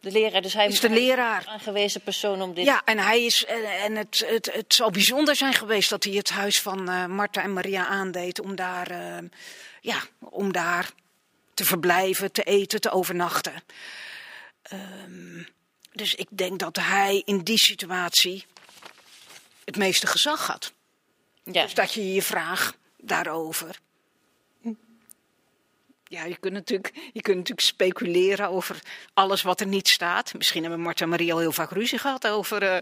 De 0.00 0.10
leraar, 0.12 0.42
dus 0.42 0.52
hij 0.52 0.66
Is 0.66 0.80
de 0.80 0.90
leraar. 0.90 1.40
een 1.42 1.48
aangewezen 1.48 2.00
persoon 2.00 2.42
om 2.42 2.54
dit... 2.54 2.64
Ja, 2.64 2.82
en 2.84 2.98
hij 2.98 3.24
is, 3.24 3.44
en, 3.44 3.96
het, 3.96 4.24
het, 4.26 4.50
het 4.52 4.74
zal 4.74 4.90
bijzonder 4.90 5.36
zijn 5.36 5.52
geweest 5.54 5.90
dat 5.90 6.04
hij 6.04 6.12
het 6.12 6.30
huis 6.30 6.60
van 6.60 6.88
eh 6.88 7.06
Martha 7.06 7.42
en 7.42 7.52
Maria 7.52 7.86
aandeed 7.86 8.40
om 8.40 8.54
daar, 8.56 8.90
eh, 8.90 9.18
ja, 9.80 9.98
om 10.18 10.52
daar 10.52 10.90
te 11.54 11.64
verblijven, 11.64 12.32
te 12.32 12.42
eten, 12.42 12.80
te 12.80 12.90
overnachten. 12.90 13.52
Ehm, 14.62 15.42
dus 15.92 16.14
ik 16.14 16.28
denk 16.30 16.58
dat 16.58 16.76
hij 16.76 17.22
in 17.24 17.38
die 17.38 17.58
situatie 17.58 18.44
het 19.64 19.76
meeste 19.76 20.06
gezag 20.06 20.46
had. 20.46 20.72
Ja. 21.44 21.62
Dus 21.62 21.74
dat 21.74 21.92
je 21.92 22.12
je 22.14 22.22
vraag 22.22 22.74
daarover 23.06 23.80
Ja, 26.08 26.24
je 26.24 26.36
kunt, 26.36 26.52
natuurlijk, 26.52 26.92
je 27.12 27.20
kunt 27.20 27.36
natuurlijk 27.36 27.66
speculeren 27.66 28.48
over 28.48 28.82
alles 29.14 29.42
wat 29.42 29.60
er 29.60 29.66
niet 29.66 29.88
staat. 29.88 30.34
Misschien 30.34 30.62
hebben 30.62 30.80
Marta 30.80 31.04
en 31.04 31.10
Marie 31.10 31.32
al 31.32 31.38
heel 31.38 31.52
vaak 31.52 31.70
ruzie 31.70 31.98
gehad 31.98 32.26
over. 32.26 32.62
Uh, 32.62 32.76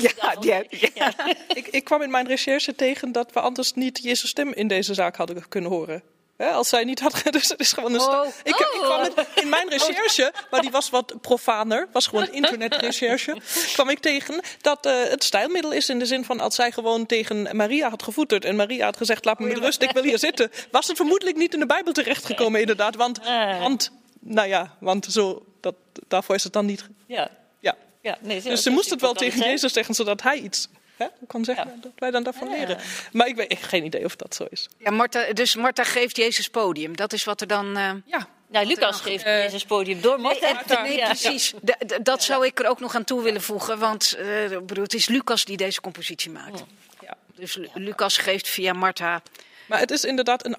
ja, 0.10 0.36
ja, 0.40 0.64
ja. 0.94 1.12
ik, 1.48 1.66
ik 1.66 1.84
kwam 1.84 2.02
in 2.02 2.10
mijn 2.10 2.26
recherche 2.26 2.74
tegen 2.74 3.12
dat 3.12 3.32
we 3.32 3.40
anders 3.40 3.72
niet 3.72 4.02
Jezus' 4.02 4.30
stem 4.30 4.52
in 4.52 4.68
deze 4.68 4.94
zaak 4.94 5.16
hadden 5.16 5.48
kunnen 5.48 5.70
horen 5.70 6.02
als 6.38 6.68
zij 6.68 6.84
niet 6.84 7.00
had. 7.00 7.22
Dus 7.30 7.48
het 7.48 7.60
is 7.60 7.72
gewoon 7.72 7.94
een. 7.94 8.00
Oh. 8.00 8.26
Ik, 8.42 8.56
ik 8.56 8.66
kwam 8.80 9.04
in, 9.04 9.12
in, 9.34 9.48
mijn 9.48 9.68
recherche, 9.68 10.32
maar 10.50 10.60
die 10.60 10.70
was 10.70 10.90
wat 10.90 11.20
profaner, 11.20 11.88
was 11.92 12.06
gewoon 12.06 12.32
internetrecherche. 12.32 13.36
kwam 13.74 13.88
ik 13.88 13.98
tegen 13.98 14.40
dat 14.60 14.86
uh, 14.86 15.02
het 15.02 15.24
stijlmiddel 15.24 15.72
is 15.72 15.88
in 15.88 15.98
de 15.98 16.06
zin 16.06 16.24
van 16.24 16.40
als 16.40 16.54
zij 16.54 16.72
gewoon 16.72 17.06
tegen 17.06 17.56
Maria 17.56 17.90
had 17.90 18.02
gevoeterd 18.02 18.44
en 18.44 18.56
Maria 18.56 18.84
had 18.84 18.96
gezegd: 18.96 19.24
laat 19.24 19.38
me 19.38 19.46
met 19.46 19.58
rust, 19.58 19.82
ik 19.82 19.90
wil 19.90 20.02
hier 20.02 20.18
zitten. 20.18 20.50
Was 20.70 20.86
het 20.86 20.96
vermoedelijk 20.96 21.36
niet 21.36 21.54
in 21.54 21.60
de 21.60 21.66
Bijbel 21.66 21.92
terechtgekomen, 21.92 22.60
inderdaad. 22.60 22.94
Want, 22.96 23.20
want 23.60 23.90
nou 24.20 24.48
ja, 24.48 24.76
want 24.80 25.06
zo, 25.10 25.44
dat, 25.60 25.74
daarvoor 26.08 26.34
is 26.34 26.44
het 26.44 26.52
dan 26.52 26.66
niet. 26.66 26.88
Ja. 27.06 27.30
ja. 27.60 27.76
ja 28.00 28.18
nee, 28.20 28.42
dus 28.42 28.62
ze 28.62 28.70
moest 28.70 28.90
het 28.90 29.00
wel 29.00 29.14
tegen 29.14 29.40
Jezus 29.40 29.72
zeggen, 29.72 29.94
zodat 29.94 30.22
hij 30.22 30.38
iets 30.38 30.68
hè, 30.96 31.06
kan 31.26 31.44
zeggen 31.44 31.78
dat 31.80 31.92
wij 31.96 32.10
dan 32.10 32.22
daarvan 32.22 32.48
leren. 32.48 32.78
Maar 33.12 33.26
ik, 33.26 33.36
weet, 33.36 33.52
ik 33.52 33.58
heb 33.58 33.68
geen 33.68 33.84
idee 33.84 34.04
of 34.04 34.16
dat 34.16 34.34
zo 34.34 34.46
is. 34.50 34.68
Ja, 34.78 34.90
Martha, 34.90 35.32
dus 35.32 35.54
Martha 35.54 35.84
geeft 35.84 36.16
Jezus 36.16 36.48
podium. 36.48 36.96
Dat 36.96 37.12
is 37.12 37.24
wat 37.24 37.40
er 37.40 37.46
dan. 37.46 37.66
Uh, 37.78 37.90
ja. 38.04 38.28
Nou, 38.48 38.66
Lucas 38.66 39.00
geeft 39.00 39.26
uh, 39.26 39.42
Jezus 39.42 39.64
podium 39.64 40.00
door 40.00 40.20
Martha. 40.20 40.82
Nee, 40.82 40.98
precies. 40.98 41.54
dat 42.02 42.22
zou 42.22 42.46
ik 42.46 42.58
er 42.58 42.66
ook 42.66 42.80
nog 42.80 42.94
aan 42.94 43.04
toe 43.04 43.22
willen 43.22 43.42
voegen. 43.42 43.78
Want 43.78 44.16
uh, 44.18 44.58
het 44.72 44.94
is 44.94 45.08
Lucas 45.08 45.44
die 45.44 45.56
deze 45.56 45.80
compositie 45.80 46.30
maakt. 46.30 46.64
Ja. 47.00 47.16
Dus 47.34 47.58
Lucas 47.74 48.16
geeft 48.16 48.48
via 48.48 48.72
Martha. 48.72 49.22
Maar 49.68 49.78
het 49.78 49.90
is 49.90 50.04
inderdaad 50.04 50.44
een, 50.44 50.54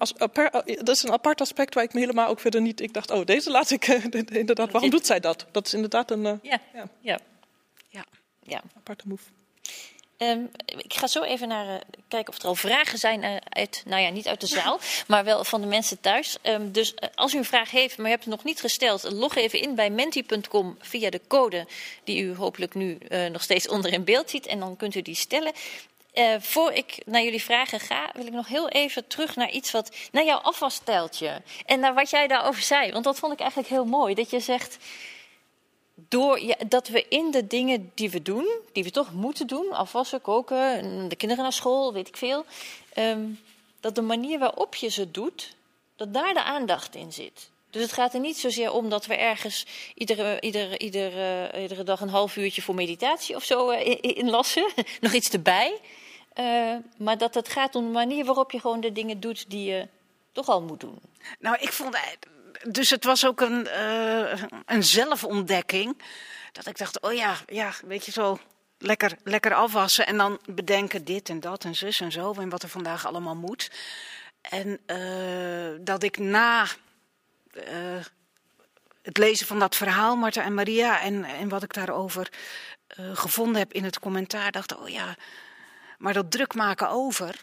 dat 0.64 0.88
is 0.88 1.02
een 1.02 1.12
apart 1.12 1.40
aspect 1.40 1.74
waar 1.74 1.84
ik 1.84 1.92
me 1.92 2.00
helemaal 2.00 2.28
ook 2.28 2.40
verder 2.40 2.60
niet. 2.60 2.80
Ik 2.80 2.92
dacht, 2.92 3.10
oh, 3.10 3.24
deze 3.24 3.50
laat 3.50 3.70
ik 3.70 3.86
inderdaad. 4.42 4.70
Waarom 4.70 4.90
doet 4.90 5.06
zij 5.06 5.20
dat? 5.20 5.46
Dat 5.52 5.66
is 5.66 5.74
inderdaad 5.74 6.10
een. 6.10 6.22
ja. 6.22 6.38
Ja. 6.42 6.88
Ja. 7.00 7.18
ja. 7.88 8.04
ja. 8.42 8.62
Aparte 8.76 9.04
move. 9.06 9.22
Um, 10.18 10.50
ik 10.66 10.94
ga 10.94 11.06
zo 11.06 11.22
even 11.22 11.48
naar 11.48 11.66
uh, 11.66 11.74
kijken 12.08 12.32
of 12.32 12.38
er 12.38 12.46
al 12.46 12.54
vragen 12.54 12.98
zijn 12.98 13.22
uh, 13.22 13.36
uit, 13.48 13.82
nou 13.86 14.02
ja, 14.02 14.10
niet 14.10 14.28
uit 14.28 14.40
de 14.40 14.46
zaal, 14.46 14.80
maar 15.06 15.24
wel 15.24 15.44
van 15.44 15.60
de 15.60 15.66
mensen 15.66 16.00
thuis. 16.00 16.36
Um, 16.42 16.72
dus 16.72 16.92
uh, 16.92 17.08
als 17.14 17.34
u 17.34 17.38
een 17.38 17.44
vraag 17.44 17.70
heeft, 17.70 17.98
maar 17.98 18.06
u 18.06 18.10
hebt 18.10 18.24
het 18.24 18.34
nog 18.34 18.44
niet 18.44 18.60
gesteld, 18.60 19.10
log 19.12 19.36
even 19.36 19.60
in 19.60 19.74
bij 19.74 19.90
menti.com 19.90 20.76
via 20.80 21.10
de 21.10 21.20
code 21.26 21.66
die 22.04 22.22
u 22.22 22.34
hopelijk 22.34 22.74
nu 22.74 22.98
nog 23.32 23.42
steeds 23.42 23.68
onder 23.68 23.92
in 23.92 24.04
beeld 24.04 24.30
ziet 24.30 24.46
en 24.46 24.58
dan 24.58 24.76
kunt 24.76 24.94
u 24.94 25.02
die 25.02 25.14
stellen. 25.14 25.52
voor 26.40 26.72
ik 26.72 27.02
naar 27.06 27.22
jullie 27.22 27.42
vragen 27.42 27.80
ga, 27.80 28.10
wil 28.14 28.26
ik 28.26 28.32
nog 28.32 28.48
heel 28.48 28.68
even 28.68 29.06
terug 29.06 29.36
naar 29.36 29.50
iets 29.50 29.70
wat, 29.70 29.96
naar 30.12 30.24
jouw 30.24 30.38
afwasstijltje 30.38 31.42
en 31.66 31.80
naar 31.80 31.94
wat 31.94 32.10
jij 32.10 32.26
daarover 32.26 32.62
zei. 32.62 32.92
Want 32.92 33.04
dat 33.04 33.18
vond 33.18 33.32
ik 33.32 33.40
eigenlijk 33.40 33.70
heel 33.70 33.84
mooi, 33.84 34.14
dat 34.14 34.30
je 34.30 34.40
zegt 34.40 34.78
door 36.08 36.40
ja, 36.40 36.56
dat 36.68 36.88
we 36.88 37.06
in 37.08 37.30
de 37.30 37.46
dingen 37.46 37.90
die 37.94 38.10
we 38.10 38.22
doen, 38.22 38.48
die 38.72 38.84
we 38.84 38.90
toch 38.90 39.12
moeten 39.12 39.46
doen, 39.46 39.72
afwassen, 39.72 40.20
koken, 40.20 41.08
de 41.08 41.16
kinderen 41.16 41.42
naar 41.42 41.52
school, 41.52 41.92
weet 41.92 42.08
ik 42.08 42.16
veel, 42.16 42.44
um, 42.96 43.40
dat 43.80 43.94
de 43.94 44.02
manier 44.02 44.38
waarop 44.38 44.74
je 44.74 44.88
ze 44.88 45.10
doet, 45.10 45.54
dat 45.96 46.14
daar 46.14 46.34
de 46.34 46.42
aandacht 46.42 46.94
in 46.94 47.12
zit. 47.12 47.50
Dus 47.70 47.82
het 47.82 47.92
gaat 47.92 48.14
er 48.14 48.20
niet 48.20 48.38
zozeer 48.38 48.72
om 48.72 48.88
dat 48.88 49.06
we 49.06 49.16
ergens 49.16 49.66
iedere, 49.94 50.40
iedere, 50.40 50.78
iedere, 50.78 51.50
iedere 51.60 51.82
dag 51.82 52.00
een 52.00 52.08
half 52.08 52.36
uurtje 52.36 52.62
voor 52.62 52.74
meditatie 52.74 53.36
of 53.36 53.44
zo 53.44 53.70
uh, 53.70 53.96
inlassen, 54.00 54.72
nog 55.00 55.12
iets 55.12 55.30
erbij. 55.30 55.80
Uh, 56.34 56.76
maar 56.96 57.18
dat 57.18 57.34
het 57.34 57.48
gaat 57.48 57.74
om 57.74 57.84
de 57.84 57.90
manier 57.90 58.24
waarop 58.24 58.50
je 58.50 58.60
gewoon 58.60 58.80
de 58.80 58.92
dingen 58.92 59.20
doet 59.20 59.50
die 59.50 59.70
je 59.70 59.88
toch 60.32 60.48
al 60.48 60.62
moet 60.62 60.80
doen. 60.80 60.98
Nou, 61.38 61.56
ik 61.60 61.72
vond 61.72 61.94
dus 62.62 62.90
het 62.90 63.04
was 63.04 63.26
ook 63.26 63.40
een, 63.40 63.66
uh, 63.66 64.42
een 64.66 64.84
zelfontdekking. 64.84 66.02
Dat 66.52 66.66
ik 66.66 66.78
dacht, 66.78 67.00
oh 67.00 67.12
ja, 67.12 67.36
ja, 67.46 67.72
weet 67.86 68.04
je 68.04 68.12
zo, 68.12 68.38
lekker, 68.78 69.12
lekker 69.24 69.54
afwassen 69.54 70.06
en 70.06 70.16
dan 70.16 70.40
bedenken 70.46 71.04
dit 71.04 71.28
en 71.28 71.40
dat 71.40 71.64
en 71.64 71.74
zus 71.74 72.00
en 72.00 72.12
zo 72.12 72.32
en 72.32 72.48
wat 72.48 72.62
er 72.62 72.68
vandaag 72.68 73.06
allemaal 73.06 73.36
moet. 73.36 73.70
En 74.40 74.80
uh, 74.86 75.78
dat 75.80 76.02
ik 76.02 76.18
na 76.18 76.66
uh, 77.52 78.04
het 79.02 79.18
lezen 79.18 79.46
van 79.46 79.58
dat 79.58 79.76
verhaal, 79.76 80.16
Marta 80.16 80.42
en 80.42 80.54
Maria, 80.54 81.00
en, 81.00 81.24
en 81.24 81.48
wat 81.48 81.62
ik 81.62 81.72
daarover 81.72 82.28
gevonden 83.12 83.56
heb 83.56 83.72
in 83.72 83.84
het 83.84 83.98
commentaar, 83.98 84.52
dacht, 84.52 84.76
oh 84.76 84.88
ja, 84.88 85.16
maar 85.98 86.12
dat 86.12 86.30
druk 86.30 86.54
maken 86.54 86.88
over 86.88 87.42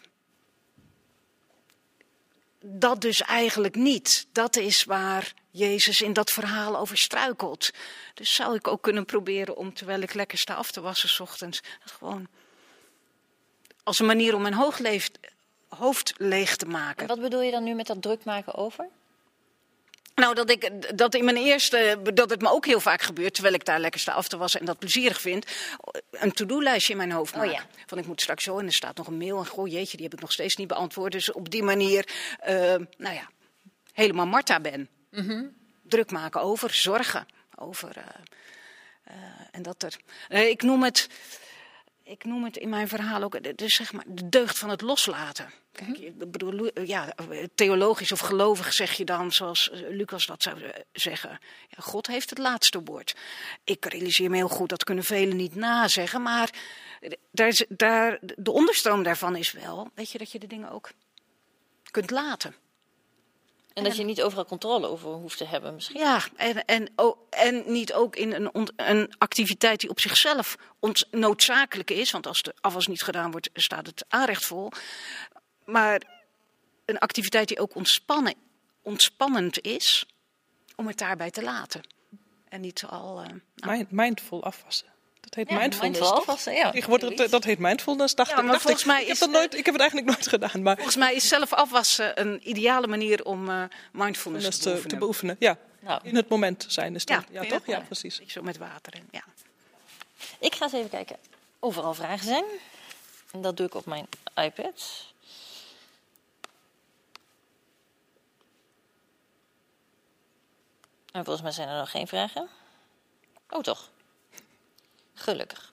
dat 2.68 3.00
dus 3.00 3.20
eigenlijk 3.22 3.74
niet. 3.74 4.26
Dat 4.32 4.56
is 4.56 4.84
waar 4.84 5.32
Jezus 5.50 6.00
in 6.00 6.12
dat 6.12 6.30
verhaal 6.30 6.78
over 6.78 6.98
struikelt. 6.98 7.70
Dus 8.14 8.34
zou 8.34 8.54
ik 8.54 8.68
ook 8.68 8.82
kunnen 8.82 9.04
proberen 9.04 9.56
om, 9.56 9.74
terwijl 9.74 10.00
ik 10.00 10.14
lekker 10.14 10.38
sta 10.38 10.54
af 10.54 10.70
te 10.70 10.80
wassen, 10.80 11.08
s 11.08 11.20
ochtends, 11.20 11.62
gewoon 11.80 12.28
als 13.82 13.98
een 13.98 14.06
manier 14.06 14.34
om 14.34 14.42
mijn 14.42 14.54
hoofd 15.68 16.12
leeg 16.16 16.56
te 16.56 16.66
maken. 16.66 17.02
En 17.02 17.06
wat 17.06 17.20
bedoel 17.20 17.42
je 17.42 17.50
dan 17.50 17.64
nu 17.64 17.74
met 17.74 17.86
dat 17.86 18.02
druk 18.02 18.24
maken 18.24 18.54
over? 18.54 18.88
Nou, 20.16 20.34
dat, 20.34 20.50
ik, 20.50 20.96
dat 20.98 21.14
in 21.14 21.24
mijn 21.24 21.36
eerste, 21.36 21.98
dat 22.14 22.30
het 22.30 22.40
me 22.40 22.50
ook 22.50 22.66
heel 22.66 22.80
vaak 22.80 23.02
gebeurt, 23.02 23.34
terwijl 23.34 23.54
ik 23.54 23.64
daar 23.64 23.80
lekker 23.80 24.00
sta 24.00 24.12
af 24.12 24.28
te 24.28 24.36
wassen 24.36 24.60
en 24.60 24.66
dat 24.66 24.78
plezierig 24.78 25.20
vind, 25.20 25.46
een 26.10 26.32
to-do-lijstje 26.32 26.92
in 26.92 26.98
mijn 26.98 27.12
hoofd 27.12 27.36
oh, 27.36 27.44
Ja. 27.44 27.66
Van 27.86 27.98
ik 27.98 28.06
moet 28.06 28.20
straks 28.20 28.44
zo 28.44 28.58
en 28.58 28.66
er 28.66 28.72
staat 28.72 28.96
nog 28.96 29.06
een 29.06 29.16
mail 29.16 29.38
en 29.38 29.46
goh 29.46 29.68
jeetje, 29.68 29.96
die 29.96 30.06
heb 30.06 30.14
ik 30.14 30.20
nog 30.20 30.32
steeds 30.32 30.56
niet 30.56 30.68
beantwoord. 30.68 31.12
Dus 31.12 31.32
op 31.32 31.50
die 31.50 31.62
manier, 31.62 32.08
uh, 32.48 32.54
nou 32.96 33.14
ja, 33.14 33.30
helemaal 33.92 34.26
Marta 34.26 34.60
ben. 34.60 34.88
Mm 35.10 35.54
Druk 35.82 36.10
maken 36.10 36.40
over, 36.40 36.74
zorgen 36.74 37.26
over. 37.54 37.96
Uh, 37.96 38.04
uh, 39.08 39.14
en 39.50 39.62
dat 39.62 39.82
er, 39.82 39.96
ik 40.48 40.62
noem 40.62 40.82
het 40.82 41.08
ik 42.06 42.24
noem 42.24 42.44
het 42.44 42.56
in 42.56 42.68
mijn 42.68 42.88
verhaal 42.88 43.22
ook 43.22 43.56
de, 43.56 43.68
zeg 43.68 43.92
maar, 43.92 44.04
de 44.06 44.28
deugd 44.28 44.58
van 44.58 44.70
het 44.70 44.80
loslaten. 44.80 45.50
Kijk, 45.72 45.88
mhm. 45.88 46.02
ik 46.02 46.30
bedoel, 46.30 46.70
ja, 46.84 47.14
theologisch 47.54 48.12
of 48.12 48.18
gelovig 48.18 48.72
zeg 48.72 48.92
je 48.92 49.04
dan, 49.04 49.32
zoals 49.32 49.70
eh, 49.70 49.80
Lucas 49.88 50.26
dat 50.26 50.42
zou 50.42 50.62
eh, 50.62 50.80
zeggen. 50.92 51.30
Ja, 51.68 51.82
God 51.82 52.06
heeft 52.06 52.30
het 52.30 52.38
laatste 52.38 52.82
woord. 52.82 53.16
Ik 53.64 53.84
realiseer 53.84 54.30
me 54.30 54.36
heel 54.36 54.48
goed, 54.48 54.68
dat 54.68 54.84
kunnen 54.84 55.04
velen 55.04 55.36
niet 55.36 55.54
nazeggen. 55.54 56.22
Maar 56.22 56.50
daar, 57.30 57.64
daar, 57.68 58.18
de 58.20 58.52
onderstroom 58.52 59.02
daarvan 59.02 59.36
is 59.36 59.52
wel, 59.52 59.90
weet 59.94 60.10
je, 60.10 60.18
dat 60.18 60.32
je 60.32 60.38
de 60.38 60.46
dingen 60.46 60.70
ook 60.70 60.90
kunt 61.90 62.10
laten. 62.10 62.54
En 63.76 63.84
dat 63.84 63.96
je 63.96 64.04
niet 64.04 64.22
overal 64.22 64.44
controle 64.44 64.86
over 64.86 65.10
hoeft 65.10 65.38
te 65.38 65.44
hebben 65.44 65.74
misschien. 65.74 66.00
Ja, 66.00 66.20
en, 66.36 66.64
en, 66.64 66.88
oh, 66.96 67.16
en 67.30 67.72
niet 67.72 67.92
ook 67.92 68.16
in 68.16 68.32
een, 68.32 68.70
een 68.76 69.14
activiteit 69.18 69.80
die 69.80 69.90
op 69.90 70.00
zichzelf 70.00 70.56
noodzakelijk 71.10 71.90
is. 71.90 72.10
Want 72.10 72.26
als 72.26 72.42
de 72.42 72.54
afwas 72.60 72.86
niet 72.86 73.02
gedaan 73.02 73.30
wordt, 73.30 73.50
staat 73.52 73.86
het 73.86 74.04
aanrecht 74.08 74.44
vol. 74.44 74.70
Maar 75.64 76.02
een 76.84 76.98
activiteit 76.98 77.48
die 77.48 77.60
ook 77.60 77.74
ontspannen, 77.74 78.34
ontspannend 78.82 79.60
is, 79.60 80.06
om 80.76 80.86
het 80.86 80.98
daarbij 80.98 81.30
te 81.30 81.42
laten. 81.42 81.80
En 82.48 82.60
niet 82.60 82.84
al... 82.84 83.22
Uh, 83.22 83.28
nou. 83.54 83.86
Mindful 83.88 84.44
afwassen. 84.44 84.88
Dat 85.26 85.34
heet 85.34 85.48
ja, 85.48 85.58
mindfulness. 85.58 86.00
Mindful 86.00 86.52
ja. 86.52 86.70
het, 87.08 87.30
dat 87.30 87.44
heet 87.44 87.58
mindfulness, 87.58 88.14
dacht 88.14 88.30
ja, 88.30 88.42
maar 88.42 88.60
volgens 88.60 88.82
ik. 88.82 88.86
Mij 88.86 89.02
ik, 89.02 89.08
heb 89.08 89.18
dat 89.18 89.30
nooit, 89.30 89.54
ik 89.54 89.64
heb 89.64 89.74
het 89.74 89.82
eigenlijk 89.82 90.10
nooit 90.10 90.28
gedaan. 90.28 90.62
Maar... 90.62 90.74
Volgens 90.74 90.96
mij 90.96 91.14
is 91.14 91.28
zelf 91.28 91.52
afwassen 91.52 92.20
een 92.20 92.48
ideale 92.48 92.86
manier 92.86 93.24
om 93.24 93.48
uh, 93.48 93.62
mindfulness 93.92 94.58
te, 94.58 94.82
te, 94.86 94.96
beoefenen. 94.96 95.36
Ja, 95.38 95.58
nou. 95.80 96.00
in 96.02 96.16
het 96.16 96.28
moment 96.28 96.64
zijn 96.68 96.94
is 96.94 97.04
dat. 97.04 97.24
Ja, 97.30 97.44
toch? 97.44 97.66
Ja, 97.66 97.80
precies. 97.80 98.20
Zo 98.26 98.42
met 98.42 98.56
water 98.56 98.94
in, 98.94 99.08
ja. 99.10 99.24
Ik 100.38 100.54
ga 100.54 100.64
eens 100.64 100.72
even 100.72 100.90
kijken 100.90 101.16
of 101.58 101.76
er 101.76 101.82
al 101.82 101.94
vragen 101.94 102.26
zijn. 102.26 102.44
En 103.32 103.42
dat 103.42 103.56
doe 103.56 103.66
ik 103.66 103.74
op 103.74 103.86
mijn 103.86 104.06
iPad. 104.34 105.04
En 111.12 111.24
volgens 111.24 111.42
mij 111.42 111.52
zijn 111.52 111.68
er 111.68 111.78
nog 111.78 111.90
geen 111.90 112.06
vragen. 112.06 112.48
Oh, 113.50 113.60
toch? 113.60 113.90
Gelukkig. 115.16 115.72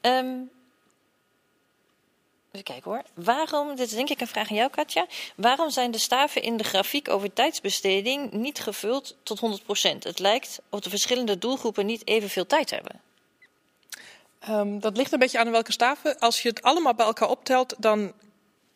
Um, 0.00 0.50
even 2.50 2.64
kijken 2.64 2.90
hoor. 2.90 3.02
Waarom, 3.14 3.76
dit 3.76 3.86
is 3.86 3.94
denk 3.94 4.08
ik 4.08 4.20
een 4.20 4.26
vraag 4.26 4.50
aan 4.50 4.56
jou 4.56 4.70
Katja. 4.70 5.06
Waarom 5.36 5.70
zijn 5.70 5.90
de 5.90 5.98
staven 5.98 6.42
in 6.42 6.56
de 6.56 6.64
grafiek 6.64 7.08
over 7.08 7.32
tijdsbesteding 7.32 8.32
niet 8.32 8.60
gevuld 8.60 9.16
tot 9.22 9.60
100%? 9.60 9.98
Het 9.98 10.18
lijkt 10.18 10.60
of 10.68 10.80
de 10.80 10.90
verschillende 10.90 11.38
doelgroepen 11.38 11.86
niet 11.86 12.06
evenveel 12.06 12.46
tijd 12.46 12.70
hebben. 12.70 13.00
Um, 14.48 14.80
dat 14.80 14.96
ligt 14.96 15.12
een 15.12 15.18
beetje 15.18 15.38
aan 15.38 15.50
welke 15.50 15.72
staven. 15.72 16.18
Als 16.18 16.42
je 16.42 16.48
het 16.48 16.62
allemaal 16.62 16.94
bij 16.94 17.06
elkaar 17.06 17.28
optelt, 17.28 17.74
dan 17.78 18.12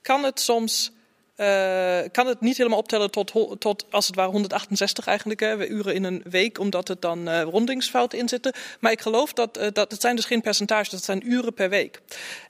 kan 0.02 0.24
het 0.24 0.40
soms 0.40 0.90
uh, 1.36 1.98
kan 2.12 2.26
het 2.26 2.40
niet 2.40 2.56
helemaal 2.56 2.78
optellen 2.78 3.10
tot, 3.10 3.32
tot 3.58 3.86
als 3.90 4.06
het 4.06 4.16
ware 4.16 4.30
168 4.30 5.06
eigenlijk, 5.06 5.40
hè, 5.40 5.66
uren 5.66 5.94
in 5.94 6.04
een 6.04 6.22
week, 6.30 6.58
omdat 6.58 6.88
het 6.88 7.02
dan 7.02 7.28
uh, 7.28 7.42
rondingsfouten 7.42 8.18
in 8.18 8.28
zitten. 8.28 8.52
Maar 8.80 8.92
ik 8.92 9.00
geloof 9.00 9.32
dat, 9.32 9.58
uh, 9.58 9.66
dat 9.72 9.90
het 9.90 10.00
zijn 10.00 10.16
dus 10.16 10.24
geen 10.24 10.40
percentages, 10.40 10.88
dat 10.88 11.04
zijn 11.04 11.30
uren 11.30 11.54
per 11.54 11.68
week. 11.68 12.00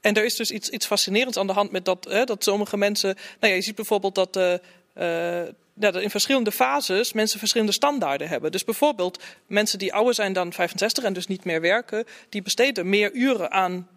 En 0.00 0.14
er 0.14 0.24
is 0.24 0.36
dus 0.36 0.50
iets, 0.50 0.68
iets 0.68 0.86
fascinerends 0.86 1.38
aan 1.38 1.46
de 1.46 1.52
hand 1.52 1.70
met 1.70 1.84
dat, 1.84 2.02
dat 2.24 2.44
sommige 2.44 2.76
mensen, 2.76 3.14
nou 3.40 3.52
ja, 3.52 3.58
je 3.58 3.62
ziet 3.62 3.74
bijvoorbeeld 3.74 4.14
dat 4.14 4.60
dat 5.78 5.96
in 5.96 6.10
verschillende 6.10 6.52
fases 6.52 7.12
mensen 7.12 7.38
verschillende 7.38 7.72
standaarden 7.72 8.28
hebben. 8.28 8.52
Dus 8.52 8.64
bijvoorbeeld 8.64 9.22
mensen 9.46 9.78
die 9.78 9.94
ouder 9.94 10.14
zijn 10.14 10.32
dan 10.32 10.52
65 10.52 11.04
en 11.04 11.12
dus 11.12 11.26
niet 11.26 11.44
meer 11.44 11.60
werken, 11.60 12.04
die 12.28 12.42
besteden 12.42 12.88
meer 12.88 13.12
uren 13.12 13.50
aan 13.50 13.88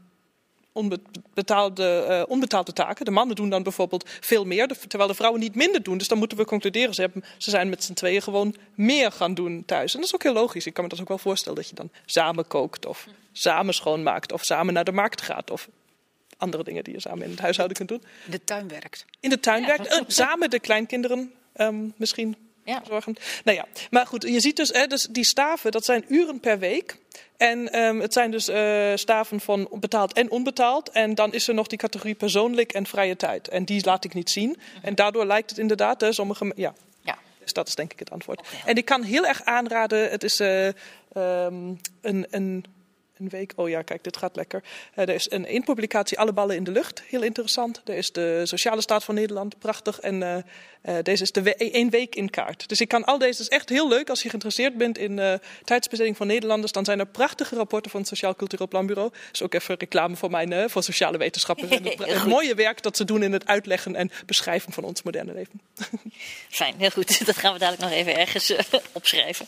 onbetaalde, 0.71 2.05
uh, 2.09 2.31
onbetaalde 2.31 2.73
taken. 2.73 3.05
De 3.05 3.11
mannen 3.11 3.35
doen 3.35 3.49
dan 3.49 3.63
bijvoorbeeld 3.63 4.09
veel 4.19 4.45
meer, 4.45 4.67
terwijl 4.87 5.09
de 5.09 5.15
vrouwen 5.15 5.41
niet 5.41 5.55
minder 5.55 5.83
doen. 5.83 5.97
Dus 5.97 6.07
dan 6.07 6.17
moeten 6.17 6.37
we 6.37 6.45
concluderen, 6.45 6.93
ze, 6.93 7.01
hebben, 7.01 7.23
ze 7.37 7.49
zijn 7.49 7.69
met 7.69 7.83
z'n 7.83 7.93
tweeën 7.93 8.21
gewoon 8.21 8.55
meer 8.75 9.11
gaan 9.11 9.33
doen 9.33 9.63
thuis. 9.65 9.93
En 9.93 9.99
dat 9.99 10.07
is 10.07 10.15
ook 10.15 10.23
heel 10.23 10.33
logisch. 10.33 10.65
Ik 10.65 10.73
kan 10.73 10.83
me 10.83 10.89
dat 10.89 11.01
ook 11.01 11.07
wel 11.07 11.17
voorstellen 11.17 11.57
dat 11.57 11.69
je 11.69 11.75
dan 11.75 11.89
samen 12.05 12.47
kookt 12.47 12.85
of 12.85 13.07
samen 13.31 13.73
schoonmaakt 13.73 14.31
of 14.31 14.43
samen 14.43 14.73
naar 14.73 14.83
de 14.83 14.91
markt 14.91 15.21
gaat 15.21 15.51
of 15.51 15.67
andere 16.37 16.63
dingen 16.63 16.83
die 16.83 16.93
je 16.93 16.99
samen 16.99 17.23
in 17.23 17.29
het 17.29 17.39
huishouden 17.39 17.77
kunt 17.77 17.89
doen. 17.89 18.03
In 18.25 18.31
de 18.31 18.43
tuin 18.43 18.67
werkt. 18.67 19.05
In 19.19 19.29
de 19.29 19.39
tuin 19.39 19.65
werkt. 19.65 19.93
Uh, 19.93 20.01
samen 20.07 20.49
de 20.49 20.59
kleinkinderen 20.59 21.33
um, 21.57 21.93
misschien 21.97 22.35
ja. 22.69 22.81
zorgen. 22.87 23.15
Nou 23.43 23.57
ja, 23.57 23.65
maar 23.89 24.07
goed, 24.07 24.23
je 24.23 24.39
ziet 24.39 24.55
dus, 24.55 24.69
hè, 24.69 24.87
dus 24.87 25.07
die 25.11 25.23
staven, 25.23 25.71
dat 25.71 25.85
zijn 25.85 26.05
uren 26.07 26.39
per 26.39 26.59
week. 26.59 26.97
En 27.37 27.79
um, 27.79 28.01
het 28.01 28.13
zijn 28.13 28.31
dus 28.31 28.49
uh, 28.49 28.91
staven 28.95 29.39
van 29.39 29.67
betaald 29.71 30.13
en 30.13 30.31
onbetaald. 30.31 30.89
En 30.89 31.15
dan 31.15 31.33
is 31.33 31.47
er 31.47 31.53
nog 31.53 31.67
die 31.67 31.77
categorie 31.77 32.15
persoonlijk 32.15 32.71
en 32.71 32.85
vrije 32.85 33.15
tijd. 33.15 33.47
En 33.47 33.65
die 33.65 33.85
laat 33.85 34.03
ik 34.03 34.13
niet 34.13 34.29
zien. 34.29 34.57
En 34.81 34.95
daardoor 34.95 35.25
lijkt 35.25 35.49
het 35.49 35.59
inderdaad, 35.59 36.01
hè, 36.01 36.11
sommige. 36.13 36.51
Ja. 36.55 36.73
ja. 37.01 37.17
Dus 37.39 37.53
dat 37.53 37.67
is 37.67 37.75
denk 37.75 37.93
ik 37.93 37.99
het 37.99 38.11
antwoord. 38.11 38.39
Okay. 38.39 38.51
En 38.65 38.75
ik 38.75 38.85
kan 38.85 39.03
heel 39.03 39.25
erg 39.25 39.43
aanraden, 39.43 40.09
het 40.09 40.23
is 40.23 40.39
uh, 40.39 40.65
um, 40.65 41.79
een. 42.01 42.27
een 42.29 42.65
een 43.19 43.29
week. 43.29 43.53
Oh 43.55 43.69
ja, 43.69 43.81
kijk, 43.81 44.03
dit 44.03 44.17
gaat 44.17 44.35
lekker. 44.35 44.63
Uh, 44.95 45.07
er 45.07 45.15
is 45.15 45.31
een 45.31 45.45
één 45.45 45.63
publicatie, 45.63 46.19
Alle 46.19 46.33
ballen 46.33 46.55
in 46.55 46.63
de 46.63 46.71
lucht. 46.71 47.03
Heel 47.07 47.21
interessant. 47.21 47.81
Er 47.85 47.95
is 47.95 48.11
de 48.11 48.41
Sociale 48.43 48.81
Staat 48.81 49.03
van 49.03 49.15
Nederland, 49.15 49.59
prachtig. 49.59 49.99
En 49.99 50.21
uh, 50.21 50.35
uh, 50.35 50.95
deze 51.03 51.23
is 51.23 51.31
de 51.31 51.41
we 51.41 51.55
één 51.55 51.89
week 51.89 52.15
in 52.15 52.29
kaart. 52.29 52.69
Dus 52.69 52.81
ik 52.81 52.87
kan 52.87 53.03
al 53.03 53.17
deze, 53.17 53.31
het 53.31 53.51
is 53.51 53.57
echt 53.57 53.69
heel 53.69 53.87
leuk 53.87 54.09
als 54.09 54.21
je 54.21 54.27
geïnteresseerd 54.27 54.77
bent 54.77 54.97
in 54.97 55.39
tijdsbesteding 55.63 56.17
van 56.17 56.27
Nederlanders. 56.27 56.71
Dan 56.71 56.85
zijn 56.85 56.99
er 56.99 57.05
prachtige 57.05 57.55
rapporten 57.55 57.91
van 57.91 57.99
het 57.99 58.09
Sociaal 58.09 58.35
Cultureel 58.35 58.67
Planbureau. 58.67 59.09
Dat 59.09 59.29
is 59.33 59.41
ook 59.41 59.53
even 59.53 59.75
reclame 59.77 60.15
voor 60.15 60.29
mijn, 60.29 60.69
voor 60.69 60.83
sociale 60.83 61.17
wetenschappen. 61.17 61.69
het, 61.69 61.97
het 62.15 62.25
mooie 62.25 62.55
werk 62.55 62.81
dat 62.81 62.97
ze 62.97 63.05
doen 63.05 63.23
in 63.23 63.33
het 63.33 63.47
uitleggen 63.47 63.95
en 63.95 64.11
beschrijven 64.25 64.73
van 64.73 64.83
ons 64.83 65.03
moderne 65.03 65.33
leven. 65.33 65.61
Fijn, 66.49 66.75
heel 66.77 66.89
goed. 66.89 67.25
Dat 67.25 67.37
gaan 67.37 67.53
we 67.53 67.59
dadelijk 67.59 67.83
nog 67.83 67.99
even 67.99 68.17
ergens 68.17 68.53
opschrijven. 68.93 69.45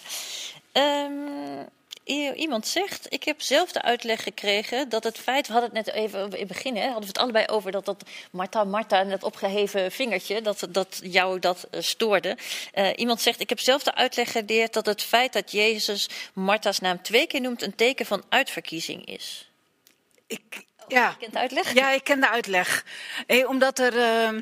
Um 0.74 1.70
iemand 2.36 2.68
zegt, 2.68 3.06
ik 3.14 3.24
heb 3.24 3.42
zelf 3.42 3.72
de 3.72 3.82
uitleg 3.82 4.24
gekregen 4.24 4.90
dat 4.90 5.04
het 5.04 5.18
feit, 5.18 5.48
we 5.48 5.54
hadden 5.54 5.76
het 5.76 5.86
net 5.86 5.96
even 5.96 6.24
in 6.24 6.32
het 6.32 6.48
begin, 6.48 6.76
hè, 6.76 6.84
hadden 6.84 7.02
we 7.02 7.08
het 7.08 7.18
allebei 7.18 7.46
over 7.48 7.72
dat 7.72 7.86
dat 7.86 8.04
Marta, 8.32 8.64
Marta 8.64 9.00
en 9.00 9.10
dat 9.10 9.24
opgeheven 9.24 9.92
vingertje, 9.92 10.42
dat, 10.42 10.68
dat 10.70 11.00
jou 11.04 11.40
dat 11.40 11.68
uh, 11.72 11.82
stoorde. 11.82 12.38
Uh, 12.74 12.90
iemand 12.96 13.22
zegt, 13.22 13.40
ik 13.40 13.50
heb 13.50 13.60
zelf 13.60 13.84
de 13.84 13.96
uitleg 13.96 14.32
geleerd 14.32 14.74
dat 14.74 14.86
het 14.86 15.02
feit 15.02 15.34
dat 15.34 15.52
Jezus 15.52 16.10
Marta's 16.34 16.80
naam 16.80 17.02
twee 17.02 17.28
keer 17.28 17.42
noemt 17.42 17.62
een 17.62 17.76
teken 17.76 18.06
van 18.06 18.24
uitverkiezing 18.30 19.06
is. 19.06 19.50
Ik, 20.28 20.66
ja. 20.88 21.10
Je 21.10 21.16
kent 21.20 21.34
de 21.34 21.40
uitleg? 21.40 21.74
Ja, 21.74 21.92
ik 21.92 22.04
ken 22.04 22.20
de 22.20 22.30
uitleg. 22.30 22.86
Hey, 23.28 23.46
omdat 23.46 23.80
er... 23.80 23.94
Uh 23.94 24.42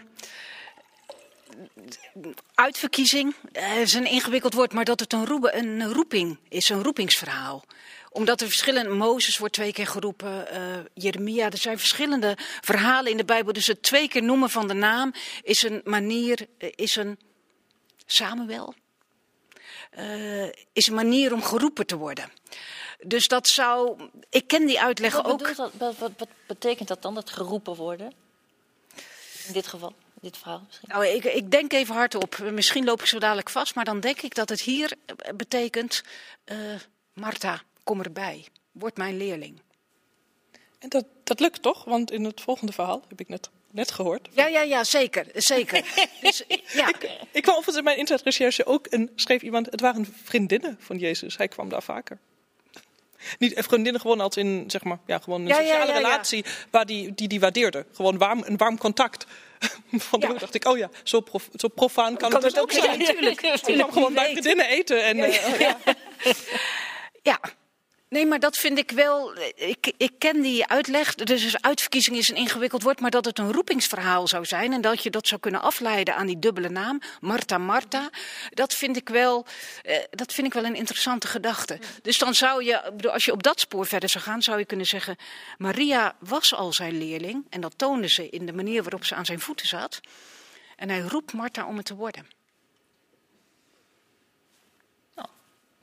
uitverkiezing 2.56 3.36
uh, 3.54 3.82
is 3.82 3.94
een 3.94 4.06
ingewikkeld 4.06 4.54
woord, 4.54 4.74
maar 4.74 4.86
dat 4.86 5.00
het 5.00 5.14
een, 5.14 5.58
een 5.58 5.94
roeping 5.94 6.38
is, 6.50 6.70
een 6.70 6.84
roepingsverhaal 6.84 7.64
omdat 8.12 8.42
er 8.42 8.48
verschillende, 8.48 8.90
Mozes 8.90 9.38
wordt 9.38 9.54
twee 9.54 9.74
keer 9.74 9.88
geroepen, 9.88 10.48
uh, 10.54 10.80
Jeremia, 10.94 11.52
er 11.52 11.58
zijn 11.58 11.80
verschillende 11.80 12.38
verhalen 12.62 13.12
in 13.12 13.18
de 13.18 13.26
Bijbel. 13.26 13.54
Dus 13.54 13.68
het 13.68 13.84
twee 13.84 14.08
keer 14.08 14.24
noemen 14.24 14.50
van 14.50 14.68
de 14.68 14.74
naam 14.74 15.14
is 15.44 15.64
een 15.64 15.82
manier, 15.84 16.48
uh, 16.58 16.70
is 16.76 16.96
een 16.96 17.20
Samuel, 18.06 18.74
uh, 19.98 20.44
is 20.74 20.88
een 20.88 20.94
manier 20.94 21.34
om 21.34 21.44
geroepen 21.44 21.86
te 21.86 21.98
worden. 21.98 22.32
Dus 23.04 23.28
dat 23.28 23.48
zou, 23.48 24.00
ik 24.30 24.48
ken 24.48 24.66
die 24.66 24.82
uitleg 24.82 25.14
wat 25.14 25.26
ook. 25.26 25.56
Dat, 25.56 25.72
wat, 25.78 26.12
wat 26.18 26.30
betekent 26.48 26.88
dat 26.88 27.02
dan, 27.02 27.16
dat 27.16 27.30
geroepen 27.30 27.76
worden? 27.76 28.14
In 29.48 29.54
dit 29.54 29.68
geval? 29.68 29.94
Dit 30.22 30.38
verhaal 30.38 30.64
misschien? 30.66 30.90
Nou, 30.92 31.06
ik, 31.06 31.24
ik, 31.24 31.52
denk 31.52 31.74
even 31.74 31.96
hardop. 31.96 32.38
Misschien 32.52 32.84
loop 32.84 33.00
ik 33.00 33.06
zo 33.06 33.20
dadelijk 33.20 33.50
vast, 33.50 33.76
maar 33.76 33.86
dan 33.86 34.00
denk 34.00 34.22
ik 34.22 34.36
dat 34.36 34.50
het 34.50 34.62
hier 34.62 34.94
betekent: 35.36 36.04
uh, 36.46 36.58
Marta, 37.14 37.62
kom 37.84 38.02
erbij. 38.02 38.46
Word 38.72 38.98
mijn 38.98 39.18
leerling. 39.18 39.62
En 40.80 40.90
dat, 40.90 41.06
dat 41.24 41.40
lukt 41.40 41.62
toch? 41.62 41.84
Want 41.84 42.12
in 42.12 42.24
het 42.24 42.42
volgende 42.42 42.74
verhaal 42.74 43.04
heb 43.08 43.20
ik 43.20 43.28
net, 43.28 43.50
net 43.72 43.92
gehoord. 43.92 44.28
Ja, 44.32 44.48
ja, 44.48 44.62
ja, 44.62 44.84
zeker. 44.84 45.26
zeker. 45.34 45.86
dus, 46.22 46.44
ja. 46.74 46.88
Ik, 46.88 47.10
ik 47.32 47.42
kwam 47.42 47.56
overigens 47.56 47.78
in 47.78 47.84
mijn 47.84 47.98
internetrecherche 47.98 48.66
ook 48.66 48.88
en 48.88 49.12
schreef 49.16 49.42
iemand: 49.42 49.66
het 49.66 49.82
waren 49.82 50.16
vriendinnen 50.24 50.78
van 50.80 50.98
Jezus. 50.98 51.38
Hij 51.38 51.48
kwam 51.48 51.70
daar 51.70 51.84
vaker. 51.84 52.18
Niet 53.38 53.54
vriendinnen 53.56 54.02
gewoon 54.02 54.20
als 54.20 54.38
in, 54.38 54.64
zeg 54.68 54.84
maar, 54.84 54.98
ja, 55.06 55.20
gewoon 55.20 55.42
een 55.42 55.48
ja, 55.48 55.56
sociale 55.56 55.86
ja, 55.86 55.92
ja, 55.92 55.98
relatie 55.98 56.46
waar 56.70 56.86
die, 56.86 57.14
die 57.14 57.28
die 57.28 57.40
waardeerde. 57.40 57.86
Gewoon 57.94 58.18
warm, 58.18 58.44
een 58.46 58.58
warm 58.58 58.78
contact. 58.78 59.26
Van 60.10 60.20
ja. 60.20 60.34
dacht 60.34 60.54
ik, 60.54 60.66
oh 60.66 60.78
ja, 60.78 60.90
zo, 61.04 61.20
prof, 61.20 61.50
zo 61.56 61.68
profaan 61.68 62.18
kan, 62.18 62.30
kan 62.30 62.44
het, 62.44 62.54
dus 62.54 62.62
ook 62.62 62.72
zijn. 62.72 63.00
Ja, 63.00 63.08
natuurlijk. 63.14 63.42
Ik 63.42 63.76
kwam 63.76 63.92
gewoon 63.92 64.14
bij 64.14 64.32
vriendinnen 64.32 64.66
eten. 64.66 65.04
En, 65.04 65.18
ja. 65.18 65.78
Uh, 65.86 66.34
ja. 67.22 67.40
Nee, 68.10 68.26
maar 68.26 68.40
dat 68.40 68.58
vind 68.58 68.78
ik 68.78 68.92
wel. 68.92 69.38
Ik, 69.56 69.94
ik 69.98 70.12
ken 70.18 70.42
die 70.42 70.68
uitleg. 70.68 71.16
Dus 71.16 71.62
uitverkiezing 71.62 72.18
is 72.18 72.30
een 72.30 72.36
ingewikkeld 72.36 72.84
woord, 72.84 73.00
maar 73.00 73.12
dat 73.12 73.26
het 73.26 73.40
een 73.40 73.52
roepingsverhaal 73.52 74.28
zou 74.28 74.46
zijn 74.46 74.74
en 74.74 74.82
dat 74.82 75.04
je 75.04 75.10
dat 75.10 75.28
zou 75.28 75.40
kunnen 75.42 75.62
afleiden 75.62 76.16
aan 76.16 76.26
die 76.26 76.40
dubbele 76.40 76.70
naam, 76.70 77.02
Marta 77.20 77.58
Marta. 77.58 78.10
Dat 78.50 78.74
vind 78.74 78.98
ik 78.98 79.10
wel, 79.10 79.46
eh, 79.82 80.04
dat 80.10 80.34
vind 80.34 80.48
ik 80.48 80.54
wel 80.54 80.66
een 80.66 80.76
interessante 80.76 81.28
gedachte. 81.28 81.80
Dus 82.02 82.18
dan 82.18 82.34
zou 82.34 82.64
je, 82.64 83.10
als 83.12 83.26
je 83.26 83.32
op 83.32 83.44
dat 83.44 83.60
spoor 83.60 83.86
verder 83.86 84.10
zou 84.10 84.24
gaan, 84.24 84.42
zou 84.42 84.60
je 84.60 84.66
kunnen 84.66 84.86
zeggen: 84.86 85.16
Maria 85.58 86.16
was 86.20 86.54
al 86.54 86.74
zijn 86.74 86.98
leerling 86.98 87.46
en 87.50 87.62
dat 87.62 87.78
toonde 87.78 88.08
ze 88.08 88.30
in 88.30 88.46
de 88.46 88.54
manier 88.54 88.82
waarop 88.84 89.06
ze 89.06 89.16
aan 89.16 89.26
zijn 89.26 89.40
voeten 89.40 89.68
zat. 89.68 90.00
En 90.76 90.90
hij 90.90 91.00
roept 91.00 91.34
Marta 91.34 91.66
om 91.66 91.78
het 91.78 91.86
te 91.86 91.96
worden. 91.96 92.28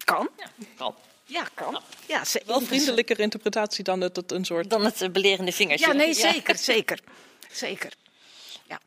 Kan. 0.04 0.28
Ja, 0.36 0.48
kan. 0.76 0.94
Ja, 1.26 1.48
kan. 1.54 1.82
Ja, 2.08 2.24
ze, 2.24 2.42
Wel 2.46 2.60
vriendelijker 2.60 3.20
interpretatie 3.20 3.84
dan 3.84 4.00
het, 4.00 4.16
het 4.16 4.32
een 4.32 4.44
soort... 4.44 4.70
Dan 4.70 4.84
het 4.84 5.12
belerende 5.12 5.52
vingertje. 5.52 5.86
Ja, 5.86 5.92
nee, 5.92 6.14
zeker, 6.14 6.56
zeker. 6.56 7.00
Zeker. 7.50 7.92
Ja. 8.68 8.80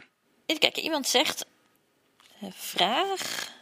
Even 0.45 0.61
kijken, 0.61 0.83
iemand 0.83 1.07
zegt... 1.07 1.45
vraag... 2.53 3.57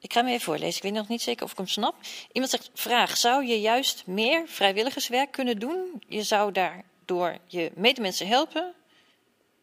Ik 0.00 0.12
ga 0.12 0.20
hem 0.20 0.28
even 0.28 0.44
voorlezen. 0.44 0.76
Ik 0.76 0.82
weet 0.82 0.92
nog 0.92 1.08
niet 1.08 1.22
zeker 1.22 1.44
of 1.44 1.50
ik 1.50 1.56
hem 1.56 1.66
snap. 1.66 1.94
Iemand 2.32 2.52
zegt: 2.52 2.70
Vraag: 2.74 3.16
Zou 3.16 3.46
je 3.46 3.60
juist 3.60 4.06
meer 4.06 4.48
vrijwilligerswerk 4.48 5.32
kunnen 5.32 5.58
doen? 5.58 6.02
Je 6.08 6.22
zou 6.22 6.52
daardoor 6.52 7.38
je 7.46 7.72
medemensen 7.74 8.26
helpen. 8.26 8.62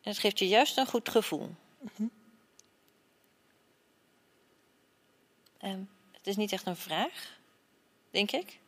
En 0.01 0.11
het 0.11 0.17
geeft 0.17 0.39
je 0.39 0.47
juist 0.47 0.77
een 0.77 0.85
goed 0.85 1.09
gevoel. 1.09 1.55
Mm 1.95 2.11
Um, 5.63 5.89
het 6.11 6.27
is 6.27 6.35
niet 6.35 6.51
echt 6.51 6.65
een 6.65 6.75
vraag, 6.75 7.37
denk 8.11 8.31
ik. 8.31 8.59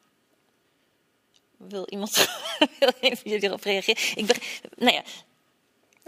Wil 1.57 1.87
iemand 1.89 2.15
wil 2.79 2.91
even 2.99 3.29
jullie 3.29 3.47
erop 3.47 3.63
reageren? 3.63 4.01
Ik 4.15 4.25
ben, 4.25 4.37
nou 4.75 4.93
ja. 4.93 5.03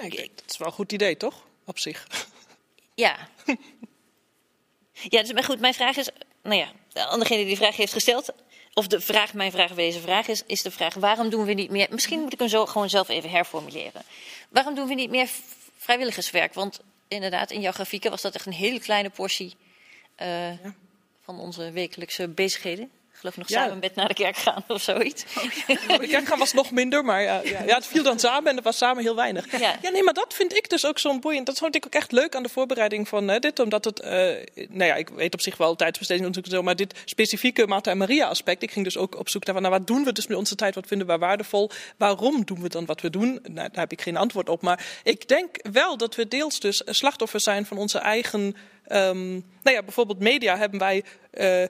ik 0.03 0.15
denk, 0.15 0.35
dat 0.35 0.49
is 0.49 0.57
wel 0.57 0.67
een 0.67 0.73
goed 0.73 0.91
idee, 0.91 1.17
toch? 1.17 1.45
Op 1.65 1.79
zich. 1.79 2.07
Ja. 2.97 3.29
Ja, 4.91 5.21
dus, 5.21 5.33
maar 5.33 5.43
goed, 5.43 5.59
mijn 5.59 5.73
vraag 5.73 5.95
is, 5.95 6.09
nou 6.43 6.55
ja, 6.55 6.71
degene 6.93 7.37
die 7.37 7.45
die 7.45 7.55
vraag 7.55 7.75
heeft 7.75 7.93
gesteld, 7.93 8.33
of 8.73 8.87
de 8.87 9.01
vraag, 9.01 9.33
mijn 9.33 9.51
vraag 9.51 9.73
deze 9.73 9.99
vraag 9.99 10.27
is, 10.27 10.43
is 10.45 10.61
de 10.61 10.71
vraag, 10.71 10.93
waarom 10.93 11.29
doen 11.29 11.45
we 11.45 11.53
niet 11.53 11.69
meer, 11.69 11.87
misschien 11.89 12.19
moet 12.19 12.33
ik 12.33 12.39
hem 12.39 12.47
zo 12.47 12.65
gewoon 12.65 12.89
zelf 12.89 13.09
even 13.09 13.29
herformuleren. 13.29 14.01
Waarom 14.49 14.75
doen 14.75 14.87
we 14.87 14.93
niet 14.93 15.09
meer 15.09 15.29
vrijwilligerswerk? 15.77 16.53
Want 16.53 16.79
inderdaad, 17.07 17.51
in 17.51 17.61
jouw 17.61 17.71
grafieken 17.71 18.09
was 18.09 18.21
dat 18.21 18.35
echt 18.35 18.45
een 18.45 18.53
hele 18.53 18.79
kleine 18.79 19.09
portie 19.09 19.55
uh, 20.21 20.63
ja. 20.63 20.75
van 21.19 21.39
onze 21.39 21.71
wekelijkse 21.71 22.27
bezigheden. 22.27 22.91
Ik 23.15 23.21
geloof 23.21 23.37
nog 23.37 23.49
samen 23.49 23.79
met 23.79 23.95
naar 23.95 24.07
de 24.07 24.13
kerk 24.13 24.37
gaan 24.37 24.63
of 24.67 24.81
zoiets. 24.81 25.23
Oh, 25.37 25.87
ja. 25.87 25.97
De 25.97 26.07
kerk 26.07 26.27
gaan 26.27 26.39
was 26.39 26.53
nog 26.53 26.71
minder, 26.71 27.05
maar 27.05 27.21
ja, 27.21 27.41
ja, 27.43 27.75
het 27.75 27.85
viel 27.85 28.03
dan 28.03 28.19
samen 28.19 28.49
en 28.49 28.55
het 28.55 28.63
was 28.63 28.77
samen 28.77 29.03
heel 29.03 29.15
weinig. 29.15 29.59
Ja. 29.59 29.75
nee, 29.91 30.03
maar 30.03 30.13
dat 30.13 30.33
vind 30.33 30.55
ik 30.55 30.69
dus 30.69 30.85
ook 30.85 30.99
zo'n 30.99 31.19
boeiend. 31.19 31.45
Dat 31.45 31.57
vond 31.57 31.75
ik 31.75 31.85
ook 31.85 31.93
echt 31.93 32.11
leuk 32.11 32.35
aan 32.35 32.43
de 32.43 32.49
voorbereiding 32.49 33.07
van 33.07 33.29
uh, 33.29 33.39
dit. 33.39 33.59
Omdat 33.59 33.85
het, 33.85 34.01
uh, 34.03 34.09
nou 34.69 34.83
ja, 34.83 34.95
ik 34.95 35.09
weet 35.09 35.33
op 35.33 35.41
zich 35.41 35.57
wel 35.57 35.75
tijdsbesteding 35.75 36.27
natuurlijk 36.27 36.55
zo, 36.55 36.61
maar 36.61 36.75
dit 36.75 37.01
specifieke 37.05 37.67
Martha 37.67 37.91
en 37.91 37.97
Maria 37.97 38.27
aspect. 38.27 38.63
Ik 38.63 38.71
ging 38.71 38.85
dus 38.85 38.97
ook 38.97 39.19
op 39.19 39.29
zoek 39.29 39.45
naar, 39.45 39.61
nou, 39.61 39.73
wat 39.73 39.87
doen 39.87 40.03
we 40.03 40.11
dus 40.11 40.27
met 40.27 40.37
onze 40.37 40.55
tijd? 40.55 40.75
Wat 40.75 40.87
vinden 40.87 41.07
we 41.07 41.17
waardevol? 41.17 41.69
Waarom 41.97 42.45
doen 42.45 42.61
we 42.61 42.69
dan 42.69 42.85
wat 42.85 43.01
we 43.01 43.09
doen? 43.09 43.39
Nou, 43.43 43.69
daar 43.69 43.81
heb 43.81 43.91
ik 43.91 44.01
geen 44.01 44.17
antwoord 44.17 44.49
op. 44.49 44.61
Maar 44.61 44.85
ik 45.03 45.27
denk 45.27 45.55
wel 45.71 45.97
dat 45.97 46.15
we 46.15 46.27
deels 46.27 46.59
dus 46.59 46.81
slachtoffers 46.85 47.43
zijn 47.43 47.65
van 47.65 47.77
onze 47.77 47.99
eigen 47.99 48.55
Um, 48.87 49.45
nou 49.63 49.75
ja, 49.75 49.83
bijvoorbeeld 49.83 50.19
media 50.19 50.57
hebben 50.57 50.79
wij 50.79 51.03
uh, 51.33 51.63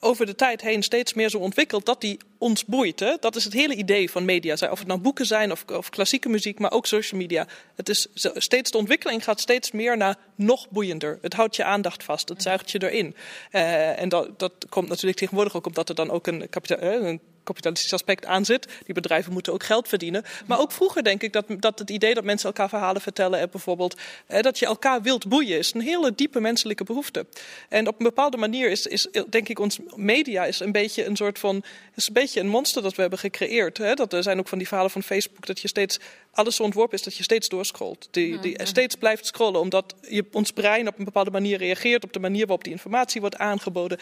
over 0.00 0.26
de 0.26 0.34
tijd 0.34 0.60
heen 0.60 0.82
steeds 0.82 1.14
meer 1.14 1.28
zo 1.28 1.38
ontwikkeld 1.38 1.86
dat 1.86 2.00
die 2.00 2.18
ons 2.38 2.64
boeit. 2.64 3.00
Hè? 3.00 3.16
Dat 3.20 3.36
is 3.36 3.44
het 3.44 3.52
hele 3.52 3.74
idee 3.74 4.10
van 4.10 4.24
media. 4.24 4.52
Of 4.70 4.78
het 4.78 4.86
nou 4.88 5.00
boeken 5.00 5.26
zijn 5.26 5.52
of, 5.52 5.64
of 5.66 5.90
klassieke 5.90 6.28
muziek, 6.28 6.58
maar 6.58 6.72
ook 6.72 6.86
social 6.86 7.20
media. 7.20 7.46
Het 7.74 7.88
is 7.88 8.06
steeds, 8.34 8.70
de 8.70 8.78
ontwikkeling 8.78 9.24
gaat 9.24 9.40
steeds 9.40 9.70
meer 9.70 9.96
naar 9.96 10.16
nog 10.34 10.68
boeiender. 10.68 11.18
Het 11.22 11.34
houdt 11.34 11.56
je 11.56 11.64
aandacht 11.64 12.04
vast, 12.04 12.28
het 12.28 12.42
zuigt 12.42 12.70
je 12.70 12.82
erin. 12.82 13.14
Uh, 13.52 14.00
en 14.00 14.08
dat, 14.08 14.38
dat 14.38 14.52
komt 14.68 14.88
natuurlijk 14.88 15.18
tegenwoordig 15.18 15.56
ook 15.56 15.66
omdat 15.66 15.88
er 15.88 15.94
dan 15.94 16.10
ook 16.10 16.26
een, 16.26 16.48
kapitaal, 16.48 16.78
een 16.82 17.20
kapitalistisch 17.48 17.92
aspect 17.92 18.26
aan 18.26 18.44
zit. 18.44 18.66
Die 18.84 18.94
bedrijven 18.94 19.32
moeten 19.32 19.52
ook 19.52 19.62
geld 19.62 19.88
verdienen. 19.88 20.24
Maar 20.46 20.60
ook 20.60 20.72
vroeger 20.72 21.02
denk 21.02 21.22
ik 21.22 21.32
dat, 21.32 21.44
dat 21.48 21.78
het 21.78 21.90
idee 21.90 22.14
dat 22.14 22.24
mensen 22.24 22.48
elkaar 22.48 22.68
verhalen 22.68 23.02
vertellen 23.02 23.40
en 23.40 23.48
bijvoorbeeld 23.50 23.96
eh, 24.26 24.42
dat 24.42 24.58
je 24.58 24.66
elkaar 24.66 25.02
wilt 25.02 25.28
boeien 25.28 25.58
is 25.58 25.74
een 25.74 25.80
hele 25.80 26.14
diepe 26.14 26.40
menselijke 26.40 26.84
behoefte. 26.84 27.26
En 27.68 27.88
op 27.88 27.98
een 27.98 28.04
bepaalde 28.04 28.36
manier 28.36 28.70
is, 28.70 28.86
is 28.86 29.08
denk 29.28 29.48
ik 29.48 29.58
ons 29.58 29.78
media 29.94 30.44
is 30.44 30.60
een 30.60 30.72
beetje 30.72 31.04
een 31.04 31.16
soort 31.16 31.38
van 31.38 31.64
is 31.94 32.06
een 32.06 32.12
beetje 32.12 32.40
een 32.40 32.48
monster 32.48 32.82
dat 32.82 32.94
we 32.94 33.00
hebben 33.00 33.18
gecreëerd. 33.18 33.78
Hè? 33.78 33.94
Dat 33.94 34.12
er 34.12 34.22
zijn 34.22 34.38
ook 34.38 34.48
van 34.48 34.58
die 34.58 34.66
verhalen 34.66 34.92
van 34.92 35.02
Facebook 35.02 35.46
dat 35.46 35.60
je 35.60 35.68
steeds 35.68 35.98
alles 36.32 36.56
zo 36.56 36.62
ontworpen 36.62 36.98
is 36.98 37.04
dat 37.04 37.16
je 37.16 37.22
steeds 37.22 37.48
doorscrollt. 37.48 38.08
Die, 38.10 38.38
die 38.38 38.66
steeds 38.66 38.94
blijft 38.94 39.26
scrollen 39.26 39.60
omdat 39.60 39.94
je, 40.08 40.24
ons 40.32 40.50
brein 40.50 40.88
op 40.88 40.98
een 40.98 41.04
bepaalde 41.04 41.30
manier 41.30 41.58
reageert 41.58 42.04
op 42.04 42.12
de 42.12 42.18
manier 42.18 42.46
waarop 42.46 42.64
die 42.64 42.72
informatie 42.72 43.20
wordt 43.20 43.36
aangeboden 43.36 43.98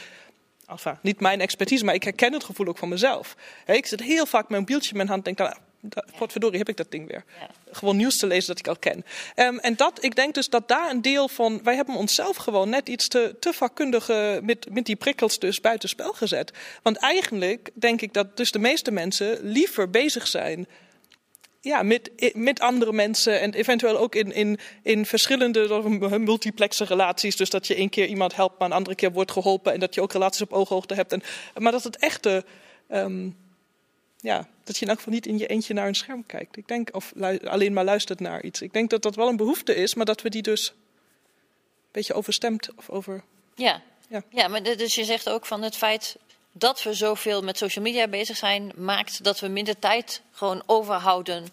enfin, 0.69 0.99
niet 1.01 1.21
mijn 1.21 1.41
expertise, 1.41 1.85
maar 1.85 1.95
ik 1.95 2.03
herken 2.03 2.33
het 2.33 2.45
gevoel 2.45 2.67
ook 2.67 2.79
van 2.79 2.89
mezelf. 2.89 3.37
ik 3.67 3.87
zit 3.87 4.03
heel 4.03 4.27
vaak 4.27 4.43
met 4.43 4.53
een 4.53 4.59
mobieltje 4.59 4.91
in 4.91 4.97
mijn 4.97 5.09
hand 5.09 5.27
en 5.27 5.35
denk 5.35 5.51
dan, 5.51 5.59
potverdorie 6.19 6.59
heb 6.59 6.69
ik 6.69 6.77
dat 6.77 6.91
ding 6.91 7.09
weer. 7.09 7.25
Gewoon 7.71 7.97
nieuws 7.97 8.19
te 8.19 8.27
lezen 8.27 8.47
dat 8.47 8.59
ik 8.59 8.69
al 8.69 8.77
ken. 8.77 9.05
Um, 9.37 9.59
en 9.59 9.77
dat, 9.77 10.05
ik 10.05 10.17
denk 10.17 10.35
dus 10.35 10.49
dat 10.49 10.69
daar 10.69 10.91
een 10.91 11.03
deel 11.03 11.29
van, 11.29 11.61
wij 11.63 11.75
hebben 11.75 11.95
onszelf 11.95 12.37
gewoon 12.37 12.69
net 12.69 12.89
iets 12.89 13.09
te, 13.09 13.37
te 13.41 13.53
vakkundig 13.53 14.09
met, 14.43 14.67
met 14.71 14.87
die 14.87 14.97
prikkels 14.97 15.39
dus 15.39 15.61
buitenspel 15.61 16.13
gezet. 16.13 16.53
Want 16.83 16.97
eigenlijk 16.97 17.71
denk 17.75 18.01
ik 18.01 18.13
dat 18.13 18.37
dus 18.37 18.51
de 18.51 18.59
meeste 18.59 18.91
mensen 18.91 19.39
liever 19.43 19.91
bezig 19.91 20.27
zijn 20.27 20.67
ja, 21.67 21.83
met, 21.83 22.33
met 22.35 22.61
andere 22.61 22.93
mensen 22.93 23.41
en 23.41 23.55
eventueel 23.55 23.99
ook 23.99 24.15
in, 24.15 24.33
in, 24.33 24.59
in 24.83 25.07
verschillende 25.07 26.19
multiplexe 26.19 26.85
relaties. 26.85 27.37
Dus 27.37 27.51
dat 27.51 27.67
je 27.67 27.75
één 27.75 27.89
keer 27.89 28.07
iemand 28.07 28.35
helpt, 28.35 28.59
maar 28.59 28.69
een 28.69 28.77
andere 28.77 28.97
keer 28.97 29.13
wordt 29.13 29.31
geholpen. 29.31 29.73
En 29.73 29.81
dat 29.81 29.95
je 29.95 30.01
ook 30.01 30.13
relaties 30.13 30.43
op 30.43 30.53
ooghoogte 30.53 30.95
hebt. 30.95 31.13
En, 31.13 31.23
maar 31.55 31.73
dat 31.73 31.85
het 31.85 31.97
echte, 31.97 32.45
um, 32.91 33.37
ja, 34.21 34.49
dat 34.65 34.77
je 34.77 34.83
in 34.83 34.89
elk 34.89 34.99
geval 34.99 35.13
niet 35.13 35.27
in 35.27 35.39
je 35.39 35.47
eentje 35.47 35.75
naar 35.75 35.89
een 35.89 35.95
scherm 35.95 36.27
kijkt. 36.27 36.57
Ik 36.57 36.69
denk, 36.69 36.89
of 36.95 37.13
alleen 37.45 37.73
maar 37.73 37.85
luistert 37.85 38.21
naar 38.21 38.43
iets. 38.43 38.63
Ik 38.63 38.73
denk 38.73 38.91
dat 38.91 39.03
dat 39.03 39.17
wel 39.17 39.29
een 39.29 39.37
behoefte 39.37 39.75
is, 39.75 39.95
maar 39.95 40.07
dat 40.07 40.23
we 40.23 40.31
die 40.31 40.43
dus 40.43 40.69
een 40.69 41.93
beetje 41.93 42.15
overstemd 42.15 42.69
of 42.77 42.91
over... 42.91 43.23
Ja, 43.55 43.83
ja. 44.09 44.23
ja 44.31 44.49
maar 44.49 44.63
dus 44.63 44.95
je 44.95 45.05
zegt 45.05 45.29
ook 45.29 45.47
van 45.47 45.63
het 45.63 45.77
feit 45.77 46.17
dat 46.59 46.83
we 46.83 46.95
zoveel 46.95 47.43
met 47.43 47.59
social 47.59 47.85
media 47.85 48.09
bezig 48.09 48.37
zijn, 48.37 48.73
maakt 48.77 49.25
dat 49.25 49.41
we 49.41 49.49
minder 49.49 49.79
tijd 49.79 50.23
gewoon 50.33 50.63
overhouden 50.67 51.49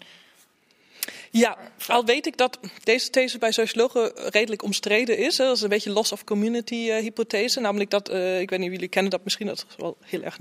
ja, 1.40 1.56
al 1.86 2.04
weet 2.04 2.26
ik 2.26 2.36
dat 2.36 2.58
deze 2.82 3.10
these 3.10 3.38
bij 3.38 3.52
sociologen 3.52 4.12
redelijk 4.14 4.62
omstreden 4.62 5.18
is. 5.18 5.36
Dat 5.36 5.56
is 5.56 5.62
een 5.62 5.68
beetje 5.68 5.90
loss 5.90 6.12
of 6.12 6.24
community 6.24 6.74
uh, 6.74 6.96
hypothese. 6.96 7.60
Namelijk 7.60 7.90
dat, 7.90 8.10
uh, 8.10 8.40
ik 8.40 8.50
weet 8.50 8.58
niet 8.58 8.68
of 8.68 8.74
jullie 8.74 8.88
kennen 8.88 9.10
dat 9.10 9.24
misschien, 9.24 9.46
dat 9.46 9.66
is 9.68 9.76
wel 9.76 9.96
heel 10.00 10.22
erg 10.22 10.38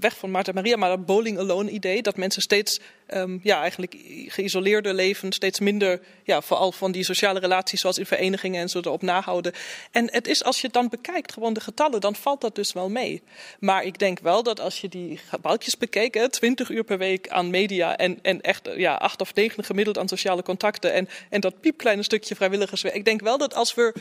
weg 0.00 0.16
van 0.16 0.30
Martha 0.30 0.52
Maria, 0.52 0.76
maar 0.76 0.88
dat 0.88 1.06
bowling 1.06 1.38
alone 1.38 1.70
idee. 1.70 2.02
Dat 2.02 2.16
mensen 2.16 2.42
steeds 2.42 2.80
um, 3.08 3.40
ja, 3.42 3.60
eigenlijk 3.60 3.96
geïsoleerder 4.26 4.94
leven, 4.94 5.32
steeds 5.32 5.60
minder, 5.60 6.00
ja, 6.24 6.40
vooral 6.40 6.72
van 6.72 6.92
die 6.92 7.04
sociale 7.04 7.40
relaties 7.40 7.80
zoals 7.80 7.98
in 7.98 8.06
verenigingen 8.06 8.60
en 8.60 8.68
zo 8.68 8.78
erop 8.78 9.02
nahouden. 9.02 9.52
En 9.90 10.12
het 10.12 10.26
is, 10.26 10.44
als 10.44 10.60
je 10.60 10.68
dan 10.68 10.88
bekijkt, 10.88 11.32
gewoon 11.32 11.52
de 11.52 11.60
getallen, 11.60 12.00
dan 12.00 12.14
valt 12.14 12.40
dat 12.40 12.54
dus 12.54 12.72
wel 12.72 12.90
mee. 12.90 13.22
Maar 13.58 13.84
ik 13.84 13.98
denk 13.98 14.18
wel 14.18 14.42
dat 14.42 14.60
als 14.60 14.80
je 14.80 14.88
die 14.88 15.20
balkjes 15.40 15.76
bekijkt, 15.76 16.32
20 16.32 16.70
uur 16.70 16.84
per 16.84 16.98
week 16.98 17.28
aan 17.28 17.50
media 17.50 17.96
en, 17.96 18.18
en 18.22 18.40
echt 18.40 18.68
ja, 18.76 18.94
acht 18.94 19.20
of 19.20 19.34
negen 19.34 19.64
gemiddeld 19.64 19.98
aan 19.98 20.08
sociale 20.08 20.22
contacten 20.42 20.92
en, 20.92 21.08
en 21.30 21.40
dat 21.40 21.60
piepkleine 21.60 22.02
stukje 22.02 22.34
vrijwilligerswerk. 22.34 22.94
Ik 22.94 23.04
denk 23.04 23.20
wel 23.20 23.38
dat 23.38 23.54
als 23.54 23.74
we, 23.74 23.94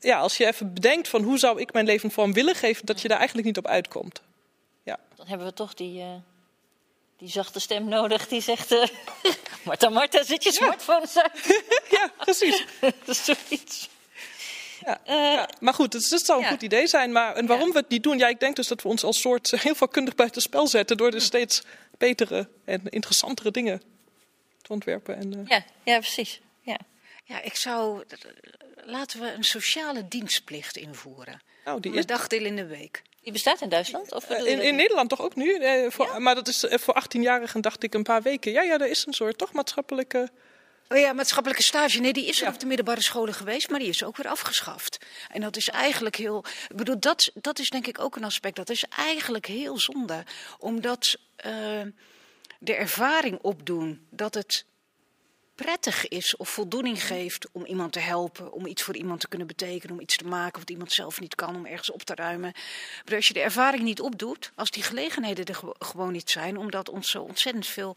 ja, 0.00 0.18
als 0.18 0.36
je 0.36 0.46
even 0.46 0.74
bedenkt 0.74 1.08
van 1.08 1.22
hoe 1.22 1.38
zou 1.38 1.60
ik 1.60 1.72
mijn 1.72 1.86
leven 1.86 2.10
vorm 2.10 2.32
willen 2.32 2.54
geven, 2.54 2.86
dat 2.86 3.00
je 3.00 3.08
daar 3.08 3.18
eigenlijk 3.18 3.46
niet 3.46 3.58
op 3.58 3.66
uitkomt. 3.66 4.22
Ja. 4.82 4.98
Dan 5.16 5.26
hebben 5.26 5.46
we 5.46 5.52
toch 5.52 5.74
die, 5.74 6.00
uh, 6.00 6.06
die 7.16 7.28
zachte 7.28 7.60
stem 7.60 7.88
nodig 7.88 8.28
die 8.28 8.40
zegt, 8.40 8.72
uh, 8.72 8.84
Marta, 9.64 9.88
Marta, 9.88 10.24
zit 10.24 10.44
je 10.44 10.52
smartphone 10.52 11.06
uit? 11.14 11.64
ja, 11.96 12.10
precies. 12.18 12.64
dat 12.80 12.92
is 13.06 13.24
zoiets. 13.24 13.88
Ja, 14.84 15.00
uh, 15.06 15.14
ja, 15.14 15.48
maar 15.60 15.74
goed, 15.74 15.92
het, 15.92 16.10
het 16.10 16.24
zou 16.24 16.38
een 16.38 16.44
ja. 16.44 16.50
goed 16.50 16.62
idee 16.62 16.86
zijn. 16.86 17.12
Maar 17.12 17.34
en 17.34 17.46
waarom 17.46 17.72
we 17.72 17.78
het 17.78 17.88
niet 17.88 18.02
doen? 18.02 18.18
Ja, 18.18 18.28
ik 18.28 18.40
denk 18.40 18.56
dus 18.56 18.68
dat 18.68 18.82
we 18.82 18.88
ons 18.88 19.04
als 19.04 19.20
soort 19.20 19.50
heel 19.50 19.74
vakkundig 19.74 20.14
buiten 20.14 20.42
spel 20.42 20.66
zetten 20.66 20.96
door 20.96 21.10
dus 21.10 21.24
steeds 21.24 21.62
betere 21.98 22.48
en 22.64 22.80
interessantere 22.88 23.50
dingen 23.50 23.82
te 24.66 24.72
ontwerpen. 24.72 25.16
En, 25.16 25.38
uh... 25.38 25.46
ja, 25.46 25.64
ja, 25.82 25.98
precies. 25.98 26.40
Ja. 26.60 26.78
ja, 27.24 27.42
ik 27.42 27.56
zou. 27.56 28.04
Laten 28.84 29.20
we 29.20 29.32
een 29.32 29.44
sociale 29.44 30.08
dienstplicht 30.08 30.76
invoeren. 30.76 31.40
Oh, 31.64 31.80
die 31.80 31.92
is... 31.92 32.06
dagdeel 32.06 32.44
in 32.44 32.56
de 32.56 32.66
week. 32.66 33.02
Die 33.22 33.32
bestaat 33.32 33.60
in 33.60 33.68
Duitsland? 33.68 34.12
Of 34.12 34.30
uh, 34.30 34.38
in, 34.38 34.60
in 34.60 34.76
Nederland 34.76 35.08
toch 35.08 35.20
ook 35.20 35.34
nu? 35.34 35.58
Uh, 35.58 35.90
voor, 35.90 36.06
ja? 36.06 36.18
Maar 36.18 36.34
dat 36.34 36.48
is 36.48 36.64
voor 36.68 37.02
18-jarigen, 37.02 37.60
dacht 37.60 37.82
ik, 37.82 37.94
een 37.94 38.02
paar 38.02 38.22
weken. 38.22 38.52
Ja, 38.52 38.62
ja, 38.62 38.78
er 38.78 38.88
is 38.88 39.06
een 39.06 39.12
soort 39.12 39.38
toch 39.38 39.52
maatschappelijke. 39.52 40.30
Oh 40.88 40.98
ja, 40.98 41.12
maatschappelijke 41.12 41.62
stage. 41.62 42.00
Nee, 42.00 42.12
die 42.12 42.26
is 42.26 42.38
er 42.40 42.46
ja. 42.46 42.52
op 42.52 42.60
de 42.60 42.66
middelbare 42.66 43.02
scholen 43.02 43.34
geweest, 43.34 43.70
maar 43.70 43.78
die 43.78 43.88
is 43.88 44.04
ook 44.04 44.16
weer 44.16 44.28
afgeschaft. 44.28 44.98
En 45.28 45.40
dat 45.40 45.56
is 45.56 45.68
eigenlijk 45.68 46.16
heel. 46.16 46.44
Ik 46.68 46.76
bedoel, 46.76 47.00
dat, 47.00 47.30
dat 47.34 47.58
is 47.58 47.70
denk 47.70 47.86
ik 47.86 48.00
ook 48.00 48.16
een 48.16 48.24
aspect. 48.24 48.56
Dat 48.56 48.70
is 48.70 48.84
eigenlijk 48.96 49.46
heel 49.46 49.78
zonde. 49.78 50.24
Omdat. 50.58 51.16
Uh, 51.46 51.80
de 52.58 52.74
ervaring 52.74 53.38
opdoen 53.40 54.06
dat 54.10 54.34
het 54.34 54.64
prettig 55.54 56.08
is 56.08 56.36
of 56.36 56.48
voldoening 56.48 57.02
geeft 57.02 57.48
om 57.52 57.64
iemand 57.64 57.92
te 57.92 57.98
helpen, 57.98 58.52
om 58.52 58.66
iets 58.66 58.82
voor 58.82 58.96
iemand 58.96 59.20
te 59.20 59.28
kunnen 59.28 59.46
betekenen, 59.46 59.94
om 59.94 60.02
iets 60.02 60.16
te 60.16 60.26
maken 60.26 60.60
wat 60.60 60.70
iemand 60.70 60.92
zelf 60.92 61.20
niet 61.20 61.34
kan, 61.34 61.56
om 61.56 61.66
ergens 61.66 61.90
op 61.90 62.02
te 62.02 62.14
ruimen. 62.14 62.52
Maar 63.04 63.14
als 63.14 63.28
je 63.28 63.34
de 63.34 63.40
ervaring 63.40 63.82
niet 63.82 64.00
opdoet, 64.00 64.52
als 64.54 64.70
die 64.70 64.82
gelegenheden 64.82 65.44
er 65.44 65.60
gewoon 65.78 66.12
niet 66.12 66.30
zijn, 66.30 66.56
omdat 66.56 66.88
ons 66.88 67.10
zo 67.10 67.22
ontzettend 67.22 67.66
veel 67.66 67.96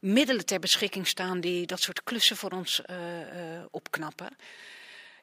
middelen 0.00 0.46
ter 0.46 0.58
beschikking 0.58 1.06
staan 1.06 1.40
die 1.40 1.66
dat 1.66 1.80
soort 1.80 2.02
klussen 2.02 2.36
voor 2.36 2.50
ons 2.50 2.82
uh, 2.90 2.96
uh, 3.20 3.64
opknappen 3.70 4.36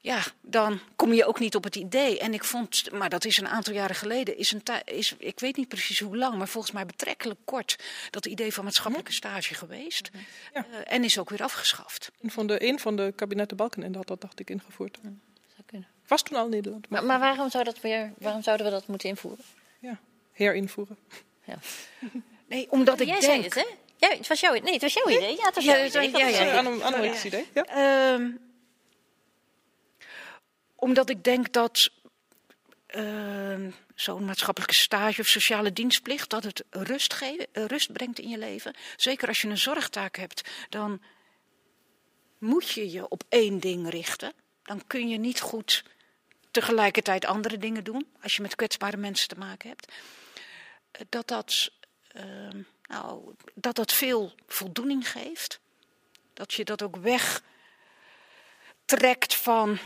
ja, 0.03 0.21
dan 0.41 0.79
kom 0.95 1.13
je 1.13 1.25
ook 1.25 1.39
niet 1.39 1.55
op 1.55 1.63
het 1.63 1.75
idee. 1.75 2.19
En 2.19 2.33
ik 2.33 2.43
vond, 2.43 2.91
maar 2.91 3.09
dat 3.09 3.25
is 3.25 3.37
een 3.37 3.47
aantal 3.47 3.73
jaren 3.73 3.95
geleden, 3.95 4.37
is 4.37 4.51
een 4.51 4.63
is, 4.85 5.15
ik 5.17 5.39
weet 5.39 5.57
niet 5.57 5.67
precies 5.67 5.99
hoe 5.99 6.17
lang, 6.17 6.37
maar 6.37 6.47
volgens 6.47 6.73
mij 6.73 6.85
betrekkelijk 6.85 7.39
kort 7.45 7.79
dat 8.09 8.25
idee 8.25 8.53
van 8.53 8.63
maatschappelijke 8.63 9.13
stage 9.13 9.53
geweest. 9.53 10.09
Ja. 10.53 10.65
Uh, 10.71 10.93
en 10.93 11.03
is 11.03 11.19
ook 11.19 11.29
weer 11.29 11.43
afgeschaft. 11.43 12.11
Van 12.21 12.47
de, 12.47 12.67
een 12.67 12.79
van 12.79 12.95
de 12.95 13.13
kabinetten 13.15 13.57
Balkenende 13.57 13.97
had 13.97 14.07
dat, 14.07 14.21
dacht 14.21 14.39
ik, 14.39 14.49
ingevoerd. 14.49 14.99
Ja, 15.03 15.09
zou 15.47 15.63
kunnen. 15.65 15.87
Was 16.07 16.23
toen 16.23 16.37
al 16.37 16.47
Nederland. 16.47 16.89
Maar, 16.89 17.03
maar, 17.03 17.19
waarom, 17.19 17.49
zou 17.49 17.63
dat 17.63 17.81
weer, 17.81 18.13
waarom 18.17 18.41
zouden 18.41 18.65
we 18.65 18.71
dat 18.71 18.87
moeten 18.87 19.09
invoeren? 19.09 19.45
Ja, 19.79 19.99
herinvoeren. 20.31 20.97
Ja. 21.43 21.57
nee, 22.47 22.67
omdat 22.69 22.99
ik 22.99 23.07
jij 23.07 23.19
denk... 23.19 23.31
Zei 23.31 23.43
het, 23.43 23.55
hè? 23.55 23.65
Ja, 23.97 24.17
het 24.17 24.27
was 24.27 24.39
jouw, 24.39 24.53
nee, 24.53 24.73
het 24.73 24.81
was 24.81 24.93
jouw 24.93 25.09
idee. 25.09 25.35
Ja, 25.35 25.45
het 25.45 25.55
was 25.55 25.63
jouw 25.63 25.85
idee. 25.85 26.11
Ja, 26.11 26.27
ja, 26.27 26.61
ja, 27.01 27.23
idee. 27.23 27.47
Ja. 27.53 27.65
Omdat 30.83 31.09
ik 31.09 31.23
denk 31.23 31.53
dat 31.53 31.89
uh, 32.95 33.67
zo'n 33.95 34.25
maatschappelijke 34.25 34.75
stage 34.75 35.21
of 35.21 35.27
sociale 35.27 35.73
dienstplicht, 35.73 36.29
dat 36.29 36.43
het 36.43 36.63
rust, 36.69 37.13
geven, 37.13 37.47
rust 37.53 37.93
brengt 37.93 38.19
in 38.19 38.29
je 38.29 38.37
leven. 38.37 38.75
Zeker 38.95 39.27
als 39.27 39.41
je 39.41 39.47
een 39.47 39.57
zorgtaak 39.57 40.15
hebt, 40.15 40.49
dan 40.69 41.01
moet 42.37 42.69
je 42.69 42.91
je 42.91 43.07
op 43.07 43.23
één 43.29 43.59
ding 43.59 43.89
richten. 43.89 44.33
Dan 44.63 44.87
kun 44.87 45.09
je 45.09 45.17
niet 45.17 45.39
goed 45.39 45.83
tegelijkertijd 46.51 47.25
andere 47.25 47.57
dingen 47.57 47.83
doen, 47.83 48.07
als 48.21 48.35
je 48.35 48.41
met 48.41 48.55
kwetsbare 48.55 48.97
mensen 48.97 49.27
te 49.27 49.37
maken 49.37 49.69
hebt. 49.69 49.91
Dat 51.09 51.27
dat, 51.27 51.71
uh, 52.15 52.49
nou, 52.81 53.33
dat, 53.53 53.75
dat 53.75 53.93
veel 53.93 54.33
voldoening 54.47 55.09
geeft. 55.09 55.59
Dat 56.33 56.53
je 56.53 56.65
dat 56.65 56.81
ook 56.81 56.95
wegtrekt 56.95 57.43
van 59.35 59.79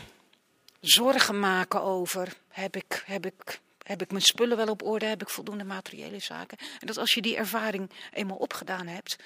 zorgen 0.80 1.38
maken 1.38 1.82
over: 1.82 2.34
heb 2.48 2.76
ik, 2.76 3.02
heb, 3.06 3.26
ik, 3.26 3.60
heb 3.82 4.02
ik 4.02 4.10
mijn 4.10 4.22
spullen 4.22 4.56
wel 4.56 4.68
op 4.68 4.82
orde? 4.82 5.06
Heb 5.06 5.22
ik 5.22 5.28
voldoende 5.28 5.64
materiële 5.64 6.18
zaken? 6.18 6.58
En 6.58 6.86
dat 6.86 6.96
als 6.96 7.14
je 7.14 7.22
die 7.22 7.36
ervaring 7.36 7.90
eenmaal 8.12 8.36
opgedaan 8.36 8.86
hebt, 8.86 9.16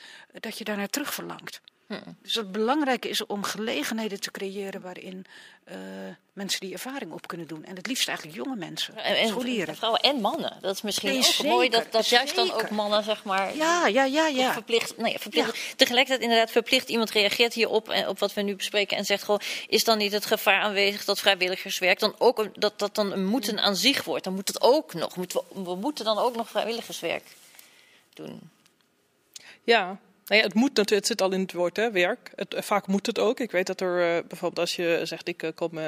dat 0.41 0.59
je 0.59 0.65
daar 0.65 0.77
naar 0.77 0.89
terug 0.89 1.15
verlangt. 1.15 1.61
Dus 2.23 2.35
het 2.35 2.53
belangrijke 2.53 3.09
is 3.09 3.27
om 3.27 3.43
gelegenheden 3.43 4.21
te 4.21 4.31
creëren 4.31 4.81
waarin 4.81 5.27
uh, 5.69 5.77
mensen 6.33 6.61
die 6.61 6.73
ervaring 6.73 7.13
op 7.13 7.27
kunnen 7.27 7.47
doen. 7.47 7.65
En 7.65 7.77
het 7.77 7.87
liefst 7.87 8.09
eigenlijk 8.09 8.37
jonge 8.37 8.57
mensen, 8.57 8.97
en, 8.97 9.17
en 9.17 9.29
scholieren. 9.29 9.77
Vrouwen 9.77 10.01
en 10.01 10.21
mannen. 10.21 10.59
Dat 10.61 10.75
is 10.75 10.83
misschien 10.83 11.09
nee, 11.09 11.19
ook 11.19 11.25
zeker, 11.25 11.51
mooi 11.53 11.69
dat, 11.69 11.93
dat 11.93 12.09
juist 12.09 12.35
dan 12.35 12.53
ook 12.53 12.71
mannen, 12.71 13.05
zeg 13.05 13.25
maar. 13.25 13.57
Ja, 13.57 13.87
ja, 13.87 14.05
ja. 14.05 14.27
ja. 14.27 14.53
Verplicht, 14.53 14.97
nee, 14.97 15.19
verplicht, 15.19 15.57
ja. 15.57 15.75
Tegelijkertijd 15.77 16.23
inderdaad 16.23 16.51
verplicht 16.51 16.89
iemand 16.89 17.11
reageert 17.11 17.55
hierop, 17.55 17.89
en 17.89 18.09
op 18.09 18.19
wat 18.19 18.35
we 18.35 18.43
nu 18.43 18.57
bespreken. 18.57 18.97
En 18.97 19.05
zegt 19.05 19.23
gewoon: 19.25 19.41
is 19.69 19.85
dan 19.85 19.99
niet 19.99 20.13
het 20.13 20.27
gevaar 20.27 20.61
aanwezig 20.61 21.05
dat 21.05 21.21
vrijwilligerswerk 21.21 21.99
dan 21.99 22.15
ook 22.19 22.39
een, 22.39 22.51
dat, 22.55 22.79
dat 22.79 22.95
dan 22.95 23.13
een 23.13 23.27
moeten 23.27 23.61
aan 23.61 23.77
zich 23.77 24.05
wordt? 24.05 24.25
Dan 24.25 24.35
moet 24.35 24.49
het 24.49 24.61
ook 24.61 24.95
nog. 24.95 25.17
Moeten 25.17 25.41
we, 25.49 25.63
we 25.63 25.75
moeten 25.75 26.05
dan 26.05 26.19
ook 26.19 26.37
nog 26.37 26.49
vrijwilligerswerk 26.49 27.25
doen. 28.15 28.51
Ja, 29.65 29.99
nou 30.27 30.41
ja, 30.41 30.47
het 30.47 30.55
moet 30.55 30.77
natuurlijk, 30.77 30.91
het 30.91 31.07
zit 31.07 31.23
al 31.23 31.33
in 31.33 31.41
het 31.41 31.53
woord 31.53 31.77
hè, 31.77 31.91
werk. 31.91 32.31
Het, 32.35 32.55
vaak 32.59 32.87
moet 32.87 33.07
het 33.07 33.19
ook. 33.19 33.41
Ik 33.41 33.51
weet 33.51 33.67
dat 33.67 33.81
er 33.81 33.99
uh, 33.99 34.23
bijvoorbeeld 34.29 34.59
als 34.59 34.77
je 34.77 35.01
zegt 35.03 35.29
ik 35.29 35.43
uh, 35.43 35.51
kom 35.55 35.79
uh, 35.79 35.85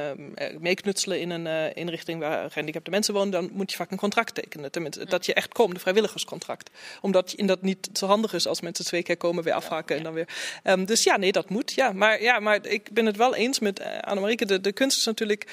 meeknutselen 0.58 1.20
in 1.20 1.30
een 1.30 1.74
inrichting 1.74 2.20
waar 2.20 2.50
gehandicapte 2.50 2.90
mensen 2.90 3.14
wonen, 3.14 3.30
dan 3.30 3.50
moet 3.52 3.70
je 3.70 3.76
vaak 3.76 3.90
een 3.90 3.96
contract 3.96 4.34
tekenen. 4.34 4.70
Tenminste, 4.70 5.04
dat 5.04 5.26
je 5.26 5.34
echt 5.34 5.52
komt, 5.52 5.74
een 5.74 5.80
vrijwilligerscontract. 5.80 6.70
Omdat 7.00 7.32
in 7.32 7.46
dat 7.46 7.62
niet 7.62 7.88
zo 7.92 8.06
handig 8.06 8.32
is 8.32 8.46
als 8.46 8.60
mensen 8.60 8.84
twee 8.84 9.02
keer 9.02 9.16
komen, 9.16 9.44
weer 9.44 9.52
afhaken 9.52 9.96
en 9.96 10.02
dan 10.02 10.12
weer. 10.12 10.28
Um, 10.64 10.84
dus 10.84 11.02
ja, 11.02 11.16
nee, 11.16 11.32
dat 11.32 11.48
moet. 11.48 11.72
Ja. 11.72 11.92
Maar, 11.92 12.22
ja, 12.22 12.40
maar 12.40 12.66
ik 12.66 12.92
ben 12.92 13.06
het 13.06 13.16
wel 13.16 13.34
eens 13.34 13.58
met 13.58 13.82
Annemarieke. 14.00 14.46
De, 14.46 14.60
de 14.60 14.72
kunst 14.72 14.98
is 14.98 15.04
natuurlijk 15.04 15.46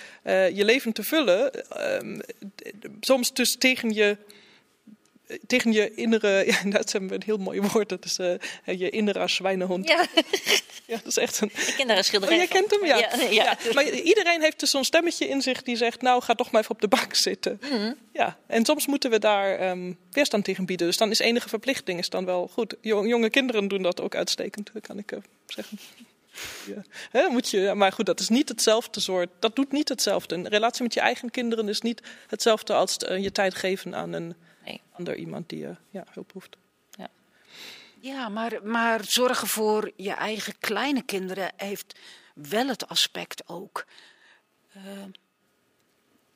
je 0.53 0.65
leven 0.65 0.93
te 0.93 1.03
vullen. 1.03 1.51
Um, 1.95 2.21
soms 2.99 3.33
dus 3.33 3.55
tegen 3.55 3.93
je 3.93 4.17
tegen 5.47 5.71
je 5.71 5.93
innere, 5.93 6.45
ja, 6.51 6.69
dat 6.69 6.91
hebben 6.91 7.09
we 7.09 7.15
een 7.15 7.23
heel 7.25 7.37
mooi 7.37 7.61
woord, 7.61 7.89
dat 7.89 8.05
is 8.05 8.19
uh, 8.19 8.33
je 8.65 8.89
innere 8.89 9.27
zwijnenhond. 9.27 9.87
Ja. 9.87 10.05
ja, 10.85 10.95
dat 10.95 11.05
is 11.05 11.17
echt 11.17 11.41
een... 11.41 11.51
Ik 11.67 11.73
ken 11.77 11.87
daar 11.87 11.97
een 11.97 12.03
schilderij 12.03 12.35
Oh, 12.35 12.43
jij 12.43 12.61
kent 12.61 12.71
hem? 12.71 12.85
Ja. 12.85 12.97
Ja, 12.97 13.09
ja. 13.19 13.29
ja. 13.29 13.57
Maar 13.73 13.89
iedereen 13.89 14.41
heeft 14.41 14.59
dus 14.59 14.69
zo'n 14.69 14.83
stemmetje 14.83 15.27
in 15.27 15.41
zich 15.41 15.61
die 15.61 15.75
zegt, 15.75 16.01
nou, 16.01 16.21
ga 16.21 16.33
toch 16.35 16.51
maar 16.51 16.61
even 16.61 16.73
op 16.73 16.81
de 16.81 16.87
bank 16.87 17.15
zitten. 17.15 17.61
Mm. 17.71 17.95
Ja, 18.13 18.37
en 18.47 18.65
soms 18.65 18.87
moeten 18.87 19.09
we 19.09 19.19
daar 19.19 19.69
um, 19.69 19.97
weerstand 20.11 20.43
tegen 20.43 20.65
bieden. 20.65 20.87
Dus 20.87 20.97
dan 20.97 21.09
is 21.09 21.19
enige 21.19 21.49
verplichting 21.49 21.99
is 21.99 22.09
dan 22.09 22.25
wel 22.25 22.47
goed. 22.47 22.75
Jonge 22.81 23.29
kinderen 23.29 23.67
doen 23.67 23.81
dat 23.81 24.01
ook 24.01 24.15
uitstekend, 24.15 24.71
kan 24.81 24.97
ik 24.97 25.11
uh, 25.11 25.19
zeggen. 25.45 25.79
Ja. 26.65 26.83
He, 27.11 27.29
moet 27.29 27.49
je, 27.49 27.73
maar 27.75 27.91
goed, 27.91 28.05
dat 28.05 28.19
is 28.19 28.29
niet 28.29 28.49
hetzelfde 28.49 28.99
soort. 28.99 29.29
Dat 29.39 29.55
doet 29.55 29.71
niet 29.71 29.89
hetzelfde. 29.89 30.35
Een 30.35 30.47
relatie 30.47 30.83
met 30.83 30.93
je 30.93 30.99
eigen 30.99 31.31
kinderen 31.31 31.69
is 31.69 31.81
niet 31.81 32.01
hetzelfde 32.27 32.73
als 32.73 32.97
uh, 33.09 33.23
je 33.23 33.31
tijd 33.31 33.55
geven 33.55 33.95
aan 33.95 34.13
een 34.13 34.35
nee. 34.71 34.81
ander 34.91 35.15
iemand 35.15 35.49
die 35.49 35.63
uh, 35.63 35.75
ja, 35.89 36.05
hulp 36.11 36.31
hoeft. 36.31 36.57
Ja, 36.91 37.09
ja 37.99 38.29
maar, 38.29 38.59
maar 38.63 39.03
zorgen 39.03 39.47
voor 39.47 39.91
je 39.95 40.11
eigen 40.11 40.57
kleine 40.59 41.01
kinderen 41.01 41.51
heeft 41.55 41.99
wel 42.33 42.67
het 42.67 42.87
aspect 42.87 43.47
ook. 43.47 43.85
Uh, 44.77 44.83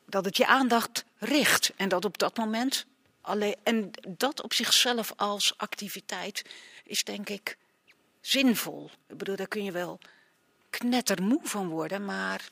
dat 0.06 0.26
het 0.26 0.38
je 0.38 0.48
aandacht 0.48 1.06
richt 1.18 1.74
en 1.76 1.90
dat 1.90 2.06
op 2.06 2.18
dat 2.18 2.38
moment 2.38 2.86
alleen. 3.22 3.56
En 3.64 3.92
dat 4.08 4.42
op 4.42 4.54
zichzelf 4.54 5.14
als 5.16 5.58
activiteit 5.58 6.46
is 6.84 7.04
denk 7.04 7.30
ik 7.30 7.58
zinvol. 8.22 8.90
Ik 9.08 9.18
bedoel, 9.18 9.36
daar 9.36 9.48
kun 9.48 9.64
je 9.64 9.72
wel 9.72 10.00
knettermoe 10.70 11.40
van 11.44 11.68
worden, 11.68 12.06
maar 12.06 12.50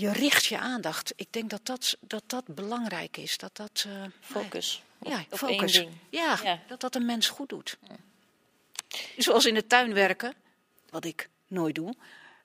je 0.00 0.12
richt 0.12 0.44
je 0.44 0.58
aandacht. 0.58 1.12
Ik 1.16 1.32
denk 1.32 1.50
dat 1.50 1.66
dat, 1.66 1.96
dat, 2.00 2.22
dat 2.26 2.44
belangrijk 2.46 3.16
is. 3.16 3.38
Dat 3.38 3.56
dat, 3.56 3.84
uh, 3.86 4.04
focus. 4.20 4.82
Ja, 5.02 5.24
op 5.30 5.38
focus. 5.38 5.74
één 5.76 5.84
ding. 5.86 5.98
Ja, 6.10 6.38
Ja. 6.42 6.60
dat 6.68 6.80
dat 6.80 6.94
een 6.94 7.04
mens 7.06 7.28
goed 7.28 7.48
doet. 7.48 7.78
Zoals 9.16 9.46
in 9.46 9.54
de 9.54 9.66
tuin 9.66 9.94
werken, 9.94 10.34
wat 10.90 11.04
ik 11.04 11.28
nooit 11.46 11.74
doe. 11.74 11.94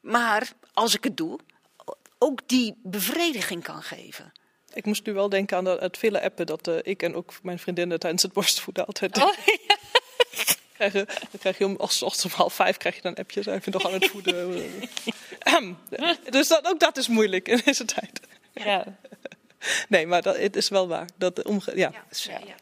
Maar 0.02 0.52
als 0.74 0.96
ik 0.96 1.04
het 1.04 1.18
doe, 1.18 1.40
ook 2.18 2.48
die 2.48 2.76
bevrediging 2.84 3.64
kan 3.64 3.84
geven. 3.84 4.32
Ik 4.74 4.86
moest 4.86 5.06
nu 5.06 5.14
wel 5.14 5.30
denken 5.30 5.58
aan 5.58 5.64
dat, 5.64 5.80
het 5.80 5.98
vele 5.98 6.22
appen 6.22 6.46
dat 6.46 6.68
uh, 6.68 6.78
ik 6.82 7.04
en 7.04 7.16
ook 7.16 7.44
mijn 7.44 7.60
vriendinnen 7.60 8.00
tijdens 8.00 8.24
het 8.24 8.34
borstvoeden 8.34 8.86
altijd 8.86 9.18
Oh, 9.18 9.34
ja. 10.84 10.90
krijgen. 10.90 11.06
Dan 11.06 11.40
krijg 11.40 11.58
je 11.58 11.66
om, 11.66 11.76
als 11.76 12.02
ochtends 12.02 12.26
om 12.26 12.32
half 12.40 12.54
vijf 12.54 12.78
krijg 12.78 12.96
je 12.96 13.02
dan 13.02 13.16
appjes. 13.16 13.46
Even 13.46 13.72
nog 13.72 13.86
aan 13.86 13.94
het 13.94 14.08
voeden. 14.08 14.72
Ahem. 15.40 15.78
dus 16.30 16.48
dat, 16.48 16.66
ook 16.66 16.80
dat 16.80 16.98
is 16.98 17.08
moeilijk 17.08 17.48
in 17.48 17.62
deze 17.66 17.86
tijd. 17.86 18.20
ja. 18.54 18.86
Nee, 19.90 20.08
maar 20.08 20.22
dat, 20.22 20.38
het 20.38 20.56
is 20.56 20.70
wel 20.70 20.88
waar. 20.88 21.08
Dat 21.16 21.44
omge 21.44 21.72
ja. 21.76 21.92
Ja, 22.10 22.40
Ja. 22.46 22.56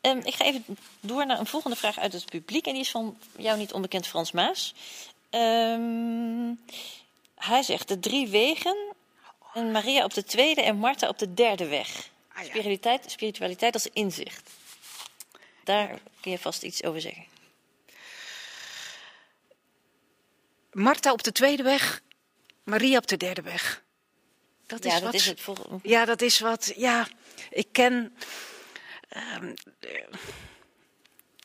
Ehm, 0.00 0.20
ik 0.24 0.34
ga 0.34 0.44
even 0.44 0.64
door 1.00 1.26
naar 1.26 1.38
een 1.38 1.46
volgende 1.46 1.76
vraag 1.76 1.98
uit 1.98 2.12
het 2.12 2.24
publiek. 2.24 2.66
En 2.66 2.72
die 2.72 2.82
is 2.82 2.90
van 2.90 3.18
jou 3.36 3.58
niet 3.58 3.72
onbekend 3.72 4.06
Frans 4.06 4.32
Maas. 4.32 4.74
Ehm, 5.30 6.52
hij 7.34 7.62
zegt 7.62 7.88
de 7.88 7.98
drie 7.98 8.28
wegen. 8.28 8.76
En 9.54 9.70
Maria 9.70 10.04
op 10.04 10.14
de 10.14 10.24
tweede 10.24 10.62
en 10.62 10.76
Martha 10.76 11.08
op 11.08 11.18
de 11.18 11.34
derde 11.34 11.66
weg. 11.66 11.88
Ah, 12.32 12.42
ja. 12.42 12.44
Spiritualiteit, 12.44 13.10
spiritualiteit 13.10 13.74
als 13.74 13.88
inzicht. 13.92 14.50
Daar 15.64 15.98
kun 16.20 16.30
je 16.30 16.38
vast 16.38 16.62
iets 16.62 16.84
over 16.84 17.00
zeggen. 17.00 17.24
Martha 20.72 21.12
op 21.12 21.22
de 21.22 21.32
tweede 21.32 21.62
weg, 21.62 22.00
Maria 22.64 22.96
op 22.98 23.06
de 23.06 23.16
derde 23.16 23.42
weg. 23.42 23.82
Dat 24.66 24.84
ja, 24.84 24.88
is 24.88 24.94
dat 24.94 25.02
wat. 25.04 25.14
is 25.14 25.26
het 25.26 25.40
volgende. 25.40 25.78
Ja, 25.82 26.04
dat 26.04 26.22
is 26.22 26.38
wat. 26.40 26.72
Ja, 26.76 27.08
ik 27.50 27.68
ken. 27.72 28.16
ehm, 29.08 29.44
een 29.80 30.18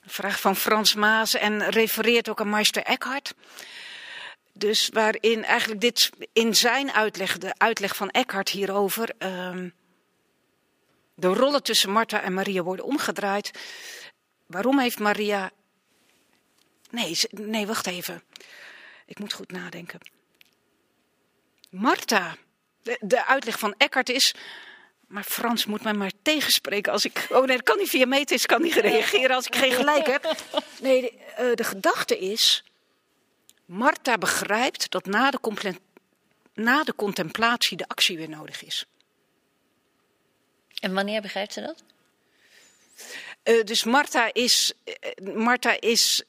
vraag 0.05 0.39
van 0.39 0.55
Frans 0.55 0.93
Maas 0.93 1.33
en 1.33 1.69
refereert 1.69 2.29
ook 2.29 2.39
aan 2.39 2.49
Meister 2.49 2.83
Eckhart. 2.83 3.33
Dus 4.53 4.89
waarin 4.93 5.43
eigenlijk 5.43 5.81
dit 5.81 6.09
in 6.33 6.55
zijn 6.55 6.91
uitleg, 6.91 7.37
de 7.37 7.53
uitleg 7.57 7.95
van 7.95 8.09
Eckhart 8.09 8.49
hierover, 8.49 9.09
ehm, 9.17 9.69
de 11.15 11.27
rollen 11.27 11.63
tussen 11.63 11.89
Martha 11.91 12.21
en 12.21 12.33
Maria 12.33 12.61
worden 12.61 12.85
omgedraaid. 12.85 13.51
Waarom 14.45 14.79
heeft 14.79 14.99
Maria. 14.99 15.51
Nee, 16.89 17.13
ze- 17.15 17.29
nee, 17.31 17.67
wacht 17.67 17.87
even. 17.87 18.23
Ik 19.05 19.19
moet 19.19 19.33
goed 19.33 19.51
nadenken. 19.51 19.99
Martha. 21.69 22.35
De, 22.81 22.97
de 23.01 23.25
uitleg 23.25 23.59
van 23.59 23.75
Eckhart 23.77 24.09
is. 24.09 24.35
Maar 25.07 25.23
Frans 25.23 25.65
moet 25.65 25.83
mij 25.83 25.93
maar 25.93 26.11
tegenspreken 26.21 26.91
als 26.91 27.05
ik. 27.05 27.27
Oh 27.29 27.45
nee, 27.45 27.55
dat 27.55 27.65
kan 27.65 27.77
niet 27.77 27.89
via 27.89 28.05
metis, 28.05 28.45
kan 28.45 28.61
niet 28.61 28.73
reageren 28.73 29.35
als 29.35 29.45
ik 29.47 29.55
geen 29.55 29.71
gelijk 29.71 30.05
heb. 30.05 30.35
Nee, 30.81 31.01
de, 31.01 31.17
eh, 31.35 31.53
de 31.53 31.63
gedachte 31.63 32.19
is. 32.19 32.63
Martha 33.65 34.17
begrijpt 34.17 34.91
dat 34.91 35.05
na 35.05 35.31
de, 35.31 35.75
na 36.53 36.83
de 36.83 36.95
contemplatie 36.95 37.77
de 37.77 37.87
actie 37.87 38.17
weer 38.17 38.29
nodig 38.29 38.63
is. 38.63 38.85
En 40.79 40.93
wanneer 40.93 41.21
begrijpt 41.21 41.53
ze 41.53 41.61
dat? 41.61 41.83
Eh, 43.43 43.63
dus 43.63 43.83
Martha 43.83 44.33
is. 44.33 44.73
eh, 44.83 45.33
Martha 45.35 45.79
is. 45.79 46.23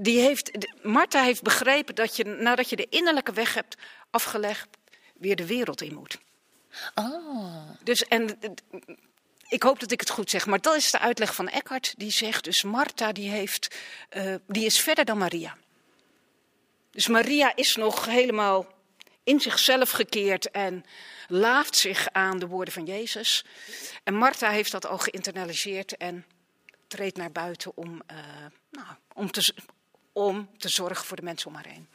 Die 0.00 0.20
heeft, 0.20 0.50
Martha 0.82 1.22
heeft 1.22 1.42
begrepen 1.42 1.94
dat 1.94 2.16
je 2.16 2.24
nadat 2.24 2.70
je 2.70 2.76
de 2.76 2.86
innerlijke 2.90 3.32
weg 3.32 3.54
hebt 3.54 3.76
afgelegd, 4.10 4.68
weer 5.14 5.36
de 5.36 5.46
wereld 5.46 5.82
in 5.82 5.94
moet. 5.94 6.18
Oh, 6.94 7.70
Dus 7.82 8.04
en 8.04 8.38
ik 9.48 9.62
hoop 9.62 9.80
dat 9.80 9.90
ik 9.90 10.00
het 10.00 10.10
goed 10.10 10.30
zeg, 10.30 10.46
maar 10.46 10.60
dat 10.60 10.74
is 10.74 10.90
de 10.90 10.98
uitleg 10.98 11.34
van 11.34 11.48
Eckhart. 11.48 11.94
Die 11.96 12.10
zegt 12.10 12.44
dus 12.44 12.62
Martha 12.62 13.12
die 13.12 13.30
heeft, 13.30 13.76
eh, 14.08 14.34
die 14.46 14.64
is 14.64 14.80
verder 14.80 15.04
dan 15.04 15.18
Maria. 15.18 15.56
Dus 16.90 17.08
Maria 17.08 17.56
is 17.56 17.76
nog 17.76 18.04
helemaal 18.06 18.66
in 19.24 19.40
zichzelf 19.40 19.90
gekeerd 19.90 20.50
en 20.50 20.84
laaft 21.28 21.76
zich 21.76 22.08
aan 22.12 22.38
de 22.38 22.46
woorden 22.46 22.74
van 22.74 22.84
Jezus. 22.84 23.44
En 24.04 24.14
Martha 24.14 24.50
heeft 24.50 24.72
dat 24.72 24.86
al 24.86 24.98
geïnternaliseerd 24.98 25.96
en 25.96 26.24
treedt 26.86 27.16
naar 27.16 27.32
buiten 27.32 27.76
om, 27.76 28.02
eh, 28.06 28.16
nou, 28.70 28.86
om, 29.12 29.30
te, 29.30 29.54
om 30.14 30.48
te 30.56 30.68
zorgen 30.68 31.06
voor 31.06 31.16
de 31.16 31.22
mensen 31.22 31.48
om 31.48 31.54
haar 31.54 31.66
heen. 31.68 31.86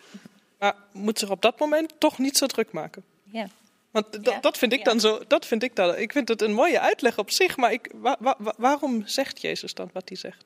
Maar 0.60 0.76
moet 0.92 1.20
zich 1.20 1.30
op 1.30 1.42
dat 1.42 1.60
moment 1.60 1.94
toch 1.98 2.18
niet 2.18 2.38
zo 2.38 2.46
druk 2.46 2.72
maken. 2.72 3.04
ja. 3.24 3.48
Want 3.92 4.18
Ja, 4.22 4.40
dat 4.40 4.58
vind 4.58 4.72
ik 4.74 4.78
ja. 4.80 4.84
dan 4.86 5.00
zo. 5.00 5.22
Dat 5.28 5.46
vind 5.46 5.64
ik 5.64 5.76
dan. 5.76 5.98
Ik 5.98 6.12
vind 6.12 6.28
het 6.28 6.42
een 6.42 6.54
mooie 6.54 6.80
uitleg 6.80 7.18
op 7.18 7.32
zich, 7.32 7.58
maar 7.58 7.72
ik, 7.72 7.92
wa- 7.96 8.16
wa- 8.20 8.36
wa- 8.38 8.54
waarom 8.58 9.08
zegt 9.08 9.42
Jezus 9.42 9.74
dan 9.74 9.90
wat 9.94 10.10
hij 10.10 10.18
zegt? 10.18 10.46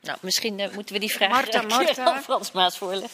Nou, 0.00 0.18
misschien 0.20 0.60
eh, 0.60 0.74
moeten 0.74 0.94
we 0.94 1.00
die 1.00 1.10
vraag 1.12 1.30
Martha, 1.30 1.62
eh, 1.62 1.68
Martha. 1.76 2.04
aan 2.14 2.22
Frans 2.22 2.52
Maas 2.52 2.78
voorleggen. 2.78 3.10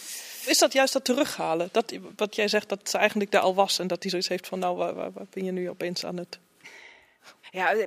Is 0.47 0.59
dat 0.59 0.73
juist 0.73 0.93
dat 0.93 1.05
terughalen? 1.05 1.69
Dat, 1.73 1.93
wat 2.17 2.35
jij 2.35 2.49
zegt, 2.49 2.69
dat 2.69 2.89
ze 2.91 2.99
eigenlijk 2.99 3.31
daar 3.31 3.41
al 3.43 3.55
was 3.55 3.79
en 3.79 3.87
dat 3.87 4.03
hij 4.03 4.11
zoiets 4.11 4.29
heeft 4.29 4.47
van, 4.47 4.59
nou, 4.59 4.77
waar, 4.77 4.95
waar, 4.95 5.13
waar 5.13 5.27
ben 5.31 5.45
je 5.45 5.51
nu 5.53 5.71
opeens 5.71 6.05
aan 6.05 6.17
het... 6.17 6.39
Ja, 7.51 7.75
de 7.75 7.87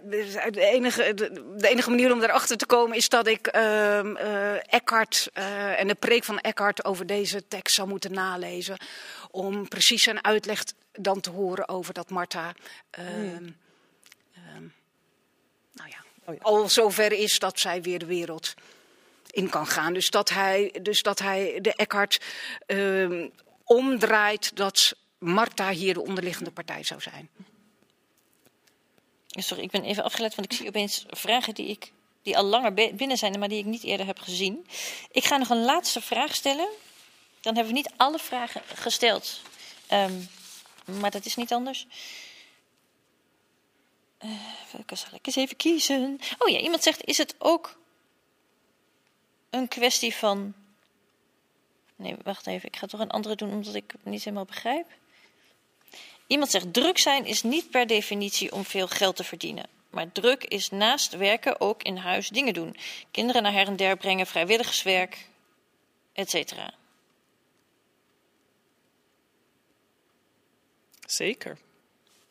de 0.51 0.65
enige, 0.65 1.13
de 1.57 1.67
enige 1.67 1.89
manier 1.89 2.11
om 2.11 2.19
daarachter 2.19 2.57
te 2.57 2.65
komen 2.65 2.97
is 2.97 3.09
dat 3.09 3.27
ik 3.27 3.47
ehm 3.47 4.15
eh, 4.15 4.73
Eckhart 4.73 5.29
eh, 5.33 5.79
en 5.79 5.87
de 5.87 5.95
preek 5.95 6.23
van 6.23 6.39
Eckhart 6.39 6.85
over 6.85 7.05
deze 7.05 7.47
tekst 7.47 7.75
zou 7.75 7.87
moeten 7.87 8.13
nalezen. 8.13 8.77
Om 9.31 9.67
precies 9.67 10.03
zijn 10.03 10.23
uitleg 10.23 10.63
dan 10.91 11.19
te 11.19 11.29
horen 11.29 11.69
over 11.69 11.93
dat 11.93 12.09
Martha 12.09 12.53
ehm, 12.89 13.49
eh, 14.33 14.41
oh 16.25 16.41
al 16.41 16.69
zover 16.69 17.11
is 17.11 17.39
dat 17.39 17.59
zij 17.59 17.81
weer 17.81 17.99
de 17.99 18.05
wereld 18.05 18.53
in 19.29 19.49
kan 19.49 19.67
gaan. 19.67 19.93
Dus 19.93 20.09
dat 20.09 20.29
hij, 20.29 20.79
dus 20.81 21.01
dat 21.01 21.19
hij 21.19 21.59
de 21.61 21.73
Eckhart 21.75 22.21
uh, 22.67 23.29
omdraait 23.63 24.55
dat 24.55 24.95
Marta 25.17 25.69
hier 25.69 25.93
de 25.93 26.01
onderliggende 26.01 26.51
partij 26.51 26.83
zou 26.83 27.01
zijn. 27.01 27.29
Sorry, 29.41 29.63
ik 29.63 29.71
ben 29.71 29.83
even 29.83 30.03
afgeleid, 30.03 30.35
want 30.35 30.51
ik 30.51 30.57
zie 30.57 30.67
opeens 30.67 31.05
vragen 31.09 31.53
die, 31.53 31.67
ik, 31.67 31.91
die 32.21 32.37
al 32.37 32.43
langer 32.43 32.73
binnen 32.73 33.17
zijn, 33.17 33.39
maar 33.39 33.47
die 33.47 33.59
ik 33.59 33.65
niet 33.65 33.83
eerder 33.83 34.05
heb 34.05 34.19
gezien. 34.19 34.67
Ik 35.11 35.25
ga 35.25 35.37
nog 35.37 35.49
een 35.49 35.63
laatste 35.63 36.01
vraag 36.01 36.35
stellen. 36.35 36.67
Dan 37.41 37.55
hebben 37.55 37.73
we 37.73 37.79
niet 37.79 37.91
alle 37.97 38.19
vragen 38.19 38.61
gesteld. 38.65 39.41
Um, 39.91 40.29
maar 40.85 41.11
dat 41.11 41.25
is 41.25 41.35
niet 41.35 41.53
anders. 41.53 41.87
Uh, 44.23 44.31
zal 44.87 45.13
ik 45.13 45.27
eens 45.27 45.35
even 45.35 45.55
kiezen? 45.55 46.19
Oh 46.37 46.49
ja, 46.49 46.59
iemand 46.59 46.83
zegt: 46.83 47.03
is 47.03 47.17
het 47.17 47.35
ook 47.37 47.77
een 49.49 49.67
kwestie 49.67 50.15
van. 50.15 50.53
Nee, 51.95 52.15
wacht 52.23 52.47
even. 52.47 52.67
Ik 52.67 52.75
ga 52.75 52.87
toch 52.87 52.99
een 52.99 53.09
andere 53.09 53.35
doen 53.35 53.51
omdat 53.51 53.73
ik 53.73 53.91
het 53.91 54.05
niet 54.05 54.23
helemaal 54.23 54.45
begrijp. 54.45 54.87
Iemand 56.33 56.51
zegt: 56.51 56.73
druk 56.73 56.97
zijn 56.97 57.25
is 57.25 57.43
niet 57.43 57.69
per 57.69 57.87
definitie 57.87 58.51
om 58.51 58.65
veel 58.65 58.87
geld 58.87 59.15
te 59.15 59.23
verdienen. 59.23 59.65
Maar 59.89 60.11
druk 60.11 60.43
is 60.43 60.69
naast 60.69 61.15
werken 61.15 61.59
ook 61.59 61.83
in 61.83 61.97
huis 61.97 62.29
dingen 62.29 62.53
doen. 62.53 62.75
Kinderen 63.11 63.43
naar 63.43 63.51
her 63.51 63.67
en 63.67 63.75
der 63.75 63.97
brengen, 63.97 64.27
vrijwilligerswerk, 64.27 65.27
etc. 66.13 66.53
Zeker. 71.05 71.57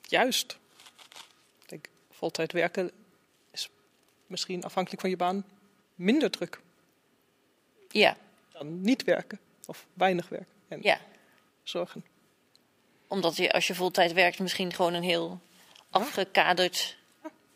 Juist. 0.02 0.58
Ik 1.62 1.68
denk, 1.68 1.88
voltijd 2.10 2.52
werken 2.52 2.90
is 3.50 3.68
misschien 4.26 4.64
afhankelijk 4.64 5.00
van 5.00 5.10
je 5.10 5.16
baan 5.16 5.44
minder 5.94 6.30
druk. 6.30 6.60
Ja. 7.88 8.16
Dan 8.52 8.80
niet 8.80 9.04
werken 9.04 9.40
of 9.66 9.86
weinig 9.94 10.28
werken. 10.28 10.54
En 10.68 10.78
ja. 10.82 11.00
Zorgen. 11.62 12.11
Omdat 13.12 13.36
je 13.36 13.52
als 13.52 13.66
je 13.66 13.74
voltijd 13.74 14.12
werkt 14.12 14.39
misschien 14.39 14.72
gewoon 14.72 14.94
een 14.94 15.02
heel 15.02 15.40
afgekaderd 15.90 16.97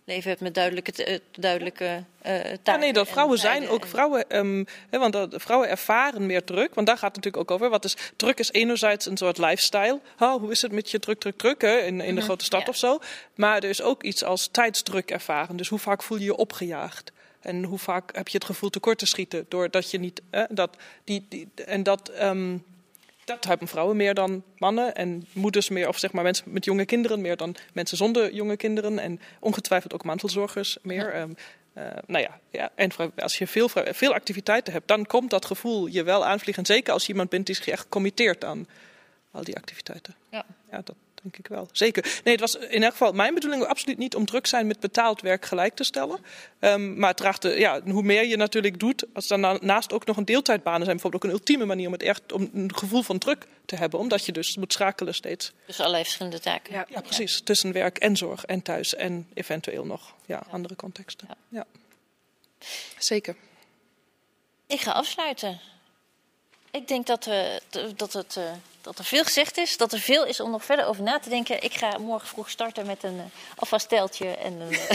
leven 0.04 0.30
hebt 0.30 0.40
met 0.40 0.54
duidelijke, 0.54 1.10
uh, 1.10 1.18
duidelijke 1.32 1.84
uh, 1.84 2.32
taken. 2.32 2.60
Ja, 2.64 2.76
nee, 2.76 2.92
dat 2.92 3.08
vrouwen 3.08 3.38
zijn 3.38 3.68
ook 3.68 3.86
vrouwen, 3.86 4.36
um, 4.36 4.66
hè, 4.90 4.98
want 4.98 5.12
dat, 5.12 5.34
vrouwen 5.36 5.68
ervaren 5.68 6.26
meer 6.26 6.44
druk. 6.44 6.74
Want 6.74 6.86
daar 6.86 6.98
gaat 6.98 7.16
het 7.16 7.24
natuurlijk 7.24 7.50
ook 7.50 7.56
over. 7.56 7.70
Wat 7.70 7.84
is, 7.84 7.96
druk 8.16 8.38
is 8.38 8.52
enerzijds 8.52 9.06
een 9.06 9.16
soort 9.16 9.38
lifestyle. 9.38 10.00
Oh, 10.18 10.40
hoe 10.40 10.50
is 10.50 10.62
het 10.62 10.72
met 10.72 10.90
je 10.90 10.98
druk, 10.98 11.20
druk, 11.20 11.36
druk 11.36 11.60
hè, 11.60 11.78
in, 11.78 12.00
in 12.00 12.06
de 12.06 12.12
mhm, 12.12 12.24
grote 12.24 12.44
stad 12.44 12.68
of 12.68 12.76
zo. 12.76 12.98
Maar 13.34 13.56
er 13.56 13.68
is 13.68 13.82
ook 13.82 14.02
iets 14.02 14.24
als 14.24 14.46
tijdsdruk 14.46 15.10
ervaren. 15.10 15.56
Dus 15.56 15.68
hoe 15.68 15.78
vaak 15.78 16.02
voel 16.02 16.18
je 16.18 16.24
je 16.24 16.36
opgejaagd? 16.36 17.12
En 17.40 17.64
hoe 17.64 17.78
vaak 17.78 18.16
heb 18.16 18.28
je 18.28 18.36
het 18.38 18.46
gevoel 18.46 18.70
tekort 18.70 18.98
te 18.98 19.06
schieten 19.06 19.46
doordat 19.48 19.90
je 19.90 19.98
niet. 19.98 20.22
Eh, 20.30 20.42
dat, 20.48 20.76
die, 21.04 21.26
die, 21.28 21.48
en 21.54 21.82
dat. 21.82 22.10
Um, 22.22 22.64
dat 23.26 23.44
hebben 23.44 23.68
vrouwen 23.68 23.96
meer 23.96 24.14
dan 24.14 24.42
mannen 24.56 24.94
en 24.94 25.26
moeders 25.32 25.68
meer, 25.68 25.88
of 25.88 25.98
zeg 25.98 26.12
maar 26.12 26.24
mensen 26.24 26.52
met 26.52 26.64
jonge 26.64 26.84
kinderen 26.84 27.20
meer 27.20 27.36
dan 27.36 27.56
mensen 27.72 27.96
zonder 27.96 28.34
jonge 28.34 28.56
kinderen. 28.56 28.98
En 28.98 29.20
ongetwijfeld 29.40 29.94
ook 29.94 30.04
mantelzorgers 30.04 30.78
meer. 30.82 31.14
Ja. 31.14 31.20
Um, 31.20 31.34
uh, 31.74 31.84
nou 32.06 32.22
ja, 32.22 32.40
ja, 32.50 32.70
en 32.74 32.90
als 33.16 33.38
je 33.38 33.46
veel, 33.46 33.68
veel 33.72 34.14
activiteiten 34.14 34.72
hebt, 34.72 34.88
dan 34.88 35.06
komt 35.06 35.30
dat 35.30 35.44
gevoel 35.44 35.86
je 35.86 36.02
wel 36.02 36.26
aanvliegen. 36.26 36.66
Zeker 36.66 36.92
als 36.92 37.06
je 37.06 37.12
iemand 37.12 37.30
bent 37.30 37.46
die 37.46 37.54
zich 37.54 37.68
echt 37.68 37.88
committeert 37.88 38.44
aan 38.44 38.68
al 39.30 39.44
die 39.44 39.56
activiteiten. 39.56 40.14
Ja. 40.30 40.44
ja, 40.70 40.80
dat 40.84 40.94
denk 41.30 41.38
ik 41.38 41.48
wel. 41.48 41.68
Zeker. 41.72 42.20
Nee, 42.24 42.34
het 42.34 42.40
was 42.40 42.56
in 42.56 42.82
elk 42.82 42.92
geval 42.92 43.12
mijn 43.12 43.34
bedoeling 43.34 43.64
absoluut 43.64 43.98
niet 43.98 44.14
om 44.14 44.24
druk 44.24 44.46
zijn 44.46 44.66
met 44.66 44.80
betaald 44.80 45.20
werk 45.20 45.44
gelijk 45.44 45.74
te 45.74 45.84
stellen. 45.84 46.18
Um, 46.60 46.98
maar 46.98 47.08
het 47.08 47.16
draagt, 47.16 47.42
ja, 47.42 47.82
hoe 47.82 48.02
meer 48.02 48.24
je 48.24 48.36
natuurlijk 48.36 48.78
doet, 48.78 49.04
als 49.14 49.26
dan 49.26 49.58
naast 49.60 49.92
ook 49.92 50.06
nog 50.06 50.16
een 50.16 50.24
deeltijdbanen 50.24 50.84
zijn, 50.84 50.92
bijvoorbeeld 50.92 51.24
ook 51.24 51.30
een 51.30 51.36
ultieme 51.36 51.64
manier 51.64 51.86
om 51.86 51.92
het 51.92 52.02
echt 52.02 52.32
om 52.32 52.50
een 52.54 52.76
gevoel 52.76 53.02
van 53.02 53.18
druk 53.18 53.46
te 53.64 53.76
hebben, 53.76 53.98
omdat 53.98 54.26
je 54.26 54.32
dus 54.32 54.56
moet 54.56 54.72
schakelen 54.72 55.14
steeds. 55.14 55.52
Dus 55.66 55.78
allerlei 55.78 56.02
verschillende 56.02 56.40
taken. 56.40 56.74
Ja, 56.74 56.86
ja 56.88 57.00
precies. 57.00 57.40
Tussen 57.40 57.72
werk 57.72 57.98
en 57.98 58.16
zorg 58.16 58.44
en 58.44 58.62
thuis 58.62 58.94
en 58.94 59.28
eventueel 59.34 59.86
nog 59.86 60.14
ja, 60.26 60.42
andere 60.50 60.76
contexten. 60.76 61.28
Ja. 61.48 61.64
Zeker. 62.98 63.36
Ik 64.66 64.80
ga 64.80 64.90
afsluiten. 64.90 65.60
Ik 66.70 66.88
denk 66.88 67.06
dat, 67.06 67.24
we, 67.24 67.60
dat, 67.96 68.12
het, 68.12 68.36
eh, 68.36 68.52
dat 68.86 68.98
er 68.98 69.04
veel 69.04 69.24
gezegd 69.24 69.58
is, 69.58 69.76
dat 69.76 69.92
er 69.92 70.00
veel 70.00 70.24
is 70.24 70.40
om 70.40 70.50
nog 70.50 70.64
verder 70.64 70.86
over 70.86 71.02
na 71.02 71.18
te 71.18 71.28
denken. 71.28 71.62
Ik 71.62 71.74
ga 71.74 71.98
morgen 71.98 72.28
vroeg 72.28 72.50
starten 72.50 72.86
met 72.86 73.02
een 73.02 73.16
uh, 73.16 73.22
afwasteltje 73.56 74.36
en 74.36 74.60
een, 74.60 74.72
uh, 74.72 74.90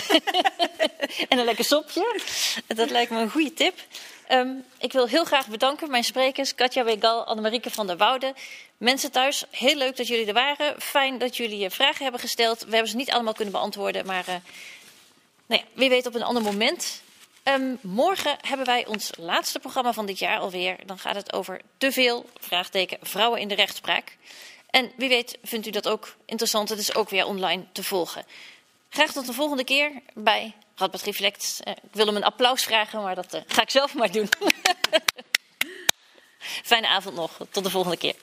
en 1.29 1.37
een 1.37 1.45
lekker 1.45 1.65
sopje. 1.65 2.19
Dat 2.67 2.89
lijkt 2.89 3.11
me 3.11 3.21
een 3.21 3.29
goede 3.29 3.53
tip. 3.53 3.79
Um, 4.29 4.65
ik 4.77 4.91
wil 4.91 5.07
heel 5.07 5.25
graag 5.25 5.47
bedanken 5.47 5.91
mijn 5.91 6.03
sprekers, 6.03 6.55
Katja 6.55 6.83
Wegal, 6.83 7.23
Annemarieke 7.23 7.71
van 7.71 7.87
der 7.87 7.97
Woude. 7.97 8.33
Mensen 8.77 9.11
thuis, 9.11 9.43
heel 9.49 9.75
leuk 9.75 9.97
dat 9.97 10.07
jullie 10.07 10.25
er 10.25 10.33
waren. 10.33 10.81
Fijn 10.81 11.17
dat 11.17 11.37
jullie 11.37 11.69
vragen 11.69 12.03
hebben 12.03 12.21
gesteld. 12.21 12.59
We 12.59 12.71
hebben 12.71 12.89
ze 12.89 12.95
niet 12.95 13.11
allemaal 13.11 13.33
kunnen 13.33 13.53
beantwoorden, 13.53 14.05
maar 14.05 14.25
nou 15.45 15.61
ja, 15.61 15.67
wie 15.73 15.89
weet 15.89 16.05
op 16.05 16.15
een 16.15 16.23
ander 16.23 16.43
moment. 16.43 17.01
Um, 17.43 17.79
morgen 17.81 18.37
hebben 18.41 18.65
wij 18.65 18.85
ons 18.85 19.11
laatste 19.17 19.59
programma 19.59 19.93
van 19.93 20.05
dit 20.05 20.19
jaar 20.19 20.39
alweer. 20.39 20.77
Dan 20.85 20.99
gaat 20.99 21.15
het 21.15 21.33
over 21.33 21.61
te 21.77 21.91
veel 21.91 22.29
vraagteken 22.39 22.97
vrouwen 23.01 23.39
in 23.39 23.47
de 23.47 23.55
rechtspraak. 23.55 24.17
En 24.69 24.91
wie 24.95 25.09
weet 25.09 25.37
vindt 25.43 25.67
u 25.67 25.69
dat 25.69 25.87
ook 25.87 26.15
interessant. 26.25 26.69
Het 26.69 26.79
is 26.79 26.95
ook 26.95 27.09
weer 27.09 27.25
online 27.25 27.65
te 27.71 27.83
volgen. 27.83 28.25
Graag 28.89 29.11
tot 29.11 29.25
de 29.25 29.33
volgende 29.33 29.63
keer 29.63 29.91
bij 30.13 30.55
Radboud 30.75 31.01
Reflect. 31.01 31.59
Uh, 31.63 31.73
ik 31.73 31.89
wil 31.91 32.05
hem 32.05 32.15
een 32.15 32.23
applaus 32.23 32.63
vragen, 32.63 33.01
maar 33.01 33.15
dat 33.15 33.33
uh, 33.33 33.41
ga 33.47 33.61
ik 33.61 33.69
zelf 33.69 33.93
maar 33.93 34.11
doen. 34.11 34.29
Fijne 36.63 36.87
avond 36.87 37.15
nog. 37.15 37.37
Tot 37.49 37.63
de 37.63 37.69
volgende 37.69 37.97
keer. 37.97 38.15